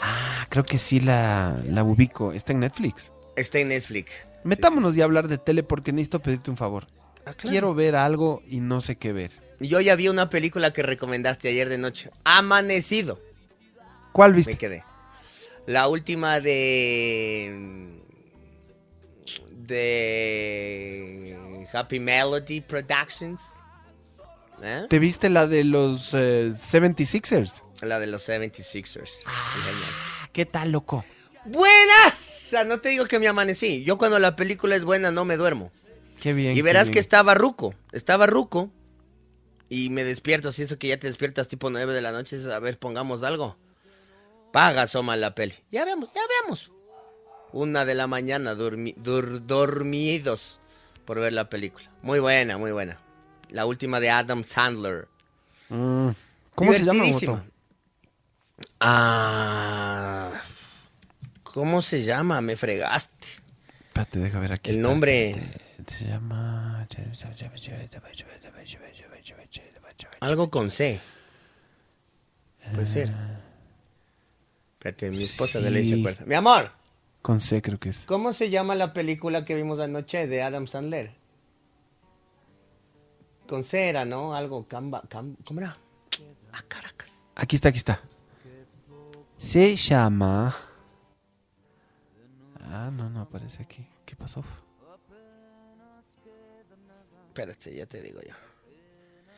Ah, 0.00 0.46
creo 0.48 0.64
que 0.64 0.78
sí 0.78 1.00
la, 1.00 1.60
la 1.66 1.84
ubico. 1.84 2.32
Está 2.32 2.52
en 2.52 2.60
Netflix. 2.60 3.12
Está 3.36 3.58
en 3.58 3.68
Netflix. 3.68 4.10
Metámonos 4.44 4.94
ya 4.94 5.04
a 5.04 5.06
hablar 5.06 5.28
de 5.28 5.38
tele 5.38 5.62
porque 5.62 5.92
necesito 5.92 6.20
pedirte 6.20 6.50
un 6.50 6.56
favor. 6.56 6.86
Ah, 7.26 7.34
claro. 7.34 7.50
Quiero 7.50 7.74
ver 7.74 7.96
algo 7.96 8.42
y 8.46 8.60
no 8.60 8.80
sé 8.80 8.96
qué 8.96 9.12
ver. 9.12 9.32
Yo 9.60 9.80
ya 9.80 9.96
vi 9.96 10.08
una 10.08 10.30
película 10.30 10.72
que 10.72 10.82
recomendaste 10.82 11.48
ayer 11.48 11.68
de 11.68 11.78
noche. 11.78 12.10
Amanecido. 12.24 13.20
¿Cuál 14.12 14.30
Me 14.32 14.36
viste? 14.38 14.56
quedé. 14.56 14.84
La 15.66 15.88
última 15.88 16.40
de. 16.40 17.98
De. 20.38 21.66
Happy 21.72 22.00
Melody 22.00 22.60
Productions. 22.60 23.52
¿Eh? 24.62 24.86
¿Te 24.88 24.98
viste 24.98 25.28
la 25.28 25.46
de 25.46 25.64
los 25.64 26.14
eh, 26.14 26.50
76ers? 26.52 27.62
La 27.82 27.98
de 28.00 28.06
los 28.08 28.28
76ers. 28.28 29.06
Sí, 29.06 29.24
señor. 29.64 29.84
¿Qué 30.32 30.46
tal, 30.46 30.72
loco? 30.72 31.04
¡Buenas! 31.44 32.14
O 32.46 32.50
sea, 32.50 32.64
no 32.64 32.80
te 32.80 32.88
digo 32.90 33.06
que 33.06 33.18
me 33.18 33.28
amanecí. 33.28 33.84
Yo 33.84 33.98
cuando 33.98 34.18
la 34.18 34.36
película 34.36 34.74
es 34.76 34.84
buena 34.84 35.10
no 35.10 35.24
me 35.24 35.36
duermo. 35.36 35.70
Qué 36.20 36.32
bien. 36.32 36.56
Y 36.56 36.62
verás 36.62 36.90
que 36.90 36.98
estaba 36.98 37.34
ruco. 37.34 37.74
Estaba 37.92 38.26
ruco. 38.26 38.70
Y 39.68 39.90
me 39.90 40.04
despierto. 40.04 40.50
Si 40.52 40.62
eso 40.62 40.78
que 40.78 40.88
ya 40.88 40.98
te 40.98 41.06
despiertas 41.06 41.48
tipo 41.48 41.70
9 41.70 41.92
de 41.94 42.00
la 42.00 42.12
noche. 42.12 42.36
es, 42.36 42.46
A 42.46 42.58
ver, 42.58 42.78
pongamos 42.78 43.22
algo. 43.22 43.56
Paga, 44.52 44.82
asoma 44.82 45.16
la 45.16 45.34
peli. 45.34 45.54
Ya 45.70 45.84
veamos, 45.84 46.08
ya 46.14 46.22
veamos. 46.42 46.70
Una 47.52 47.84
de 47.84 47.94
la 47.94 48.06
mañana, 48.06 48.54
dormi- 48.54 48.94
dur- 48.96 49.40
dormidos 49.46 50.58
por 51.04 51.20
ver 51.20 51.32
la 51.34 51.48
película. 51.50 51.90
Muy 52.02 52.18
buena, 52.18 52.58
muy 52.58 52.72
buena. 52.72 52.98
La 53.50 53.64
última 53.66 54.00
de 54.00 54.10
Adam 54.10 54.44
Sandler. 54.44 55.08
Mm. 55.68 56.08
¿Cómo 56.54 56.72
se 56.72 56.84
llama? 56.84 57.04
Ah, 58.80 60.30
¿Cómo 61.58 61.82
se 61.82 62.02
llama? 62.04 62.40
Me 62.40 62.56
fregaste. 62.56 63.26
Espérate, 63.88 64.20
deja 64.20 64.38
ver 64.38 64.52
aquí. 64.52 64.70
El 64.70 64.76
está, 64.76 64.88
nombre. 64.88 65.30
espérate. 65.30 65.94
Se 65.96 66.04
llama. 66.04 66.86
Algo 70.20 70.50
con 70.50 70.70
C. 70.70 71.00
Puede 72.72 72.86
ser. 72.86 73.08
Ah. 73.10 73.40
Espérate, 74.74 75.10
mi 75.10 75.20
esposa 75.20 75.58
de 75.58 75.70
ley 75.72 75.84
se 75.84 75.94
Sí. 75.96 76.00
acuerda. 76.00 76.24
Mi 76.26 76.36
amor, 76.36 76.70
Con 77.22 77.40
C 77.40 77.60
creo 77.60 77.80
que 77.80 77.88
es. 77.88 78.04
¿cómo 78.04 78.32
se 78.32 78.50
llama 78.50 78.76
la 78.76 78.92
película 78.92 79.44
que 79.44 79.56
vimos 79.56 79.80
anoche 79.80 80.28
de 80.28 80.42
Adam 80.42 80.68
Sandler? 80.68 81.10
Con 83.48 83.64
C 83.64 83.88
era, 83.88 84.04
¿no? 84.04 84.32
Algo, 84.32 84.64
camba, 84.64 85.02
cam- 85.08 85.34
¿cómo 85.44 85.58
era? 85.58 85.76
Ah, 86.52 86.62
Caracas. 86.68 87.20
Aquí 87.34 87.56
está, 87.56 87.70
aquí 87.70 87.78
está. 87.78 88.00
Se 89.38 89.74
llama. 89.74 90.54
Ah, 92.70 92.90
no, 92.92 93.08
no 93.10 93.20
aparece 93.22 93.62
aquí. 93.62 93.86
¿Qué 94.04 94.14
pasó? 94.16 94.44
Espérate, 97.28 97.74
ya 97.74 97.86
te 97.86 98.00
digo 98.02 98.20
yo. 98.20 98.34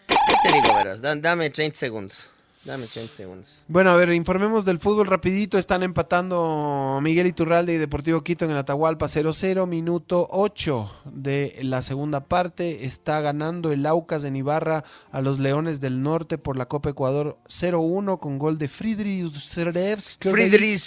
Ya 0.08 0.36
te 0.42 0.52
digo, 0.52 0.74
verás, 0.74 1.00
da- 1.00 1.14
dame 1.16 1.50
30 1.50 1.76
segundos. 1.76 2.30
Dame 2.64 2.86
30 2.86 3.14
segundos. 3.14 3.62
Bueno, 3.68 3.90
a 3.90 3.96
ver, 3.96 4.12
informemos 4.12 4.66
del 4.66 4.78
fútbol 4.78 5.06
rapidito. 5.06 5.56
Están 5.56 5.82
empatando 5.82 6.98
Miguel 7.02 7.26
Iturralde 7.26 7.72
y 7.72 7.78
Deportivo 7.78 8.22
Quito 8.22 8.44
en 8.44 8.50
el 8.50 8.58
Atahualpa 8.58 9.06
0-0, 9.06 9.66
minuto 9.66 10.28
8 10.30 10.92
de 11.06 11.58
la 11.62 11.80
segunda 11.80 12.24
parte. 12.24 12.84
Está 12.84 13.20
ganando 13.22 13.72
el 13.72 13.86
Aucas 13.86 14.20
de 14.22 14.36
Ibarra 14.36 14.84
a 15.10 15.20
los 15.22 15.38
Leones 15.38 15.80
del 15.80 16.02
Norte 16.02 16.36
por 16.36 16.58
la 16.58 16.66
Copa 16.66 16.90
Ecuador 16.90 17.38
0-1 17.48 18.18
con 18.18 18.38
gol 18.38 18.58
de 18.58 18.68
Friedrich 18.68 19.34
Zerevski. 19.38 20.28
Friedrich. 20.30 20.82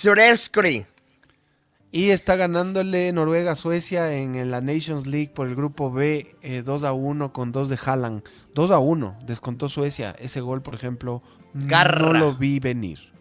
Y 1.95 2.09
está 2.09 2.35
ganándole 2.35 3.11
Noruega 3.11 3.51
a 3.51 3.55
Suecia 3.55 4.11
en 4.13 4.49
la 4.49 4.61
Nations 4.61 5.05
League 5.05 5.29
por 5.29 5.47
el 5.47 5.53
grupo 5.55 5.91
B 5.91 6.35
eh, 6.41 6.63
2 6.65 6.85
a 6.85 6.91
1 6.91 7.31
con 7.31 7.51
2 7.51 7.69
de 7.69 7.77
Haaland. 7.85 8.23
2 8.55 8.71
a 8.71 8.79
1, 8.79 9.19
descontó 9.27 9.69
Suecia. 9.69 10.15
Ese 10.17 10.41
gol, 10.41 10.63
por 10.63 10.73
ejemplo, 10.73 11.21
Garra. 11.53 11.99
no 11.99 12.13
lo 12.13 12.33
vi 12.33 12.59
venir. 12.59 13.13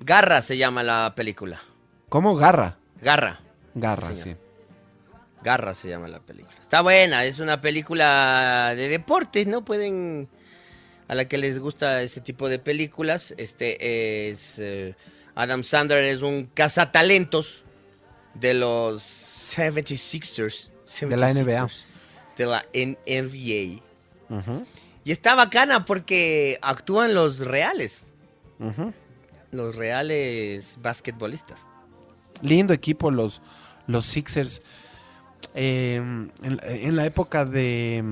Garra 0.00 0.42
se 0.42 0.58
llama 0.58 0.82
la 0.82 1.14
película. 1.16 1.58
¿Cómo? 2.10 2.36
Garra. 2.36 2.76
Garra. 3.00 3.40
Garra, 3.74 4.14
Sí. 4.14 4.36
Garra 5.42 5.72
se 5.72 5.88
llama 5.88 6.08
la 6.08 6.20
película. 6.20 6.54
Está 6.60 6.82
buena, 6.82 7.24
es 7.24 7.38
una 7.38 7.62
película 7.62 8.74
de 8.76 8.90
deportes, 8.90 9.46
¿no? 9.46 9.64
Pueden, 9.64 10.28
a 11.06 11.14
la 11.14 11.24
que 11.26 11.38
les 11.38 11.60
gusta 11.60 12.02
ese 12.02 12.20
tipo 12.20 12.50
de 12.50 12.58
películas, 12.58 13.32
este 13.38 14.28
es, 14.28 14.58
eh, 14.58 14.96
Adam 15.34 15.64
Sandler 15.64 16.04
es 16.04 16.20
un 16.20 16.50
cazatalentos 16.52 17.64
de 18.34 18.54
los 18.54 19.02
76ers. 19.56 20.70
De 21.00 21.16
la 21.16 21.32
NBA. 21.32 21.66
76ers, 21.66 21.84
De 22.36 22.46
la 22.46 22.64
NBA. 22.74 23.82
Y 25.04 25.12
está 25.12 25.34
bacana 25.34 25.84
porque 25.84 26.58
actúan 26.62 27.14
los 27.14 27.38
reales, 27.38 28.02
los 29.50 29.74
reales 29.74 30.78
basquetbolistas. 30.80 31.66
Lindo 32.42 32.72
equipo 32.74 33.10
los, 33.10 33.42
los 33.86 34.06
Sixers. 34.06 34.62
Eh, 35.54 35.96
en, 35.96 36.30
en 36.42 36.96
la 36.96 37.06
época 37.06 37.44
de, 37.44 38.02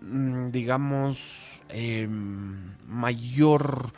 mm, 0.00 0.50
digamos, 0.50 1.62
eh, 1.68 2.08
mayor 2.08 3.92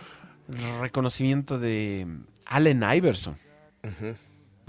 reconocimiento 0.81 1.59
de 1.59 2.07
Allen 2.47 2.83
Iverson. 2.95 3.37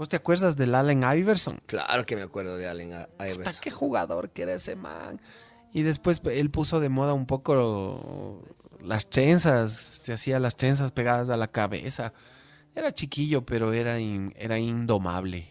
¿Vos 0.02 0.08
te 0.08 0.16
acuerdas 0.16 0.56
del 0.56 0.74
Allen 0.74 1.04
Iverson? 1.04 1.60
Claro 1.64 2.04
que 2.04 2.16
me 2.16 2.22
acuerdo 2.22 2.56
de 2.56 2.66
Allen 2.66 2.88
Puta, 2.88 3.28
Iverson. 3.28 3.54
qué 3.60 3.70
jugador 3.70 4.30
que 4.30 4.42
era 4.42 4.52
ese 4.54 4.74
man. 4.74 5.20
Y 5.72 5.82
después 5.82 6.20
él 6.24 6.50
puso 6.50 6.80
de 6.80 6.88
moda 6.88 7.12
un 7.12 7.24
poco 7.24 8.42
las 8.84 9.08
trenzas, 9.10 9.72
se 9.72 10.12
hacía 10.12 10.40
las 10.40 10.56
trenzas 10.56 10.90
pegadas 10.90 11.30
a 11.30 11.36
la 11.36 11.46
cabeza. 11.46 12.12
Era 12.74 12.90
chiquillo, 12.90 13.46
pero 13.46 13.72
era, 13.72 14.00
in- 14.00 14.34
era 14.36 14.58
indomable. 14.58 15.46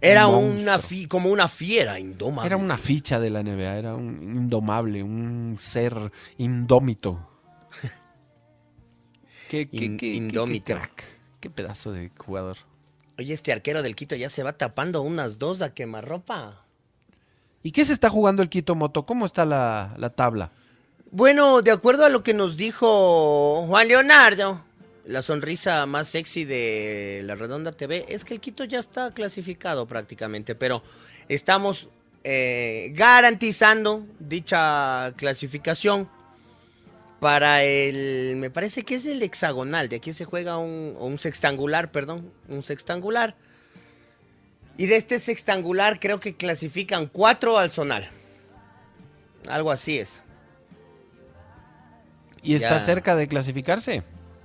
Era 0.00 0.26
Un 0.26 0.58
una 0.62 0.80
fi- 0.80 1.06
como 1.06 1.30
una 1.30 1.46
fiera 1.46 2.00
indomable. 2.00 2.48
Era 2.48 2.56
una 2.56 2.76
ficha 2.76 3.20
de 3.20 3.30
la 3.30 3.44
NBA, 3.44 3.76
era 3.76 3.94
un 3.94 4.20
indomable, 4.20 5.00
un 5.04 5.54
ser 5.60 6.10
indómito. 6.38 7.24
qué, 9.48 9.68
qué- 9.70 9.76
In- 9.84 9.96
qué- 9.96 10.10
qué- 10.10 10.14
indómito. 10.16 10.64
qué 10.64 10.74
crack, 10.74 11.04
qué 11.38 11.50
pedazo 11.50 11.92
de 11.92 12.10
jugador. 12.18 12.56
Oye, 13.18 13.34
este 13.34 13.52
arquero 13.52 13.82
del 13.82 13.94
Quito 13.94 14.16
ya 14.16 14.28
se 14.28 14.42
va 14.42 14.54
tapando 14.54 15.02
unas 15.02 15.38
dos 15.38 15.62
a 15.62 15.72
quemarropa. 15.72 16.64
¿Y 17.62 17.72
qué 17.72 17.84
se 17.84 17.92
está 17.92 18.10
jugando 18.10 18.42
el 18.42 18.48
Quito 18.48 18.74
Moto? 18.74 19.06
¿Cómo 19.06 19.24
está 19.24 19.44
la, 19.44 19.94
la 19.96 20.10
tabla? 20.10 20.50
Bueno, 21.10 21.62
de 21.62 21.70
acuerdo 21.70 22.04
a 22.04 22.08
lo 22.08 22.22
que 22.22 22.34
nos 22.34 22.56
dijo 22.56 23.64
Juan 23.68 23.88
Leonardo, 23.88 24.60
la 25.06 25.22
sonrisa 25.22 25.86
más 25.86 26.08
sexy 26.08 26.44
de 26.44 27.22
la 27.24 27.36
Redonda 27.36 27.72
TV, 27.72 28.04
es 28.08 28.24
que 28.24 28.34
el 28.34 28.40
Quito 28.40 28.64
ya 28.64 28.80
está 28.80 29.12
clasificado 29.14 29.86
prácticamente, 29.86 30.54
pero 30.54 30.82
estamos 31.28 31.88
eh, 32.24 32.90
garantizando 32.94 34.04
dicha 34.18 35.12
clasificación 35.16 36.08
para 37.24 37.62
el, 37.62 38.36
me 38.36 38.50
parece 38.50 38.84
que 38.84 38.96
es 38.96 39.06
el 39.06 39.22
hexagonal, 39.22 39.88
de 39.88 39.96
aquí 39.96 40.12
se 40.12 40.26
juega 40.26 40.58
un, 40.58 40.94
un 41.00 41.18
sextangular, 41.18 41.90
perdón, 41.90 42.30
un 42.50 42.62
sextangular. 42.62 43.34
Y 44.76 44.84
de 44.88 44.96
este 44.96 45.18
sextangular 45.18 45.98
creo 46.00 46.20
que 46.20 46.36
clasifican 46.36 47.06
cuatro 47.06 47.56
al 47.56 47.70
zonal. 47.70 48.06
Algo 49.48 49.72
así 49.72 49.98
es. 49.98 50.22
¿Y 52.42 52.56
está 52.56 52.78
cerca 52.78 53.16
de 53.16 53.26
clasificarse? 53.26 54.02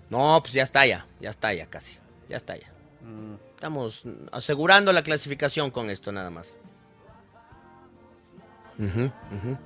No, 0.09 0.39
pues 0.41 0.53
ya 0.53 0.63
está 0.63 0.85
ya, 0.85 1.05
ya 1.19 1.31
está 1.31 1.53
ya 1.53 1.65
casi, 1.65 1.97
ya 2.29 2.37
está 2.37 2.55
ya. 2.55 2.71
Estamos 3.55 4.03
asegurando 4.31 4.93
la 4.93 5.03
clasificación 5.03 5.69
con 5.69 5.89
esto 5.89 6.13
nada 6.13 6.29
más. 6.29 6.59
Ujú, 8.77 9.11
ujú. 9.35 9.57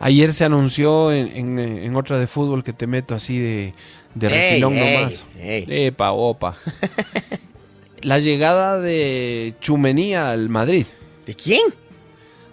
Ayer 0.00 0.32
se 0.32 0.44
anunció 0.44 1.12
en, 1.12 1.28
en- 1.58 1.58
en 1.58 1.96
otra 1.96 2.18
de 2.18 2.26
fútbol 2.26 2.62
que 2.64 2.72
te 2.72 2.86
meto 2.86 3.14
así 3.14 3.38
de, 3.38 3.74
de 4.14 4.28
refilón 4.28 4.74
ey, 4.74 4.96
nomás. 4.96 5.26
ey. 5.38 5.64
Epa, 5.68 6.12
opa. 6.12 6.56
La 8.02 8.18
llegada 8.18 8.78
de 8.80 9.54
Chumení 9.60 10.14
al 10.14 10.50
Madrid. 10.50 10.86
¿De 11.24 11.34
quién? 11.34 11.62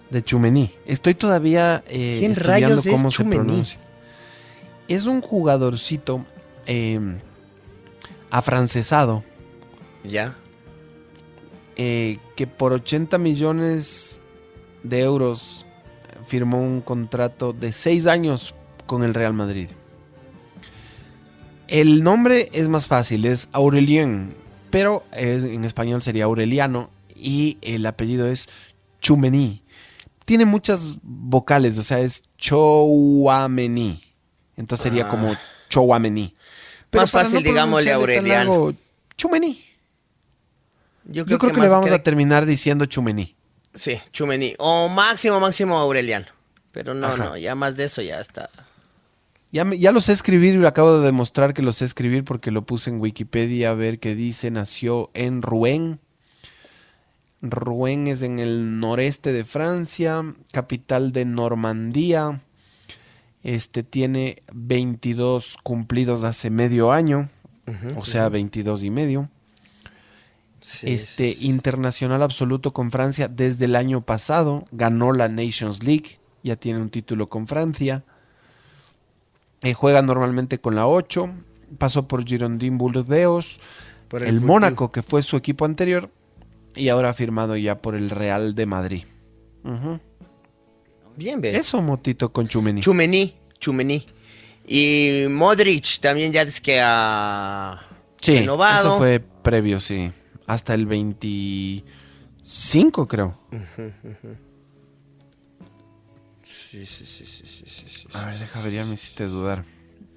De 0.08 0.22
Chumení. 0.22 0.70
Estoy 0.86 1.14
todavía 1.14 1.84
eh, 1.88 2.16
¿Quién 2.20 2.32
estudiando 2.32 2.68
rayos 2.68 2.86
es 2.86 2.92
cómo 2.92 3.10
se 3.10 3.24
pronuncia. 3.24 3.78
Es 4.88 5.04
un 5.06 5.20
jugadorcito 5.20 6.24
eh, 6.66 6.98
afrancesado 8.30 9.22
Ya. 10.04 10.36
eh, 11.76 12.18
que 12.36 12.46
por 12.46 12.72
80 12.72 13.18
millones 13.18 14.20
de 14.82 15.00
euros 15.00 15.61
firmó 16.32 16.62
un 16.62 16.80
contrato 16.80 17.52
de 17.52 17.72
6 17.72 18.06
años 18.06 18.54
con 18.86 19.02
el 19.04 19.12
Real 19.12 19.34
Madrid. 19.34 19.68
El 21.68 22.02
nombre 22.02 22.48
es 22.54 22.68
más 22.68 22.86
fácil, 22.86 23.26
es 23.26 23.50
Aurelien, 23.52 24.34
pero 24.70 25.04
es- 25.12 25.44
en 25.44 25.66
español 25.66 26.02
sería 26.02 26.24
Aureliano 26.24 26.88
y 27.14 27.58
el 27.60 27.84
apellido 27.84 28.26
es 28.28 28.48
Chumení. 29.02 29.62
Tiene 30.24 30.46
muchas 30.46 30.96
vocales, 31.02 31.76
o 31.76 31.82
sea, 31.82 32.00
es 32.00 32.22
Chouameni. 32.38 34.02
Entonces 34.56 34.84
sería 34.84 35.04
Ah. 35.04 35.08
como 35.10 35.36
Chouameni. 35.68 36.34
Más 36.94 37.10
fácil, 37.10 37.42
digámosle, 37.42 37.92
Aureliano. 37.92 38.50
largo, 38.52 38.74
Chumení. 39.18 39.62
Yo 41.04 41.26
Yo 41.26 41.38
creo, 41.38 41.52
que, 41.52 41.60
le 41.60 41.68
vamos 41.68 41.92
a 41.92 42.02
terminar 42.02 42.46
diciendo 42.46 42.86
Chumení. 42.86 43.34
Sí, 43.74 43.98
Chumení. 44.12 44.54
O 44.58 44.88
máximo, 44.88 45.40
máximo 45.40 45.78
Aureliano. 45.78 46.26
Pero 46.72 46.94
no, 46.94 47.06
Ajá. 47.08 47.24
no, 47.24 47.36
ya 47.36 47.54
más 47.54 47.76
de 47.76 47.84
eso 47.84 48.02
ya 48.02 48.20
está. 48.20 48.48
Ya, 49.50 49.66
ya 49.74 49.92
lo 49.92 50.00
sé 50.00 50.12
escribir 50.12 50.58
y 50.58 50.64
acabo 50.64 50.98
de 50.98 51.04
demostrar 51.04 51.52
que 51.52 51.62
lo 51.62 51.72
sé 51.72 51.84
escribir 51.84 52.24
porque 52.24 52.50
lo 52.50 52.62
puse 52.62 52.88
en 52.88 53.00
Wikipedia 53.00 53.70
a 53.70 53.74
ver 53.74 53.98
qué 53.98 54.14
dice. 54.14 54.50
Nació 54.50 55.10
en 55.12 55.42
Rouen. 55.42 56.00
Rouen 57.42 58.06
es 58.06 58.22
en 58.22 58.38
el 58.38 58.78
noreste 58.80 59.32
de 59.32 59.44
Francia, 59.44 60.22
capital 60.52 61.12
de 61.12 61.24
Normandía. 61.24 62.40
Este 63.42 63.82
tiene 63.82 64.42
22 64.52 65.56
cumplidos 65.62 66.22
hace 66.22 66.48
medio 66.48 66.92
año, 66.92 67.28
o 67.96 68.04
sea, 68.04 68.26
ujú. 68.26 68.34
22 68.34 68.84
y 68.84 68.90
medio. 68.90 69.28
Sí, 70.62 70.86
este 70.92 71.36
internacional 71.40 72.22
absoluto 72.22 72.72
con 72.72 72.90
Francia 72.90 73.28
desde 73.28 73.64
el 73.66 73.76
año 73.76 74.00
pasado, 74.00 74.64
ganó 74.70 75.12
la 75.12 75.28
Nations 75.28 75.82
League, 75.84 76.18
ya 76.42 76.56
tiene 76.56 76.80
un 76.80 76.88
título 76.88 77.28
con 77.28 77.46
Francia. 77.46 78.04
Eh, 79.62 79.74
juega 79.74 80.02
normalmente 80.02 80.58
con 80.60 80.74
la 80.74 80.86
8, 80.86 81.30
pasó 81.78 82.06
por 82.08 82.24
Girondin 82.24 82.78
Burdeos, 82.78 83.60
Por 84.08 84.22
el, 84.22 84.28
el 84.28 84.40
Mónaco, 84.40 84.90
que 84.90 85.02
fue 85.02 85.22
su 85.22 85.36
equipo 85.36 85.64
anterior, 85.64 86.10
y 86.74 86.88
ahora 86.88 87.10
ha 87.10 87.14
firmado 87.14 87.56
ya 87.56 87.78
por 87.78 87.94
el 87.94 88.10
Real 88.10 88.54
de 88.54 88.66
Madrid. 88.66 89.04
Ujú. 89.64 90.00
Bien, 91.16 91.40
ve. 91.40 91.56
Eso, 91.56 91.82
Motito, 91.82 92.32
con 92.32 92.48
Chumeni. 92.48 92.80
Chumení, 92.80 93.36
Chumení. 93.60 94.06
Y 94.66 95.24
Modric 95.28 95.98
también 96.00 96.32
ya 96.32 96.42
es 96.42 96.60
que 96.60 96.80
ha 96.82 97.82
Sí, 98.20 98.38
renovado. 98.38 98.88
eso 98.90 98.98
fue 98.98 99.20
previo, 99.20 99.80
sí. 99.80 100.10
Hasta 100.52 100.74
el 100.74 100.84
25, 100.84 103.08
creo. 103.08 103.38
Sí, 106.44 106.84
sí, 106.84 107.06
sí, 107.06 107.24
sí, 107.24 107.46
sí. 107.66 108.06
A 108.12 108.26
ver, 108.26 108.38
deja 108.38 108.60
ver, 108.60 108.74
ya 108.74 108.84
me 108.84 108.92
hiciste 108.92 109.24
dudar. 109.28 109.64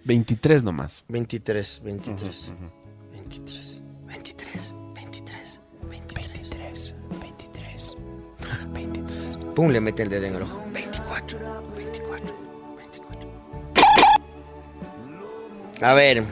23 0.03 0.63
nomás. 0.63 1.05
23, 1.07 1.81
23. 1.85 2.51
23, 3.13 3.81
23, 4.07 4.73
23, 4.93 5.61
23, 5.89 6.95
23, 7.21 7.95
23. 8.73 9.53
Pum, 9.55 9.69
le 9.69 9.79
mete 9.79 10.03
el 10.03 10.09
dedo 10.09 10.25
en 10.25 10.35
el 10.35 10.41
ojo. 10.41 10.65
24, 10.73 11.63
24, 11.77 12.75
24. 12.75 13.29
A 15.81 15.93
ver, 15.93 16.25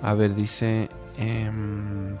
A 0.00 0.14
ver, 0.14 0.34
dice... 0.34 0.88
em, 1.18 2.16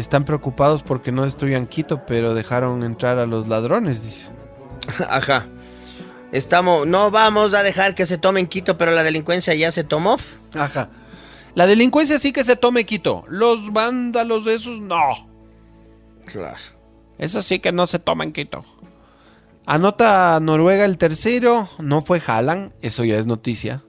están 0.00 0.24
preocupados 0.24 0.82
porque 0.82 1.12
no 1.12 1.24
destruyan 1.24 1.66
Quito, 1.66 2.06
pero 2.06 2.34
dejaron 2.34 2.82
entrar 2.82 3.18
a 3.18 3.26
los 3.26 3.48
ladrones, 3.48 4.02
dice. 4.02 4.28
ajá. 5.08 5.46
Estamos, 6.32 6.86
no 6.86 7.10
vamos 7.10 7.54
a 7.54 7.62
dejar 7.62 7.94
que 7.94 8.06
se 8.06 8.18
tome 8.18 8.40
en 8.40 8.46
Quito, 8.46 8.78
pero 8.78 8.92
la 8.92 9.02
delincuencia 9.02 9.54
ya 9.54 9.70
se 9.72 9.84
tomó. 9.84 10.16
Ajá. 10.54 10.90
La 11.54 11.66
delincuencia 11.66 12.18
sí 12.18 12.32
que 12.32 12.44
se 12.44 12.56
tome 12.56 12.84
Quito. 12.84 13.24
Los 13.28 13.72
vándalos 13.72 14.46
esos, 14.46 14.80
no. 14.80 14.98
Claro. 16.26 16.56
Eso 17.18 17.42
sí 17.42 17.58
que 17.58 17.72
no 17.72 17.86
se 17.86 17.98
toma 17.98 18.24
en 18.24 18.32
Quito. 18.32 18.64
Anota 19.66 20.38
Noruega 20.40 20.84
el 20.84 20.98
tercero. 20.98 21.68
No 21.78 22.02
fue 22.02 22.22
Haaland, 22.24 22.72
eso 22.80 23.04
ya 23.04 23.18
es 23.18 23.26
noticia. 23.26 23.82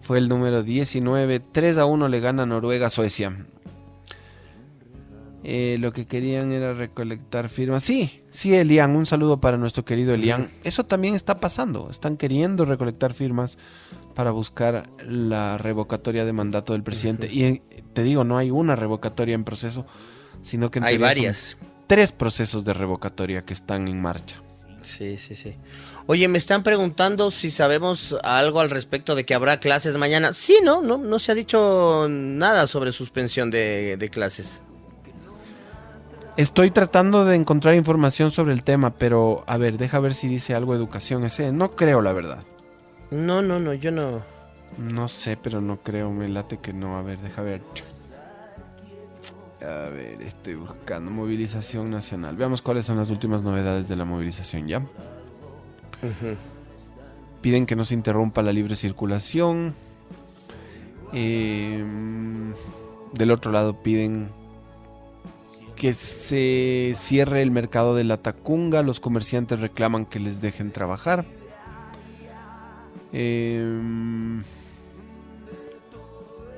Fue 0.00 0.18
el 0.18 0.28
número 0.28 0.62
19. 0.62 1.40
3 1.40 1.78
a 1.78 1.84
1 1.84 2.08
le 2.08 2.20
gana 2.20 2.46
Noruega 2.46 2.86
a 2.86 2.90
Suecia. 2.90 3.36
Eh, 5.48 5.76
lo 5.78 5.92
que 5.92 6.06
querían 6.06 6.50
era 6.50 6.74
recolectar 6.74 7.48
firmas. 7.48 7.84
Sí, 7.84 8.10
sí, 8.30 8.52
Elian. 8.56 8.96
Un 8.96 9.06
saludo 9.06 9.38
para 9.40 9.56
nuestro 9.56 9.84
querido 9.84 10.12
Elian. 10.12 10.50
Eso 10.64 10.84
también 10.84 11.14
está 11.14 11.38
pasando. 11.38 11.86
Están 11.88 12.16
queriendo 12.16 12.64
recolectar 12.64 13.14
firmas 13.14 13.56
para 14.16 14.32
buscar 14.32 14.90
la 15.04 15.56
revocatoria 15.56 16.24
de 16.24 16.32
mandato 16.32 16.72
del 16.72 16.82
presidente. 16.82 17.28
Y 17.32 17.62
te 17.92 18.02
digo, 18.02 18.24
no 18.24 18.38
hay 18.38 18.50
una 18.50 18.74
revocatoria 18.74 19.36
en 19.36 19.44
proceso, 19.44 19.86
sino 20.42 20.72
que 20.72 20.80
en 20.80 20.84
Hay 20.84 20.98
varias. 20.98 21.56
tres 21.86 22.10
procesos 22.10 22.64
de 22.64 22.72
revocatoria 22.72 23.44
que 23.44 23.52
están 23.54 23.86
en 23.86 24.02
marcha. 24.02 24.42
Sí, 24.82 25.16
sí, 25.16 25.36
sí. 25.36 25.54
Oye, 26.06 26.26
me 26.26 26.38
están 26.38 26.64
preguntando 26.64 27.30
si 27.30 27.52
sabemos 27.52 28.16
algo 28.24 28.58
al 28.58 28.70
respecto 28.70 29.14
de 29.14 29.24
que 29.24 29.34
habrá 29.34 29.60
clases 29.60 29.96
mañana. 29.96 30.32
Sí, 30.32 30.58
no, 30.64 30.82
no, 30.82 30.98
no 30.98 31.20
se 31.20 31.30
ha 31.30 31.34
dicho 31.36 32.08
nada 32.10 32.66
sobre 32.66 32.90
suspensión 32.90 33.52
de, 33.52 33.96
de 33.96 34.10
clases. 34.10 34.60
Estoy 36.36 36.70
tratando 36.70 37.24
de 37.24 37.34
encontrar 37.34 37.74
información 37.74 38.30
sobre 38.30 38.52
el 38.52 38.62
tema, 38.62 38.90
pero 38.90 39.42
a 39.46 39.56
ver, 39.56 39.78
deja 39.78 40.00
ver 40.00 40.12
si 40.12 40.28
dice 40.28 40.54
algo 40.54 40.74
educación 40.74 41.24
ese. 41.24 41.50
No 41.50 41.70
creo, 41.70 42.02
la 42.02 42.12
verdad. 42.12 42.44
No, 43.10 43.40
no, 43.40 43.58
no, 43.58 43.72
yo 43.72 43.90
no. 43.90 44.22
No 44.76 45.08
sé, 45.08 45.38
pero 45.38 45.62
no 45.62 45.78
creo, 45.82 46.10
me 46.10 46.28
late 46.28 46.58
que 46.58 46.74
no. 46.74 46.98
A 46.98 47.02
ver, 47.02 47.18
deja 47.20 47.40
ver. 47.40 47.62
A 49.62 49.88
ver, 49.88 50.20
estoy 50.20 50.56
buscando 50.56 51.10
movilización 51.10 51.90
nacional. 51.90 52.36
Veamos 52.36 52.60
cuáles 52.60 52.84
son 52.84 52.98
las 52.98 53.08
últimas 53.08 53.42
novedades 53.42 53.88
de 53.88 53.96
la 53.96 54.04
movilización, 54.04 54.68
¿ya? 54.68 54.82
Piden 57.40 57.64
que 57.64 57.76
no 57.76 57.86
se 57.86 57.94
interrumpa 57.94 58.42
la 58.42 58.52
libre 58.52 58.74
circulación. 58.74 59.74
Eh, 61.14 61.82
del 63.14 63.30
otro 63.30 63.52
lado 63.52 63.82
piden 63.82 64.28
que 65.76 65.94
se 65.94 66.94
cierre 66.96 67.42
el 67.42 67.52
mercado 67.52 67.94
de 67.94 68.02
la 68.02 68.16
Tacunga. 68.16 68.82
Los 68.82 68.98
comerciantes 68.98 69.60
reclaman 69.60 70.06
que 70.06 70.18
les 70.18 70.40
dejen 70.40 70.72
trabajar. 70.72 71.24
Eh, 73.12 74.42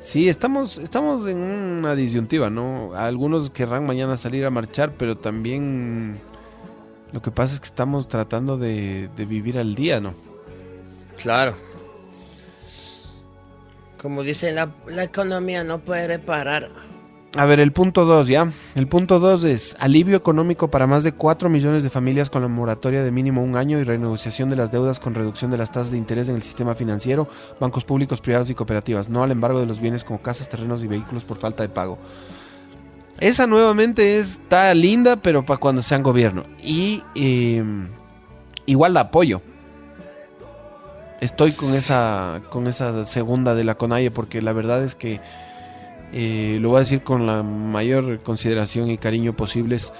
sí, 0.01 0.29
estamos, 0.29 0.79
estamos 0.79 1.27
en 1.27 1.37
una 1.37 1.95
disyuntiva, 1.95 2.49
¿no? 2.49 2.95
Algunos 2.95 3.51
querrán 3.51 3.87
mañana 3.87 4.17
salir 4.17 4.47
a 4.47 4.51
marchar, 4.51 4.95
pero 4.97 5.19
también 5.19 6.19
lo 7.13 7.21
que 7.21 7.31
pasa 7.31 7.55
es 7.55 7.61
que 7.61 7.67
estamos 7.67 8.09
tratando 8.09 8.57
de, 8.57 9.11
vivir 9.17 9.59
al 9.59 9.75
día, 9.75 10.01
¿no? 10.01 10.15
Claro. 11.17 11.57
Como 14.01 14.23
dicen, 14.23 14.55
la, 14.55 14.73
la 14.87 15.05
economía 15.05 15.65
no 15.65 15.81
puede 15.81 16.19
parar. 16.19 16.71
A 17.37 17.45
ver, 17.45 17.61
el 17.61 17.73
punto 17.73 18.07
2, 18.07 18.27
¿ya? 18.27 18.51
El 18.75 18.87
punto 18.87 19.21
2 19.21 19.45
es 19.45 19.77
alivio 19.79 20.17
económico 20.17 20.71
para 20.71 20.87
más 20.87 21.05
de 21.05 21.13
4 21.13 21.51
millones 21.51 21.83
de 21.83 21.91
familias 21.91 22.31
con 22.31 22.41
la 22.41 22.49
moratoria 22.49 23.03
de 23.03 23.11
mínimo 23.11 23.43
un 23.43 23.57
año 23.57 23.79
y 23.79 23.85
renegociación 23.85 24.49
de 24.49 24.57
las 24.57 24.71
deudas 24.71 24.99
con 24.99 25.15
reducción 25.15 25.51
de 25.51 25.59
las 25.59 25.71
tasas 25.71 25.91
de 25.91 25.99
interés 25.99 26.31
en 26.31 26.37
el 26.37 26.43
sistema 26.43 26.75
financiero, 26.75 27.29
bancos 27.61 27.85
públicos, 27.85 28.23
privados 28.23 28.49
y 28.49 28.55
cooperativas, 28.55 29.11
no 29.11 29.23
al 29.23 29.31
embargo 29.31 29.61
de 29.61 29.67
los 29.67 29.79
bienes 29.79 30.05
como 30.05 30.23
casas, 30.23 30.49
terrenos 30.49 30.83
y 30.83 30.87
vehículos 30.87 31.23
por 31.23 31.37
falta 31.37 31.63
de 31.63 31.69
pago. 31.69 31.99
Esa 33.21 33.47
nuevamente 33.47 34.19
está 34.19 34.73
linda, 34.75 35.17
pero 35.17 35.45
para 35.45 35.61
cuando 35.61 35.83
sean 35.83 36.03
gobierno. 36.03 36.45
Y 36.63 37.03
eh, 37.15 37.63
igual 38.65 38.95
la 38.95 39.01
apoyo. 39.01 39.43
Estoy 41.21 41.53
con 41.53 41.75
esa, 41.75 42.41
con 42.49 42.69
esa 42.69 43.05
segunda 43.05 43.55
de 43.55 43.65
la 43.65 43.75
CONAIE 43.75 44.13
porque 44.13 44.41
la 44.41 44.53
verdad 44.53 44.83
es 44.83 44.95
que 44.95 45.21
eh, 46.13 46.59
lo 46.61 46.71
voy 46.71 46.77
a 46.77 46.81
decir 46.81 47.03
con 47.03 47.27
la 47.27 47.43
mayor 47.43 48.21
consideración 48.21 48.91
y 48.91 48.99
cariño 48.99 49.35
posibles. 49.37 49.93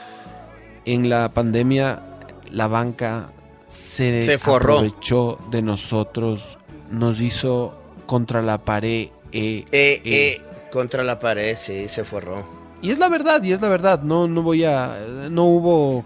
En 0.85 1.09
la 1.11 1.29
pandemia, 1.29 2.03
la 2.51 2.67
banca 2.69 3.33
se, 3.67 4.23
Se 4.23 4.39
forró. 4.39 4.79
aprovechó 4.79 5.39
de 5.51 5.61
nosotros, 5.63 6.59
nos 6.91 7.21
hizo 7.21 7.79
contra 8.07 8.41
la 8.43 8.59
pared. 8.65 9.09
eh, 9.33 9.65
Eh, 9.73 10.01
eh. 10.05 10.41
contra 10.73 11.03
la 11.05 11.19
pared, 11.19 11.57
sí, 11.57 11.89
se 11.89 12.05
forró. 12.05 12.57
Y 12.81 12.91
es 12.91 12.99
la 12.99 13.09
verdad, 13.09 13.43
y 13.43 13.53
es 13.53 13.61
la 13.61 13.69
verdad. 13.69 14.03
No, 14.03 14.29
no 14.29 14.43
voy 14.43 14.65
a. 14.65 14.99
No 15.31 15.45
hubo 15.45 16.05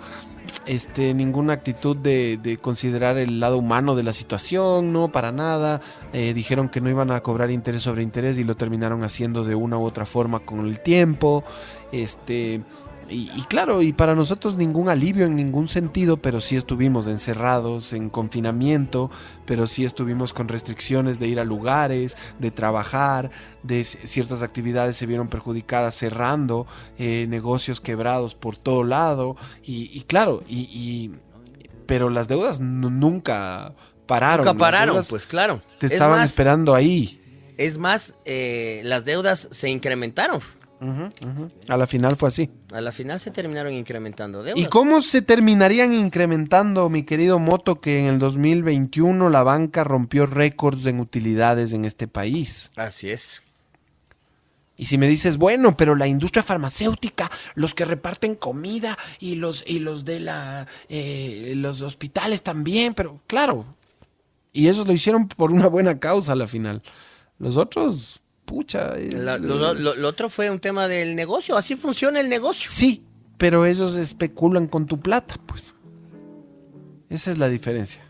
este, 0.66 1.14
ninguna 1.14 1.54
actitud 1.54 1.96
de, 1.96 2.38
de 2.42 2.56
considerar 2.56 3.16
el 3.16 3.40
lado 3.40 3.58
humano 3.58 3.94
de 3.94 4.02
la 4.02 4.12
situación, 4.12 4.92
no, 4.92 5.08
para 5.08 5.32
nada. 5.32 5.80
Eh, 6.12 6.34
dijeron 6.34 6.68
que 6.68 6.80
no 6.80 6.90
iban 6.90 7.10
a 7.10 7.20
cobrar 7.20 7.50
interés 7.50 7.82
sobre 7.82 8.02
interés 8.02 8.38
y 8.38 8.44
lo 8.44 8.56
terminaron 8.56 9.04
haciendo 9.04 9.44
de 9.44 9.54
una 9.54 9.78
u 9.78 9.84
otra 9.84 10.06
forma 10.06 10.40
con 10.40 10.66
el 10.66 10.80
tiempo. 10.80 11.44
Este. 11.90 12.62
Y, 13.10 13.30
y 13.36 13.42
claro, 13.48 13.82
y 13.82 13.92
para 13.92 14.14
nosotros 14.14 14.56
ningún 14.56 14.88
alivio 14.88 15.26
en 15.26 15.36
ningún 15.36 15.68
sentido, 15.68 16.16
pero 16.16 16.40
sí 16.40 16.56
estuvimos 16.56 17.06
encerrados, 17.06 17.92
en 17.92 18.08
confinamiento, 18.08 19.10
pero 19.44 19.66
sí 19.66 19.84
estuvimos 19.84 20.32
con 20.32 20.48
restricciones 20.48 21.18
de 21.18 21.28
ir 21.28 21.38
a 21.40 21.44
lugares, 21.44 22.16
de 22.38 22.50
trabajar, 22.50 23.30
de 23.62 23.84
ciertas 23.84 24.42
actividades 24.42 24.96
se 24.96 25.06
vieron 25.06 25.28
perjudicadas 25.28 25.94
cerrando, 25.94 26.66
eh, 26.98 27.26
negocios 27.28 27.80
quebrados 27.80 28.34
por 28.34 28.56
todo 28.56 28.82
lado, 28.84 29.36
y, 29.62 29.90
y 29.96 30.02
claro, 30.02 30.42
y, 30.48 30.60
y- 30.60 31.10
pero 31.86 32.08
las 32.08 32.28
deudas 32.28 32.60
nu- 32.60 32.90
nunca 32.90 33.74
pararon. 34.06 34.46
Nunca 34.46 34.58
pararon, 34.58 35.02
pues 35.10 35.26
claro. 35.26 35.60
Te 35.78 35.86
Es 35.86 35.92
estaban 35.92 36.18
más- 36.20 36.30
esperando 36.30 36.74
ahí. 36.74 37.18
Es 37.58 37.76
más, 37.76 38.14
eh, 38.24 38.80
las 38.84 39.04
deudas 39.04 39.48
se 39.50 39.68
incrementaron. 39.68 40.40
A 41.68 41.76
la 41.76 41.86
final 41.86 42.16
fue 42.16 42.28
así. 42.28 42.50
A 42.72 42.80
la 42.80 42.90
final 42.90 43.20
se 43.20 43.30
terminaron 43.30 43.72
incrementando 43.72 44.42
deudas. 44.42 44.62
¿Y 44.62 44.66
cómo 44.66 45.00
se 45.02 45.22
terminarían 45.22 45.92
incrementando, 45.92 46.88
mi 46.90 47.04
querido 47.04 47.38
Moto, 47.38 47.80
que 47.80 48.00
en 48.00 48.06
el 48.06 48.18
2021 48.18 49.30
la 49.30 49.42
banca 49.42 49.84
rompió 49.84 50.26
récords 50.26 50.86
en 50.86 50.98
utilidades 50.98 51.72
en 51.72 51.84
este 51.84 52.08
país? 52.08 52.72
Así 52.76 53.10
es. 53.10 53.42
Y 54.76 54.86
si 54.86 54.98
me 54.98 55.06
dices, 55.06 55.36
bueno, 55.36 55.76
pero 55.76 55.94
la 55.94 56.08
industria 56.08 56.42
farmacéutica, 56.42 57.30
los 57.54 57.74
que 57.74 57.84
reparten 57.84 58.34
comida 58.34 58.98
y 59.20 59.36
los, 59.36 59.62
y 59.66 59.78
los 59.78 60.04
de 60.04 60.18
la, 60.18 60.66
eh, 60.88 61.52
los 61.56 61.82
hospitales 61.82 62.42
también, 62.42 62.94
pero 62.94 63.20
claro. 63.28 63.64
Y 64.52 64.68
ellos 64.68 64.86
lo 64.86 64.92
hicieron 64.92 65.28
por 65.28 65.52
una 65.52 65.68
buena 65.68 66.00
causa 66.00 66.32
a 66.32 66.36
la 66.36 66.48
final. 66.48 66.82
Los 67.38 67.56
otros, 67.56 68.21
pucha. 68.44 68.96
es, 68.98 69.14
La- 69.14 69.36
eh, 69.36 69.40
lo, 69.40 69.74
lo- 69.74 69.94
lo 69.94 70.08
otro 70.08 70.28
fue 70.28 70.50
un 70.50 70.60
tema 70.60 70.88
del 70.88 71.14
negocio. 71.16 71.56
Así 71.56 71.76
funciona 71.76 72.20
el 72.20 72.28
negocio. 72.28 72.70
Sí, 72.70 73.04
pero 73.38 73.66
ellos 73.66 73.96
especulan 73.96 74.66
con 74.66 74.86
tu 74.86 75.00
plata, 75.00 75.36
pues. 75.46 75.74
Esa 77.08 77.30
es 77.30 77.38
la 77.38 77.48
diferencia. 77.48 78.00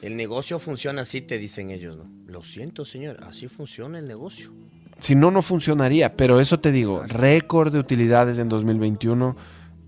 El 0.00 0.16
negocio 0.16 0.58
funciona 0.58 1.02
así, 1.02 1.20
te 1.20 1.38
dicen 1.38 1.70
ellos, 1.70 1.96
¿no? 1.96 2.04
Lo 2.26 2.42
siento, 2.42 2.84
señor, 2.84 3.18
así 3.24 3.48
funciona 3.48 3.98
el 3.98 4.06
negocio. 4.06 4.52
Si 5.00 5.14
no, 5.14 5.30
no 5.30 5.42
funcionaría. 5.42 6.16
Pero 6.16 6.40
eso 6.40 6.60
te 6.60 6.72
digo, 6.72 7.02
récord 7.06 7.72
de 7.72 7.78
utilidades 7.80 8.38
en 8.38 8.48
2021. 8.48 9.36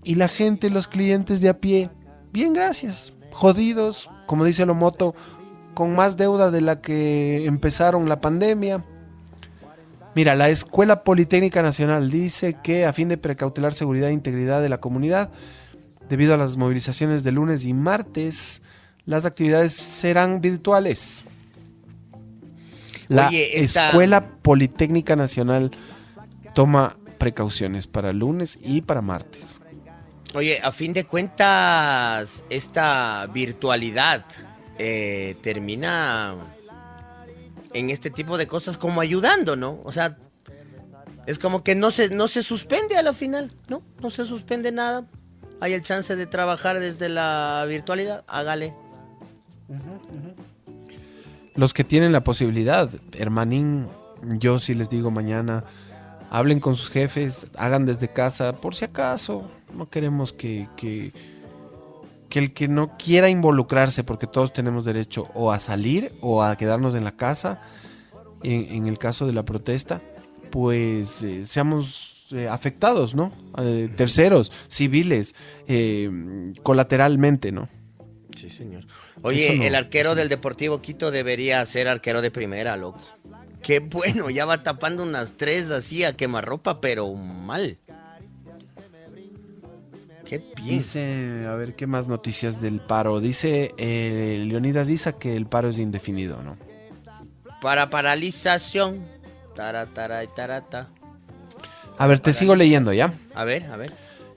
Y 0.03 0.15
la 0.15 0.27
gente, 0.27 0.69
los 0.69 0.87
clientes 0.87 1.41
de 1.41 1.49
a 1.49 1.59
pie, 1.59 1.89
bien, 2.33 2.53
gracias. 2.53 3.17
Jodidos, 3.31 4.09
como 4.25 4.43
dice 4.45 4.65
Lomoto, 4.65 5.15
con 5.73 5.95
más 5.95 6.17
deuda 6.17 6.51
de 6.51 6.61
la 6.61 6.81
que 6.81 7.45
empezaron 7.45 8.09
la 8.09 8.19
pandemia. 8.19 8.83
Mira, 10.13 10.35
la 10.35 10.49
Escuela 10.49 11.03
Politécnica 11.03 11.61
Nacional 11.61 12.11
dice 12.11 12.57
que 12.61 12.85
a 12.85 12.91
fin 12.93 13.07
de 13.07 13.17
precautelar 13.17 13.73
seguridad 13.73 14.09
e 14.09 14.13
integridad 14.13 14.61
de 14.61 14.67
la 14.69 14.79
comunidad, 14.79 15.29
debido 16.09 16.33
a 16.33 16.37
las 16.37 16.57
movilizaciones 16.57 17.23
de 17.23 17.31
lunes 17.31 17.63
y 17.63 17.73
martes, 17.73 18.61
las 19.05 19.25
actividades 19.25 19.73
serán 19.73 20.41
virtuales. 20.41 21.23
La 23.07 23.29
Oye, 23.29 23.59
esta- 23.59 23.87
Escuela 23.89 24.25
Politécnica 24.41 25.15
Nacional 25.15 25.71
toma 26.53 26.97
precauciones 27.17 27.87
para 27.87 28.11
lunes 28.11 28.59
y 28.61 28.81
para 28.81 29.01
martes. 29.01 29.61
Oye, 30.33 30.59
a 30.61 30.71
fin 30.71 30.91
de 30.93 31.05
cuentas, 31.05 32.43
esta 32.49 33.27
virtualidad 33.33 34.25
eh, 34.77 35.35
termina 35.41 36.35
en 37.73 37.89
este 37.89 38.09
tipo 38.09 38.37
de 38.37 38.47
cosas 38.47 38.77
como 38.77 39.01
ayudando, 39.01 39.55
¿no? 39.55 39.79
O 39.83 39.91
sea, 39.91 40.17
es 41.25 41.39
como 41.39 41.63
que 41.63 41.75
no 41.75 41.91
se, 41.91 42.09
no 42.09 42.27
se 42.27 42.43
suspende 42.43 42.97
a 42.97 43.03
la 43.03 43.13
final, 43.13 43.51
¿no? 43.67 43.83
No 44.01 44.09
se 44.09 44.25
suspende 44.25 44.71
nada. 44.71 45.07
Hay 45.59 45.73
el 45.73 45.81
chance 45.81 46.15
de 46.15 46.25
trabajar 46.25 46.79
desde 46.79 47.09
la 47.09 47.65
virtualidad, 47.67 48.23
hágale. 48.27 48.73
Los 51.55 51.73
que 51.73 51.83
tienen 51.83 52.11
la 52.11 52.23
posibilidad, 52.23 52.89
hermanín, 53.17 53.87
yo 54.39 54.59
sí 54.59 54.73
les 54.73 54.89
digo 54.89 55.11
mañana, 55.11 55.63
hablen 56.29 56.59
con 56.59 56.75
sus 56.75 56.89
jefes, 56.89 57.45
hagan 57.55 57.85
desde 57.85 58.07
casa, 58.07 58.53
por 58.59 58.73
si 58.73 58.85
acaso. 58.85 59.49
No 59.75 59.89
queremos 59.89 60.33
que, 60.33 60.67
que, 60.75 61.13
que 62.31 62.39
el 62.39 62.53
que 62.53 62.67
no 62.67 62.97
quiera 62.97 63.29
involucrarse, 63.29 64.03
porque 64.03 64.25
todos 64.25 64.53
tenemos 64.53 64.85
derecho 64.85 65.27
o 65.35 65.51
a 65.51 65.59
salir 65.59 66.13
o 66.21 66.41
a 66.41 66.55
quedarnos 66.55 66.95
en 66.95 67.03
la 67.03 67.15
casa, 67.15 67.61
en, 68.41 68.73
en 68.73 68.87
el 68.87 68.97
caso 68.97 69.27
de 69.27 69.33
la 69.33 69.43
protesta, 69.43 70.01
pues 70.49 71.21
eh, 71.21 71.45
seamos 71.45 72.27
eh, 72.31 72.47
afectados, 72.47 73.13
¿no? 73.13 73.33
Eh, 73.57 73.89
terceros, 73.95 74.51
civiles, 74.69 75.35
eh, 75.67 76.09
colateralmente, 76.63 77.51
¿no? 77.51 77.67
Sí, 78.35 78.49
señor. 78.49 78.87
Oye, 79.21 79.57
no, 79.57 79.63
el 79.63 79.75
arquero 79.75 80.15
del 80.15 80.29
Deportivo 80.29 80.81
Quito 80.81 81.11
debería 81.11 81.65
ser 81.65 81.89
arquero 81.89 82.21
de 82.21 82.31
primera, 82.31 82.77
loco. 82.77 83.01
Qué 83.61 83.79
bueno, 83.79 84.29
ya 84.29 84.45
va 84.45 84.63
tapando 84.63 85.03
unas 85.03 85.33
tres 85.35 85.69
así 85.69 86.05
a 86.05 86.15
quemarropa, 86.15 86.79
pero 86.79 87.13
mal. 87.13 87.77
Qué 90.31 90.37
bien. 90.55 90.77
Dice, 90.77 91.45
a 91.45 91.55
ver 91.55 91.75
qué 91.75 91.87
más 91.87 92.07
noticias 92.07 92.61
del 92.61 92.79
paro. 92.79 93.19
Dice 93.19 93.73
eh, 93.75 94.41
Leonidas 94.47 94.89
Isa 94.89 95.19
que 95.19 95.35
el 95.35 95.45
paro 95.45 95.67
es 95.67 95.77
indefinido, 95.77 96.41
¿no? 96.41 96.57
Para 97.61 97.89
paralización. 97.89 99.03
Tara, 99.55 99.87
tara, 99.87 100.23
y 100.23 100.27
tarata. 100.27 100.87
A 101.97 102.07
ver, 102.07 102.21
te 102.21 102.31
sigo 102.31 102.55
leyendo, 102.55 102.93
¿ya? 102.93 103.13
A 103.35 103.43
ver, 103.43 103.65
a 103.65 103.75
ver. 103.75 103.93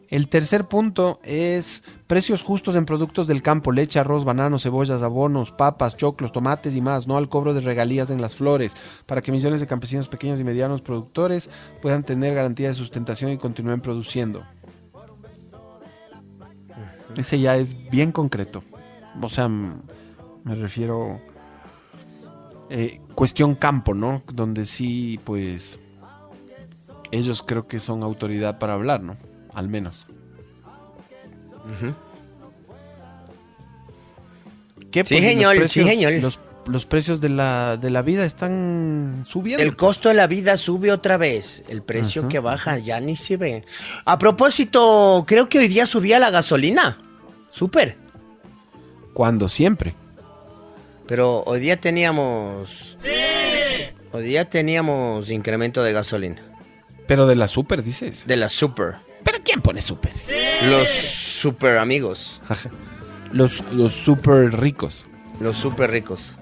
El 0.08 0.26
tercer 0.26 0.64
punto 0.64 1.20
es 1.22 1.84
precios 2.08 2.42
justos 2.42 2.74
en 2.74 2.86
productos 2.86 3.28
del 3.28 3.40
campo, 3.40 3.70
leche, 3.70 4.00
arroz, 4.00 4.24
bananos, 4.24 4.64
cebollas, 4.64 5.00
abonos, 5.00 5.52
papas, 5.52 5.96
choclos, 5.96 6.32
tomates 6.32 6.74
y 6.74 6.80
más, 6.80 7.06
no 7.06 7.16
al 7.16 7.28
cobro 7.28 7.54
de 7.54 7.60
regalías 7.60 8.10
en 8.10 8.20
las 8.20 8.34
flores, 8.34 8.74
para 9.06 9.22
que 9.22 9.30
millones 9.30 9.60
de 9.60 9.68
campesinos 9.68 10.08
pequeños 10.08 10.40
y 10.40 10.44
medianos 10.44 10.82
productores 10.82 11.50
puedan 11.80 12.02
tener 12.02 12.34
garantía 12.34 12.66
de 12.66 12.74
sustentación 12.74 13.30
y 13.30 13.38
continúen 13.38 13.80
produciendo. 13.80 14.44
Ese 17.16 17.40
ya 17.40 17.56
es 17.56 17.90
bien 17.90 18.12
concreto. 18.12 18.62
O 19.20 19.28
sea, 19.28 19.48
me 19.48 20.54
refiero 20.54 21.20
eh, 22.70 23.00
cuestión 23.14 23.54
campo, 23.54 23.94
¿no? 23.94 24.22
Donde 24.32 24.66
sí, 24.66 25.20
pues 25.24 25.80
ellos 27.10 27.42
creo 27.46 27.66
que 27.66 27.80
son 27.80 28.02
autoridad 28.02 28.58
para 28.58 28.72
hablar, 28.72 29.02
¿no? 29.02 29.16
Al 29.54 29.68
menos. 29.68 30.06
¿Qué, 34.90 35.04
Sí, 35.04 35.14
pues, 35.14 35.20
y 35.20 35.22
señor, 35.22 35.56
los 35.56 35.70
sí, 35.70 35.80
precios, 35.80 36.04
señor. 36.04 36.22
Los, 36.22 36.40
los 36.66 36.86
precios 36.86 37.20
de 37.20 37.28
la, 37.28 37.76
de 37.76 37.90
la 37.90 38.02
vida 38.02 38.24
están 38.24 39.24
subiendo. 39.26 39.62
El 39.62 39.76
costo 39.76 40.08
de 40.08 40.14
la 40.14 40.26
vida 40.26 40.56
sube 40.56 40.92
otra 40.92 41.16
vez. 41.16 41.62
El 41.68 41.82
precio 41.82 42.22
Ajá. 42.22 42.28
que 42.28 42.38
baja 42.38 42.78
ya 42.78 43.00
ni 43.00 43.16
se 43.16 43.36
ve. 43.36 43.64
A 44.04 44.18
propósito, 44.18 45.24
creo 45.26 45.48
que 45.48 45.58
hoy 45.58 45.68
día 45.68 45.86
subía 45.86 46.18
la 46.18 46.30
gasolina. 46.30 46.98
Súper. 47.50 47.96
Cuando 49.12 49.48
siempre. 49.48 49.94
Pero 51.06 51.42
hoy 51.46 51.60
día 51.60 51.80
teníamos. 51.80 52.96
¡Sí! 52.98 53.10
Hoy 54.12 54.24
día 54.24 54.48
teníamos 54.48 55.30
incremento 55.30 55.82
de 55.82 55.92
gasolina. 55.92 56.40
Pero 57.06 57.26
de 57.26 57.36
la 57.36 57.48
super, 57.48 57.82
dices. 57.82 58.26
De 58.26 58.36
la 58.36 58.48
super. 58.48 58.96
¿Pero 59.22 59.38
quién 59.44 59.60
pone 59.60 59.80
super? 59.80 60.12
Los 60.68 60.88
super 60.88 61.78
amigos. 61.78 62.40
Los, 63.32 63.64
los 63.72 63.92
super 63.92 64.58
ricos. 64.58 65.06
Los 65.40 65.56
super 65.56 65.90
ricos. 65.90 66.36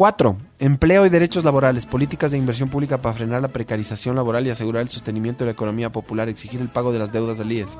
Cuatro, 0.00 0.38
empleo 0.58 1.04
y 1.04 1.10
derechos 1.10 1.44
laborales, 1.44 1.84
políticas 1.84 2.30
de 2.30 2.38
inversión 2.38 2.70
pública 2.70 2.96
para 2.96 3.14
frenar 3.14 3.42
la 3.42 3.48
precarización 3.48 4.16
laboral 4.16 4.46
y 4.46 4.48
asegurar 4.48 4.80
el 4.80 4.88
sostenimiento 4.88 5.40
de 5.40 5.48
la 5.48 5.52
economía 5.52 5.92
popular, 5.92 6.30
exigir 6.30 6.62
el 6.62 6.70
pago 6.70 6.90
de 6.90 6.98
las 6.98 7.12
deudas 7.12 7.36
del 7.36 7.52
IES. 7.52 7.76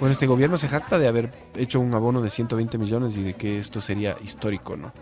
Bueno, 0.00 0.10
este 0.10 0.26
gobierno 0.26 0.58
se 0.58 0.66
jacta 0.66 0.98
de 0.98 1.06
haber 1.06 1.32
hecho 1.54 1.78
un 1.78 1.94
abono 1.94 2.22
de 2.22 2.30
120 2.30 2.76
millones 2.76 3.16
y 3.16 3.22
de 3.22 3.34
que 3.34 3.60
esto 3.60 3.80
sería 3.80 4.16
histórico, 4.24 4.76
¿no? 4.76 4.92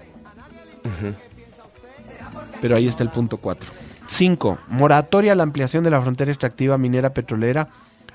Pero 2.61 2.77
ahí 2.77 2.87
está 2.87 3.03
el 3.03 3.09
punto 3.09 3.39
4. 3.39 3.73
5. 4.07 4.59
Moratoria 4.69 5.33
a 5.33 5.37
la 5.37 5.43
ampliación 5.43 5.85
de 5.85 5.91
la 5.91 6.03
frontera 6.03 6.31
extractiva 6.31 6.77
minera 6.77 7.15
petrolera, 7.15 7.71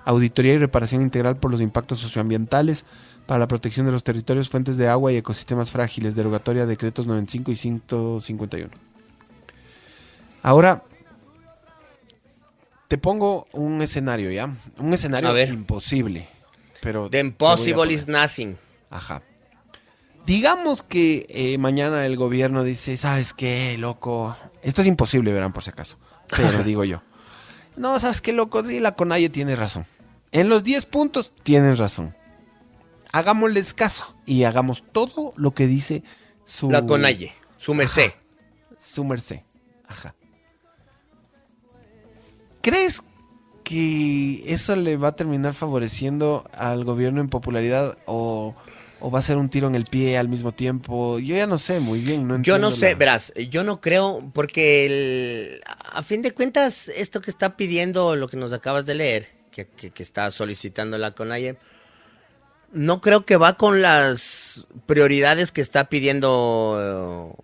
auditoría 0.06 0.54
y 0.54 0.58
reparación 0.60 1.02
integral 1.02 1.38
por 1.38 1.50
los 1.50 1.60
impactos 1.60 1.98
socioambientales 1.98 2.86
para 3.32 3.40
la 3.40 3.48
protección 3.48 3.86
de 3.86 3.94
los 3.94 4.04
territorios, 4.04 4.50
fuentes 4.50 4.76
de 4.76 4.90
agua 4.90 5.14
y 5.14 5.16
ecosistemas 5.16 5.72
frágiles, 5.72 6.16
derogatoria 6.16 6.66
decretos 6.66 7.08
95 7.08 7.52
y 7.54 7.56
151. 7.56 8.70
Ahora, 10.44 10.84
te 12.90 12.98
pongo 12.98 13.48
un 13.54 13.82
escenario, 13.82 14.32
¿ya? 14.32 14.54
Un 14.80 14.94
escenario 14.94 15.46
imposible. 15.46 16.28
Pero 16.82 17.10
The 17.10 17.22
impossible 17.22 17.94
is 17.94 18.06
nothing. 18.06 18.58
Ajá. 18.90 19.24
Digamos 20.26 20.84
que 20.84 21.26
eh, 21.30 21.58
mañana 21.58 22.06
el 22.06 22.18
gobierno 22.18 22.66
dice, 22.66 22.98
¿sabes 22.98 23.34
qué, 23.34 23.78
loco? 23.78 24.36
Esto 24.62 24.82
es 24.82 24.88
imposible, 24.88 25.32
verán, 25.32 25.54
por 25.54 25.64
si 25.64 25.70
acaso. 25.70 25.98
Pero 26.36 26.64
digo 26.66 26.84
yo. 26.84 27.02
No, 27.78 27.98
¿sabes 27.98 28.20
qué, 28.20 28.34
loco? 28.34 28.62
Sí, 28.66 28.82
la 28.82 28.96
Conalle 28.96 29.30
tiene 29.30 29.56
razón. 29.56 29.86
En 30.34 30.50
los 30.50 30.66
10 30.66 30.86
puntos 30.88 31.32
tienen 31.44 31.78
razón. 31.78 32.14
Hagámosles 33.12 33.74
caso 33.74 34.16
y 34.26 34.44
hagamos 34.46 34.84
todo 34.92 35.34
lo 35.36 35.54
que 35.54 35.68
dice 35.68 36.04
su... 36.46 36.70
La 36.72 36.86
Conalle, 36.86 37.34
su 37.58 37.74
merced. 37.74 38.12
Su 38.80 39.04
merced. 39.04 39.42
Ajá. 39.88 40.16
¿Crees 42.62 43.02
que 43.64 44.44
eso 44.54 44.76
le 44.76 44.98
va 44.98 45.10
a 45.10 45.16
terminar 45.16 45.54
favoreciendo 45.54 46.44
al 46.54 46.84
gobierno 46.84 47.22
en 47.22 47.30
popularidad 47.30 47.98
o, 48.06 48.56
o 49.00 49.12
va 49.12 49.20
a 49.20 49.24
ser 49.24 49.38
un 49.38 49.50
tiro 49.50 49.68
en 49.68 49.76
el 49.76 49.86
pie 49.86 50.18
al 50.18 50.28
mismo 50.30 50.52
tiempo? 50.52 51.20
Yo 51.20 51.36
ya 51.36 51.48
no 51.48 51.58
sé 51.58 51.80
muy 51.80 52.00
bien. 52.02 52.28
No 52.28 52.42
Yo 52.42 52.60
no 52.60 52.72
sé, 52.72 52.92
la- 52.92 52.98
verás, 52.98 53.34
yo 53.50 53.64
no 53.64 53.82
creo, 53.82 54.30
porque 54.34 54.86
el- 54.86 55.62
a 55.94 56.02
fin 56.04 56.22
de 56.22 56.32
cuentas, 56.32 56.90
esto 56.90 57.20
que 57.22 57.32
está 57.32 57.58
pidiendo, 57.58 58.16
lo 58.16 58.28
que 58.28 58.38
nos 58.38 58.54
acabas 58.54 58.86
de 58.86 58.96
leer, 58.96 59.30
que, 59.52 59.68
que- 59.68 59.90
que 59.92 60.04
está 60.04 60.30
solicitando 60.32 60.98
la 60.98 61.12
CONAIE, 61.12 61.58
no 62.74 63.02
creo 63.02 63.26
que 63.26 63.38
va 63.38 63.58
con 63.58 63.82
las 63.82 64.66
prioridades 64.86 65.52
que 65.52 65.62
está 65.62 65.86
pidiendo 65.90 67.36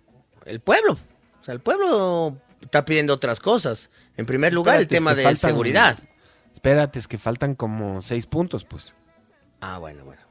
eh, 0.46 0.50
el 0.50 0.60
pueblo. 0.60 0.92
O 1.40 1.44
sea, 1.44 1.54
el 1.54 1.60
pueblo 1.60 2.36
está 2.62 2.84
pidiendo 2.84 3.14
otras 3.14 3.40
cosas. 3.40 3.90
En 4.16 4.26
primer 4.26 4.52
lugar, 4.52 4.80
Espérate, 4.80 4.94
el 4.94 4.96
es 4.96 5.00
tema 5.00 5.10
que 5.14 5.20
de 5.20 5.26
faltan- 5.26 5.48
seguridad. 5.50 5.98
Espérate, 6.52 6.98
es 6.98 7.06
que 7.08 7.18
faltan 7.18 7.54
como 7.54 8.02
seis 8.02 8.26
puntos, 8.26 8.64
pues. 8.64 8.94
Ah, 9.60 9.78
bueno, 9.78 10.04
bueno. 10.04 10.22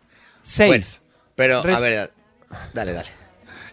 Seis. 0.41 1.01
Pero, 1.35 1.59
a 1.59 1.79
ver, 1.79 2.11
dale, 2.73 2.93
dale. 2.93 3.09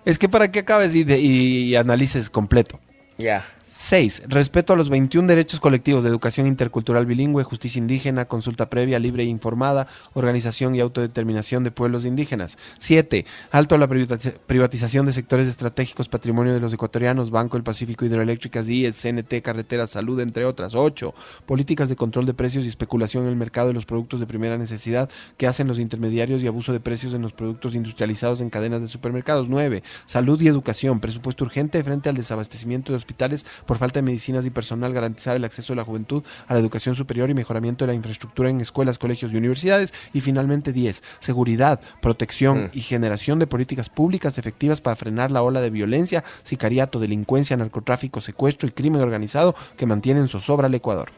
Es 0.04 0.18
que 0.18 0.28
para 0.28 0.50
que 0.52 0.60
acabes 0.60 0.94
y, 0.94 1.04
de- 1.04 1.18
y 1.20 1.74
analices 1.76 2.28
completo. 2.30 2.78
Ya. 3.16 3.46
6. 3.76 4.22
Respeto 4.28 4.72
a 4.72 4.76
los 4.76 4.88
21 4.88 5.26
derechos 5.26 5.58
colectivos 5.58 6.04
de 6.04 6.08
educación 6.08 6.46
intercultural 6.46 7.06
bilingüe, 7.06 7.42
justicia 7.42 7.80
indígena, 7.80 8.26
consulta 8.26 8.70
previa, 8.70 9.00
libre 9.00 9.24
e 9.24 9.26
informada, 9.26 9.88
organización 10.12 10.76
y 10.76 10.80
autodeterminación 10.80 11.64
de 11.64 11.72
pueblos 11.72 12.04
indígenas. 12.04 12.56
7. 12.78 13.26
Alto 13.50 13.74
a 13.74 13.78
la 13.78 13.88
privatiz- 13.88 14.38
privatización 14.46 15.06
de 15.06 15.12
sectores 15.12 15.48
estratégicos, 15.48 16.08
patrimonio 16.08 16.54
de 16.54 16.60
los 16.60 16.72
ecuatorianos, 16.72 17.30
Banco 17.32 17.56
del 17.56 17.64
Pacífico, 17.64 18.04
Hidroeléctricas, 18.04 18.68
IES, 18.68 18.94
CNT, 18.94 19.42
Carreteras, 19.42 19.90
Salud, 19.90 20.20
entre 20.20 20.44
otras. 20.44 20.76
8. 20.76 21.12
Políticas 21.44 21.88
de 21.88 21.96
control 21.96 22.26
de 22.26 22.34
precios 22.34 22.64
y 22.64 22.68
especulación 22.68 23.24
en 23.24 23.30
el 23.30 23.36
mercado 23.36 23.66
de 23.66 23.74
los 23.74 23.86
productos 23.86 24.20
de 24.20 24.26
primera 24.28 24.56
necesidad 24.56 25.10
que 25.36 25.48
hacen 25.48 25.66
los 25.66 25.80
intermediarios 25.80 26.44
y 26.44 26.46
abuso 26.46 26.72
de 26.72 26.78
precios 26.78 27.12
en 27.12 27.22
los 27.22 27.32
productos 27.32 27.74
industrializados 27.74 28.40
en 28.40 28.50
cadenas 28.50 28.82
de 28.82 28.86
supermercados. 28.86 29.48
9. 29.48 29.82
Salud 30.06 30.40
y 30.40 30.46
educación, 30.46 31.00
presupuesto 31.00 31.42
urgente 31.42 31.82
frente 31.82 32.08
al 32.08 32.14
desabastecimiento 32.14 32.92
de 32.92 32.98
hospitales 32.98 33.44
por 33.66 33.78
falta 33.78 33.98
de 33.98 34.02
medicinas 34.02 34.46
y 34.46 34.50
personal, 34.50 34.92
garantizar 34.92 35.36
el 35.36 35.44
acceso 35.44 35.72
de 35.72 35.76
la 35.76 35.84
juventud 35.84 36.22
a 36.46 36.54
la 36.54 36.60
educación 36.60 36.94
superior 36.94 37.30
y 37.30 37.34
mejoramiento 37.34 37.84
de 37.84 37.92
la 37.92 37.94
infraestructura 37.94 38.50
en 38.50 38.60
escuelas, 38.60 38.98
colegios 38.98 39.32
y 39.32 39.36
universidades. 39.36 39.92
Y 40.12 40.20
finalmente 40.20 40.72
10. 40.72 41.02
Seguridad, 41.20 41.80
protección 42.00 42.70
y 42.72 42.80
generación 42.80 43.38
de 43.38 43.46
políticas 43.46 43.88
públicas 43.88 44.38
efectivas 44.38 44.80
para 44.80 44.96
frenar 44.96 45.30
la 45.30 45.42
ola 45.42 45.60
de 45.60 45.70
violencia, 45.70 46.24
sicariato, 46.42 47.00
delincuencia, 47.00 47.56
narcotráfico, 47.56 48.20
secuestro 48.20 48.68
y 48.68 48.72
crimen 48.72 49.00
organizado 49.00 49.54
que 49.76 49.86
mantienen 49.86 50.28
zozobra 50.28 50.66
al 50.66 50.74
Ecuador. 50.74 51.10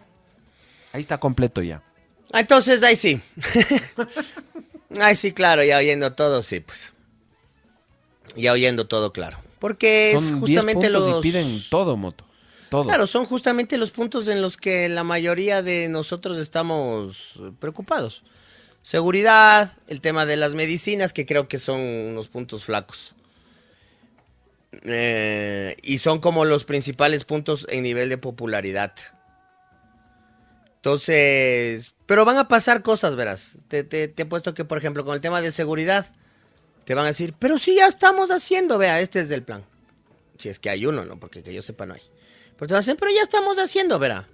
Ahí 0.92 1.00
está 1.00 1.18
completo 1.18 1.62
ya. 1.62 1.82
Ah, 2.32 2.40
Entonces, 2.40 2.82
ahí 2.82 2.96
sí. 2.96 3.20
ahí 5.00 5.16
sí, 5.16 5.32
claro, 5.32 5.64
ya 5.64 5.78
oyendo 5.78 6.14
todo, 6.14 6.42
sí, 6.42 6.60
pues. 6.60 6.92
Ya 8.36 8.52
oyendo 8.52 8.86
todo, 8.86 9.12
claro. 9.12 9.38
Porque 9.58 10.12
es 10.12 10.22
Son 10.22 10.40
10 10.44 10.60
justamente 10.60 10.90
los... 10.90 11.18
y 11.18 11.22
piden 11.22 11.60
todo, 11.70 11.96
Moto. 11.96 12.25
Claro, 12.70 13.06
son 13.06 13.26
justamente 13.26 13.78
los 13.78 13.90
puntos 13.90 14.28
en 14.28 14.42
los 14.42 14.56
que 14.56 14.88
la 14.88 15.04
mayoría 15.04 15.62
de 15.62 15.88
nosotros 15.88 16.38
estamos 16.38 17.34
preocupados. 17.60 18.22
Seguridad, 18.82 19.72
el 19.88 20.00
tema 20.00 20.26
de 20.26 20.36
las 20.36 20.54
medicinas, 20.54 21.12
que 21.12 21.26
creo 21.26 21.48
que 21.48 21.58
son 21.58 21.80
unos 21.80 22.28
puntos 22.28 22.64
flacos. 22.64 23.14
Eh, 24.82 25.76
y 25.82 25.98
son 25.98 26.20
como 26.20 26.44
los 26.44 26.64
principales 26.64 27.24
puntos 27.24 27.66
en 27.70 27.82
nivel 27.82 28.08
de 28.08 28.18
popularidad. 28.18 28.92
Entonces, 30.76 31.94
pero 32.06 32.24
van 32.24 32.36
a 32.36 32.48
pasar 32.48 32.82
cosas, 32.82 33.16
verás. 33.16 33.58
Te, 33.68 33.82
te, 33.82 34.06
te 34.08 34.22
he 34.22 34.26
puesto 34.26 34.54
que, 34.54 34.64
por 34.64 34.78
ejemplo, 34.78 35.04
con 35.04 35.14
el 35.14 35.20
tema 35.20 35.40
de 35.40 35.50
seguridad, 35.50 36.06
te 36.84 36.94
van 36.94 37.04
a 37.04 37.08
decir, 37.08 37.34
pero 37.38 37.58
si 37.58 37.74
ya 37.74 37.88
estamos 37.88 38.30
haciendo, 38.30 38.78
vea, 38.78 39.00
este 39.00 39.20
es 39.20 39.30
el 39.32 39.42
plan. 39.42 39.64
Si 40.38 40.48
es 40.48 40.60
que 40.60 40.70
hay 40.70 40.86
uno, 40.86 41.04
¿no? 41.04 41.18
Porque 41.18 41.42
que 41.42 41.52
yo 41.52 41.62
sepa 41.62 41.86
no 41.86 41.94
hay. 41.94 42.02
Pero 42.58 42.68
te 42.68 42.74
van 42.74 42.78
a 42.78 42.84
decir, 42.84 42.96
pero 42.98 43.12
ya 43.12 43.22
estamos 43.22 43.58
haciendo, 43.58 43.98
verá. 43.98 44.28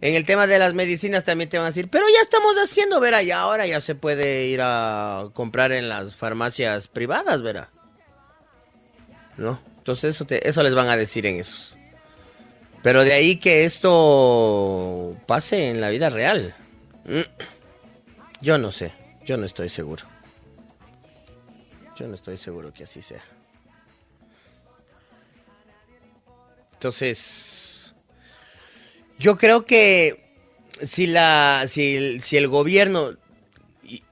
En 0.00 0.14
el 0.14 0.24
tema 0.24 0.46
de 0.46 0.58
las 0.58 0.74
medicinas 0.74 1.24
también 1.24 1.48
te 1.48 1.56
van 1.58 1.66
a 1.66 1.70
decir, 1.70 1.88
pero 1.88 2.06
ya 2.08 2.20
estamos 2.20 2.54
haciendo, 2.56 3.00
verá, 3.00 3.22
y 3.22 3.30
ahora 3.30 3.66
ya 3.66 3.80
se 3.80 3.94
puede 3.94 4.46
ir 4.46 4.60
a 4.62 5.30
comprar 5.32 5.72
en 5.72 5.88
las 5.88 6.14
farmacias 6.14 6.88
privadas, 6.88 7.42
verá. 7.42 7.70
¿No? 9.36 9.58
Entonces 9.78 10.14
eso, 10.14 10.26
eso 10.28 10.62
les 10.62 10.74
van 10.74 10.88
a 10.88 10.96
decir 10.96 11.26
en 11.26 11.36
esos. 11.36 11.76
Pero 12.82 13.04
de 13.04 13.12
ahí 13.14 13.36
que 13.36 13.64
esto 13.64 15.16
pase 15.26 15.70
en 15.70 15.80
la 15.80 15.90
vida 15.90 16.10
real. 16.10 16.54
mm, 17.04 17.20
Yo 18.42 18.58
no 18.58 18.70
sé, 18.70 18.92
yo 19.24 19.36
no 19.36 19.46
estoy 19.46 19.68
seguro. 19.68 20.04
Yo 21.96 22.06
no 22.06 22.14
estoy 22.14 22.36
seguro 22.36 22.72
que 22.72 22.84
así 22.84 23.00
sea. 23.00 23.24
Entonces, 26.86 27.96
yo 29.18 29.36
creo 29.36 29.66
que 29.66 30.22
si 30.84 31.08
la, 31.08 31.64
si, 31.66 31.96
el- 31.96 32.22
si 32.22 32.36
el 32.36 32.46
gobierno 32.46 33.16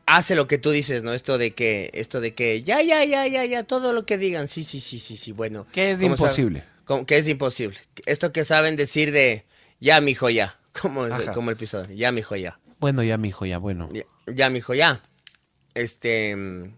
hace 0.06 0.34
lo 0.34 0.48
que 0.48 0.58
tú 0.58 0.72
dices, 0.72 1.04
¿no? 1.04 1.14
Esto 1.14 1.38
de 1.38 1.52
que, 1.52 1.90
esto 1.94 2.20
de 2.20 2.34
que, 2.34 2.64
ya, 2.64 2.82
ya, 2.82 3.04
ya, 3.04 3.28
ya, 3.28 3.44
ya, 3.44 3.62
todo 3.62 3.92
lo 3.92 4.06
que 4.06 4.18
digan, 4.18 4.48
sí, 4.48 4.64
sí, 4.64 4.80
sí, 4.80 4.98
sí, 4.98 5.16
sí, 5.16 5.30
bueno. 5.30 5.68
Que 5.70 5.92
es 5.92 6.02
imposible. 6.02 6.64
Que 7.06 7.16
es 7.18 7.28
imposible. 7.28 7.78
Esto 8.06 8.32
que 8.32 8.42
saben 8.44 8.74
decir 8.74 9.12
de, 9.12 9.44
ya, 9.78 10.00
mijo, 10.00 10.28
ya, 10.28 10.58
como, 10.82 11.06
como 11.32 11.50
el 11.50 11.56
pisador, 11.56 11.92
ya, 11.94 12.10
mijo, 12.10 12.34
ya. 12.34 12.58
Bueno, 12.80 13.04
ya, 13.04 13.16
mijo, 13.18 13.46
ya, 13.46 13.58
bueno. 13.58 13.88
Ya, 13.92 14.02
ya, 14.26 14.50
mijo, 14.50 14.74
ya. 14.74 15.00
Este. 15.74 16.34
mm, 16.34 16.74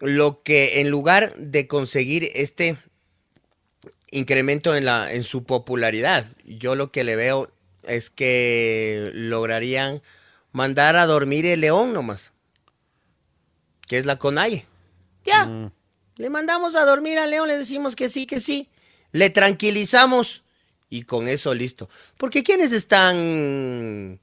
Lo 0.00 0.42
que 0.42 0.80
en 0.80 0.88
lugar 0.88 1.34
de 1.36 1.66
conseguir 1.66 2.30
este 2.34 2.78
incremento 4.10 4.74
en, 4.74 4.84
la, 4.84 5.12
en 5.12 5.24
su 5.24 5.44
popularidad, 5.44 6.26
yo 6.44 6.74
lo 6.74 6.90
que 6.90 7.04
le 7.04 7.16
veo 7.16 7.50
es 7.86 8.10
que 8.10 9.10
lograrían 9.14 10.02
mandar 10.52 10.96
a 10.96 11.06
dormir 11.06 11.46
el 11.46 11.60
león 11.60 11.92
nomás. 11.92 12.32
Que 13.86 13.98
es 13.98 14.06
la 14.06 14.18
CONAIE. 14.18 14.66
Ya. 15.24 15.70
Le 16.16 16.30
mandamos 16.30 16.74
a 16.74 16.84
dormir 16.84 17.18
al 17.18 17.30
león, 17.30 17.48
le 17.48 17.56
decimos 17.56 17.96
que 17.96 18.08
sí, 18.08 18.26
que 18.26 18.40
sí. 18.40 18.68
Le 19.12 19.30
tranquilizamos 19.30 20.44
y 20.88 21.02
con 21.02 21.28
eso 21.28 21.54
listo. 21.54 21.88
Porque 22.16 22.42
¿quiénes 22.42 22.72
están 22.72 24.20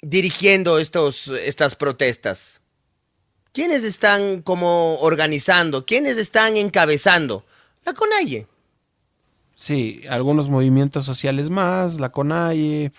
dirigiendo 0.00 0.78
estos, 0.78 1.28
estas 1.28 1.76
protestas? 1.76 2.60
¿Quiénes 3.52 3.84
están 3.84 4.42
como 4.42 4.98
organizando? 5.00 5.84
¿Quiénes 5.84 6.16
están 6.16 6.56
encabezando? 6.56 7.44
La 7.84 7.92
CONAIE. 7.92 8.46
Sí, 9.62 10.02
algunos 10.10 10.48
movimientos 10.48 11.06
sociales 11.06 11.48
más, 11.48 12.00
la 12.00 12.08
CONAIE, 12.08 12.90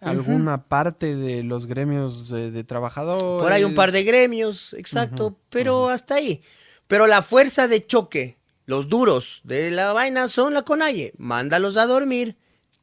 alguna 0.00 0.62
parte 0.62 1.16
de 1.16 1.42
los 1.42 1.66
gremios 1.66 2.28
de, 2.30 2.52
de 2.52 2.62
trabajadores. 2.62 3.42
Por 3.42 3.52
ahí 3.52 3.64
un 3.64 3.74
par 3.74 3.90
de 3.90 4.04
gremios, 4.04 4.72
exacto, 4.74 5.36
pero 5.50 5.88
hasta 5.88 6.14
ahí. 6.14 6.42
Pero 6.86 7.08
la 7.08 7.22
fuerza 7.22 7.66
de 7.66 7.84
choque, 7.84 8.38
los 8.66 8.88
duros 8.88 9.40
de 9.42 9.72
la 9.72 9.92
vaina 9.92 10.28
son 10.28 10.54
la 10.54 10.62
CONAIE. 10.62 11.12
Mándalos 11.18 11.76
a 11.76 11.88
dormir 11.88 12.36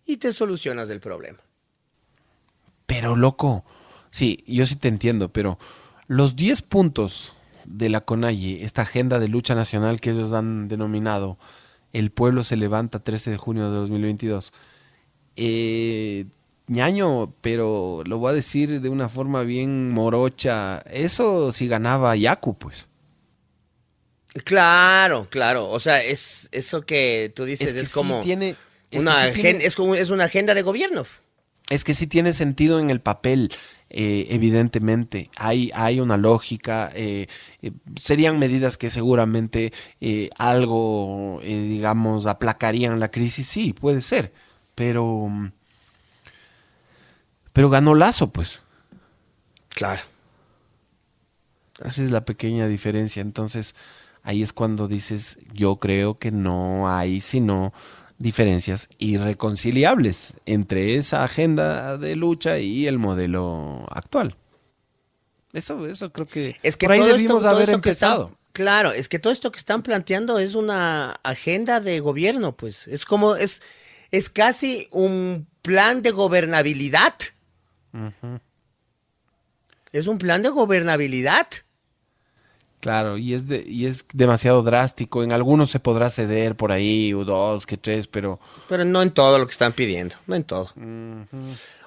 y 0.05 0.17
te 0.17 0.33
solucionas 0.33 0.89
el 0.89 0.99
problema. 0.99 1.39
Pero 2.87 3.15
loco, 3.15 3.63
sí, 4.11 4.43
yo 4.47 4.65
sí 4.65 4.75
te 4.75 4.89
entiendo, 4.89 5.31
pero 5.31 5.57
los 6.07 6.35
10 6.35 6.61
puntos 6.63 7.31
de 7.63 7.87
la 7.87 8.01
CONAIE, 8.01 8.65
esta 8.65 8.81
agenda 8.81 9.17
de 9.17 9.29
lucha 9.29 9.55
nacional 9.55 10.01
que 10.01 10.09
ellos 10.09 10.33
han 10.33 10.67
denominado 10.67 11.37
El 11.93 12.11
pueblo 12.11 12.43
se 12.43 12.57
levanta 12.57 12.99
13 13.03 13.31
de 13.31 13.37
junio 13.37 13.69
de 13.71 13.77
2022, 13.77 14.51
eh, 15.35 16.25
ñaño, 16.67 17.33
pero 17.41 18.01
lo 18.05 18.17
voy 18.17 18.31
a 18.31 18.33
decir 18.33 18.81
de 18.81 18.89
una 18.89 19.09
forma 19.09 19.43
bien 19.43 19.91
morocha, 19.91 20.79
eso 20.91 21.51
sí 21.51 21.67
ganaba 21.67 22.15
Yaku, 22.15 22.57
pues. 22.57 22.89
Claro, 24.45 25.27
claro. 25.29 25.69
O 25.69 25.79
sea, 25.79 26.03
es 26.03 26.49
eso 26.51 26.85
que 26.85 27.31
tú 27.35 27.45
dices 27.45 27.69
Es 27.69 27.75
es, 27.75 27.81
que 27.81 27.85
sí 27.87 27.93
como 27.93 28.21
tiene- 28.21 28.55
es 28.89 28.99
una 29.01 29.27
que 29.27 29.33
sí 29.35 29.41
tiene- 29.41 29.65
es 29.65 29.75
como 29.75 29.95
es 29.95 30.09
una 30.09 30.23
agenda 30.25 30.53
de 30.55 30.61
gobierno. 30.63 31.05
Es 31.69 31.83
que 31.83 31.93
sí 31.93 32.07
tiene 32.07 32.33
sentido 32.33 32.79
en 32.79 32.89
el 32.89 32.99
papel, 32.99 33.51
eh, 33.95 34.25
evidentemente. 34.31 35.29
Hay, 35.37 35.69
hay 35.75 35.99
una 35.99 36.17
lógica. 36.17 36.91
eh, 36.95 37.27
eh, 37.61 37.71
serían 37.95 38.39
medidas 38.39 38.77
que 38.77 38.89
seguramente 38.89 39.71
algo, 40.37 41.39
digamos, 41.43 42.25
aplacarían 42.25 42.99
la 42.99 43.11
crisis. 43.11 43.47
Sí, 43.47 43.73
puede 43.73 44.01
ser. 44.01 44.33
Pero. 44.75 45.29
Pero 47.53 47.69
ganó 47.69 47.93
Lazo, 47.93 48.31
pues. 48.31 48.63
Claro. 49.69 50.01
Esa 51.85 52.03
es 52.03 52.09
la 52.09 52.25
pequeña 52.25 52.67
diferencia. 52.67 53.21
Entonces, 53.21 53.75
ahí 54.23 54.41
es 54.41 54.53
cuando 54.53 54.87
dices, 54.87 55.37
yo 55.53 55.75
creo 55.75 56.17
que 56.17 56.31
no 56.31 56.89
hay 56.89 57.21
sino 57.21 57.73
diferencias 58.23 58.87
irreconciliables 58.99 60.35
entre 60.45 60.95
esa 60.95 61.23
agenda 61.25 61.97
de 61.97 62.15
lucha 62.15 62.57
y 62.59 62.87
el 62.87 62.97
modelo 62.97 63.85
actual. 63.91 64.37
Eso, 65.51 65.85
eso 65.85 66.11
creo 66.11 66.25
que, 66.27 66.55
Es 66.63 66.77
que 66.77 66.85
por 66.87 66.93
ahí 66.93 67.01
esto- 67.01 67.11
debimos 67.13 67.45
haber 67.45 67.69
empezado. 67.69 68.35
claro, 68.53 68.91
es 68.93 69.09
que 69.09 69.19
todo 69.19 69.33
esto 69.33 69.51
que 69.51 69.59
están 69.59 69.83
planteando 69.83 70.39
es 70.39 70.55
una 70.55 71.11
agenda 71.23 71.79
de 71.81 71.99
gobierno, 71.99 72.55
pues. 72.55 72.87
Es 72.87 73.05
como, 73.05 73.35
es, 73.35 73.61
es 74.09 74.29
casi 74.29 74.87
un 74.91 75.45
plan 75.61 76.01
de 76.01 76.11
gobernabilidad. 76.11 77.13
Es 79.91 80.07
un 80.07 80.17
plan 80.17 80.41
de 80.41 80.49
gobernabilidad. 80.49 81.47
Claro, 82.83 83.17
y 83.17 83.33
es, 83.33 83.47
de, 83.47 83.63
y 83.65 83.85
es 83.85 84.03
demasiado 84.11 84.61
drástico. 84.61 85.23
En 85.23 85.31
algunos 85.31 85.71
se 85.71 85.79
podrá 85.79 86.09
ceder 86.09 86.57
por 86.57 86.73
ahí, 86.73 87.13
o 87.13 87.23
dos, 87.23 87.65
que 87.65 87.77
tres, 87.77 88.07
pero... 88.07 88.41
Pero 88.67 88.83
no 88.83 89.01
en 89.01 89.13
todo 89.13 89.39
lo 89.39 89.45
que 89.45 89.53
están 89.53 89.71
pidiendo, 89.71 90.17
no 90.27 90.35
en 90.35 90.43
todo. 90.43 90.69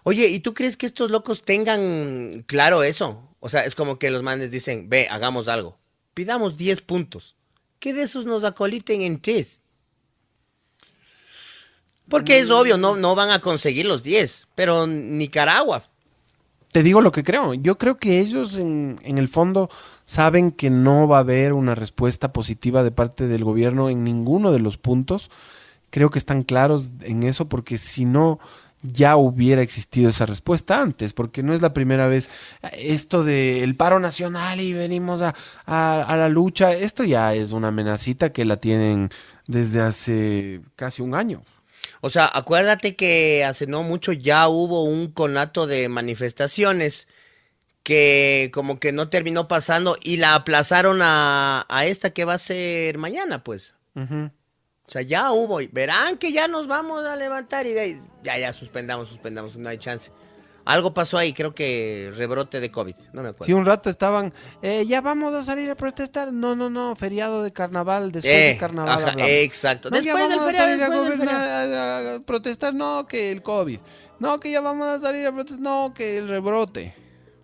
Oye, 0.04 0.28
¿y 0.28 0.40
tú 0.40 0.54
crees 0.54 0.78
que 0.78 0.86
estos 0.86 1.10
locos 1.10 1.42
tengan 1.42 2.44
claro 2.46 2.82
eso? 2.82 3.28
O 3.40 3.50
sea, 3.50 3.66
es 3.66 3.74
como 3.74 3.98
que 3.98 4.10
los 4.10 4.22
manes 4.22 4.50
dicen, 4.50 4.88
ve, 4.88 5.06
hagamos 5.10 5.48
algo. 5.48 5.76
Pidamos 6.14 6.56
10 6.56 6.80
puntos. 6.80 7.36
Que 7.78 7.92
de 7.92 8.00
esos 8.00 8.24
nos 8.24 8.42
acoliten 8.42 9.02
en 9.02 9.20
tres. 9.20 9.64
Porque 12.08 12.38
es 12.38 12.50
obvio, 12.50 12.78
no, 12.78 12.96
no 12.96 13.14
van 13.14 13.28
a 13.28 13.42
conseguir 13.42 13.84
los 13.84 14.02
10, 14.02 14.48
pero 14.54 14.86
Nicaragua. 14.86 15.90
Te 16.72 16.82
digo 16.82 17.00
lo 17.00 17.12
que 17.12 17.24
creo. 17.24 17.54
Yo 17.54 17.78
creo 17.78 17.96
que 17.98 18.20
ellos 18.20 18.58
en, 18.58 18.98
en 19.02 19.18
el 19.18 19.28
fondo 19.28 19.70
saben 20.04 20.50
que 20.50 20.70
no 20.70 21.08
va 21.08 21.18
a 21.18 21.20
haber 21.20 21.52
una 21.52 21.74
respuesta 21.74 22.32
positiva 22.32 22.82
de 22.82 22.90
parte 22.90 23.28
del 23.28 23.44
gobierno 23.44 23.88
en 23.88 24.04
ninguno 24.04 24.52
de 24.52 24.60
los 24.60 24.76
puntos. 24.76 25.30
Creo 25.90 26.10
que 26.10 26.18
están 26.18 26.42
claros 26.42 26.90
en 27.00 27.22
eso 27.22 27.48
porque 27.48 27.78
si 27.78 28.04
no 28.04 28.38
ya 28.82 29.16
hubiera 29.16 29.62
existido 29.62 30.10
esa 30.10 30.26
respuesta 30.26 30.80
antes, 30.80 31.12
porque 31.12 31.42
no 31.42 31.54
es 31.54 31.62
la 31.62 31.72
primera 31.72 32.06
vez 32.06 32.30
esto 32.72 33.24
del 33.24 33.74
paro 33.74 33.98
nacional 33.98 34.60
y 34.60 34.72
venimos 34.72 35.22
a 35.22 35.32
la 35.66 36.28
lucha, 36.28 36.72
esto 36.72 37.04
ya 37.04 37.34
es 37.34 37.52
una 37.52 37.68
amenacita 37.68 38.32
que 38.32 38.44
la 38.44 38.58
tienen 38.58 39.10
desde 39.46 39.80
hace 39.80 40.60
casi 40.76 41.02
un 41.02 41.14
año. 41.14 41.42
O 42.00 42.10
sea, 42.10 42.30
acuérdate 42.32 42.96
que 42.96 43.44
hace 43.44 43.66
no 43.66 43.82
mucho 43.82 44.12
ya 44.12 44.48
hubo 44.48 44.84
un 44.84 45.10
conato 45.10 45.66
de 45.66 45.88
manifestaciones 45.88 47.08
que 47.82 48.50
como 48.52 48.80
que 48.80 48.92
no 48.92 49.08
terminó 49.08 49.46
pasando 49.46 49.96
y 50.02 50.16
la 50.16 50.34
aplazaron 50.34 51.00
a, 51.02 51.66
a 51.68 51.86
esta 51.86 52.10
que 52.10 52.24
va 52.24 52.34
a 52.34 52.38
ser 52.38 52.98
mañana, 52.98 53.44
pues. 53.44 53.74
O 53.94 54.90
sea, 54.90 55.02
ya 55.02 55.32
hubo, 55.32 55.60
y 55.60 55.68
verán 55.68 56.16
que 56.18 56.32
ya 56.32 56.48
nos 56.48 56.66
vamos 56.66 57.04
a 57.06 57.16
levantar 57.16 57.66
y 57.66 57.72
de 57.72 57.80
ahí, 57.80 58.00
ya, 58.22 58.38
ya, 58.38 58.52
suspendamos, 58.52 59.08
suspendamos, 59.08 59.56
no 59.56 59.68
hay 59.68 59.78
chance. 59.78 60.12
Algo 60.66 60.92
pasó 60.92 61.16
ahí, 61.16 61.32
creo 61.32 61.54
que 61.54 62.12
rebrote 62.16 62.58
de 62.60 62.70
COVID, 62.70 62.94
no 63.12 63.22
me 63.22 63.28
acuerdo. 63.28 63.46
Si 63.46 63.52
un 63.54 63.64
rato 63.64 63.88
estaban, 63.88 64.34
eh, 64.62 64.84
ya 64.86 65.00
vamos 65.00 65.32
a 65.32 65.42
salir 65.44 65.70
a 65.70 65.76
protestar. 65.76 66.32
No, 66.32 66.54
no, 66.56 66.68
no, 66.68 66.94
feriado 66.96 67.42
de 67.44 67.52
carnaval, 67.52 68.10
después 68.12 68.34
Eh, 68.34 68.48
de 68.48 68.56
carnaval. 68.58 68.90
ajá, 68.92 69.10
hablamos. 69.12 69.30
exacto. 69.30 69.90
No, 69.90 69.96
ya 69.98 70.02
Después 70.02 70.28
del 70.28 70.38
vamos 70.38 70.42
a 70.42 70.46
feriado, 70.52 70.68
salir 70.68 70.82
a 70.82 70.88
después 70.90 71.08
del 71.18 71.18
gobernar, 71.28 71.48
a- 71.48 71.98
a- 72.12 72.14
a 72.16 72.20
protestar, 72.20 72.74
no, 72.74 73.06
que 73.06 73.30
el 73.30 73.42
COVID. 73.42 73.78
No, 74.18 74.40
que 74.40 74.50
ya 74.50 74.60
vamos 74.60 74.86
a 74.88 74.98
salir 75.00 75.26
a 75.26 75.32
protestar, 75.32 75.60
no, 75.62 75.94
que 75.94 76.18
el 76.18 76.26
rebrote. 76.28 76.94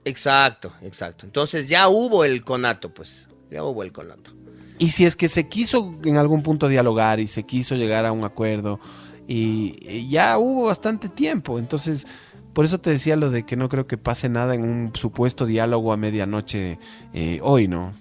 Exacto, 0.05 0.73
exacto. 0.82 1.24
Entonces 1.27 1.69
ya 1.69 1.89
hubo 1.89 2.24
el 2.24 2.43
conato, 2.44 2.93
pues, 2.93 3.27
ya 3.51 3.62
hubo 3.62 3.82
el 3.85 3.93
conato. 3.93 4.32
Y 4.78 4.90
si 4.90 5.05
es 5.05 5.15
que 5.15 5.28
se 5.28 5.49
quiso 5.49 5.94
en 6.05 6.16
algún 6.16 6.43
punto 6.43 6.66
dialogar 6.66 7.20
y 7.20 7.28
se 7.28 7.44
quiso 7.44 7.77
llegar 7.77 8.05
a 8.05 8.11
un 8.11 8.24
acuerdo 8.24 8.81
y, 9.28 9.77
y 9.89 10.09
ya 10.11 10.39
hubo 10.39 10.65
bastante 10.65 11.09
tiempo, 11.09 11.59
entonces 11.61 12.05
por 12.53 12.65
eso 12.65 12.79
te 12.81 12.91
decía 12.91 13.16
lo 13.16 13.31
de 13.31 13.45
que 13.45 13.57
no 13.57 13.69
creo 13.69 13.87
que 13.87 13.97
pase 13.99 14.29
nada 14.29 14.55
en 14.55 14.65
un 14.65 14.93
supuesto 14.95 15.47
diálogo 15.47 15.93
a 15.93 15.97
medianoche 15.97 16.79
eh, 17.15 17.41
hoy, 17.43 17.69
¿no? 17.69 17.93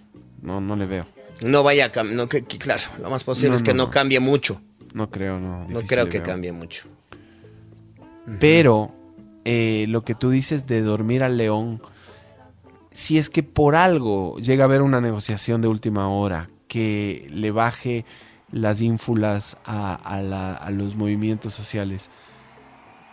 No, 0.42 0.60
no 0.62 0.76
le 0.76 0.86
veo. 0.86 1.06
No 1.42 1.64
vaya 1.64 1.86
a 1.86 1.92
cambiar, 1.92 2.18
no, 2.18 2.28
que, 2.28 2.44
que 2.44 2.58
claro, 2.58 2.84
lo 3.02 3.10
más 3.10 3.24
posible 3.24 3.50
No, 3.52 3.56
es 3.56 3.64
que 3.64 3.74
no, 3.74 3.90
cambie 3.90 4.20
mucho. 4.20 4.62
No 4.94 5.10
creo, 5.10 5.40
no. 5.40 5.66
No 5.68 5.82
creo 5.82 6.10
que 6.10 6.20
veo. 6.20 6.28
cambie 6.28 6.52
mucho. 6.52 6.86
Pero 8.40 8.94
eh, 9.46 9.86
lo 9.90 10.04
que 10.04 10.16
tú 10.16 10.30
dices 10.30 10.68
de 10.68 10.82
dormir 10.82 11.24
al 11.24 11.38
león, 11.38 11.82
si 12.92 13.18
es 13.18 13.30
que 13.30 13.44
por 13.44 13.76
algo 13.76 14.38
llega 14.38 14.64
a 14.64 14.68
haber 14.68 14.82
una 14.82 15.02
negociación 15.02 15.62
de 15.62 15.68
última 15.68 16.08
hora 16.10 16.50
que 16.68 17.28
le 17.32 17.52
baje 17.52 18.06
las 18.52 18.82
ínfulas 18.82 19.58
a, 19.66 19.96
a 19.96 20.22
la- 20.22 20.54
a 20.54 20.70
los 20.72 20.96
movimientos 20.96 21.54
sociales 21.54 22.10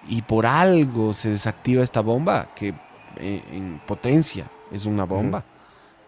y 0.09 0.23
por 0.23 0.47
algo 0.47 1.13
se 1.13 1.31
desactiva 1.31 1.85
esta 1.85 2.01
bomba, 2.01 2.55
que 2.55 2.75
eh, 3.17 3.43
en 3.53 3.81
potencia 3.87 4.51
es 4.73 4.87
una 4.87 5.05
bomba, 5.05 5.45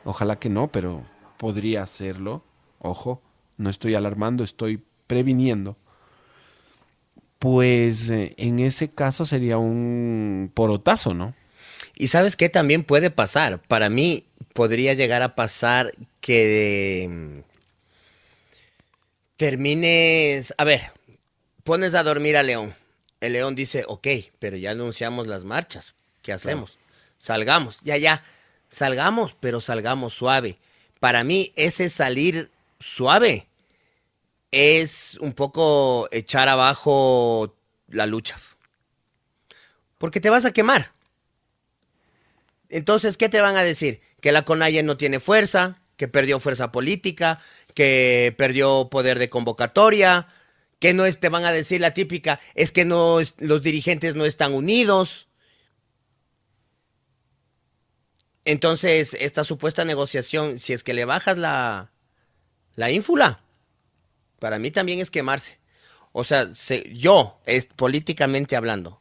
ojalá 0.04 0.38
que 0.38 0.48
no, 0.48 0.68
pero 0.68 1.02
podría 1.36 1.86
serlo, 1.86 2.42
ojo, 2.78 3.22
no 3.56 3.70
estoy 3.70 3.94
alarmando, 3.94 4.42
estoy 4.42 4.82
previniendo 5.06 5.76
pues 7.40 8.10
eh, 8.10 8.34
en 8.36 8.60
ese 8.60 8.90
caso 8.90 9.24
sería 9.24 9.56
un 9.56 10.52
porotazo, 10.54 11.14
¿no? 11.14 11.34
Y 11.96 12.08
sabes 12.08 12.36
qué 12.36 12.50
también 12.50 12.84
puede 12.84 13.10
pasar. 13.10 13.62
Para 13.62 13.88
mí 13.88 14.26
podría 14.52 14.92
llegar 14.92 15.22
a 15.22 15.34
pasar 15.34 15.92
que 16.20 17.08
mm, 17.10 17.38
termines, 19.36 20.52
a 20.58 20.64
ver, 20.64 20.80
pones 21.64 21.94
a 21.94 22.02
dormir 22.02 22.36
a 22.36 22.42
León. 22.42 22.74
El 23.20 23.34
León 23.34 23.54
dice, 23.54 23.84
ok, 23.86 24.06
pero 24.38 24.56
ya 24.56 24.70
anunciamos 24.70 25.26
las 25.26 25.44
marchas. 25.44 25.94
¿Qué 26.22 26.32
hacemos? 26.32 26.78
Salgamos, 27.18 27.80
ya, 27.82 27.96
ya, 27.96 28.24
salgamos, 28.68 29.34
pero 29.38 29.60
salgamos 29.60 30.14
suave. 30.14 30.58
Para 31.00 31.24
mí 31.24 31.52
ese 31.54 31.88
salir 31.88 32.50
suave 32.78 33.46
es 34.50 35.16
un 35.20 35.32
poco 35.32 36.08
echar 36.10 36.48
abajo 36.48 37.54
la 37.88 38.06
lucha. 38.06 38.38
Porque 39.98 40.20
te 40.20 40.30
vas 40.30 40.44
a 40.44 40.52
quemar. 40.52 40.92
Entonces, 42.68 43.16
¿qué 43.16 43.28
te 43.28 43.40
van 43.40 43.56
a 43.56 43.62
decir? 43.62 44.00
Que 44.20 44.32
la 44.32 44.44
CONAIE 44.44 44.82
no 44.82 44.96
tiene 44.96 45.20
fuerza, 45.20 45.78
que 45.96 46.08
perdió 46.08 46.40
fuerza 46.40 46.72
política, 46.72 47.40
que 47.74 48.34
perdió 48.38 48.88
poder 48.90 49.18
de 49.18 49.28
convocatoria, 49.28 50.28
que 50.80 50.92
no 50.94 51.04
es, 51.06 51.20
te 51.20 51.28
van 51.28 51.44
a 51.44 51.52
decir 51.52 51.80
la 51.80 51.94
típica, 51.94 52.40
es 52.56 52.72
que 52.72 52.84
no 52.84 53.18
los 53.38 53.62
dirigentes 53.62 54.16
no 54.16 54.24
están 54.24 54.52
unidos. 54.54 55.28
Entonces, 58.44 59.14
esta 59.20 59.44
supuesta 59.44 59.84
negociación, 59.84 60.58
si 60.58 60.72
es 60.72 60.82
que 60.82 60.94
le 60.94 61.04
bajas 61.04 61.36
la, 61.36 61.90
la 62.74 62.90
ínfula, 62.90 63.40
para 64.38 64.58
mí 64.58 64.70
también 64.70 64.98
es 64.98 65.10
quemarse. 65.10 65.58
O 66.12 66.24
sea, 66.24 66.52
se- 66.54 66.90
yo, 66.96 67.38
es, 67.46 67.66
políticamente 67.66 68.56
hablando, 68.56 69.00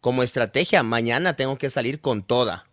como 0.00 0.22
estrategia, 0.22 0.82
mañana 0.82 1.36
tengo 1.36 1.56
que 1.56 1.70
salir 1.70 2.00
con 2.00 2.22
toda. 2.24 2.66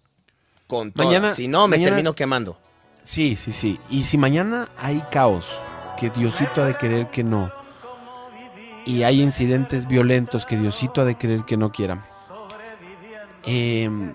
Con 0.67 0.91
toda. 0.91 1.05
Mañana- 1.05 1.35
si 1.35 1.47
no, 1.47 1.67
me 1.67 1.77
mañana- 1.77 1.91
termino 1.95 2.15
quemando. 2.15 2.59
Sí, 3.03 3.35
sí, 3.35 3.51
sí. 3.51 3.79
Y 3.89 4.03
si 4.03 4.17
mañana 4.17 4.69
hay 4.77 5.01
caos, 5.11 5.51
que 5.99 6.09
Diosito 6.09 6.63
ha 6.63 6.65
de 6.65 6.77
querer 6.77 7.09
que 7.11 7.23
no, 7.23 7.51
y 8.85 9.03
hay 9.03 9.21
incidentes 9.21 9.87
violentos 9.87 10.45
que 10.45 10.57
Diosito 10.57 11.01
ha 11.01 11.05
de 11.05 11.15
querer 11.15 11.43
que 11.45 11.57
no 11.57 11.71
quiera, 11.71 12.03
em, 13.43 14.13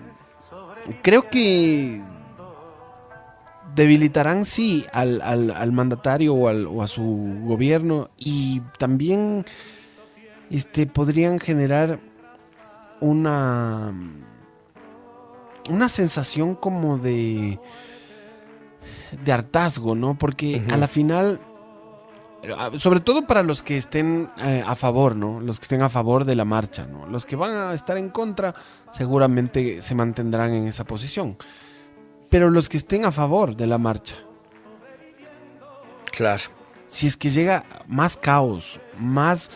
creo 1.01 1.29
que 1.29 2.01
debilitarán 3.75 4.45
sí 4.45 4.85
al, 4.93 5.21
al- 5.21 5.51
al 5.51 5.71
mandatario 5.71 6.33
o, 6.33 6.47
al- 6.47 6.65
o 6.67 6.81
a 6.81 6.87
su 6.87 7.03
gobierno 7.43 8.09
y 8.17 8.61
también 8.79 9.45
este, 10.49 10.87
podrían 10.87 11.39
generar 11.39 11.99
una 12.99 13.93
una 15.69 15.89
sensación 15.89 16.55
como 16.55 16.97
de 16.97 17.59
de 19.23 19.31
hartazgo, 19.31 19.95
¿no? 19.95 20.17
Porque 20.17 20.61
a 20.71 20.77
la 20.77 20.87
final 20.87 21.39
sobre 22.77 22.99
todo 22.99 23.25
para 23.27 23.43
los 23.43 23.61
que 23.63 23.77
estén 23.77 24.29
eh, 24.37 24.63
a 24.65 24.75
favor, 24.75 25.15
¿no? 25.15 25.39
Los 25.41 25.59
que 25.59 25.63
estén 25.63 25.81
a 25.81 25.89
favor 25.89 26.23
de 26.23 26.35
la 26.35 26.45
marcha, 26.45 26.85
¿no? 26.85 27.05
Los 27.07 27.25
que 27.25 27.35
van 27.35 27.53
a 27.55 27.73
estar 27.73 27.97
en 27.97 28.09
contra 28.09 28.53
seguramente 28.91 29.81
se 29.81 29.95
mantendrán 29.95 30.53
en 30.53 30.67
esa 30.67 30.85
posición. 30.85 31.37
Pero 32.29 32.49
los 32.49 32.69
que 32.69 32.77
estén 32.77 33.05
a 33.05 33.11
favor 33.11 33.55
de 33.55 33.67
la 33.67 33.77
marcha, 33.77 34.15
Claro. 36.11 36.43
si 36.87 37.07
es 37.07 37.17
que 37.17 37.29
llega 37.29 37.65
más 37.87 38.17
caos, 38.17 38.79
más 38.97 39.49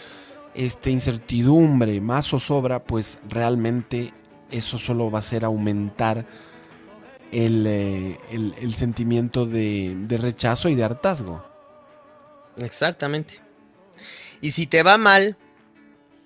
este, 0.53 0.91
incertidumbre, 0.91 2.01
más 2.01 2.27
zozobra, 2.27 2.83
pues 2.83 3.19
realmente 3.29 4.13
eso 4.49 4.77
solo 4.77 5.09
va 5.09 5.19
a 5.19 5.19
hacer 5.19 5.45
aumentar 5.45 6.25
el, 7.31 7.65
eh, 7.67 8.19
el- 8.31 8.53
el 8.59 8.73
sentimiento 8.73 9.45
de, 9.45 9.95
de 10.07 10.17
rechazo 10.17 10.67
y 10.67 10.75
de 10.75 10.83
hartazgo. 10.83 11.45
Exactamente. 12.57 13.39
Y 14.41 14.51
si 14.51 14.67
te 14.67 14.83
va 14.83 14.97
mal, 14.97 15.37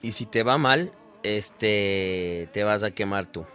y 0.01 0.11
si 0.13 0.25
te 0.25 0.43
va 0.43 0.57
mal, 0.57 0.91
este, 1.23 2.49
te 2.53 2.63
vas 2.63 2.83
a 2.83 2.91
quemar 2.91 3.25
tú. 3.25 3.45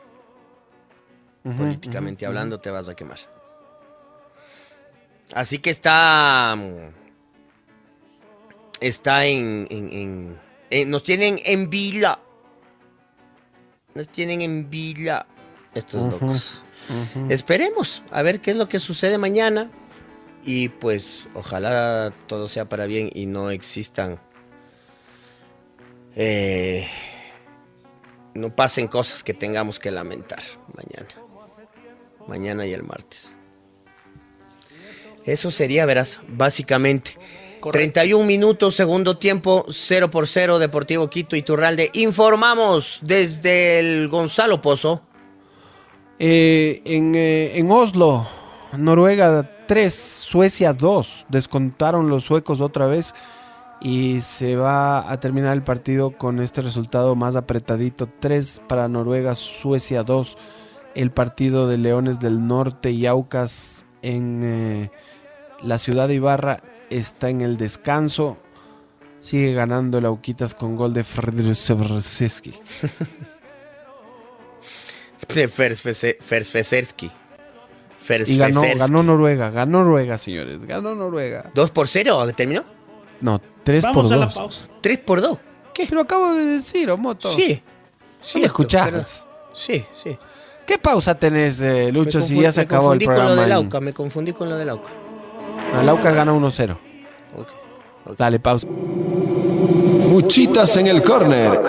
Políticamente 1.56 2.26
hablando, 2.26 2.60
te 2.60 2.70
vas 2.70 2.88
a 2.88 2.94
quemar. 2.94 3.18
Así 5.32 5.58
que 5.58 5.70
está, 5.70 6.54
mm, 6.58 6.92
está 8.80 9.24
en, 9.26 9.66
en- 9.70 9.92
en- 9.92 10.40
en- 10.70 10.90
nos 10.90 11.02
tienen 11.04 11.40
en 11.44 11.70
vila. 11.70 12.18
Nos 13.94 14.08
tienen 14.08 14.42
en 14.42 14.68
vila 14.70 15.26
estos 15.74 16.02
locos. 16.10 16.62
Esperemos 17.30 18.02
a 18.10 18.22
ver 18.22 18.40
qué 18.40 18.50
es 18.50 18.56
lo 18.56 18.68
que 18.68 18.78
sucede 18.78 19.16
mañana. 19.18 19.70
Y 20.44 20.68
pues 20.70 21.28
ojalá 21.34 22.12
todo 22.26 22.48
sea 22.48 22.68
para 22.68 22.86
bien 22.86 23.10
y 23.14 23.26
no 23.26 23.50
existan... 23.50 24.20
eh, 26.16 26.86
no 28.34 28.54
pasen 28.54 28.86
cosas 28.86 29.22
que 29.22 29.34
tengamos 29.34 29.78
que 29.78 29.90
lamentar 29.90 30.42
mañana. 30.74 31.08
Mañana 32.26 32.66
y 32.66 32.72
el 32.72 32.82
martes. 32.82 33.34
Eso 35.24 35.50
sería, 35.50 35.84
verás, 35.84 36.20
básicamente. 36.28 37.18
31 37.72 38.24
minutos, 38.24 38.74
segundo 38.74 39.18
tiempo, 39.18 39.66
0 39.68 40.10
por 40.10 40.26
0, 40.26 40.58
Deportivo 40.58 41.10
Quito 41.10 41.36
y 41.36 41.42
Turralde. 41.42 41.90
Informamos 41.94 43.00
desde 43.02 43.78
el 43.78 44.08
Gonzalo 44.08 44.62
Pozo. 44.62 45.02
Eh, 46.18 46.80
en, 46.84 47.14
eh, 47.14 47.58
en 47.58 47.70
Oslo, 47.70 48.26
Noruega 48.76 49.50
3, 49.70 49.94
Suecia 49.94 50.72
2. 50.72 51.26
Descontaron 51.28 52.08
los 52.08 52.24
suecos 52.24 52.60
otra 52.60 52.86
vez. 52.86 53.14
Y 53.80 54.20
se 54.20 54.56
va 54.56 55.08
a 55.08 55.20
terminar 55.20 55.54
el 55.54 55.62
partido 55.62 56.10
con 56.18 56.40
este 56.40 56.60
resultado 56.60 57.14
más 57.14 57.36
apretadito. 57.36 58.08
3 58.18 58.62
para 58.66 58.88
Noruega, 58.88 59.36
Suecia 59.36 60.02
2. 60.02 60.36
El 60.96 61.12
partido 61.12 61.68
de 61.68 61.78
Leones 61.78 62.18
del 62.18 62.48
Norte 62.48 62.90
y 62.90 63.06
Aucas 63.06 63.86
en 64.02 64.40
eh, 64.42 64.90
la 65.62 65.78
ciudad 65.78 66.08
de 66.08 66.14
Ibarra 66.14 66.64
está 66.90 67.30
en 67.30 67.40
el 67.40 67.56
descanso. 67.56 68.38
Sigue 69.20 69.52
ganando 69.52 69.98
el 69.98 70.06
Auquitas 70.06 70.52
con 70.52 70.74
gol 70.74 70.94
de 70.94 71.04
Fredrik 71.04 71.46
De 75.32 75.48
Fersfese- 75.48 76.18
Fersfeserski. 78.00 78.34
Y 78.34 78.38
ganó, 78.38 78.62
ganó 78.78 79.02
Noruega, 79.02 79.50
ganó 79.50 79.84
Noruega, 79.84 80.18
señores. 80.18 80.64
Ganó 80.64 80.94
Noruega. 80.94 81.50
¿2 81.54 81.70
por 81.70 81.86
0 81.86 82.26
terminó? 82.34 82.64
No, 83.20 83.40
3 83.62 83.84
por 83.84 83.94
Vamos 83.96 84.12
a 84.12 84.16
la 84.16 84.24
2. 84.24 84.34
pausa. 84.34 84.68
3 84.80 84.98
por 84.98 85.20
2. 85.20 85.38
¿Qué? 85.74 85.86
Pero 85.88 86.00
acabo 86.00 86.32
de 86.32 86.44
decir, 86.44 86.90
Omoto. 86.90 87.32
Sí. 87.34 87.62
Sí, 88.20 88.40
me 88.40 88.46
escuchás. 88.46 89.26
Sí, 89.52 89.84
sí. 89.92 90.16
¿Qué 90.66 90.78
pausa 90.78 91.14
tenés, 91.14 91.60
eh, 91.62 91.90
Lucho, 91.92 92.18
Me 92.18 92.24
si 92.24 92.34
confundí- 92.34 92.42
ya 92.42 92.52
se 92.52 92.60
me 92.60 92.64
acabó 92.64 92.92
el 92.92 92.98
confundí 93.00 93.04
con 93.06 93.14
lo 93.14 93.20
programa? 93.20 93.42
del 93.42 93.52
en- 93.52 93.58
me 93.84 93.92
confundí 93.92 94.32
con 94.32 94.48
lo 94.48 94.56
del 94.56 94.68
Auca. 94.70 94.88
No, 95.74 95.80
el 95.80 95.88
Aucas 95.88 96.14
gana 96.14 96.32
1-0. 96.32 96.78
Dale, 98.16 98.38
pausa. 98.40 98.66
Muchitas 100.08 100.76
en 100.76 100.86
el 100.88 101.02
córner. 101.02 101.60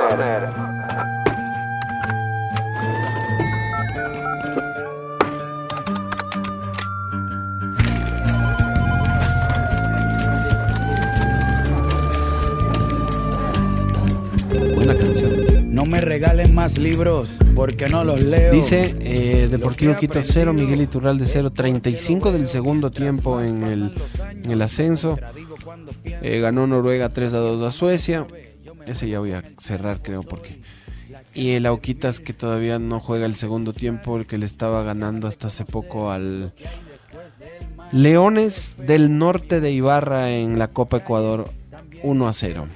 No 15.82 15.88
me 15.88 15.99
regalen 15.99 16.53
más 16.53 16.78
libros 16.78 17.28
porque 17.56 17.90
no 17.90 18.03
los 18.03 18.22
leo. 18.22 18.53
Dice 18.53 18.95
eh, 18.99 19.48
Deportivo 19.49 19.95
Quito 19.95 20.22
0, 20.22 20.53
Miguel 20.53 20.80
Iturralde 20.80 21.26
0, 21.26 21.49
35 21.53 22.32
del 22.32 22.48
segundo 22.48 22.91
tiempo 22.91 23.41
en 23.41 23.64
el, 23.64 23.91
en 24.30 24.52
el 24.52 24.62
ascenso. 24.62 25.18
Eh, 26.06 26.40
ganó 26.40 26.68
Noruega 26.68 27.10
3 27.10 27.34
a 27.34 27.38
2 27.38 27.64
a 27.64 27.72
Suecia. 27.72 28.28
Ese 28.86 29.10
ya 29.10 29.22
voy 29.22 29.32
a 29.32 29.44
cerrar, 29.58 30.03
creo, 30.03 30.22
porque. 30.22 30.62
Y 31.34 31.53
el 31.53 31.66
Auquitas 31.66 32.20
que 32.20 32.34
todavía 32.34 32.78
no 32.78 32.99
juega 32.99 33.26
el 33.26 33.34
segundo 33.34 33.74
tiempo, 33.74 34.18
el 34.18 34.28
que 34.28 34.38
le 34.38 34.45
estaba 34.45 34.84
ganando 34.84 35.28
hasta 35.28 35.48
hace 35.48 35.66
poco 35.66 36.12
al 36.12 36.53
Leones 37.91 38.76
del 38.78 39.18
Norte 39.18 39.60
de 39.62 39.72
Ibarra 39.72 40.30
en 40.30 40.60
la 40.60 40.68
Copa 40.68 40.98
Ecuador 40.98 41.49
1 42.03 42.28
a 42.28 42.34
0. 42.34 42.68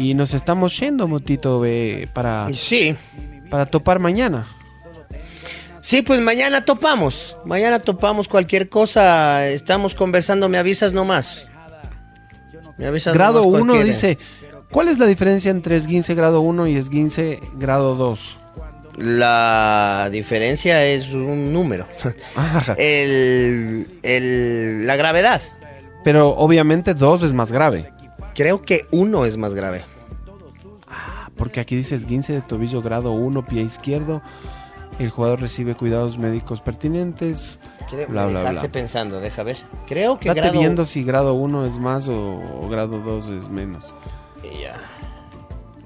Y 0.00 0.14
nos 0.14 0.32
estamos 0.34 0.78
yendo, 0.80 1.06
Motito, 1.06 1.60
ve, 1.60 2.08
para, 2.12 2.48
Sí. 2.54 2.96
para 3.50 3.66
topar 3.66 3.98
mañana. 3.98 4.46
Sí, 5.82 6.02
pues 6.02 6.20
mañana 6.20 6.64
topamos. 6.64 7.36
Mañana 7.44 7.78
topamos 7.80 8.28
cualquier 8.28 8.68
cosa. 8.68 9.46
Estamos 9.48 9.94
conversando, 9.94 10.48
me 10.48 10.58
avisas 10.58 10.92
nomás. 10.92 11.46
Me 12.78 12.86
avisas 12.86 13.12
Grado 13.14 13.40
nomás 13.44 13.60
1 13.62 13.72
cualquiera. 13.74 13.84
dice, 13.86 14.18
¿cuál 14.70 14.88
es 14.88 14.98
la 14.98 15.06
diferencia 15.06 15.50
entre 15.50 15.76
esguince 15.76 16.14
grado 16.14 16.40
1 16.40 16.66
y 16.66 16.76
esguince 16.76 17.38
grado 17.56 17.94
2? 17.94 18.38
La 18.96 20.08
diferencia 20.10 20.84
es 20.86 21.12
un 21.12 21.52
número. 21.52 21.86
el, 22.78 23.86
el- 24.02 24.86
la 24.86 24.96
gravedad. 24.96 25.40
Pero 26.04 26.30
obviamente 26.30 26.94
2 26.94 27.22
es 27.22 27.32
más 27.32 27.52
grave. 27.52 27.92
Creo 28.34 28.62
que 28.62 28.82
uno 28.90 29.24
es 29.26 29.36
más 29.36 29.54
grave. 29.54 29.84
Porque 31.40 31.58
aquí 31.58 31.74
dice 31.74 31.94
esguince 31.96 32.34
de 32.34 32.42
tobillo 32.42 32.82
grado 32.82 33.10
1, 33.12 33.42
pie 33.46 33.62
izquierdo. 33.62 34.20
El 34.98 35.08
jugador 35.10 35.40
recibe 35.40 35.74
cuidados 35.74 36.18
médicos 36.18 36.60
pertinentes. 36.60 37.58
Creo- 37.88 38.06
Bla, 38.08 38.26
me 38.26 38.30
bla, 38.32 38.40
dejaste 38.40 38.60
bla. 38.68 38.72
pensando, 38.72 39.20
deja 39.20 39.42
ver. 39.42 39.56
Creo 39.88 40.18
que 40.20 40.28
Date 40.28 40.40
grado... 40.42 40.58
viendo 40.60 40.84
si 40.84 41.02
grado 41.02 41.32
1 41.34 41.64
es 41.66 41.78
más 41.78 42.08
o, 42.08 42.36
o 42.62 42.68
grado 42.68 42.98
2 43.00 43.28
es 43.30 43.48
menos. 43.48 43.92
Ya. 44.42 44.78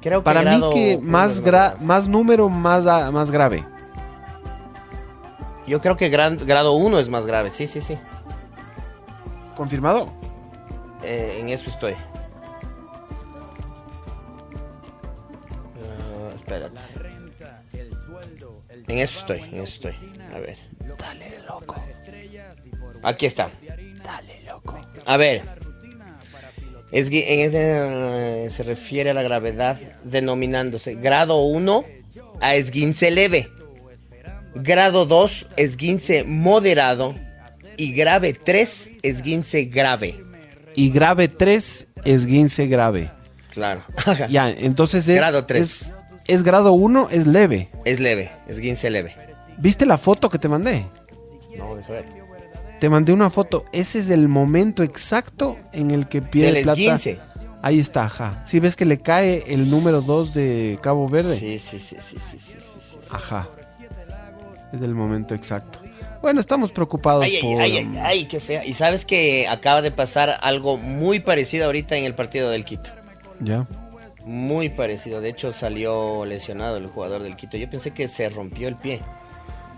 Creo 0.02 0.20
que 0.20 0.24
Para 0.24 0.43
grado 0.43 0.68
mí 0.70 0.74
que 0.74 0.98
más, 1.01 1.43
gra- 1.43 1.78
más 1.78 2.09
número, 2.09 2.48
más, 2.48 2.86
a- 2.89 3.10
más 3.12 3.31
grave. 3.31 3.64
Yo 5.66 5.81
creo 5.81 5.97
que 5.97 6.09
gran- 6.10 6.36
grado 6.36 6.72
1 6.72 6.98
es 6.98 7.09
más 7.09 7.24
grave, 7.26 7.51
sí, 7.52 7.66
sí, 7.68 7.81
sí. 7.81 7.97
¿Confirmado? 9.56 10.09
Eh, 11.05 11.39
en 11.40 11.48
eso 11.48 11.70
estoy. 11.70 11.94
Espérate. 16.45 16.81
En 18.89 18.99
eso 18.99 19.19
estoy, 19.21 19.39
en 19.41 19.55
eso 19.55 19.62
estoy. 19.65 19.95
A 20.35 20.39
ver. 20.39 20.59
Dale, 20.99 21.31
loco. 21.49 21.83
Aquí 23.03 23.27
está. 23.27 23.51
Dale, 24.03 24.41
loco. 24.47 24.81
A 25.07 25.16
ver. 25.16 25.43
Es, 26.91 27.11
gui- 27.11 27.25
en 27.27 27.41
este, 27.41 28.45
eh, 28.47 28.51
se 28.51 28.62
refiere 28.62 29.11
a 29.11 29.15
la 29.15 29.23
gravedad 29.23 29.79
denominándose 30.05 30.95
grado 30.95 31.43
1 31.43 31.85
a 32.41 32.55
esguince 32.55 33.11
leve. 33.11 33.49
Grado 34.55 35.05
2, 35.07 35.49
esguince 35.57 36.25
moderado. 36.25 37.15
Y 37.77 37.93
grave 37.95 38.35
3, 38.35 38.93
esguince 39.03 39.65
grave. 39.65 40.23
Y 40.77 40.91
grave 40.91 41.27
3, 41.29 41.89
esguince 42.05 42.66
grave. 42.69 43.11
Claro. 43.51 43.83
Ya, 44.29 44.51
entonces 44.51 45.09
es 45.09 45.16
Grado 45.16 45.45
tres. 45.47 45.62
Es, 45.83 45.95
es 46.26 46.42
grado 46.42 46.72
1, 46.72 47.09
es 47.10 47.26
leve. 47.26 47.68
Es 47.84 48.01
leve, 48.01 48.30
esguince 48.48 48.90
leve. 48.90 49.14
¿Viste 49.59 49.86
la 49.86 49.98
foto 49.98 50.30
que 50.30 50.38
te 50.38 50.48
mandé? 50.48 50.84
No, 51.56 51.76
deja 51.76 51.92
ver. 51.92 52.06
Te 52.80 52.88
mandé 52.88 53.12
una 53.12 53.30
foto. 53.30 53.64
Ese 53.72 54.01
es 54.01 54.10
el 54.10 54.28
momento 54.28 54.82
exacto 54.82 55.56
en 55.72 55.90
el 55.90 56.09
que 56.09 56.20
pierde 56.22 56.55
Del 56.55 56.62
plata. 56.64 56.80
esguince. 56.80 57.18
Ahí 57.62 57.78
está, 57.78 58.05
ajá. 58.05 58.42
Si 58.44 58.60
ves 58.60 58.76
que 58.76 58.84
le 58.84 58.98
cae 59.01 59.44
el 59.46 59.70
número 59.70 60.02
2 60.02 60.34
de 60.34 60.78
Cabo 60.82 61.09
Verde. 61.09 61.38
Sí, 61.38 61.59
sí, 61.59 61.78
sí, 61.78 61.96
sí, 61.98 62.18
sí, 62.18 62.38
sí, 62.38 62.59
sí, 62.60 62.78
sí. 62.80 62.98
Ajá. 63.10 63.48
Es 64.72 64.82
el 64.82 64.94
momento 64.94 65.34
exacto. 65.34 65.78
Bueno, 66.20 66.40
estamos 66.40 66.72
preocupados 66.72 67.24
ay, 67.24 67.38
por. 67.40 67.60
ay, 67.62 67.76
ay, 67.78 67.98
ay, 68.02 68.24
qué 68.26 68.40
fea. 68.40 68.64
Y 68.64 68.74
sabes 68.74 69.05
que 69.05 69.46
acaba 69.48 69.82
de 69.82 69.90
pasar 69.90 70.38
algo 70.42 70.76
muy 70.76 71.20
parecido 71.20 71.66
ahorita 71.66 71.96
en 71.96 72.05
el 72.05 72.14
partido 72.14 72.51
del 72.51 72.64
Quito. 72.64 72.90
Ya. 73.40 73.66
Muy 74.24 74.70
parecido. 74.70 75.20
De 75.20 75.28
hecho, 75.28 75.52
salió 75.52 76.24
lesionado 76.24 76.78
el 76.78 76.86
jugador 76.86 77.22
del 77.22 77.36
Quito. 77.36 77.56
Yo 77.56 77.68
pensé 77.68 77.90
que 77.90 78.09
se 78.09 78.28
rompió 78.30 78.68
el 78.68 78.76
pie. 78.76 79.01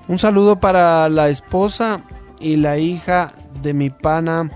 Un 0.09 0.19
saludo 0.19 0.61
para 0.61 1.09
la 1.09 1.29
esposa 1.29 2.05
y 2.39 2.57
la 2.57 2.79
hija 2.79 3.35
de 3.63 3.75
mi 3.75 3.91
pana. 3.91 4.51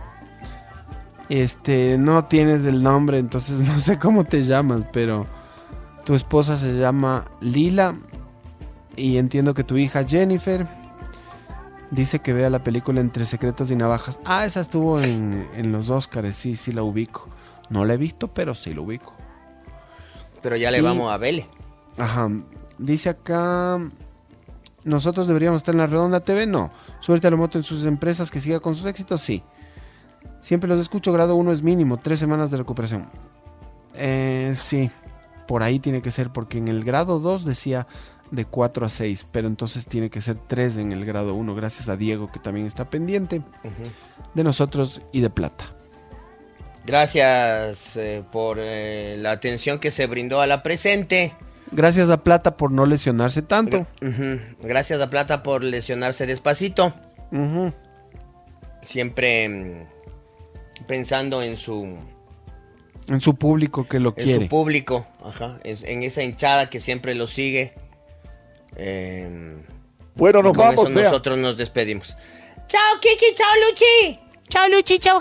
Este, 1.28 1.96
no 1.98 2.24
tienes 2.24 2.66
el 2.66 2.82
nombre, 2.82 3.18
entonces 3.18 3.60
no 3.68 3.78
sé 3.80 3.98
cómo 3.98 4.24
te 4.24 4.44
llamas, 4.44 4.84
pero 4.92 5.26
tu 6.04 6.14
esposa 6.14 6.56
se 6.56 6.78
llama 6.78 7.26
Lila 7.40 7.96
y 8.96 9.16
entiendo 9.16 9.54
que 9.54 9.64
tu 9.64 9.76
hija 9.76 10.04
Jennifer 10.04 10.66
dice 11.90 12.18
que 12.20 12.32
vea 12.32 12.50
la 12.50 12.62
película 12.62 13.00
Entre 13.00 13.24
Secretos 13.24 13.70
y 13.70 13.76
Navajas. 13.76 14.18
Ah, 14.24 14.44
esa 14.44 14.60
estuvo 14.60 15.00
en, 15.00 15.48
en 15.56 15.72
los 15.72 15.90
Oscars, 15.90 16.34
sí, 16.36 16.56
sí 16.56 16.72
la 16.72 16.82
ubico. 16.82 17.28
No 17.68 17.84
la 17.84 17.94
he 17.94 17.96
visto, 17.96 18.28
pero 18.28 18.54
sí 18.54 18.74
la 18.74 18.80
ubico. 18.80 19.19
Pero 20.42 20.56
ya 20.56 20.70
le 20.70 20.78
Y- 20.78 20.82
vamos 20.82 21.12
a 21.12 21.16
Vele. 21.16 21.46
Ajá. 21.98 22.28
Dice 22.78 23.08
acá. 23.10 23.78
Nosotros 24.82 25.26
deberíamos 25.26 25.58
estar 25.60 25.74
en 25.74 25.80
la 25.80 25.86
Redonda 25.86 26.20
TV. 26.20 26.46
No. 26.46 26.70
Suerte 27.00 27.26
a 27.26 27.30
la 27.30 27.36
moto 27.36 27.58
en 27.58 27.64
sus 27.64 27.84
empresas 27.84 28.30
que 28.30 28.40
siga 28.40 28.60
con 28.60 28.74
sus 28.74 28.86
éxitos. 28.86 29.20
Sí. 29.20 29.42
Siempre 30.40 30.68
los 30.68 30.80
escucho. 30.80 31.12
Grado 31.12 31.34
1 31.36 31.52
es 31.52 31.62
mínimo. 31.62 31.98
Tres 31.98 32.18
semanas 32.18 32.50
de 32.50 32.56
recuperación. 32.56 33.08
Eh, 33.94 34.52
sí. 34.56 34.90
Por 35.46 35.62
ahí 35.62 35.78
tiene 35.80 36.00
que 36.00 36.10
ser. 36.10 36.30
Porque 36.30 36.56
en 36.58 36.68
el 36.68 36.82
grado 36.84 37.18
2 37.20 37.44
decía 37.44 37.86
de 38.30 38.46
4 38.46 38.86
a 38.86 38.88
6. 38.88 39.26
Pero 39.30 39.48
entonces 39.48 39.84
tiene 39.86 40.08
que 40.08 40.22
ser 40.22 40.38
3 40.38 40.78
en 40.78 40.92
el 40.92 41.04
grado 41.04 41.34
1. 41.34 41.54
Gracias 41.54 41.90
a 41.90 41.96
Diego 41.98 42.30
que 42.32 42.38
también 42.38 42.66
está 42.66 42.88
pendiente 42.88 43.42
de 44.32 44.44
nosotros 44.44 45.02
y 45.12 45.20
de 45.20 45.28
plata. 45.28 45.66
Gracias 46.90 47.96
eh, 47.98 48.24
por 48.32 48.56
eh, 48.60 49.16
la 49.20 49.30
atención 49.30 49.78
que 49.78 49.92
se 49.92 50.08
brindó 50.08 50.40
a 50.40 50.48
la 50.48 50.60
presente. 50.64 51.32
Gracias 51.70 52.10
a 52.10 52.24
Plata 52.24 52.56
por 52.56 52.72
no 52.72 52.84
lesionarse 52.84 53.42
tanto. 53.42 53.86
Gracias 54.60 55.00
a 55.00 55.08
Plata 55.08 55.44
por 55.44 55.62
lesionarse 55.62 56.26
despacito. 56.26 56.92
Siempre 58.82 59.48
mm, 59.48 59.86
pensando 60.88 61.42
en 61.44 61.56
su, 61.56 61.96
En 63.06 63.20
su 63.20 63.36
público 63.36 63.86
que 63.86 64.00
lo 64.00 64.08
en 64.16 64.24
quiere. 64.24 64.42
su 64.42 64.48
público, 64.48 65.06
ajá, 65.24 65.60
en, 65.62 65.76
en 65.84 66.02
esa 66.02 66.24
hinchada 66.24 66.68
que 66.70 66.80
siempre 66.80 67.14
lo 67.14 67.28
sigue. 67.28 67.72
Eh, 68.74 69.56
Bueno, 70.16 70.42
nos 70.42 70.56
con 70.56 70.66
vamos, 70.66 70.90
eso 70.90 71.00
nosotros 71.02 71.38
nos 71.38 71.56
despedimos. 71.56 72.16
Chao, 72.66 73.00
Kiki, 73.00 73.32
chao, 73.36 73.48
Luchi. 73.68 74.18
Chao, 74.48 74.68
Luchi, 74.68 74.98
chao, 74.98 75.20